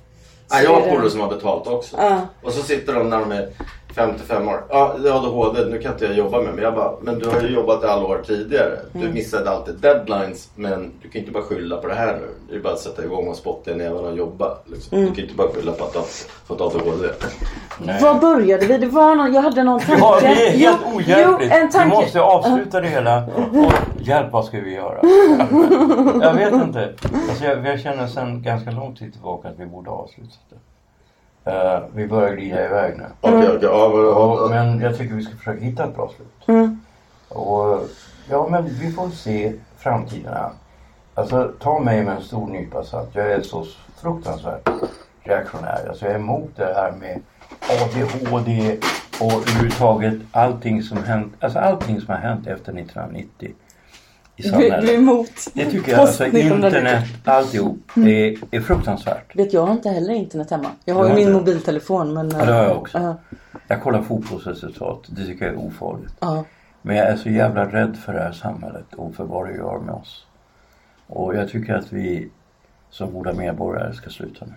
Ja, 0.50 0.60
jag 0.62 0.70
har 0.74 0.80
polare 0.90 1.10
som 1.10 1.20
har 1.20 1.28
betalt 1.28 1.66
också. 1.66 1.96
Ja. 1.98 2.20
Och 2.42 2.52
så 2.52 2.62
sitter 2.62 2.94
de 2.94 3.10
när 3.10 3.18
de 3.20 3.32
är 3.32 3.48
55 3.96 4.48
år. 4.48 4.64
Ja, 4.70 4.94
det 5.02 5.08
är 5.08 5.12
ADHD. 5.12 5.64
Nu 5.70 5.78
kan 5.78 5.92
inte 5.92 6.04
jag 6.04 6.14
jobba 6.14 6.40
med. 6.42 6.54
Men 6.54 6.64
jag 6.64 6.74
bara, 6.74 6.92
men 7.00 7.18
du 7.18 7.28
har 7.28 7.40
ju 7.40 7.48
jobbat 7.48 7.84
i 7.84 7.86
alla 7.86 8.04
år 8.06 8.22
tidigare. 8.26 8.78
Du 8.92 9.00
Mm. 9.00 9.14
missade 9.14 9.50
alltid 9.50 9.74
deadlines. 9.74 10.50
Men 10.54 10.92
du 11.02 11.08
kan 11.08 11.20
inte 11.20 11.32
bara 11.32 11.42
skylla 11.42 11.76
på 11.76 11.86
det 11.86 11.94
här 11.94 12.12
nu. 12.12 12.28
Det 12.50 12.56
är 12.56 12.60
bara 12.60 12.72
att 12.72 12.78
sätta 12.78 13.04
igång 13.04 13.28
och 13.28 13.36
spotta 13.36 13.70
i 13.70 13.74
näven 13.74 14.04
och 14.04 14.16
jobba. 14.16 14.58
Liksom. 14.66 14.98
Mm. 14.98 15.10
Du 15.10 15.14
kan 15.16 15.24
inte 15.24 15.36
bara 15.36 15.48
skylla 15.48 15.72
på 15.72 15.84
att 15.84 15.92
du 15.92 15.98
har 15.98 16.06
fått 16.46 16.60
ADHD. 16.60 17.08
Var 18.02 18.20
började 18.20 18.66
vi? 18.66 18.78
Det 18.78 18.86
var 18.86 19.14
någon, 19.14 19.32
jag 19.34 19.42
hade 19.42 19.62
någon 19.62 19.80
tanke. 19.80 20.00
Ja, 20.02 20.18
det 20.20 20.26
är 20.26 20.50
helt 20.50 20.78
Jo, 20.84 20.96
ohjälpligt. 20.96 21.52
Jo, 21.54 21.58
en 21.62 21.70
tanke. 21.70 21.96
Vi 21.96 22.02
måste 22.02 22.20
avsluta 22.20 22.80
det 22.80 22.88
hela. 22.88 23.24
Och 23.52 23.72
hjälp, 24.00 24.32
vad 24.32 24.44
ska 24.44 24.60
vi 24.60 24.74
göra? 24.74 24.98
jag 26.22 26.34
vet 26.34 26.52
inte. 26.52 26.92
Alltså, 27.28 27.44
jag, 27.44 27.66
jag 27.66 27.80
känner 27.80 28.06
sedan 28.06 28.42
ganska 28.42 28.70
lång 28.70 28.94
tid 28.96 29.12
tillbaka 29.12 29.48
att 29.48 29.58
vi 29.58 29.66
borde 29.66 29.90
ha 29.90 29.96
avslutat 29.96 30.38
det. 30.50 30.56
Eh, 31.46 31.82
vi 31.94 32.06
börjar 32.06 32.34
glida 32.34 32.64
iväg 32.64 32.96
nu. 32.98 33.04
Okej, 33.20 33.48
okej. 33.48 33.58
Ja, 33.62 33.88
men, 33.94 34.06
Och, 34.06 34.50
men 34.50 34.80
jag 34.80 34.98
tycker 34.98 35.14
vi 35.14 35.22
ska 35.22 35.36
försöka 35.36 35.64
hitta 35.64 35.84
ett 35.84 35.94
bra 35.96 36.10
slut. 36.16 36.58
Och, 37.28 37.80
ja, 38.30 38.48
men 38.50 38.64
vi 38.64 38.92
får 38.92 39.08
se 39.08 39.52
framtiden 39.78 40.34
an. 40.34 40.52
Alltså, 41.14 41.52
ta 41.60 41.78
mig 41.80 42.04
med 42.04 42.16
en 42.16 42.22
stor 42.22 42.46
nypa 42.46 42.84
salt. 42.84 43.08
Jag 43.12 43.32
är 43.32 43.42
så 43.42 43.66
fruktansvärt 43.96 44.68
reaktionär. 45.22 45.86
Alltså, 45.88 46.04
jag 46.04 46.14
är 46.14 46.18
emot 46.18 46.50
det 46.56 46.74
här 46.74 46.92
med 46.92 47.20
ADHD 47.70 48.78
och 49.20 49.32
överhuvudtaget 49.32 50.14
allting 50.32 50.82
som 50.82 51.04
hänt, 51.04 51.34
alltså 51.40 51.58
allting 51.58 52.00
som 52.00 52.14
har 52.14 52.20
hänt 52.20 52.46
efter 52.46 52.72
1990 52.72 53.52
i 54.36 54.42
Du, 54.42 54.48
samhället. 54.48 54.80
du 54.86 54.90
är 54.92 54.98
emot 54.98 55.30
Det 55.54 55.70
tycker 55.70 55.92
jag, 55.92 56.00
alltså 56.00 56.24
post 56.24 56.34
1990. 56.34 56.78
internet, 56.78 57.04
alltihop 57.24 57.78
är, 57.96 58.56
är 58.56 58.60
fruktansvärt. 58.60 59.36
Vet 59.36 59.52
jag 59.52 59.66
har 59.66 59.72
inte 59.72 59.88
heller 59.90 60.14
internet 60.14 60.50
hemma. 60.50 60.68
Jag 60.84 60.94
har 60.94 61.02
Du 61.04 61.08
ju 61.10 61.14
min 61.16 61.32
mobiltelefon 61.32 62.14
men... 62.14 62.30
Ja, 62.30 62.44
det 62.44 62.52
har 62.52 62.62
jag 62.64 62.76
också. 62.76 62.98
Ja, 62.98 63.16
Jag 63.68 63.82
kollar 63.82 64.02
fotbollsresultat, 64.02 65.00
det 65.06 65.24
tycker 65.26 65.44
jag 65.46 65.54
är 65.54 65.66
ofarligt. 65.66 66.14
ja. 66.20 66.44
Men 66.82 66.96
jag 66.96 67.06
är 67.06 67.16
så 67.16 67.28
jävla 67.30 67.64
rädd 67.72 67.96
för 67.96 68.12
det 68.12 68.20
här 68.22 68.32
samhället 68.32 68.94
och 68.96 69.14
för 69.14 69.24
vad 69.24 69.46
det 69.48 69.54
gör 69.54 69.78
med 69.78 69.94
oss. 69.94 70.26
Och 71.06 71.34
jag 71.36 71.48
tycker 71.48 71.74
att 71.74 71.92
vi 71.92 72.28
som 72.90 73.12
goda 73.12 73.32
medborgare 73.32 73.92
ska 73.94 74.10
sluta 74.10 74.44
nu. 74.46 74.52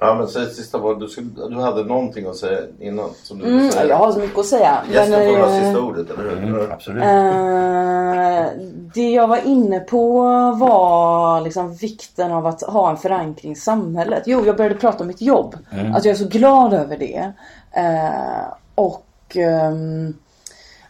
Ja, 0.00 0.14
men 0.14 0.28
säg 0.28 0.46
sista 0.46 0.78
vad 0.78 1.00
du, 1.00 1.08
skulle, 1.08 1.28
du 1.48 1.54
hade 1.60 1.84
någonting 1.84 2.26
att 2.26 2.36
säga 2.36 2.60
innan. 2.80 3.10
Som 3.22 3.38
du 3.38 3.44
vill 3.44 3.54
Mm, 3.54 3.70
säga. 3.70 3.86
jag 3.88 3.96
har 3.96 4.12
så 4.12 4.18
mycket 4.18 4.38
att 4.38 4.46
säga. 4.46 4.78
Gästen 4.92 5.28
får 5.28 5.38
ha 5.38 5.46
eh, 5.56 5.62
sista 5.62 5.80
ordet, 5.80 6.10
eller 6.10 6.22
hur? 6.30 6.38
Mm, 6.42 6.72
absolut. 6.72 7.02
Eh, 7.02 8.46
det 8.94 9.10
jag 9.10 9.28
var 9.28 9.46
inne 9.46 9.80
på 9.80 10.20
var 10.60 11.40
liksom 11.40 11.74
vikten 11.74 12.32
av 12.32 12.46
att 12.46 12.62
ha 12.62 12.90
en 12.90 12.96
förankring 12.96 13.52
i 13.52 13.56
samhället. 13.56 14.22
Jo, 14.26 14.42
jag 14.46 14.56
började 14.56 14.74
prata 14.74 14.98
om 15.00 15.06
mitt 15.06 15.20
jobb. 15.22 15.56
Att 15.94 16.04
jag 16.04 16.12
är 16.12 16.18
så 16.18 16.28
glad 16.28 16.72
över 16.74 16.96
det. 16.98 17.32
Eh, 17.72 18.52
och 18.74 19.06
ehm, 19.34 20.14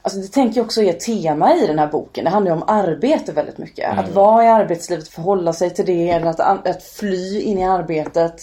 Alltså 0.03 0.21
det 0.21 0.29
tänker 0.29 0.57
jag 0.61 0.65
också 0.65 0.83
är 0.83 0.91
ett 0.91 1.01
tema 1.01 1.55
i 1.55 1.67
den 1.67 1.79
här 1.79 1.87
boken. 1.87 2.25
Det 2.25 2.31
handlar 2.31 2.53
ju 2.53 2.57
om 2.57 2.65
arbete 2.69 3.33
väldigt 3.33 3.59
mycket. 3.59 3.99
Att 3.99 4.15
vara 4.15 4.45
i 4.45 4.49
arbetslivet, 4.49 5.09
förhålla 5.09 5.53
sig 5.53 5.71
till 5.71 5.87
det. 5.87 6.11
Eller 6.11 6.27
att, 6.27 6.41
att 6.41 6.83
fly 6.83 7.41
in 7.41 7.59
i 7.59 7.65
arbetet. 7.65 8.41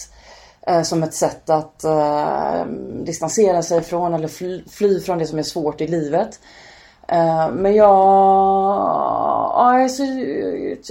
Eh, 0.68 0.82
som 0.82 1.02
ett 1.02 1.14
sätt 1.14 1.50
att 1.50 1.84
eh, 1.84 2.64
distansera 3.04 3.62
sig 3.62 3.82
från 3.82 4.14
eller 4.14 4.28
fly, 4.28 4.64
fly 4.70 5.00
från 5.00 5.18
det 5.18 5.26
som 5.26 5.38
är 5.38 5.42
svårt 5.42 5.80
i 5.80 5.86
livet. 5.86 6.40
Eh, 7.08 7.50
men 7.50 7.74
jag, 7.74 7.86
ja, 9.54 9.78
jag, 9.78 9.90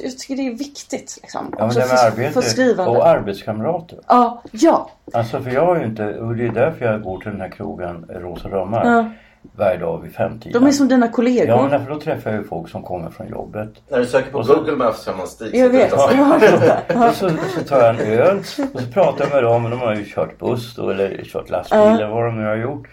jag 0.04 0.18
tycker 0.18 0.36
det 0.36 0.48
är 0.48 0.58
viktigt. 0.58 1.20
Liksom. 1.22 1.56
Ja, 1.58 1.66
men 1.66 1.76
det 1.76 1.80
med 1.80 1.88
för, 1.88 2.08
arbete 2.08 2.42
för 2.42 2.88
och 2.88 3.08
arbetskamrater. 3.08 4.00
Ja, 4.08 4.42
ja. 4.52 4.90
Alltså 5.14 5.42
för 5.42 5.52
jag 5.52 5.66
har 5.66 5.80
ju 5.80 5.86
inte, 5.86 6.20
och 6.20 6.36
det 6.36 6.46
är 6.46 6.52
därför 6.52 6.86
jag 6.86 7.04
går 7.04 7.20
till 7.20 7.32
den 7.32 7.42
här 7.42 7.50
krogen 7.50 8.06
Rosa 8.10 8.50
Römmar 8.50 8.86
Ja. 8.86 9.12
Varje 9.56 9.78
dag 9.78 10.02
vid 10.02 10.14
femtiden. 10.14 10.62
De 10.62 10.68
är 10.68 10.72
som 10.72 10.88
dina 10.88 11.08
kollegor. 11.08 11.48
Ja, 11.48 11.62
men 11.62 11.72
därför 11.72 11.90
då 11.94 12.00
träffar 12.00 12.32
jag 12.32 12.42
ju 12.42 12.48
folk 12.48 12.70
som 12.70 12.84
kommer 12.84 13.10
från 13.10 13.28
jobbet. 13.28 13.70
När 13.90 14.00
du 14.00 14.06
söker 14.06 14.32
på 14.32 14.44
så- 14.44 14.56
Google 14.56 14.76
Maps 14.76 15.08
man 15.18 15.28
Stig. 15.28 15.56
Jag 15.56 15.70
vet. 15.70 15.92
Ja. 15.92 16.10
Jag 16.12 16.24
har 16.24 16.40
hört 16.40 16.62
det. 16.88 16.96
Och 17.08 17.14
så, 17.16 17.30
så 17.30 17.64
tar 17.68 17.78
jag 17.82 17.90
en 17.90 18.00
öl 18.20 18.38
och 18.74 18.80
så 18.82 18.88
pratar 18.94 19.26
jag 19.26 19.34
med 19.34 19.44
dem. 19.44 19.66
och 19.66 19.72
De 19.72 19.80
har 19.80 19.96
ju 19.96 20.06
kört 20.06 20.40
buss 20.40 20.76
då, 20.76 20.90
eller 20.90 21.24
kört 21.24 21.50
lastbil 21.50 21.80
eller 21.80 22.08
vad 22.08 22.26
de 22.26 22.38
nu 22.42 22.46
har 22.46 22.56
gjort. 22.56 22.88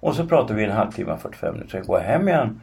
Och 0.00 0.14
så 0.14 0.26
pratar 0.26 0.54
vi 0.54 0.64
en 0.64 0.70
halvtimme, 0.70 1.16
45 1.22 1.52
minuter. 1.54 1.70
Sen 1.70 1.86
går 1.86 1.98
jag 1.98 2.04
hem 2.06 2.28
igen. 2.28 2.60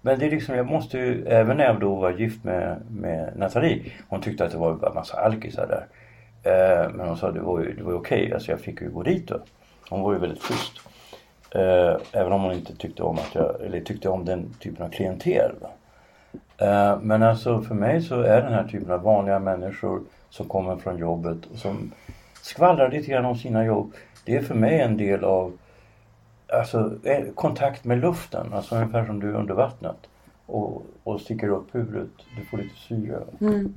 Men 0.00 0.18
det 0.18 0.26
är 0.26 0.30
liksom, 0.30 0.54
jag 0.56 0.66
måste 0.66 0.98
ju, 0.98 1.26
även 1.26 1.56
när 1.56 1.64
jag 1.64 1.80
då 1.80 1.94
var 1.94 2.10
gift 2.10 2.44
med, 2.44 2.76
med 2.90 3.32
Nathalie. 3.36 3.92
Hon 4.08 4.20
tyckte 4.20 4.44
att 4.44 4.52
det 4.52 4.58
var 4.58 4.70
en 4.88 4.94
massa 4.94 5.16
alkisar 5.20 5.66
där. 5.66 5.86
Eh, 6.44 6.90
men 6.94 7.08
hon 7.08 7.16
sa 7.16 7.28
att 7.28 7.34
det 7.34 7.40
var 7.40 7.60
ju 7.60 7.72
det 7.74 7.82
var 7.82 7.92
ju 7.92 7.98
okej. 7.98 8.32
Alltså 8.34 8.50
jag 8.50 8.60
fick 8.60 8.80
ju 8.80 8.90
gå 8.90 9.02
dit 9.02 9.28
då. 9.28 9.40
Hon 9.88 10.00
var 10.02 10.12
ju 10.12 10.18
väldigt 10.18 10.42
schysst. 10.42 10.72
Eh, 11.54 11.96
även 12.12 12.32
om 12.32 12.42
hon 12.42 12.52
inte 12.52 12.76
tyckte 12.76 13.02
om 13.02 13.16
att 13.16 13.34
jag, 13.34 13.60
eller 13.60 13.80
tyckte 13.80 14.08
om 14.08 14.24
den 14.24 14.54
typen 14.60 14.86
av 14.86 14.90
klientel. 14.90 15.52
Va? 15.60 15.68
Eh, 16.66 16.98
men 17.02 17.22
alltså 17.22 17.60
för 17.60 17.74
mig 17.74 18.02
så 18.02 18.20
är 18.20 18.42
den 18.42 18.52
här 18.52 18.64
typen 18.64 18.90
av 18.90 19.02
vanliga 19.02 19.38
människor 19.38 20.00
som 20.30 20.48
kommer 20.48 20.76
från 20.76 20.98
jobbet 20.98 21.38
och 21.52 21.58
som 21.58 21.92
skvallrar 22.42 22.90
lite 22.90 23.10
grann 23.10 23.24
om 23.24 23.36
sina 23.36 23.64
jobb. 23.64 23.92
Det 24.24 24.36
är 24.36 24.42
för 24.42 24.54
mig 24.54 24.80
en 24.80 24.96
del 24.96 25.24
av 25.24 25.52
alltså, 26.52 26.92
eh, 27.04 27.24
kontakt 27.34 27.84
med 27.84 27.98
luften. 27.98 28.52
Alltså 28.52 28.74
ungefär 28.74 29.04
som 29.04 29.20
du 29.20 29.30
är 29.30 29.34
under 29.34 29.54
vattnet. 29.54 29.96
Och, 30.46 30.82
och 31.04 31.20
sticker 31.20 31.48
upp 31.48 31.74
huvudet. 31.74 32.10
Du 32.36 32.44
får 32.44 32.56
lite 32.56 32.76
syre. 32.88 33.18
Mm. 33.40 33.74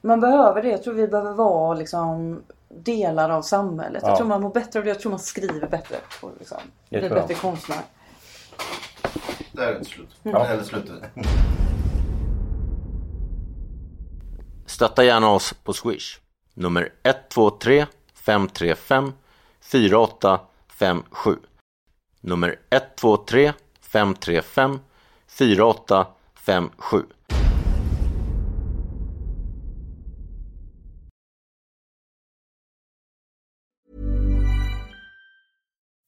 Man 0.00 0.20
behöver 0.20 0.62
det. 0.62 0.68
Jag 0.68 0.82
tror 0.82 0.94
vi 0.94 1.08
behöver 1.08 1.32
vara 1.32 1.74
liksom 1.74 2.42
delar 2.70 3.30
av 3.30 3.42
samhället. 3.42 4.02
Ja. 4.02 4.08
Jag 4.08 4.16
tror 4.18 4.28
man 4.28 4.42
mår 4.42 4.50
bättre 4.54 4.78
av 4.78 4.84
det. 4.84 4.90
Jag 4.90 5.00
tror 5.00 5.10
man 5.10 5.18
skriver 5.18 5.68
bättre. 5.68 5.96
Och 6.20 6.30
liksom, 6.38 6.58
Det 6.88 6.98
blir 6.98 7.10
jag. 7.10 7.14
bättre 7.14 7.34
konstnär. 7.34 7.78
Där 9.52 9.72
är 9.72 9.78
det 9.78 9.84
slut. 9.84 10.16
Ja. 10.22 10.46
Eller 10.46 10.62
slutet. 10.62 11.02
Stötta 14.66 15.04
gärna 15.04 15.30
oss 15.30 15.52
på 15.64 15.72
Swish. 15.72 16.18
Nummer 16.54 16.92
123 17.02 17.86
535 18.14 19.12
4857. 19.60 21.36
Nummer 22.20 22.56
123 22.70 23.52
535 23.80 24.78
4857. 25.26 27.02